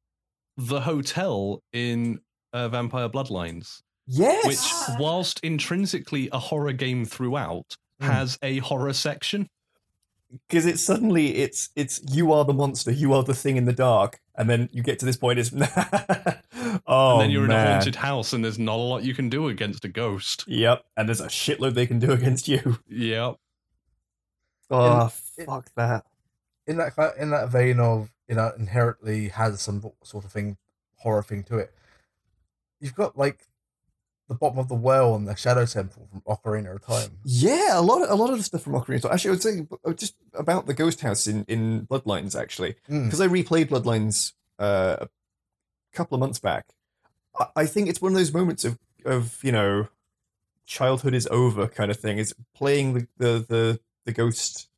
the 0.56 0.80
hotel 0.80 1.62
in 1.74 2.22
uh, 2.54 2.70
Vampire 2.70 3.10
Bloodlines, 3.10 3.82
yes. 4.08 4.46
which, 4.46 5.00
whilst 5.00 5.40
intrinsically 5.44 6.30
a 6.32 6.40
horror 6.40 6.74
game 6.74 7.06
throughout, 7.06 7.76
Hmm. 8.00 8.08
has 8.08 8.38
a 8.42 8.58
horror 8.60 8.94
section. 8.94 9.50
because 10.48 10.66
it's 10.66 10.82
suddenly 10.82 11.36
it's 11.36 11.70
it's 11.76 12.00
you 12.10 12.32
are 12.32 12.46
the 12.46 12.54
monster, 12.54 12.90
you 12.92 13.12
are 13.14 13.22
the 13.24 13.34
thing 13.36 13.58
in 13.58 13.66
the 13.66 13.74
dark, 13.74 14.20
and 14.36 14.50
then 14.50 14.70
you 14.72 14.82
get 14.82 14.98
to 15.00 15.06
this 15.06 15.18
point 15.18 15.38
is 15.40 15.52
Oh 16.88 17.14
and 17.20 17.22
then 17.22 17.30
you're 17.32 17.44
in 17.46 17.52
a 17.52 17.66
haunted 17.74 17.96
house, 17.98 18.32
and 18.34 18.44
there's 18.44 18.58
not 18.58 18.76
a 18.78 18.82
lot 18.82 19.04
you 19.04 19.14
can 19.14 19.30
do 19.30 19.50
against 19.50 19.84
a 19.86 19.90
ghost. 19.90 20.46
Yep, 20.48 20.84
and 20.96 21.08
there's 21.10 21.20
a 21.22 21.28
shitload 21.28 21.74
they 21.74 21.86
can 21.86 22.00
do 22.00 22.12
against 22.20 22.48
you. 22.48 22.80
Yep. 22.88 23.36
Oh 24.70 25.12
it- 25.38 25.46
fuck 25.46 25.70
that. 25.76 26.06
in 26.66 26.78
that 26.78 26.94
in 27.20 27.30
that 27.32 27.50
vein 27.50 27.80
of 27.80 28.10
you 28.30 28.36
know 28.36 28.52
inherently 28.58 29.28
has 29.30 29.62
some 29.62 29.84
sort 30.04 30.24
of 30.26 30.32
thing 30.32 30.58
horror 30.98 31.24
thing 31.24 31.44
to 31.44 31.58
it. 31.58 31.74
You've 32.80 32.96
got 32.96 33.18
like 33.18 33.48
the 34.32 34.38
bottom 34.38 34.58
of 34.60 34.70
the 34.70 34.76
well 34.76 35.14
and 35.16 35.28
the 35.28 35.36
shadow 35.36 35.66
temple 35.66 36.08
from 36.10 36.22
Ocarina 36.22 36.74
of 36.76 36.82
Time. 36.86 37.18
Yeah, 37.26 37.78
a 37.78 37.82
lot 37.82 38.02
of 38.02 38.10
a 38.10 38.16
lot 38.16 38.30
of 38.32 38.38
the 38.38 38.44
stuff 38.44 38.62
from 38.64 38.74
Ocarina. 38.74 38.96
of 38.96 39.02
Time- 39.04 39.12
Actually, 39.14 39.30
I 39.30 39.34
would 39.34 39.42
say 39.44 39.68
uh, 39.86 39.94
just 39.94 40.16
about 40.34 40.68
the 40.68 40.74
ghost 40.74 41.02
house 41.02 41.28
in 41.28 41.44
in 41.50 41.86
Bloodlines. 41.88 42.40
Actually, 42.40 42.76
Mm. 42.90 43.06
because 43.06 43.20
I 43.22 43.28
replayed 43.28 43.68
Bloodlines 43.70 44.34
uh, 44.58 44.96
a 45.02 45.08
couple 45.94 46.16
of 46.16 46.20
months 46.20 46.40
back. 46.40 46.66
I, 47.38 47.46
I 47.58 47.66
think 47.66 47.90
it's 47.90 48.02
one 48.02 48.14
of 48.14 48.18
those 48.18 48.34
moments 48.34 48.64
of 48.64 48.80
of 49.06 49.38
you 49.44 49.52
know, 49.52 49.88
childhood 50.66 51.14
is 51.14 51.28
over 51.32 51.68
kind 51.68 51.92
of 51.92 51.98
thing. 52.00 52.18
Is 52.18 52.34
playing 52.56 52.94
the 52.94 53.08
the 53.18 53.46
the, 53.50 53.80
the 54.06 54.12
ghost, 54.14 54.70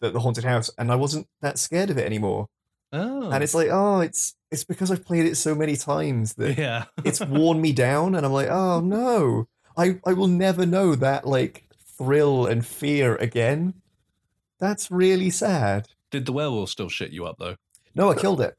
the, 0.00 0.10
the 0.10 0.20
haunted 0.20 0.44
house, 0.44 0.70
and 0.78 0.90
I 0.90 0.94
wasn't 0.96 1.26
that 1.42 1.58
scared 1.58 1.90
of 1.90 1.98
it 1.98 2.06
anymore. 2.06 2.48
Oh. 2.94 3.30
And 3.30 3.42
it's 3.44 3.54
like, 3.54 3.68
oh, 3.70 4.00
it's 4.00 4.34
it's 4.52 4.64
because 4.64 4.90
I've 4.90 5.04
played 5.04 5.24
it 5.26 5.36
so 5.36 5.54
many 5.54 5.76
times 5.76 6.34
that 6.34 6.58
yeah. 6.58 6.84
it's 7.04 7.20
worn 7.20 7.60
me 7.60 7.72
down 7.72 8.14
and 8.14 8.24
i'm 8.26 8.32
like 8.32 8.48
oh 8.50 8.80
no 8.80 9.48
i 9.76 9.98
i 10.06 10.12
will 10.12 10.28
never 10.28 10.66
know 10.66 10.94
that 10.94 11.26
like 11.26 11.64
thrill 11.96 12.46
and 12.46 12.64
fear 12.64 13.16
again 13.16 13.74
that's 14.60 14.90
really 14.90 15.30
sad 15.30 15.88
Did 16.10 16.26
the 16.26 16.32
werewolf 16.32 16.68
still 16.70 16.88
shit 16.88 17.10
you 17.10 17.24
up 17.26 17.36
though? 17.38 17.56
no 17.94 18.10
i 18.10 18.14
killed 18.14 18.40
it 18.40 18.56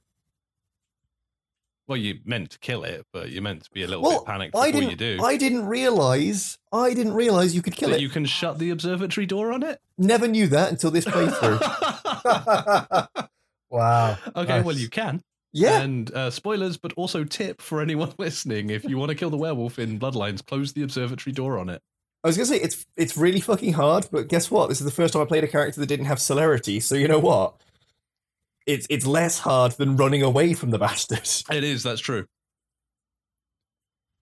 Well, 1.88 1.98
you 1.98 2.20
meant 2.26 2.52
to 2.52 2.60
kill 2.60 2.84
it, 2.86 3.06
but 3.12 3.30
you 3.30 3.42
meant 3.42 3.64
to 3.66 3.72
be 3.72 3.84
a 3.84 3.88
little 3.88 4.04
well 4.04 4.20
bit 4.20 4.28
panicked 4.28 4.56
i 4.56 4.68
before 4.68 4.82
didn't 4.82 4.90
you 4.92 5.18
do. 5.18 5.24
i 5.24 5.38
didn't 5.38 5.66
realize 5.68 6.58
i 6.72 6.94
didn't 6.94 7.14
realize 7.14 7.54
you 7.56 7.62
could 7.62 7.76
kill 7.76 7.90
that 7.90 7.98
it 8.00 8.02
you 8.02 8.10
can 8.10 8.26
shut 8.26 8.58
the 8.58 8.72
observatory 8.72 9.26
door 9.28 9.52
on 9.52 9.62
it. 9.64 9.80
never 9.98 10.28
knew 10.28 10.48
that 10.48 10.72
until 10.72 10.90
this 10.92 11.06
playthrough 11.06 11.60
wow. 13.70 14.18
okay, 14.36 14.62
well 14.62 14.76
you 14.76 14.90
can. 14.90 15.22
Yeah 15.54 15.82
And 15.82 16.12
uh, 16.14 16.30
spoilers, 16.32 16.78
but 16.78 16.92
also 16.94 17.24
tip 17.24 17.62
for 17.62 17.80
anyone 17.82 18.12
listening: 18.18 18.70
if 18.70 18.84
you 18.84 18.98
want 18.98 19.10
to 19.10 19.16
kill 19.16 19.30
the 19.30 19.38
werewolf 19.38 19.80
in 19.80 20.00
Bloodlines, 20.00 20.46
close 20.46 20.74
the 20.74 20.82
observatory 20.84 21.32
door 21.34 21.58
on 21.58 21.70
it. 21.70 21.82
i 22.24 22.28
was 22.28 22.36
gonna 22.38 22.46
say 22.48 22.58
it's 22.60 22.86
it's 22.98 23.16
really 23.18 23.40
fucking 23.42 23.74
hard 23.74 24.08
but 24.12 24.28
guess 24.28 24.50
what 24.52 24.70
this 24.70 24.80
is 24.82 24.86
the 24.86 24.92
first 24.92 25.14
time 25.14 25.22
i 25.22 25.26
played 25.26 25.44
a 25.44 25.48
character 25.48 25.80
that 25.80 25.88
didn't 25.88 26.06
have 26.06 26.20
celerity 26.20 26.80
so 26.80 26.96
you 26.96 27.08
know 27.08 27.20
what 27.20 27.56
it's 28.66 28.88
it's 28.90 29.06
less 29.06 29.40
hard 29.40 29.74
than 29.74 29.98
running 29.98 30.22
away 30.24 30.54
from 30.54 30.70
the 30.72 30.80
bastard 30.86 31.28
It 31.56 31.64
is. 31.64 31.84
That's 31.84 32.00
true. 32.02 32.26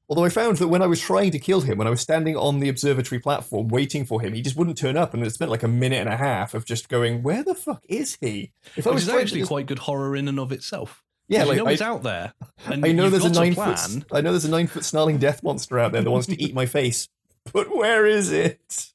Although 0.09 0.25
I 0.25 0.29
found 0.29 0.57
that 0.57 0.67
when 0.67 0.81
I 0.81 0.87
was 0.87 0.99
trying 0.99 1.31
to 1.31 1.39
kill 1.39 1.61
him, 1.61 1.77
when 1.77 1.87
I 1.87 1.91
was 1.91 2.01
standing 2.01 2.35
on 2.35 2.59
the 2.59 2.67
observatory 2.67 3.19
platform 3.19 3.69
waiting 3.69 4.03
for 4.03 4.19
him, 4.19 4.33
he 4.33 4.41
just 4.41 4.57
wouldn't 4.57 4.77
turn 4.77 4.97
up, 4.97 5.13
and 5.13 5.23
it 5.25 5.29
spent 5.33 5.49
like 5.51 5.63
a 5.63 5.69
minute 5.69 6.01
and 6.01 6.09
a 6.09 6.17
half 6.17 6.53
of 6.53 6.65
just 6.65 6.89
going, 6.89 7.23
"Where 7.23 7.43
the 7.43 7.55
fuck 7.55 7.85
is 7.87 8.17
he?" 8.19 8.51
If 8.75 8.85
I 8.87 8.91
was 8.91 9.03
is 9.03 9.09
actually 9.09 9.41
just- 9.41 9.49
quite 9.49 9.67
good 9.67 9.79
horror 9.79 10.15
in 10.17 10.27
and 10.27 10.37
of 10.37 10.51
itself. 10.51 11.01
Yeah, 11.31 11.45
like 11.45 11.57
you 11.57 11.63
know 11.63 11.67
I, 11.67 11.71
he's 11.71 11.81
out 11.81 12.03
there. 12.03 12.33
And 12.65 12.85
I 12.85 12.91
know 12.91 13.09
there's 13.09 13.25
a 13.25 13.31
nine 13.31 13.55
foot, 13.55 13.79
I 14.11 14.21
know 14.21 14.31
there's 14.31 14.45
a 14.45 14.49
nine 14.49 14.67
foot 14.67 14.85
snarling 14.85 15.17
death 15.17 15.41
monster 15.41 15.79
out 15.79 15.93
there 15.93 16.03
that 16.03 16.11
wants 16.11 16.27
to 16.27 16.39
eat 16.39 16.53
my 16.53 16.67
face, 16.67 17.07
but 17.51 17.75
where 17.75 18.05
is 18.05 18.31
it? 18.31 18.85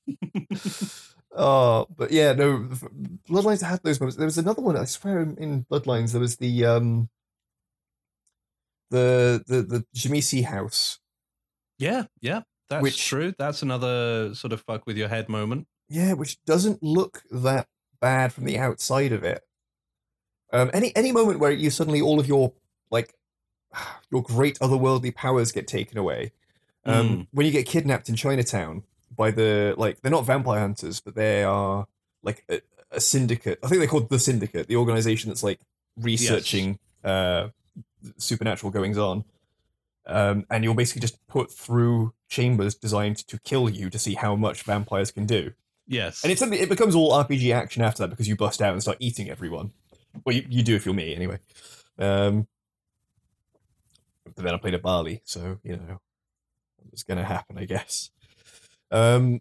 oh, 1.37 1.89
but 1.97 2.13
yeah, 2.13 2.33
no, 2.33 2.69
Bloodlines 3.29 3.63
had 3.63 3.83
those 3.83 3.99
moments. 3.99 4.17
There 4.17 4.25
was 4.25 4.39
another 4.39 4.63
one. 4.63 4.77
I 4.77 4.85
swear, 4.85 5.21
in, 5.21 5.37
in 5.39 5.65
Bloodlines, 5.65 6.13
there 6.13 6.21
was 6.21 6.37
the 6.37 6.65
um, 6.65 7.09
the 8.91 9.43
the 9.49 9.63
the 9.63 9.85
Jamisi 9.97 10.45
house. 10.45 11.01
Yeah, 11.79 12.05
yeah, 12.21 12.43
that's 12.71 12.83
Which- 12.83 13.05
true. 13.05 13.35
That's 13.37 13.63
another 13.63 14.33
sort 14.35 14.53
of 14.53 14.61
fuck 14.61 14.87
with 14.87 14.97
your 14.97 15.09
head 15.09 15.29
moment. 15.29 15.67
Yeah, 15.89 16.13
which 16.13 16.43
doesn't 16.45 16.83
look 16.83 17.23
that 17.33 17.67
bad 18.01 18.33
from 18.33 18.45
the 18.45 18.59
outside 18.59 19.13
of 19.13 19.25
it. 19.25 19.43
Um, 20.53 20.71
any 20.73 20.95
any 20.97 21.13
moment 21.13 21.39
where 21.39 21.51
you 21.51 21.71
suddenly 21.71 22.01
all 22.01 22.21
of 22.21 22.27
your 22.27 22.53
like 22.91 23.15
your 24.11 24.23
great 24.23 24.59
otherworldly 24.61 25.15
powers 25.15 25.53
get 25.53 25.67
taken 25.67 25.99
away. 25.99 26.33
Um, 26.85 27.27
When 27.33 27.47
you 27.47 27.53
get 27.53 27.67
kidnapped 27.67 28.09
in 28.09 28.15
Chinatown 28.15 28.85
by 29.17 29.33
the 29.33 29.75
like 29.77 30.01
they're 30.03 30.11
not 30.11 30.25
vampire 30.25 30.61
hunters, 30.61 31.01
but 31.01 31.15
they 31.15 31.43
are 31.43 31.87
like 32.23 32.45
a, 32.49 32.61
a 32.91 33.01
syndicate. 33.01 33.59
I 33.63 33.69
think 33.69 33.81
they're 33.81 33.89
called 33.89 34.09
the 34.09 34.19
Syndicate, 34.19 34.69
the 34.69 34.77
organization 34.77 35.31
that's 35.31 35.43
like 35.43 35.59
researching 35.97 36.79
uh, 37.05 37.49
supernatural 38.19 38.71
goings 38.71 38.99
on. 38.99 39.25
Um, 40.07 40.47
and 40.51 40.63
you're 40.63 40.75
basically 40.75 41.01
just 41.01 41.27
put 41.27 41.51
through 41.51 42.13
chambers 42.29 42.77
designed 42.77 43.17
to 43.27 43.39
kill 43.41 43.69
you 43.69 43.91
to 43.91 43.99
see 43.99 44.15
how 44.15 44.37
much 44.37 44.63
vampires 44.63 45.11
can 45.11 45.27
do. 45.27 45.53
Yes. 45.89 46.23
And 46.23 46.33
it's 46.33 46.43
it 46.43 46.69
becomes 46.69 46.95
all 46.95 47.13
RPG 47.13 47.53
action 47.55 47.83
after 47.83 48.03
that 48.03 48.09
because 48.09 48.29
you 48.29 48.37
bust 48.37 48.63
out 48.63 48.73
and 48.73 48.83
start 48.83 48.99
eating 49.01 49.29
everyone. 49.31 49.73
Well, 50.25 50.35
you, 50.35 50.45
you 50.49 50.63
do 50.63 50.75
if 50.75 50.87
you're 50.87 50.95
me 50.95 51.15
anyway. 51.15 51.39
Um, 51.99 52.47
but 54.25 54.45
then 54.45 54.55
I 54.55 54.59
played 54.59 54.75
a 54.75 54.79
Baali, 54.79 55.21
so 55.25 55.59
you 55.63 55.77
know 55.77 56.01
it's 56.93 57.03
going 57.03 57.19
to 57.19 57.25
happen, 57.25 57.59
I 57.59 57.65
guess. 57.65 58.11
Um, 58.91 59.41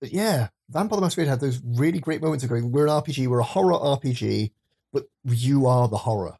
but 0.00 0.12
yeah, 0.12 0.48
Vampire 0.68 0.96
the 0.96 1.02
Masquerade 1.02 1.28
had 1.28 1.40
those 1.40 1.60
really 1.64 1.98
great 1.98 2.22
moments 2.22 2.44
of 2.44 2.50
going, 2.50 2.72
"We're 2.72 2.86
an 2.86 2.92
RPG, 2.92 3.26
we're 3.26 3.40
a 3.40 3.44
horror 3.44 3.74
RPG, 3.74 4.50
but 4.92 5.04
you 5.24 5.66
are 5.66 5.88
the 5.88 5.98
horror." 5.98 6.38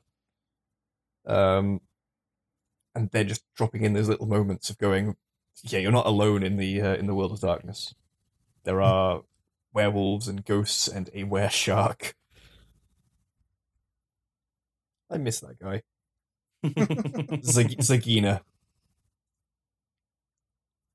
Um, 1.26 1.80
and 2.94 3.10
they're 3.10 3.24
just 3.24 3.42
dropping 3.54 3.84
in 3.84 3.92
those 3.92 4.08
little 4.08 4.26
moments 4.26 4.70
of 4.70 4.78
going, 4.78 5.16
"Yeah, 5.62 5.78
you're 5.78 5.92
not 5.92 6.06
alone 6.06 6.42
in 6.42 6.56
the 6.56 6.80
uh, 6.80 6.94
in 6.94 7.06
the 7.06 7.14
world 7.14 7.32
of 7.32 7.40
darkness." 7.40 7.94
There 8.64 8.80
are 8.80 9.22
werewolves 9.72 10.28
and 10.28 10.44
ghosts 10.44 10.88
and 10.88 11.10
a 11.12 11.24
were 11.24 11.48
shark. 11.48 12.14
I 15.10 15.18
miss 15.18 15.40
that 15.40 15.58
guy. 15.58 15.82
Zag- 17.44 17.78
Zagina. 17.78 18.40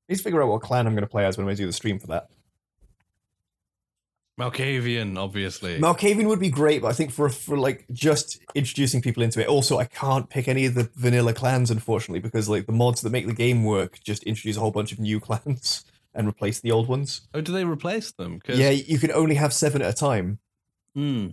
Need 0.08 0.16
to 0.16 0.22
figure 0.22 0.42
out 0.42 0.48
what 0.48 0.62
clan 0.62 0.86
I'm 0.86 0.94
going 0.94 1.02
to 1.04 1.08
play 1.10 1.24
as 1.24 1.38
when 1.38 1.48
I 1.48 1.54
do 1.54 1.66
the 1.66 1.72
stream 1.72 1.98
for 2.00 2.08
that. 2.08 2.28
Malkavian, 4.38 5.18
obviously. 5.18 5.78
Malkavian 5.78 6.26
would 6.26 6.40
be 6.40 6.48
great, 6.48 6.80
but 6.82 6.88
I 6.88 6.92
think 6.94 7.10
for 7.12 7.28
for 7.28 7.58
like 7.58 7.84
just 7.92 8.38
introducing 8.54 9.02
people 9.02 9.22
into 9.22 9.38
it. 9.40 9.46
Also, 9.48 9.78
I 9.78 9.84
can't 9.84 10.30
pick 10.30 10.48
any 10.48 10.64
of 10.64 10.74
the 10.74 10.88
vanilla 10.96 11.34
clans, 11.34 11.70
unfortunately, 11.70 12.20
because 12.20 12.48
like 12.48 12.64
the 12.66 12.72
mods 12.72 13.02
that 13.02 13.10
make 13.10 13.26
the 13.26 13.34
game 13.34 13.64
work 13.64 14.00
just 14.02 14.22
introduce 14.22 14.56
a 14.56 14.60
whole 14.60 14.70
bunch 14.70 14.92
of 14.92 14.98
new 14.98 15.20
clans 15.26 15.84
and 16.14 16.26
replace 16.26 16.58
the 16.60 16.72
old 16.72 16.88
ones. 16.88 17.20
oh, 17.34 17.40
do 17.42 17.52
they 17.52 17.64
replace 17.64 18.10
them? 18.12 18.40
'Cause- 18.40 18.58
Yeah, 18.58 18.70
you 18.70 18.98
can 18.98 19.12
only 19.12 19.34
have 19.36 19.52
seven 19.52 19.82
at 19.82 19.90
a 19.90 19.96
time. 19.96 20.38
Hmm. 20.94 21.28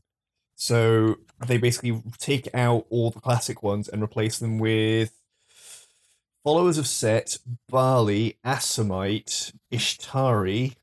So 0.59 1.17
they 1.45 1.57
basically 1.59 2.01
take 2.17 2.49
out 2.53 2.87
all 2.89 3.11
the 3.11 3.19
classic 3.19 3.61
ones 3.61 3.87
and 3.87 4.01
replace 4.01 4.39
them 4.39 4.57
with 4.57 5.11
followers 6.43 6.79
of 6.79 6.87
Set, 6.87 7.37
Baali, 7.71 8.37
Assamite, 8.43 9.53
Ishtarri, 9.71 10.73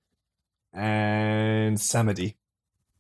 and 0.73 1.77
Samedi. 1.77 2.35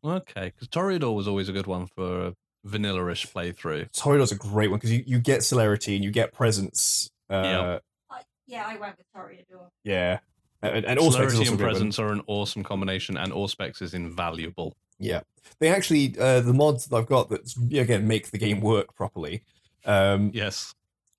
Okay, 0.04 0.46
because 0.52 0.66
Toreador 0.68 1.14
was 1.14 1.28
always 1.28 1.48
a 1.48 1.52
good 1.52 1.68
one 1.68 1.86
for 1.86 2.26
a 2.26 2.34
vanilla-ish 2.64 3.26
playthrough. 3.28 3.90
Toreador's 3.92 4.32
a 4.32 4.36
great 4.36 4.70
one 4.70 4.78
because 4.78 4.92
you, 4.92 5.04
you 5.06 5.18
get 5.20 5.44
celerity 5.44 5.94
and 5.94 6.04
you 6.04 6.10
get 6.10 6.32
presence. 6.32 7.08
Uh, 7.30 7.42
Yeah. 7.44 7.78
I, 8.10 8.20
yeah, 8.46 8.64
I 8.66 8.76
went 8.78 8.96
with 8.98 9.06
Toreador. 9.16 9.68
yeah. 9.84 10.18
And, 10.60 10.84
and 10.86 10.98
Auspex 10.98 11.12
Celerity 11.12 11.36
and 11.36 11.46
a 11.46 11.50
good 11.50 11.50
one. 11.50 11.58
presence 11.58 11.98
are 11.98 12.08
an 12.10 12.22
awesome 12.26 12.62
combination, 12.64 13.16
and 13.16 13.32
Auspex 13.32 13.80
is 13.82 13.92
invaluable. 13.94 14.74
Yeah, 14.98 15.20
they 15.60 15.68
actually 15.68 16.16
uh, 16.18 16.40
the 16.40 16.52
mods 16.54 16.86
that 16.86 16.96
I've 16.96 17.06
got 17.06 17.28
that 17.30 17.54
again 17.72 18.06
make 18.06 18.30
the 18.30 18.38
game 18.38 18.60
work 18.60 18.94
properly. 18.94 19.42
Um, 19.84 20.30
Yes. 20.32 20.74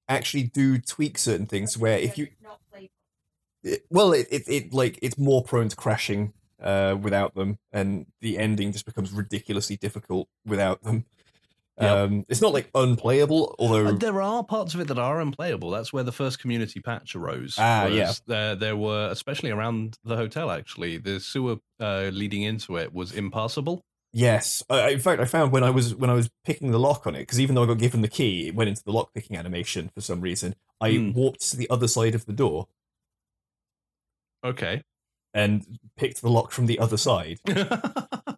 actually 0.10 0.44
do 0.44 0.78
tweak 0.80 1.18
certain 1.18 1.46
things 1.46 1.78
where 1.78 1.98
if 1.98 2.18
you 2.18 2.28
it, 3.64 3.84
well 3.90 4.14
it, 4.14 4.28
it, 4.32 4.44
it 4.48 4.74
like 4.74 5.00
it's 5.02 5.18
more 5.18 5.44
prone 5.44 5.70
to 5.70 5.76
crashing 5.76 6.34
uh 6.62 6.96
without 7.02 7.36
them 7.36 7.58
and 7.74 8.06
the 8.22 8.38
ending 8.38 8.72
just 8.72 8.86
becomes 8.86 9.12
ridiculously 9.12 9.76
difficult 9.76 10.28
without 10.46 10.82
them 10.84 11.04
Yep. 11.82 11.92
um 11.98 12.26
it's 12.30 12.42
not 12.42 12.54
like 12.54 12.70
unplayable 12.74 13.54
although 13.60 13.88
Uh, 13.88 13.92
There 13.92 14.22
are 14.22 14.44
parts 14.46 14.74
of 14.74 14.80
it 14.80 14.88
that 14.88 14.98
are 14.98 15.20
unplayable. 15.20 15.72
That's 15.72 15.92
where 15.92 16.04
the 16.04 16.12
first 16.14 16.40
community 16.40 16.80
patch 16.80 17.16
arose. 17.18 17.56
Ah, 17.60 17.88
yeah. 17.88 18.14
There, 18.28 18.56
there 18.56 18.78
were, 18.78 19.10
especially 19.12 19.52
around 19.52 19.98
the 20.06 20.16
hotel, 20.16 20.50
actually, 20.52 20.98
the 20.98 21.20
sewer 21.20 21.58
uh, 21.82 22.10
leading 22.14 22.44
into 22.44 22.78
it 22.78 22.94
was 22.94 23.12
impassable. 23.12 23.82
yes 24.14 24.64
I, 24.70 24.92
in 24.92 25.00
fact 25.00 25.20
i 25.22 25.26
found 25.26 25.52
when 25.52 25.66
i 25.66 25.70
was 25.70 25.94
when 25.94 26.10
i 26.10 26.14
was 26.14 26.30
picking 26.46 26.72
the 26.72 26.80
lock 26.80 27.06
on 27.06 27.16
it 27.16 27.24
because 27.24 27.38
even 27.42 27.54
though 27.56 27.64
i 27.64 27.68
got 27.68 27.80
given 27.80 28.00
the 28.02 28.08
key 28.08 28.48
it 28.48 28.56
went 28.56 28.70
into 28.70 28.82
the 28.86 28.94
lock 28.94 29.14
picking 29.14 29.36
animation 29.36 29.90
for 29.94 30.00
some 30.00 30.22
reason 30.22 30.56
i 30.80 30.92
Hmm. 30.94 31.12
warped 31.12 31.42
to 31.52 31.58
the 31.58 31.70
other 31.70 31.90
side 31.90 32.16
of 32.16 32.26
the 32.26 32.32
door 32.32 32.68
Okay. 34.42 34.82
and 35.34 35.66
picked 35.98 36.22
the 36.22 36.30
lock 36.30 36.54
from 36.54 36.68
the 36.68 36.80
other 36.80 36.96
side 36.98 37.40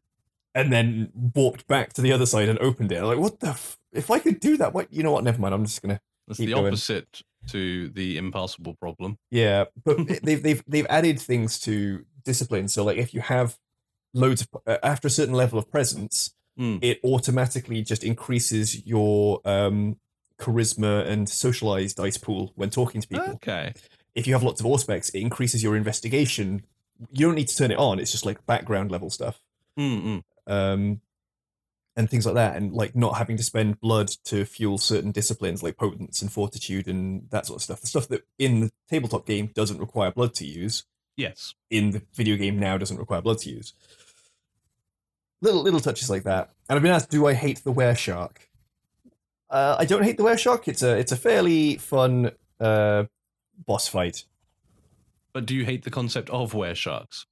and 0.58 0.72
then 0.74 1.12
warped 1.36 1.66
back 1.68 1.94
to 1.94 2.02
the 2.02 2.12
other 2.12 2.26
side 2.26 2.50
and 2.50 2.60
opened 2.60 2.92
it 2.92 3.02
like 3.04 3.18
what 3.20 3.40
the 3.40 3.50
f- 3.50 3.78
if 3.94 4.10
i 4.12 4.20
could 4.20 4.40
do 4.40 4.58
that 4.58 4.74
what 4.74 4.92
you 4.92 5.04
know 5.04 5.12
what 5.12 5.24
never 5.24 5.40
mind 5.40 5.54
i'm 5.54 5.66
just 5.66 5.82
gonna 5.82 6.00
That's 6.28 6.38
Keep 6.40 6.50
the 6.50 6.56
going. 6.56 6.68
opposite 6.68 7.22
to 7.52 7.88
the 7.90 8.18
impassable 8.18 8.74
problem. 8.82 9.18
Yeah, 9.32 9.66
but 9.86 9.96
they've 10.26 10.44
they've 10.44 10.64
they've 10.68 10.88
added 10.90 11.18
things 11.22 11.60
to 11.62 12.04
discipline. 12.26 12.68
So 12.68 12.84
like 12.84 12.98
if 12.98 13.14
you 13.14 13.22
have 13.22 13.56
loads 14.14 14.42
of 14.42 14.48
uh, 14.68 14.78
after 14.84 15.08
a 15.08 15.12
certain 15.20 15.36
level 15.44 15.58
of 15.60 15.66
presence, 15.72 16.34
Hmm. 16.58 16.78
it 16.82 17.00
automatically 17.04 17.82
just 17.84 18.04
increases 18.04 18.86
your 18.86 19.40
um 19.46 19.96
charisma 20.42 21.08
and 21.08 21.30
socialized 21.30 21.96
dice 21.98 22.18
pool 22.18 22.52
when 22.56 22.70
talking 22.70 23.00
to 23.02 23.08
people. 23.08 23.34
Okay. 23.36 23.74
If 24.16 24.28
you 24.28 24.34
have 24.34 24.44
lots 24.44 24.60
of 24.60 24.66
auspex, 24.66 25.14
it 25.14 25.20
increases 25.22 25.62
your 25.64 25.76
investigation. 25.78 26.64
You 27.12 27.28
don't 27.28 27.36
need 27.36 27.48
to 27.48 27.56
turn 27.56 27.72
it 27.72 27.78
on. 27.78 28.00
It's 28.00 28.12
just 28.12 28.26
like 28.26 28.44
background 28.46 28.92
level 28.92 29.10
stuff. 29.10 29.40
Mm-mm. 29.80 30.24
Um, 30.48 31.02
and 31.96 32.10
things 32.10 32.26
like 32.26 32.36
that, 32.36 32.56
and 32.56 32.74
like 32.74 32.96
not 32.96 33.18
having 33.18 33.38
to 33.38 33.44
spend 33.44 33.80
blood 33.80 34.08
to 34.26 34.46
fuel 34.46 34.78
certain 34.78 35.12
disciplines 35.12 35.64
like 35.64 35.78
potence 35.78 36.22
and 36.22 36.32
fortitude 36.32 36.88
and 36.88 37.30
that 37.32 37.46
sort 37.46 37.58
of 37.58 37.64
stuff. 37.64 37.82
The 37.82 37.88
stuff 37.88 38.08
that 38.10 38.24
in 38.40 38.60
the 38.62 38.72
tabletop 38.90 39.26
game 39.26 39.48
doesn't 39.54 39.80
require 39.80 40.12
blood 40.12 40.34
to 40.36 40.46
use, 40.46 40.84
Yes. 41.16 41.54
in 41.70 41.92
the 41.92 42.02
video 42.14 42.36
game 42.38 42.60
now 42.60 42.78
doesn't 42.78 42.98
require 42.98 43.22
blood 43.22 43.40
to 43.40 43.50
use. 43.50 43.74
Little 45.42 45.62
little 45.62 45.80
touches 45.80 46.10
like 46.10 46.24
that. 46.24 46.50
And 46.70 46.76
I've 46.76 46.84
been 46.84 46.92
asked, 46.92 47.10
do 47.12 47.28
I 47.28 47.34
hate 47.34 47.64
the 47.64 47.72
were 47.72 47.96
shark? 47.96 48.48
Uh, 49.50 49.76
I 49.80 49.86
don't 49.86 50.04
hate 50.04 50.18
the 50.18 50.24
were 50.24 50.38
shark. 50.38 50.68
It's 50.68 50.82
a 50.84 50.98
it's 50.98 51.12
a 51.12 51.16
fairly 51.18 51.78
fun 51.78 52.32
uh, 52.60 53.06
boss 53.66 53.88
fight. 53.88 54.24
But 55.34 55.46
do 55.46 55.56
you 55.56 55.66
hate 55.66 55.84
the 55.84 55.92
concept 55.92 56.30
of 56.32 56.54
were 56.56 56.74
sharks? 56.76 57.26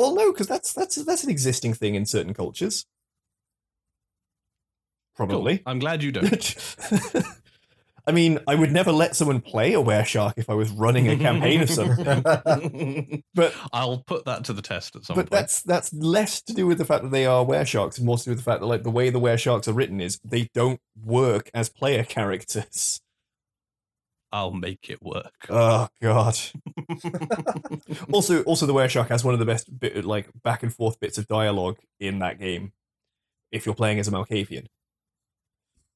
Well, 0.00 0.14
no, 0.14 0.32
because 0.32 0.46
that's 0.46 0.72
that's 0.72 0.96
that's 0.96 1.24
an 1.24 1.30
existing 1.30 1.74
thing 1.74 1.94
in 1.94 2.06
certain 2.06 2.32
cultures. 2.32 2.86
Cool. 5.16 5.26
Probably. 5.26 5.62
I'm 5.66 5.78
glad 5.78 6.02
you 6.02 6.10
don't. 6.12 6.56
I 8.06 8.12
mean, 8.12 8.38
I 8.48 8.54
would 8.54 8.72
never 8.72 8.92
let 8.92 9.14
someone 9.14 9.42
play 9.42 9.74
a 9.74 9.80
were 9.80 10.02
shark 10.04 10.34
if 10.38 10.48
I 10.48 10.54
was 10.54 10.70
running 10.70 11.06
a 11.08 11.16
campaign 11.16 11.60
of 11.60 11.68
something. 11.70 13.22
But 13.34 13.54
I'll 13.72 13.98
put 13.98 14.24
that 14.24 14.44
to 14.44 14.54
the 14.54 14.62
test 14.62 14.96
at 14.96 15.04
some 15.04 15.14
but 15.16 15.28
point. 15.28 15.30
that's 15.30 15.62
that's 15.62 15.92
less 15.92 16.40
to 16.42 16.54
do 16.54 16.66
with 16.66 16.78
the 16.78 16.84
fact 16.86 17.02
that 17.04 17.10
they 17.10 17.26
are 17.26 17.44
were 17.44 17.64
sharks 17.66 17.98
and 17.98 18.06
more 18.06 18.16
to 18.16 18.24
do 18.24 18.30
with 18.30 18.38
the 18.38 18.44
fact 18.44 18.60
that 18.60 18.66
like 18.66 18.82
the 18.82 18.90
way 18.90 19.10
the 19.10 19.20
were 19.20 19.36
sharks 19.36 19.68
are 19.68 19.74
written 19.74 20.00
is 20.00 20.18
they 20.24 20.48
don't 20.54 20.80
work 21.04 21.50
as 21.52 21.68
player 21.68 22.04
characters. 22.04 23.02
I'll 24.32 24.52
make 24.52 24.88
it 24.88 25.02
work. 25.02 25.46
Oh 25.48 25.88
god. 26.00 26.38
also 28.12 28.42
also 28.44 28.66
the 28.66 28.74
were 28.74 28.88
shark 28.88 29.08
has 29.08 29.24
one 29.24 29.34
of 29.34 29.40
the 29.40 29.46
best 29.46 29.78
bit 29.78 30.04
like 30.04 30.28
back 30.42 30.62
and 30.62 30.72
forth 30.72 31.00
bits 31.00 31.18
of 31.18 31.26
dialogue 31.26 31.78
in 31.98 32.20
that 32.20 32.38
game 32.38 32.72
if 33.50 33.66
you're 33.66 33.74
playing 33.74 33.98
as 33.98 34.08
a 34.08 34.12
Malkavian. 34.12 34.66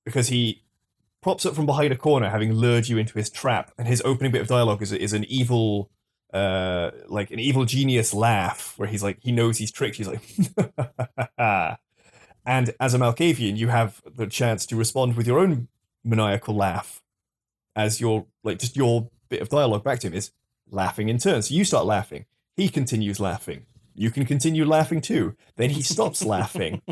Because 0.04 0.28
he 0.28 0.62
props 1.22 1.46
up 1.46 1.54
from 1.54 1.64
behind 1.64 1.92
a 1.92 1.96
corner 1.96 2.28
having 2.28 2.52
lured 2.52 2.88
you 2.88 2.98
into 2.98 3.14
his 3.14 3.30
trap 3.30 3.72
and 3.78 3.88
his 3.88 4.02
opening 4.04 4.30
bit 4.30 4.42
of 4.42 4.48
dialogue 4.48 4.82
is 4.82 4.92
is 4.92 5.14
an 5.14 5.24
evil 5.24 5.88
uh 6.34 6.90
like 7.08 7.30
an 7.30 7.38
evil 7.38 7.64
genius 7.64 8.12
laugh 8.12 8.74
where 8.76 8.88
he's 8.88 9.02
like 9.02 9.16
he 9.22 9.32
knows 9.32 9.56
he's 9.56 9.72
tricked 9.72 9.96
he's 9.96 10.08
like 10.08 10.20
and 12.46 12.74
as 12.78 12.92
a 12.92 12.98
Malkavian 12.98 13.56
you 13.56 13.68
have 13.68 14.02
the 14.04 14.26
chance 14.26 14.66
to 14.66 14.76
respond 14.76 15.16
with 15.16 15.26
your 15.26 15.38
own 15.38 15.68
maniacal 16.04 16.54
laugh 16.54 17.00
as 17.76 18.00
your 18.00 18.26
like 18.42 18.58
just 18.58 18.76
your 18.76 19.08
bit 19.28 19.42
of 19.42 19.48
dialogue 19.48 19.84
back 19.84 20.00
to 20.00 20.06
him 20.06 20.14
is 20.14 20.30
laughing 20.70 21.08
in 21.08 21.18
turn. 21.18 21.42
So 21.42 21.54
you 21.54 21.64
start 21.64 21.86
laughing, 21.86 22.26
he 22.56 22.68
continues 22.68 23.20
laughing. 23.20 23.66
You 23.96 24.10
can 24.10 24.26
continue 24.26 24.64
laughing 24.64 25.00
too. 25.00 25.36
Then 25.56 25.70
he 25.70 25.82
stops 25.82 26.24
laughing, 26.34 26.82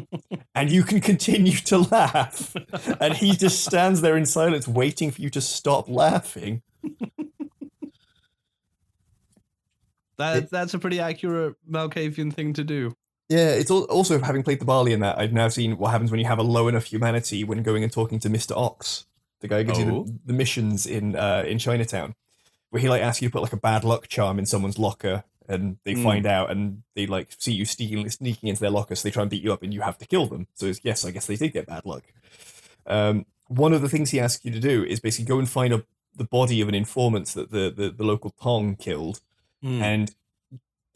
and 0.54 0.70
you 0.70 0.84
can 0.84 1.00
continue 1.00 1.56
to 1.56 1.78
laugh. 1.78 2.54
And 3.00 3.14
he 3.14 3.32
just 3.32 3.64
stands 3.64 4.00
there 4.02 4.16
in 4.16 4.24
silence, 4.24 4.68
waiting 4.68 5.10
for 5.10 5.20
you 5.20 5.30
to 5.30 5.40
stop 5.40 5.88
laughing. 5.88 6.62
That 10.18 10.50
that's 10.50 10.74
a 10.74 10.78
pretty 10.78 11.00
accurate 11.00 11.56
Malkavian 11.68 12.32
thing 12.32 12.52
to 12.54 12.64
do. 12.64 12.94
Yeah, 13.28 13.48
it's 13.48 13.70
al- 13.70 13.84
also 13.84 14.20
having 14.20 14.42
played 14.42 14.60
the 14.60 14.64
Baali 14.64 14.92
in 14.92 15.00
that. 15.00 15.18
I've 15.18 15.32
now 15.32 15.48
seen 15.48 15.78
what 15.78 15.90
happens 15.90 16.10
when 16.10 16.20
you 16.20 16.26
have 16.26 16.38
a 16.38 16.42
low 16.42 16.68
enough 16.68 16.84
humanity 16.84 17.44
when 17.44 17.62
going 17.62 17.82
and 17.82 17.92
talking 17.92 18.20
to 18.20 18.28
Mister 18.28 18.54
Ox, 18.56 19.06
the 19.43 19.48
guy 19.48 19.59
who 19.59 19.64
gives 19.64 19.78
you 19.78 19.90
Oh. 19.90 20.05
the, 20.05 20.19
the 20.27 20.32
missions 20.32 20.86
in 20.86 21.14
uh, 21.14 21.44
in 21.47 21.59
Chinatown, 21.59 22.14
where 22.70 22.81
he 22.81 22.89
like 22.89 23.02
asks 23.02 23.20
you 23.20 23.28
to 23.28 23.32
put 23.32 23.43
like 23.43 23.52
a 23.52 23.56
bad 23.59 23.85
luck 23.85 24.09
charm 24.09 24.39
in 24.39 24.47
someone's 24.47 24.78
locker, 24.78 25.24
and 25.48 25.77
they 25.85 25.93
Hmm. 25.94 26.02
find 26.02 26.27
out 26.27 26.51
and 26.51 26.82
they 26.94 27.06
like 27.06 27.28
see 27.39 27.52
you 27.52 27.64
sneaking 27.66 28.09
sneaking 28.10 28.48
into 28.48 28.60
their 28.62 28.70
locker, 28.70 28.94
so 28.94 29.06
they 29.06 29.12
try 29.12 29.23
and 29.23 29.31
beat 29.31 29.43
you 29.43 29.52
up, 29.52 29.62
and 29.62 29.74
you 29.74 29.82
have 29.82 29.98
to 29.98 30.06
kill 30.06 30.27
them. 30.27 30.47
So 30.55 30.66
it's, 30.66 30.81
yes, 30.82 31.05
I 31.05 31.10
guess 31.10 31.27
they 31.27 31.36
did 31.36 31.52
get 31.52 31.66
bad 31.66 31.85
luck. 31.85 32.05
Um, 32.86 33.27
one 33.48 33.73
of 33.73 33.82
the 33.82 33.89
things 33.89 34.10
he 34.10 34.20
asks 34.20 34.44
you 34.44 34.51
to 34.52 34.60
do 34.60 34.82
is 34.85 34.98
basically 35.01 35.27
go 35.27 35.39
and 35.39 35.48
find 35.48 35.74
a, 35.74 35.85
the 36.16 36.24
body 36.24 36.60
of 36.62 36.69
an 36.69 36.74
informant 36.74 37.27
that 37.28 37.51
the, 37.51 37.70
the, 37.70 37.90
the 37.90 38.05
local 38.05 38.31
Tong 38.40 38.77
killed, 38.77 39.20
Hmm. 39.62 39.82
and 39.82 40.14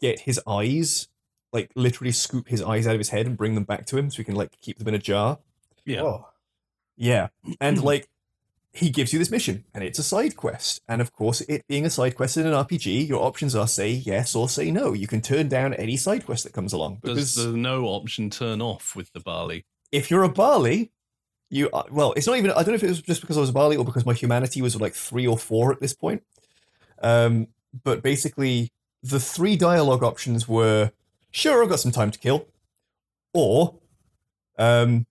get 0.01 0.21
his 0.21 0.39
eyes, 0.45 1.07
like 1.53 1.71
literally 1.75 2.11
scoop 2.11 2.49
his 2.49 2.61
eyes 2.61 2.85
out 2.85 2.93
of 2.95 2.99
his 2.99 3.09
head 3.09 3.25
and 3.25 3.37
bring 3.37 3.55
them 3.55 3.63
back 3.63 3.85
to 3.87 3.97
him 3.97 4.09
so 4.11 4.17
he 4.17 4.23
can 4.25 4.35
like 4.35 4.59
keep 4.61 4.77
them 4.77 4.87
in 4.89 4.93
a 4.93 4.99
jar. 4.99 5.39
yeah. 5.85 6.01
Oh, 6.01 6.27
Yeah. 6.97 7.27
And 7.61 7.81
like 7.91 8.09
he 8.77 8.89
gives 8.89 9.11
you 9.11 9.19
this 9.19 9.31
mission 9.31 9.63
and 9.73 9.83
it's 9.83 9.97
a 9.97 10.03
side 10.03 10.35
quest. 10.35 10.81
And 10.87 11.01
of 11.01 11.11
course, 11.11 11.41
it 11.41 11.65
being 11.67 11.85
a 11.85 11.89
side 11.89 12.15
quest 12.15 12.37
in 12.37 12.45
an 12.45 12.53
RPG, 12.53 13.07
your 13.07 13.23
options 13.23 13.55
are 13.55 13.67
say 13.67 13.89
yes 13.89 14.35
or 14.35 14.47
say 14.47 14.69
no. 14.71 14.93
You 14.93 15.07
can 15.07 15.21
turn 15.21 15.47
down 15.47 15.73
any 15.73 15.97
side 15.97 16.25
quest 16.25 16.43
that 16.43 16.53
comes 16.53 16.73
along 16.73 16.99
Does 17.03 17.35
the 17.35 17.47
no 17.47 17.85
option 17.85 18.29
turn 18.29 18.61
off 18.61 18.95
with 18.95 19.11
the 19.13 19.19
Baali? 19.19 19.63
if 19.91 20.11
you're 20.11 20.23
a 20.23 20.29
Baali, 20.29 20.89
you 21.49 21.69
are, 21.71 21.85
well, 21.89 22.13
it's 22.13 22.27
not 22.27 22.37
even. 22.37 22.51
I 22.51 22.55
don't 22.55 22.69
know 22.69 22.73
if 22.75 22.83
it 22.83 22.89
was 22.89 23.01
just 23.01 23.21
because 23.21 23.37
I 23.37 23.39
was 23.39 23.49
a 23.49 23.53
Baali 23.53 23.77
or 23.77 23.85
because 23.85 24.05
my 24.05 24.13
humanity 24.13 24.61
was 24.61 24.79
like 24.79 24.93
three 24.93 25.25
or 25.25 25.37
four 25.37 25.71
at 25.71 25.79
this 25.79 25.93
point. 25.93 26.23
Um, 27.01 27.47
but 27.83 28.03
basically, 28.03 28.71
the 29.01 29.19
three 29.19 29.55
dialogue 29.55 30.03
options 30.03 30.47
were: 30.47 30.91
sure, 31.31 31.63
I've 31.63 31.69
got 31.69 31.79
some 31.79 31.91
time 31.91 32.11
to 32.11 32.19
kill, 32.19 32.47
or 33.33 33.75
um, 34.57 35.05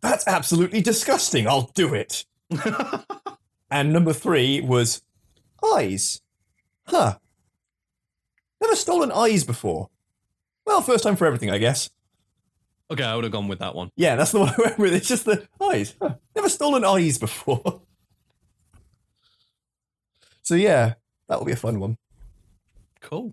that's 0.00 0.26
absolutely 0.26 0.80
disgusting. 0.80 1.46
I'll 1.46 1.70
do 1.74 1.94
it. 1.94 2.24
And 3.70 3.90
number 3.90 4.12
three 4.12 4.60
was 4.60 5.00
eyes. 5.74 6.20
Huh. 6.86 7.16
Never 8.60 8.76
stolen 8.76 9.10
eyes 9.10 9.44
before. 9.44 9.88
Well, 10.66 10.82
first 10.82 11.04
time 11.04 11.16
for 11.16 11.24
everything, 11.26 11.50
I 11.50 11.56
guess. 11.56 11.88
okay, 12.90 13.02
I 13.02 13.14
would 13.14 13.24
have 13.24 13.32
gone 13.32 13.48
with 13.48 13.60
that 13.60 13.74
one. 13.74 13.90
Yeah, 13.96 14.14
that's 14.16 14.32
the 14.32 14.40
one 14.44 14.50
I 14.50 14.56
went 14.58 14.78
with. 14.78 14.92
It's 14.92 15.08
just 15.08 15.24
the 15.24 15.48
eyes. 15.58 15.94
Huh. 16.02 16.16
Never 16.36 16.50
stolen 16.50 16.84
eyes 16.84 17.16
before. 17.18 17.80
So 20.44 20.54
yeah, 20.56 20.94
that 21.28 21.38
will 21.38 21.46
be 21.46 21.52
a 21.52 21.56
fun 21.56 21.78
one. 21.80 21.96
Cool. 23.00 23.32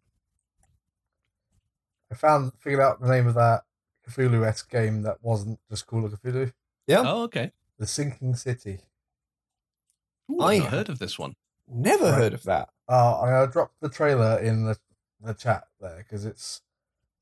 I 2.12 2.16
found 2.16 2.54
figured 2.60 2.82
out 2.82 3.02
the 3.02 3.10
name 3.10 3.28
of 3.28 3.34
that 3.34 3.64
Cthulhu-esque 4.08 4.70
game 4.70 5.02
that 5.02 5.18
wasn't 5.24 5.60
just 5.70 5.88
Call 5.88 6.06
of 6.06 6.12
Cthulhu. 6.22 6.54
Yeah, 6.88 7.02
Oh, 7.06 7.24
okay. 7.24 7.52
The 7.78 7.88
Sinking 7.88 8.36
City. 8.36 8.80
Ooh, 10.32 10.40
I 10.42 10.54
I've 10.54 10.60
not 10.60 10.64
have- 10.66 10.72
heard 10.72 10.90
of 10.90 11.00
this 11.00 11.18
one. 11.20 11.36
never 11.68 12.06
Right. 12.06 12.14
heard 12.16 12.34
of 12.34 12.44
that. 12.44 12.70
Uh, 12.88 13.22
I'm 13.22 13.50
gonna 13.52 13.70
the 13.82 13.90
trailer 13.90 14.40
in 14.40 14.66
the, 14.66 14.78
the 15.22 15.34
chat 15.34 15.66
there 15.80 15.98
because 15.98 16.26
it's 16.26 16.62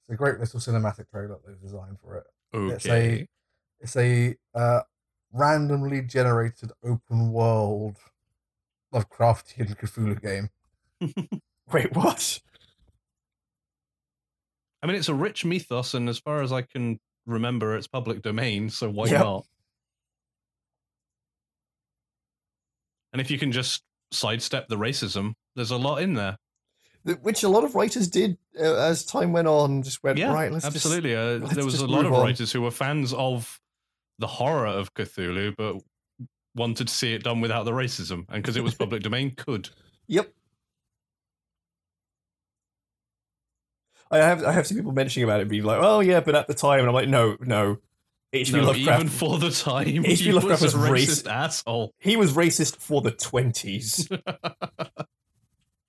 it's 0.03 0.13
a 0.13 0.15
great 0.15 0.39
little 0.39 0.59
cinematic 0.59 1.09
trailer 1.09 1.37
they've 1.45 1.59
designed 1.61 1.99
for 1.99 2.15
it. 2.15 2.23
It's 2.53 2.85
Okay. 2.85 3.21
a 3.21 3.27
it's 3.81 3.95
a 3.97 4.35
uh, 4.53 4.81
randomly 5.33 6.01
generated 6.01 6.71
open 6.83 7.31
world 7.31 7.97
Lovecraftian 8.93 9.75
Cthulhu 9.77 10.21
game. 10.21 10.49
Wait, 11.73 11.93
what? 11.95 12.39
I 14.81 14.87
mean, 14.87 14.95
it's 14.95 15.09
a 15.09 15.13
rich 15.13 15.43
mythos, 15.43 15.93
and 15.93 16.07
as 16.07 16.19
far 16.19 16.41
as 16.41 16.51
I 16.53 16.61
can 16.61 16.99
remember, 17.25 17.75
it's 17.75 17.87
public 17.87 18.21
domain. 18.21 18.69
So 18.69 18.89
why 18.89 19.07
Yep. 19.07 19.19
not? 19.23 19.45
And 23.17 23.25
if 23.25 23.31
you 23.31 23.39
can 23.39 23.51
just 23.51 23.81
sidestep 24.11 24.67
the 24.67 24.75
racism, 24.75 25.33
there's 25.55 25.71
a 25.71 25.75
lot 25.75 26.03
in 26.03 26.13
there. 26.13 26.37
Which 27.23 27.41
a 27.41 27.49
lot 27.49 27.63
of 27.63 27.73
writers 27.73 28.07
did 28.07 28.37
uh, 28.59 28.75
as 28.75 29.03
time 29.05 29.33
went 29.33 29.47
on. 29.47 29.81
Just 29.81 30.03
went 30.03 30.19
yeah, 30.19 30.31
right. 30.31 30.51
Let's 30.51 30.65
just- 30.65 30.75
absolutely. 30.75 31.15
uh, 31.15 31.39
let's 31.39 31.55
there 31.55 31.65
was 31.65 31.73
just 31.73 31.83
a 31.83 31.87
lot 31.87 32.05
of 32.05 32.13
on." 32.13 32.21
writers 32.21 32.51
who 32.51 32.61
were 32.61 32.69
fans 32.69 33.13
of 33.13 33.59
the 34.19 34.27
horror 34.27 34.67
of 34.67 34.93
Cthulhu, 34.93 35.55
but 35.57 35.77
wanted 36.55 36.89
to 36.89 36.93
see 36.93 37.11
it 37.15 37.23
done 37.23 37.41
without 37.41 37.63
the 37.63 37.71
racism, 37.71 38.27
and 38.29 38.43
because 38.43 38.55
it 38.55 38.63
was 38.63 38.75
public 38.75 39.01
domain, 39.07 39.33
could. 39.35 39.71
Yep. 40.05 40.31
I 44.11 44.17
have 44.17 44.43
I 44.43 44.51
have 44.51 44.67
seen 44.67 44.77
people 44.77 44.91
mentioning 44.91 45.23
about 45.27 45.39
it 45.39 45.49
being 45.49 45.63
like, 45.63 45.79
oh 45.81 46.01
yeah, 46.01 46.19
but 46.19 46.35
at 46.35 46.47
the 46.47 46.53
time, 46.53 46.81
and 46.81 46.87
I'm 46.87 46.93
like, 46.93 47.09
no, 47.09 47.35
no. 47.39 47.77
H.P. 48.33 48.57
No, 48.57 48.63
Lovecraft. 48.65 48.99
even 49.01 49.07
for 49.09 49.37
the 49.39 49.51
time, 49.51 50.05
H.P. 50.05 50.15
he 50.25 50.31
Lovecraft 50.31 50.61
was 50.61 50.73
a 50.73 50.77
was 50.77 50.89
racist 50.89 51.23
racist. 51.23 51.31
asshole. 51.31 51.93
he 51.99 52.17
was 52.17 52.33
racist 52.33 52.77
for 52.77 53.01
the 53.01 53.11
twenties. 53.11 54.07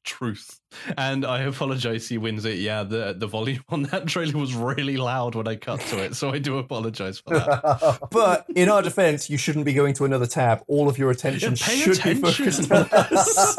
truth. 0.04 0.60
And 0.96 1.26
I 1.26 1.40
apologize, 1.42 2.08
he 2.08 2.16
wins 2.16 2.44
it. 2.46 2.58
Yeah, 2.58 2.82
the 2.82 3.12
the 3.18 3.26
volume 3.26 3.62
on 3.68 3.82
that 3.84 4.06
trailer 4.06 4.38
was 4.38 4.54
really 4.54 4.96
loud 4.96 5.34
when 5.34 5.46
I 5.46 5.56
cut 5.56 5.80
to 5.80 6.02
it, 6.02 6.14
so 6.14 6.30
I 6.30 6.38
do 6.38 6.56
apologize 6.58 7.18
for 7.18 7.34
that. 7.34 7.98
But 8.10 8.46
in 8.56 8.70
our 8.70 8.80
defense, 8.80 9.28
you 9.28 9.36
shouldn't 9.36 9.66
be 9.66 9.74
going 9.74 9.92
to 9.94 10.04
another 10.06 10.26
tab. 10.26 10.62
All 10.66 10.88
of 10.88 10.96
your 10.96 11.10
attention 11.10 11.50
Yeah, 11.50 11.56
should 11.56 12.02
be 12.02 12.14
focused 12.14 12.70
on 12.72 12.88
us. 12.90 13.56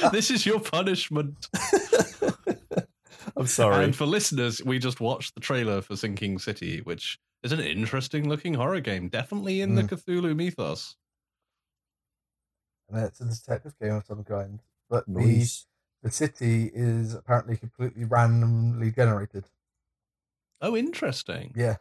this 0.12 0.30
is 0.30 0.46
your 0.46 0.60
punishment. 0.60 1.48
I'm 3.36 3.46
sorry. 3.46 3.84
And 3.84 3.94
for 3.96 4.06
listeners, 4.06 4.62
we 4.64 4.78
just 4.78 5.00
watched 5.00 5.34
the 5.34 5.40
trailer 5.40 5.80
for 5.82 5.96
Sinking 5.96 6.38
City, 6.38 6.80
which 6.80 7.18
is 7.42 7.52
an 7.52 7.60
interesting 7.60 8.28
looking 8.28 8.54
horror 8.54 8.80
game, 8.80 9.08
definitely 9.08 9.60
in 9.60 9.74
the 9.74 9.82
Mm. 9.82 9.88
Cthulhu 9.90 10.36
mythos. 10.36 10.96
and 12.92 13.04
it's 13.04 13.20
a 13.20 13.24
detective 13.24 13.74
game 13.80 13.94
of 13.94 14.04
some 14.04 14.24
kind. 14.24 14.60
But 14.88 15.04
the, 15.06 15.12
Nice. 15.20 15.66
the 16.02 16.10
city 16.10 16.70
is 16.74 17.14
apparently 17.14 17.56
completely 17.56 18.04
randomly 18.04 18.90
generated. 18.90 19.44
Oh, 20.60 20.76
interesting. 20.76 21.52
Yeah. 21.56 21.76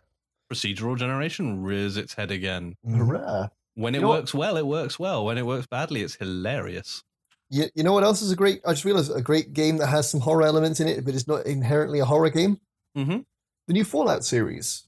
Procedural 0.51 0.97
generation 0.97 1.63
rears 1.63 1.97
its 1.97 2.13
head 2.13 2.30
again. 2.31 2.76
Mhm. 2.85 2.97
Hurrah. 3.07 3.49
When 3.73 3.95
it 3.95 3.97
You 3.97 4.01
know 4.03 4.07
what- 4.09 4.19
works 4.19 4.34
well, 4.35 4.55
it 4.57 4.67
works 4.67 4.99
well. 4.99 5.26
When 5.26 5.38
it 5.39 5.45
works 5.47 5.65
badly, 5.67 6.01
it's 6.03 6.15
hilarious. 6.15 7.03
You, 7.49 7.65
you 7.73 7.84
know 7.84 7.93
what 7.93 8.03
else 8.03 8.21
is 8.21 8.31
a 8.31 8.35
great? 8.35 8.61
I 8.65 8.71
just 8.73 8.85
realized 8.85 9.11
a 9.15 9.21
great 9.21 9.53
game 9.53 9.77
that 9.77 9.88
has 9.88 10.09
some 10.09 10.19
horror 10.19 10.43
elements 10.43 10.80
in 10.80 10.88
it, 10.88 11.03
but 11.03 11.15
it's 11.15 11.27
not 11.27 11.45
inherently 11.45 11.99
a 11.99 12.05
horror 12.05 12.30
game. 12.30 12.59
Mhm. 12.95 13.26
The 13.67 13.73
new 13.73 13.84
Fallout 13.84 14.23
series, 14.23 14.84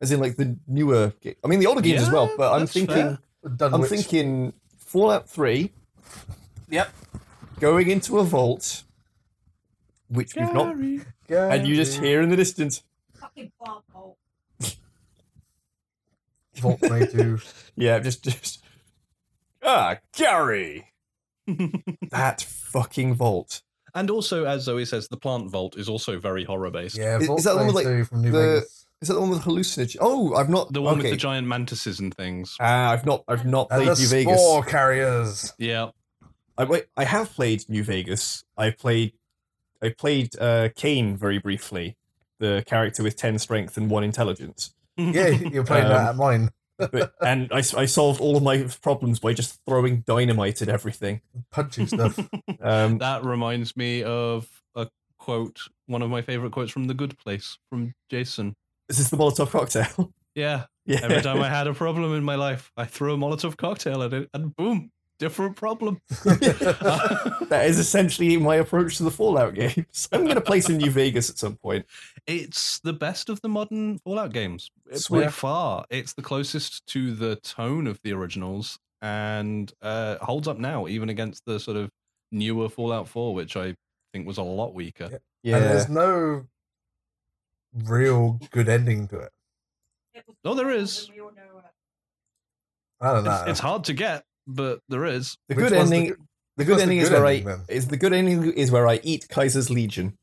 as 0.00 0.12
in 0.12 0.20
like 0.20 0.36
the 0.36 0.56
newer. 0.68 1.12
Game. 1.20 1.34
I 1.44 1.48
mean, 1.48 1.58
the 1.60 1.66
older 1.66 1.80
games 1.80 2.02
as 2.02 2.10
well. 2.10 2.30
But 2.36 2.52
I'm 2.52 2.66
thinking, 2.66 3.18
I'm 3.60 3.80
which- 3.80 3.90
thinking 3.90 4.52
Fallout 4.78 5.28
3. 5.28 5.72
Yep. 6.68 6.92
Going 7.60 7.90
into 7.90 8.18
a 8.18 8.24
vault, 8.24 8.82
which 10.08 10.34
we've 10.36 10.52
not. 10.52 10.76
Gary. 11.28 11.58
And 11.58 11.66
you 11.66 11.74
just 11.76 11.98
hear 12.00 12.20
in 12.22 12.28
the 12.28 12.36
distance. 12.36 12.82
Fucking 13.20 13.50
butthole. 13.60 14.16
Vault 16.56 16.80
22. 16.86 17.38
Yeah, 17.76 17.98
just. 17.98 18.22
just 18.22 18.62
ah, 19.62 19.96
Gary! 20.12 20.86
That 22.10 22.42
fucking 22.42 23.14
vault. 23.14 23.62
and 23.94 24.10
also, 24.10 24.44
as 24.44 24.62
Zoe 24.64 24.84
says, 24.84 25.08
the 25.08 25.16
plant 25.16 25.50
vault 25.50 25.76
is 25.76 25.88
also 25.88 26.18
very 26.18 26.44
horror 26.44 26.70
based. 26.70 26.96
Yeah, 26.96 27.18
Is- 27.18 27.26
Vault 27.26 27.38
is 27.38 27.44
that 27.44 27.52
the 27.52 27.56
one 27.58 27.66
with, 27.74 27.84
like, 27.84 28.06
from 28.08 28.22
New 28.22 28.30
the- 28.30 28.38
Vegas. 28.38 28.80
Is 29.02 29.08
that 29.08 29.14
the 29.14 29.20
one 29.20 29.30
with 29.30 29.42
hallucinogen? 29.42 29.96
Oh, 30.00 30.34
I've 30.34 30.48
not. 30.48 30.72
The 30.72 30.80
one 30.80 30.94
okay. 30.94 31.02
with 31.02 31.10
the 31.12 31.16
giant 31.18 31.46
mantises 31.46 32.00
and 32.00 32.14
things. 32.14 32.56
Ah, 32.58 32.90
I've 32.90 33.04
not. 33.04 33.22
I've 33.28 33.44
not 33.44 33.66
And 33.70 33.82
played 33.84 33.96
the 33.96 34.00
New 34.02 34.08
Vegas. 34.08 34.40
spore 34.40 34.62
carriers. 34.64 35.52
Yeah. 35.58 35.90
I 36.56 36.64
wait. 36.64 36.86
I 36.96 37.04
have 37.04 37.30
played 37.34 37.68
New 37.68 37.84
Vegas. 37.84 38.44
I 38.56 38.70
played. 38.70 39.12
I 39.82 39.90
played 39.90 40.30
uh, 40.40 40.70
Kane 40.74 41.16
very 41.18 41.38
briefly, 41.38 41.96
the 42.38 42.64
character 42.66 43.02
with 43.02 43.16
ten 43.16 43.38
strength 43.38 43.76
and 43.76 43.90
one 43.90 44.04
intelligence. 44.04 44.72
Yeah, 44.96 45.26
you're 45.28 45.64
playing 45.64 45.88
that 45.88 46.00
Um, 46.00 46.06
at 46.08 46.16
mine. 46.16 46.50
But, 46.78 47.14
and 47.24 47.50
I 47.52 47.60
solved 47.60 48.20
all 48.20 48.36
of 48.36 48.42
my 48.42 48.66
problems 48.82 49.20
by 49.20 49.32
just 49.32 49.60
throwing 49.66 50.00
dynamite 50.06 50.60
at 50.62 50.68
everything. 50.68 51.20
Punching 51.50 51.86
stuff. 51.86 52.18
Um, 52.60 52.96
That 52.98 53.24
reminds 53.24 53.76
me 53.76 54.02
of 54.02 54.48
a 54.74 54.88
quote, 55.18 55.58
one 55.86 56.00
of 56.00 56.08
my 56.08 56.22
favorite 56.22 56.52
quotes 56.52 56.72
from 56.72 56.84
The 56.84 56.94
Good 56.94 57.18
Place 57.18 57.58
from 57.68 57.92
Jason. 58.10 58.54
is 58.88 58.96
this 58.98 59.10
the 59.10 59.16
Molotov 59.16 59.50
cocktail? 59.50 60.12
Yeah. 60.34 60.64
yeah. 60.84 60.98
Every 61.02 61.22
time 61.22 61.40
I 61.40 61.48
had 61.48 61.68
a 61.68 61.74
problem 61.74 62.12
in 62.14 62.24
my 62.24 62.34
life, 62.34 62.72
I 62.76 62.86
threw 62.86 63.14
a 63.14 63.16
Molotov 63.16 63.56
cocktail 63.56 64.02
at 64.02 64.12
it, 64.12 64.28
and 64.34 64.54
boom, 64.56 64.90
different 65.24 65.56
problem. 65.56 66.00
that 66.24 67.62
is 67.66 67.78
essentially 67.78 68.36
my 68.36 68.56
approach 68.56 68.98
to 68.98 69.02
the 69.04 69.10
Fallout 69.10 69.54
games. 69.54 70.08
I'm 70.12 70.24
going 70.24 70.34
to 70.34 70.40
play 70.40 70.60
some 70.60 70.76
New 70.76 70.90
Vegas 70.90 71.30
at 71.30 71.38
some 71.38 71.56
point. 71.56 71.86
it's 72.26 72.78
the 72.80 72.92
best 72.92 73.28
of 73.30 73.40
the 73.40 73.48
modern 73.48 73.98
Fallout 74.00 74.32
games. 74.32 74.70
By 74.90 74.96
Swear. 74.96 75.30
far, 75.30 75.84
it's 75.90 76.12
the 76.12 76.22
closest 76.22 76.86
to 76.88 77.14
the 77.14 77.36
tone 77.36 77.86
of 77.86 77.98
the 78.02 78.12
originals 78.12 78.78
and 79.00 79.72
uh, 79.82 80.16
holds 80.20 80.46
up 80.48 80.58
now, 80.58 80.86
even 80.88 81.08
against 81.08 81.44
the 81.46 81.58
sort 81.58 81.76
of 81.76 81.90
newer 82.30 82.68
Fallout 82.68 83.08
4, 83.08 83.34
which 83.34 83.56
I 83.56 83.74
think 84.12 84.26
was 84.26 84.38
a 84.38 84.42
lot 84.42 84.74
weaker. 84.74 85.08
Yeah. 85.10 85.18
Yeah. 85.42 85.56
And 85.56 85.64
there's 85.66 85.88
no 85.88 86.46
real 87.84 88.38
good 88.50 88.68
ending 88.68 89.08
to 89.08 89.18
it. 89.20 89.32
No, 90.14 90.22
was 90.26 90.36
Oh, 90.44 90.54
there 90.54 90.66
butthole, 90.66 90.76
is. 90.82 91.04
and 91.06 91.14
we 91.14 91.20
all 91.20 91.30
know 91.32 91.58
it. 91.58 91.64
I 93.00 93.12
don't 93.12 93.24
know. 93.24 93.40
It's, 93.42 93.50
it's 93.50 93.60
hard 93.60 93.84
to 93.84 93.92
get, 93.92 94.24
but 94.46 94.80
there 94.88 95.04
is. 95.04 95.36
the 95.48 95.54
Which 95.54 95.68
good 95.68 95.78
was 95.78 95.90
the 95.90 95.96
ending. 95.96 96.16
The, 96.56 96.64
good 96.64 96.72
was 96.72 96.76
the 96.78 96.82
ending 96.82 96.98
is 96.98 97.08
good 97.08 97.20
where 97.22 97.26
ending, 97.26 97.48
I 97.48 97.50
then? 97.56 97.64
is 97.68 97.88
the 97.88 97.96
good 97.96 98.12
ending 98.12 98.52
is 98.52 98.70
where 98.70 98.86
I 98.86 99.00
eat 99.02 99.26
Caesar's 99.32 99.70
Legion. 99.70 100.16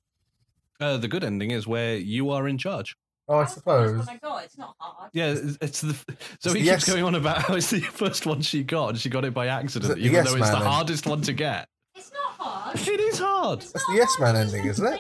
Uh, 0.79 0.97
the 0.97 1.07
good 1.07 1.23
ending 1.23 1.51
is 1.51 1.67
where 1.67 1.95
you 1.97 2.29
are 2.31 2.47
in 2.47 2.57
charge. 2.57 2.95
Oh, 3.27 3.37
I 3.39 3.45
suppose. 3.45 3.93
That's 3.95 4.07
what 4.07 4.15
I 4.15 4.17
got. 4.17 4.43
It's 4.45 4.57
not 4.57 4.75
hard. 4.79 5.09
Yeah, 5.13 5.31
it's 5.31 5.57
it's 5.61 5.81
the. 5.81 5.95
So 6.39 6.49
the 6.51 6.59
he 6.59 6.65
yes- 6.65 6.85
keeps 6.85 6.93
going 6.93 7.03
on 7.03 7.15
about 7.15 7.37
how 7.43 7.53
it's 7.55 7.69
the 7.69 7.79
first 7.81 8.25
one 8.25 8.41
she 8.41 8.63
got, 8.63 8.89
and 8.89 8.97
she 8.99 9.09
got 9.09 9.25
it 9.25 9.33
by 9.33 9.47
accident, 9.47 9.97
even 9.99 10.11
yes 10.11 10.25
though 10.29 10.35
it's 10.37 10.41
man 10.41 10.51
the 10.53 10.59
then? 10.59 10.67
hardest 10.67 11.05
one 11.07 11.21
to 11.21 11.33
get. 11.33 11.67
It's 11.95 12.11
not 12.11 12.31
hard. 12.45 12.79
It 12.87 12.99
is 12.99 13.19
hard. 13.19 13.59
It's 13.59 13.71
That's 13.73 13.85
the 13.87 13.93
yes 13.95 14.15
hard. 14.15 14.33
man 14.35 14.47
ending, 14.47 14.65
isn't 14.65 14.85
it? 14.85 14.99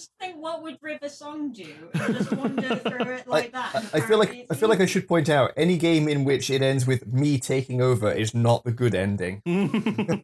Just 0.00 0.12
think, 0.20 0.36
what 0.36 0.62
would 0.62 0.78
River 0.80 1.08
Song 1.08 1.52
do? 1.52 1.72
And 1.94 2.16
just 2.16 2.32
wander 2.32 2.76
through 2.76 3.12
it 3.14 3.28
like 3.28 3.52
that. 3.52 3.74
and 3.74 3.90
I 3.92 4.00
feel 4.00 4.18
like 4.18 4.28
apparently 4.30 4.46
I 4.50 4.54
feel 4.54 4.68
like 4.68 4.80
I 4.80 4.86
should 4.86 5.06
point 5.06 5.28
out 5.28 5.52
any 5.56 5.76
game 5.76 6.08
in 6.08 6.24
which 6.24 6.48
it 6.50 6.62
ends 6.62 6.86
with 6.86 7.06
me 7.12 7.38
taking 7.38 7.80
over 7.82 8.10
is 8.10 8.34
not 8.34 8.64
the 8.64 8.72
good 8.72 8.94
ending. 8.94 9.42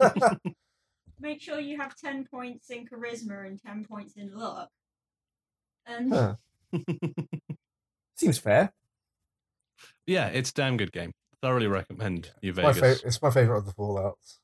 make 1.21 1.41
sure 1.43 1.59
you 1.61 1.77
have 1.79 1.95
ten 1.97 2.25
points 2.25 2.71
in 2.71 2.87
charisma 2.87 3.47
and 3.47 3.61
ten 3.63 3.85
points 3.85 4.15
in 4.17 4.35
luck. 4.35 4.71
And 5.87 6.13
Huh. 6.13 6.35
Seems 8.17 8.39
fair. 8.39 8.73
yeah, 10.07 10.29
it's 10.29 10.51
a 10.51 10.55
damn 10.55 10.77
good 10.77 10.93
game. 10.93 11.13
Thoroughly 11.43 11.67
recommend 11.67 12.33
New 12.43 12.51
It's 12.51 12.59
my, 12.59 12.73
Vegas. 12.73 13.01
fa- 13.03 13.07
it's 13.07 13.23
my 13.23 13.31
favorite 13.31 13.59
of 13.59 13.67
the 13.67 13.73
Fallouts. 13.73 14.39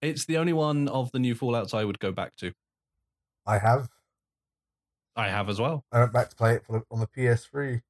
It's 0.00 0.24
the 0.24 0.38
only 0.38 0.52
one 0.52 0.86
of 0.88 1.10
the 1.12 1.18
new 1.18 1.34
Fallout's 1.34 1.74
I 1.74 1.84
would 1.84 1.98
go 1.98 2.12
back 2.12 2.36
to. 2.36 2.52
I 3.46 3.58
have. 3.58 3.88
I 5.16 5.28
have 5.28 5.48
as 5.48 5.60
well. 5.60 5.84
I 5.92 6.00
went 6.00 6.12
back 6.12 6.28
to 6.30 6.36
play 6.36 6.54
it 6.54 6.64
for 6.64 6.72
the, 6.72 6.84
on 6.90 7.00
the 7.00 7.06
PS3, 7.06 7.82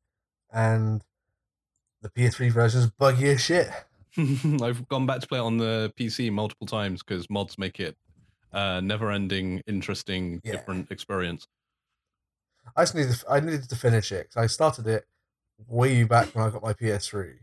and 0.53 1.05
the 2.03 2.09
PS3 2.11 2.51
version 2.53 2.81
is 2.81 2.87
buggy 2.91 3.29
as 3.31 3.41
shit. 3.41 3.69
I've 4.63 4.87
gone 4.89 5.07
back 5.07 5.21
to 5.21 5.27
play 5.27 5.39
it 5.39 5.43
on 5.43 5.59
the 5.59 5.93
PC 5.99 6.31
multiple 6.33 6.67
times 6.67 7.03
because 7.03 7.29
mods 7.29 7.59
make 7.59 7.81
it 7.81 7.97
uh, 8.53 8.81
never-ending, 8.81 9.63
interesting, 9.67 10.41
Yeah. 10.45 10.53
different 10.53 10.91
experience. 10.91 11.49
I 12.77 12.83
just 12.83 12.95
needed. 12.95 13.17
I 13.29 13.41
needed 13.41 13.69
to 13.69 13.77
finish 13.77 14.11
it 14.13 14.31
'cause 14.31 14.43
I 14.43 14.47
started 14.47 14.87
it 14.87 15.07
way 15.69 16.05
back 16.05 16.35
when 16.35 16.45
I 16.47 16.51
got 16.51 16.63
my 16.63 16.73
PS3, 16.73 17.39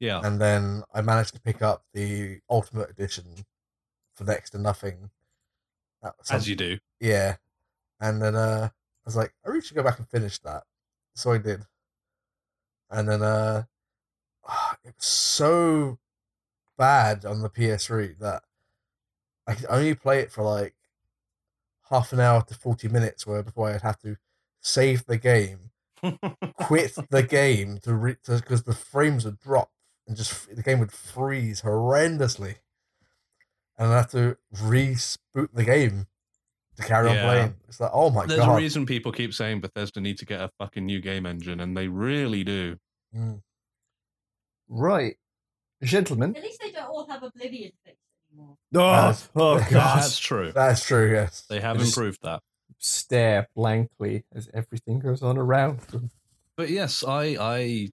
Yeah, 0.00 0.20
and 0.24 0.40
then 0.40 0.82
I 0.92 1.00
managed 1.00 1.34
to 1.34 1.40
pick 1.40 1.62
up 1.62 1.84
the 1.92 2.40
Ultimate 2.50 2.90
Edition 2.90 3.44
for 4.14 4.24
next 4.24 4.50
to 4.50 4.58
nothing. 4.58 5.10
As 6.30 6.48
you 6.48 6.54
do. 6.54 6.78
Yeah. 7.00 7.36
And 8.00 8.22
then 8.22 8.36
uh 8.36 8.68
was 9.08 9.16
like, 9.16 9.32
I 9.44 9.48
really 9.48 9.62
should 9.62 9.76
go 9.76 9.82
back 9.82 9.98
and 9.98 10.08
finish 10.08 10.38
that. 10.40 10.64
So 11.14 11.32
I 11.32 11.38
did. 11.38 11.62
And 12.90 13.08
then 13.08 13.22
uh 13.22 13.64
it 14.84 14.94
was 14.96 15.04
so 15.04 15.98
bad 16.76 17.24
on 17.24 17.42
the 17.42 17.50
PS3 17.50 18.18
that 18.18 18.42
I 19.46 19.54
could 19.54 19.66
only 19.68 19.94
play 19.94 20.20
it 20.20 20.30
for 20.30 20.42
like 20.42 20.74
half 21.90 22.12
an 22.12 22.20
hour 22.20 22.42
to 22.42 22.54
40 22.54 22.88
minutes 22.88 23.26
where 23.26 23.42
before 23.42 23.70
I'd 23.70 23.82
have 23.82 23.98
to 24.00 24.16
save 24.60 25.06
the 25.06 25.16
game, 25.16 25.70
quit 26.60 26.94
the 27.10 27.22
game 27.22 27.78
to 27.78 27.94
re 27.94 28.16
because 28.26 28.62
the 28.62 28.74
frames 28.74 29.24
would 29.24 29.40
drop 29.40 29.70
and 30.06 30.16
just 30.16 30.54
the 30.54 30.62
game 30.62 30.80
would 30.80 30.92
freeze 30.92 31.62
horrendously. 31.62 32.56
And 33.78 33.92
I'd 33.92 33.96
have 33.96 34.10
to 34.10 34.36
reboot 34.54 35.48
the 35.54 35.64
game 35.64 36.08
to 36.78 36.86
carry 36.86 37.10
Yeah. 37.10 37.16
on 37.22 37.22
playing. 37.28 37.54
It's 37.68 37.80
like, 37.80 37.90
oh 37.92 38.10
my 38.10 38.26
There's 38.26 38.38
god. 38.40 38.48
There's 38.48 38.56
a 38.56 38.60
reason 38.62 38.86
people 38.86 39.12
keep 39.12 39.34
saying 39.34 39.60
Bethesda 39.60 40.00
need 40.00 40.18
to 40.18 40.26
get 40.26 40.40
a 40.40 40.50
fucking 40.58 40.84
new 40.86 41.00
game 41.00 41.26
engine, 41.26 41.60
and 41.60 41.76
they 41.76 41.88
really 41.88 42.44
do. 42.44 42.76
Mm. 43.14 43.40
Right. 44.68 45.16
Gentlemen. 45.82 46.34
at 46.36 46.42
least 46.42 46.60
they 46.60 46.72
don't 46.72 46.86
all 46.88 47.06
have 47.08 47.22
Oblivion 47.22 47.70
fix 47.84 47.96
anymore. 48.32 48.56
Oh, 48.74 48.78
That's- 48.78 49.28
oh 49.36 49.58
god. 49.58 49.70
That's 49.70 50.18
true. 50.18 50.52
That's 50.52 50.84
true, 50.84 51.12
yes. 51.12 51.44
They 51.48 51.60
have 51.60 51.76
I 51.76 51.80
just- 51.80 51.96
improved 51.96 52.20
that. 52.22 52.42
Stare 52.80 53.48
blankly 53.56 54.24
as 54.32 54.48
everything 54.54 55.00
goes 55.00 55.20
on 55.22 55.36
around 55.36 55.80
them. 55.90 56.10
But 56.56 56.70
yes, 56.70 57.02
I 57.02 57.36
I 57.40 57.88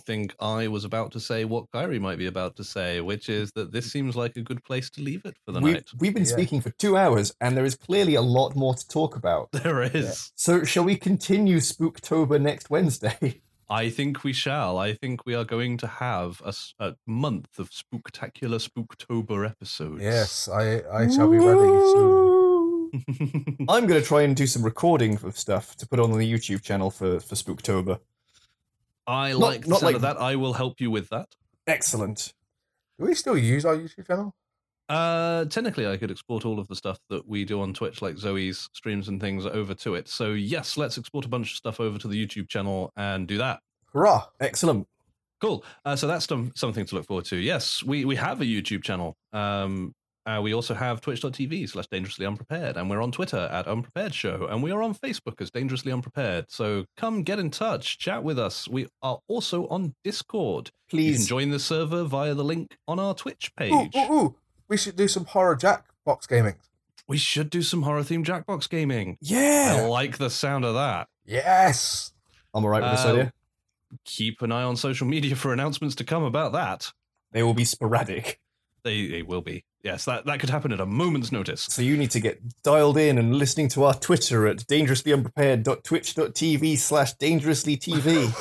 think 0.00 0.34
I 0.40 0.68
was 0.68 0.84
about 0.84 1.12
to 1.12 1.20
say 1.20 1.44
what 1.44 1.70
Kyrie 1.72 1.98
might 1.98 2.18
be 2.18 2.26
about 2.26 2.56
to 2.56 2.64
say, 2.64 3.00
which 3.00 3.26
mm. 3.26 3.34
is 3.34 3.52
that 3.52 3.72
this 3.72 3.90
seems 3.90 4.16
like 4.16 4.36
a 4.36 4.42
good 4.42 4.62
place 4.64 4.88
to 4.90 5.02
leave 5.02 5.24
it 5.24 5.36
for 5.44 5.52
the 5.52 5.60
We've, 5.60 5.74
night. 5.74 5.88
we've 5.98 6.14
been 6.14 6.24
Yeah. 6.24 6.32
speaking 6.32 6.60
for 6.60 6.70
two 6.70 6.96
hours, 6.96 7.32
and 7.40 7.56
there 7.56 7.64
is 7.64 7.74
clearly 7.74 8.14
a 8.14 8.22
lot 8.22 8.56
more 8.56 8.74
to 8.74 8.88
talk 8.88 9.16
about. 9.16 9.48
There 9.68 9.82
is. 9.82 10.32
So, 10.36 10.64
shall 10.64 10.84
we 10.84 10.96
continue 10.96 11.58
Spooktober 11.58 12.40
next 12.40 12.70
Wednesday? 12.70 13.40
I 13.70 13.90
think 13.90 14.24
we 14.24 14.32
shall. 14.32 14.78
I 14.78 14.94
think 14.94 15.26
we 15.26 15.34
are 15.34 15.44
going 15.44 15.76
to 15.78 15.86
have 15.86 16.40
a 16.78 16.94
month 17.06 17.58
of 17.58 17.70
spooktacular 17.70 18.58
Spooktober 18.66 19.46
episodes. 19.48 20.02
Yes, 20.02 20.48
I 20.48 20.80
I 20.90 21.08
shall 21.08 21.30
be 21.30 21.38
ready 21.38 21.68
soon. 21.92 23.66
I'm 23.68 23.86
going 23.86 24.00
to 24.00 24.06
try 24.06 24.22
and 24.22 24.34
do 24.34 24.46
some 24.46 24.62
recording 24.62 25.18
of 25.22 25.36
stuff 25.36 25.76
to 25.76 25.86
put 25.86 26.00
on 26.00 26.10
the 26.12 26.32
YouTube 26.32 26.62
channel 26.62 26.90
for 26.90 27.20
for 27.20 27.34
Spooktober. 27.34 28.00
I 29.08 29.32
Not- 29.32 29.40
like 29.40 29.62
the 29.62 29.68
not 29.70 29.80
sound 29.80 29.86
like- 29.86 29.96
of 29.96 30.02
that. 30.02 30.20
I 30.20 30.36
will 30.36 30.52
help 30.52 30.80
you 30.80 30.90
with 30.90 31.08
that. 31.08 31.34
Excellent. 31.66 32.34
Do 32.98 33.06
we 33.06 33.14
still 33.14 33.36
use 33.38 33.64
our 33.64 33.76
YouTube 33.76 34.06
channel? 34.06 34.34
Uh, 34.88 35.44
technically, 35.46 35.86
I 35.86 35.96
could 35.98 36.10
export 36.10 36.44
all 36.46 36.58
of 36.58 36.66
the 36.68 36.74
stuff 36.76 36.98
that 37.10 37.28
we 37.28 37.44
do 37.44 37.60
on 37.60 37.74
Twitch, 37.74 38.00
like 38.00 38.16
Zoe's 38.16 38.70
streams 38.72 39.08
and 39.08 39.20
things, 39.20 39.44
over 39.44 39.74
to 39.74 39.94
it. 39.94 40.08
So 40.08 40.32
yes, 40.32 40.76
let's 40.76 40.96
export 40.96 41.24
a 41.24 41.28
bunch 41.28 41.50
of 41.50 41.56
stuff 41.56 41.78
over 41.80 41.98
to 41.98 42.08
the 42.08 42.26
YouTube 42.26 42.48
channel 42.48 42.90
and 42.96 43.26
do 43.28 43.36
that. 43.38 43.60
Hurrah! 43.92 44.26
Excellent. 44.40 44.86
Cool. 45.40 45.62
Uh, 45.84 45.94
so 45.94 46.06
that's 46.06 46.26
some, 46.26 46.52
something 46.56 46.84
to 46.86 46.94
look 46.96 47.06
forward 47.06 47.26
to. 47.26 47.36
Yes, 47.36 47.82
we, 47.82 48.04
we 48.04 48.16
have 48.16 48.40
a 48.40 48.44
YouTube 48.44 48.82
channel. 48.82 49.16
Um, 49.32 49.94
uh, 50.28 50.40
we 50.42 50.52
also 50.52 50.74
have 50.74 51.00
twitch.tv 51.00 51.68
slash 51.70 51.86
dangerously 51.86 52.26
unprepared. 52.26 52.76
And 52.76 52.90
we're 52.90 53.00
on 53.02 53.10
Twitter 53.12 53.48
at 53.50 53.66
unprepared 53.66 54.14
show. 54.14 54.46
And 54.50 54.62
we 54.62 54.70
are 54.70 54.82
on 54.82 54.94
Facebook 54.94 55.40
as 55.40 55.50
dangerously 55.50 55.90
unprepared. 55.90 56.46
So 56.50 56.84
come 56.96 57.22
get 57.22 57.38
in 57.38 57.50
touch, 57.50 57.98
chat 57.98 58.22
with 58.22 58.38
us. 58.38 58.68
We 58.68 58.88
are 59.02 59.20
also 59.26 59.66
on 59.68 59.94
Discord. 60.04 60.70
You 60.92 60.98
can 60.98 60.98
Please. 60.98 61.26
join 61.26 61.50
the 61.50 61.58
server 61.58 62.04
via 62.04 62.34
the 62.34 62.44
link 62.44 62.76
on 62.86 62.98
our 62.98 63.14
Twitch 63.14 63.52
page. 63.56 63.72
Ooh, 63.96 63.98
ooh, 63.98 64.12
ooh! 64.12 64.34
We 64.68 64.76
should 64.76 64.96
do 64.96 65.08
some 65.08 65.24
horror 65.24 65.56
Jackbox 65.56 66.28
gaming. 66.28 66.56
We 67.06 67.16
should 67.16 67.48
do 67.48 67.62
some 67.62 67.82
horror 67.82 68.02
themed 68.02 68.26
Jackbox 68.26 68.68
gaming. 68.68 69.16
Yeah, 69.22 69.78
I 69.78 69.86
like 69.86 70.18
the 70.18 70.28
sound 70.28 70.66
of 70.66 70.74
that. 70.74 71.08
Yes. 71.24 72.12
I'm 72.52 72.64
all 72.64 72.70
right 72.70 72.82
with 72.82 72.90
this 72.92 73.04
Uh, 73.06 73.12
idea. 73.12 73.32
Keep 74.04 74.42
an 74.42 74.52
eye 74.52 74.62
on 74.64 74.76
social 74.76 75.06
media 75.06 75.34
for 75.36 75.54
announcements 75.54 75.94
to 75.96 76.04
come 76.04 76.22
about 76.22 76.52
that. 76.52 76.92
They 77.32 77.42
will 77.42 77.54
be 77.54 77.64
sporadic. 77.64 78.40
They, 78.84 79.08
they 79.08 79.22
will 79.22 79.40
be. 79.42 79.64
Yes, 79.82 80.04
that, 80.06 80.24
that 80.26 80.40
could 80.40 80.50
happen 80.50 80.72
at 80.72 80.80
a 80.80 80.86
moment's 80.86 81.30
notice. 81.30 81.60
So 81.62 81.82
you 81.82 81.96
need 81.96 82.10
to 82.10 82.18
get 82.20 82.40
dialed 82.64 82.98
in 82.98 83.16
and 83.16 83.36
listening 83.36 83.68
to 83.70 83.84
our 83.84 83.94
Twitter 83.94 84.46
at 84.48 84.58
dangerouslyunprepared.twitch.tv 84.66 86.78
slash 86.78 87.14
dangerouslytv. 87.16 88.34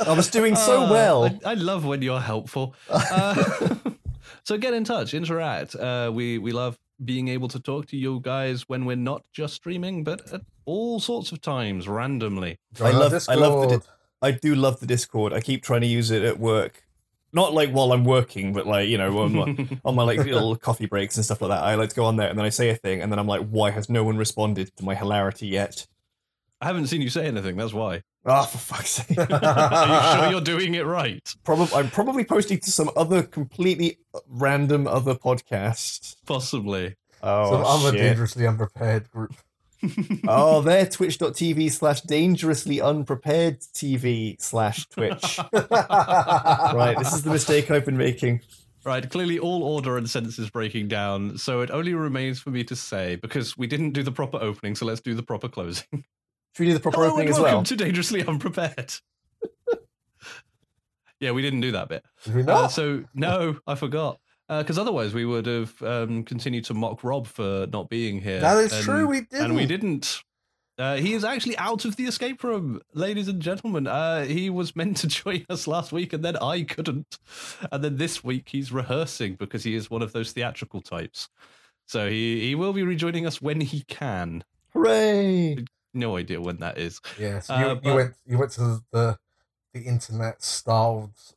I 0.06 0.14
was 0.16 0.30
doing 0.30 0.56
so 0.56 0.84
Uh, 0.84 0.90
well. 0.90 1.24
I, 1.26 1.38
I 1.50 1.54
love 1.54 1.84
when 1.84 2.02
you're 2.02 2.20
helpful. 2.20 2.74
Uh, 2.90 3.74
so 4.44 4.56
get 4.56 4.74
in 4.74 4.84
touch, 4.84 5.14
interact. 5.14 5.74
Uh, 5.76 6.10
we 6.12 6.38
we 6.38 6.52
love 6.52 6.78
being 7.04 7.28
able 7.28 7.48
to 7.48 7.60
talk 7.60 7.86
to 7.86 7.96
you 7.96 8.20
guys 8.20 8.68
when 8.68 8.84
we're 8.84 8.96
not 8.96 9.22
just 9.32 9.54
streaming, 9.54 10.04
but 10.04 10.32
at 10.32 10.42
all 10.64 11.00
sorts 11.00 11.32
of 11.32 11.40
times, 11.40 11.88
randomly. 11.88 12.58
I 12.80 12.90
love- 12.90 13.12
I 13.28 13.34
love 13.34 13.60
the 13.62 13.68
Discord. 13.76 13.82
I 14.22 14.30
do 14.32 14.54
love 14.54 14.80
the 14.80 14.86
Discord. 14.86 15.32
I 15.32 15.40
keep 15.40 15.62
trying 15.62 15.80
to 15.82 15.86
use 15.86 16.10
it 16.10 16.22
at 16.22 16.38
work. 16.38 16.84
Not 17.32 17.54
like 17.54 17.70
while 17.70 17.92
I'm 17.92 18.04
working, 18.04 18.52
but 18.52 18.66
like, 18.66 18.88
you 18.88 18.98
know, 18.98 19.18
on 19.20 19.32
my, 19.34 19.68
on 19.84 19.94
my 19.94 20.02
like 20.02 20.18
little 20.18 20.56
coffee 20.56 20.86
breaks 20.86 21.16
and 21.16 21.24
stuff 21.24 21.40
like 21.40 21.50
that. 21.50 21.62
I 21.62 21.76
like 21.76 21.90
to 21.90 21.94
go 21.96 22.04
on 22.04 22.16
there 22.16 22.28
and 22.28 22.38
then 22.38 22.44
I 22.44 22.50
say 22.50 22.70
a 22.70 22.74
thing 22.74 23.02
and 23.02 23.12
then 23.12 23.18
I'm 23.18 23.28
like, 23.28 23.46
why 23.48 23.70
has 23.70 23.88
no 23.88 24.02
one 24.02 24.16
responded 24.16 24.74
to 24.76 24.84
my 24.84 24.94
hilarity 24.94 25.46
yet? 25.46 25.86
I 26.60 26.66
haven't 26.66 26.88
seen 26.88 27.00
you 27.00 27.08
say 27.08 27.26
anything. 27.26 27.56
That's 27.56 27.72
why. 27.72 28.02
Ah, 28.26 28.44
for 28.44 28.58
fuck's 28.58 28.90
sake. 28.90 29.18
Are 29.18 29.86
you 30.16 30.20
sure 30.20 30.30
you're 30.30 30.40
doing 30.42 30.74
it 30.74 30.84
right? 30.84 31.34
Probably, 31.44 31.74
I'm 31.74 31.88
probably 31.88 32.24
posting 32.24 32.58
to 32.60 32.70
some 32.70 32.90
other 32.96 33.22
completely 33.22 33.98
random 34.28 34.86
other 34.86 35.14
podcast. 35.14 36.16
Possibly. 36.26 36.96
Oh, 37.22 37.52
some 37.52 37.64
other 37.64 37.96
shit. 37.96 38.04
dangerously 38.04 38.46
unprepared 38.46 39.10
group. 39.10 39.34
Oh, 40.28 40.60
they're 40.62 40.86
twitch.tv 40.86 41.70
slash 41.70 42.00
dangerously 42.02 42.80
unprepared 42.80 43.60
TV 43.60 44.40
slash 44.40 44.86
Twitch. 44.88 45.38
right, 45.52 46.94
this 46.98 47.12
is 47.12 47.22
the 47.22 47.30
mistake 47.30 47.70
I've 47.70 47.84
been 47.84 47.96
making. 47.96 48.40
Right, 48.84 49.08
clearly 49.08 49.38
all 49.38 49.62
order 49.62 49.98
and 49.98 50.08
sense 50.08 50.38
is 50.38 50.48
breaking 50.48 50.88
down, 50.88 51.36
so 51.36 51.60
it 51.60 51.70
only 51.70 51.94
remains 51.94 52.40
for 52.40 52.50
me 52.50 52.64
to 52.64 52.76
say, 52.76 53.16
because 53.16 53.56
we 53.56 53.66
didn't 53.66 53.90
do 53.90 54.02
the 54.02 54.12
proper 54.12 54.38
opening, 54.38 54.74
so 54.74 54.86
let's 54.86 55.00
do 55.00 55.14
the 55.14 55.22
proper 55.22 55.48
closing. 55.48 55.84
Should 55.92 56.04
we 56.60 56.66
do 56.66 56.74
the 56.74 56.80
proper 56.80 56.96
Hello 57.02 57.10
opening 57.12 57.28
as 57.28 57.38
welcome 57.38 57.56
well? 57.56 57.64
to 57.64 57.76
Dangerously 57.76 58.24
Unprepared. 58.24 58.94
yeah, 61.20 61.32
we 61.32 61.42
didn't 61.42 61.60
do 61.60 61.72
that 61.72 61.88
bit. 61.88 62.04
Did 62.24 62.34
we 62.34 62.42
Uh, 62.44 62.68
so, 62.68 63.04
no, 63.14 63.58
I 63.66 63.74
forgot. 63.74 64.18
Because 64.58 64.78
otherwise 64.78 65.14
we 65.14 65.24
would 65.24 65.46
have 65.46 65.80
um, 65.82 66.24
continued 66.24 66.64
to 66.64 66.74
mock 66.74 67.04
Rob 67.04 67.26
for 67.28 67.68
not 67.72 67.88
being 67.88 68.20
here. 68.20 68.40
that 68.40 68.56
is 68.58 68.72
and- 68.72 68.82
true. 68.84 69.06
We 69.06 69.20
didn't, 69.20 69.44
And 69.44 69.54
we 69.54 69.64
didn't. 69.66 70.22
Uh, 70.76 70.96
he 70.96 71.12
is 71.12 71.24
actually 71.24 71.56
out 71.58 71.84
of 71.84 71.96
the 71.96 72.04
escape 72.04 72.42
room, 72.42 72.80
ladies 72.94 73.28
and 73.28 73.40
gentlemen. 73.42 73.86
Uh, 73.86 74.24
he 74.24 74.48
was 74.50 74.74
meant 74.74 74.96
to 74.96 75.06
join 75.22 75.44
us 75.50 75.66
last 75.66 75.92
week, 75.92 76.12
and 76.14 76.24
then 76.24 76.36
I 76.38 76.62
couldn't. 76.62 77.18
And 77.70 77.84
then 77.84 77.96
this 77.98 78.24
week 78.24 78.48
he's 78.48 78.72
rehearsing 78.72 79.34
because 79.34 79.62
he 79.62 79.74
is 79.74 79.90
one 79.90 80.00
of 80.02 80.12
those 80.12 80.32
theatrical 80.32 80.80
types. 80.80 81.28
So 81.86 82.08
he, 82.08 82.40
he 82.48 82.54
will 82.54 82.72
be 82.72 82.82
rejoining 82.82 83.26
us 83.26 83.42
when 83.42 83.60
he 83.60 83.82
can. 83.82 84.42
Hooray! 84.72 85.64
No 85.92 86.16
idea 86.16 86.40
when 86.40 86.56
that 86.58 86.78
is. 86.78 87.00
Yes, 87.18 87.50
Uh, 87.50 87.54
you, 87.58 87.68
you 87.68 87.74
but- 87.82 87.94
went. 87.94 88.14
You 88.26 88.38
went 88.38 88.52
to 88.52 88.80
the 88.90 89.16
the 89.74 89.82
internet 89.82 90.42
starved 90.42 91.34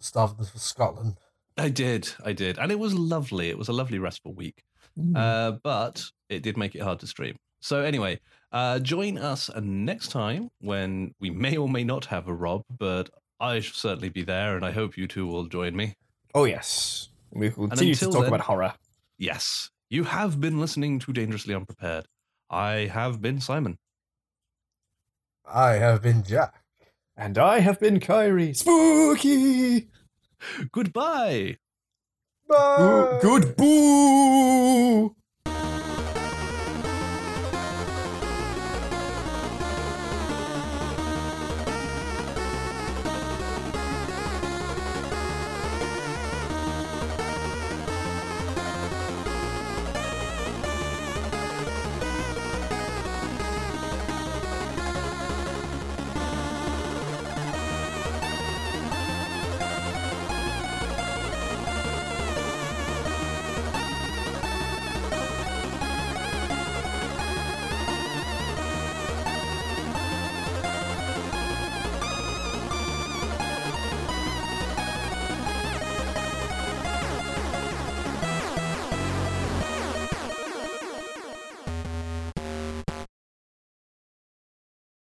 starved 0.00 0.44
for 0.48 0.58
Scotland. 0.58 1.16
I 1.60 1.68
did, 1.68 2.08
I 2.24 2.32
did, 2.32 2.58
and 2.58 2.72
it 2.72 2.78
was 2.78 2.94
lovely. 2.94 3.50
It 3.50 3.58
was 3.58 3.68
a 3.68 3.72
lovely 3.72 3.98
restful 3.98 4.34
week. 4.34 4.62
Mm. 4.98 5.16
Uh, 5.16 5.58
but 5.62 6.04
it 6.28 6.42
did 6.42 6.56
make 6.56 6.74
it 6.74 6.82
hard 6.82 7.00
to 7.00 7.06
stream. 7.06 7.36
So 7.60 7.82
anyway, 7.82 8.18
uh, 8.52 8.78
join 8.78 9.18
us 9.18 9.50
next 9.60 10.08
time 10.08 10.50
when 10.60 11.14
we 11.20 11.30
may 11.30 11.56
or 11.56 11.68
may 11.68 11.84
not 11.84 12.06
have 12.06 12.28
a 12.28 12.34
Rob, 12.34 12.62
but 12.78 13.10
I 13.38 13.60
shall 13.60 13.74
certainly 13.74 14.08
be 14.08 14.22
there, 14.22 14.56
and 14.56 14.64
I 14.64 14.70
hope 14.70 14.96
you 14.96 15.06
two 15.06 15.26
will 15.26 15.44
join 15.44 15.76
me. 15.76 15.94
Oh, 16.34 16.44
yes. 16.44 17.08
We 17.32 17.50
will 17.50 17.68
continue 17.68 17.94
to 17.94 18.04
talk 18.06 18.14
then- 18.14 18.28
about 18.28 18.40
horror. 18.40 18.74
Yes, 19.18 19.70
you 19.90 20.04
have 20.04 20.40
been 20.40 20.58
listening 20.58 20.98
to 21.00 21.12
Dangerously 21.12 21.54
Unprepared. 21.54 22.06
I 22.48 22.90
have 22.92 23.20
been 23.20 23.40
Simon. 23.40 23.76
I 25.44 25.72
have 25.72 26.02
been 26.02 26.22
Jack. 26.22 26.62
And 27.16 27.36
I 27.36 27.60
have 27.60 27.78
been 27.78 28.00
Kyrie. 28.00 28.54
Spooky! 28.54 29.88
Goodbye. 30.72 31.56
Bye. 32.48 33.18
Good 33.22 33.56
boo! 33.56 35.14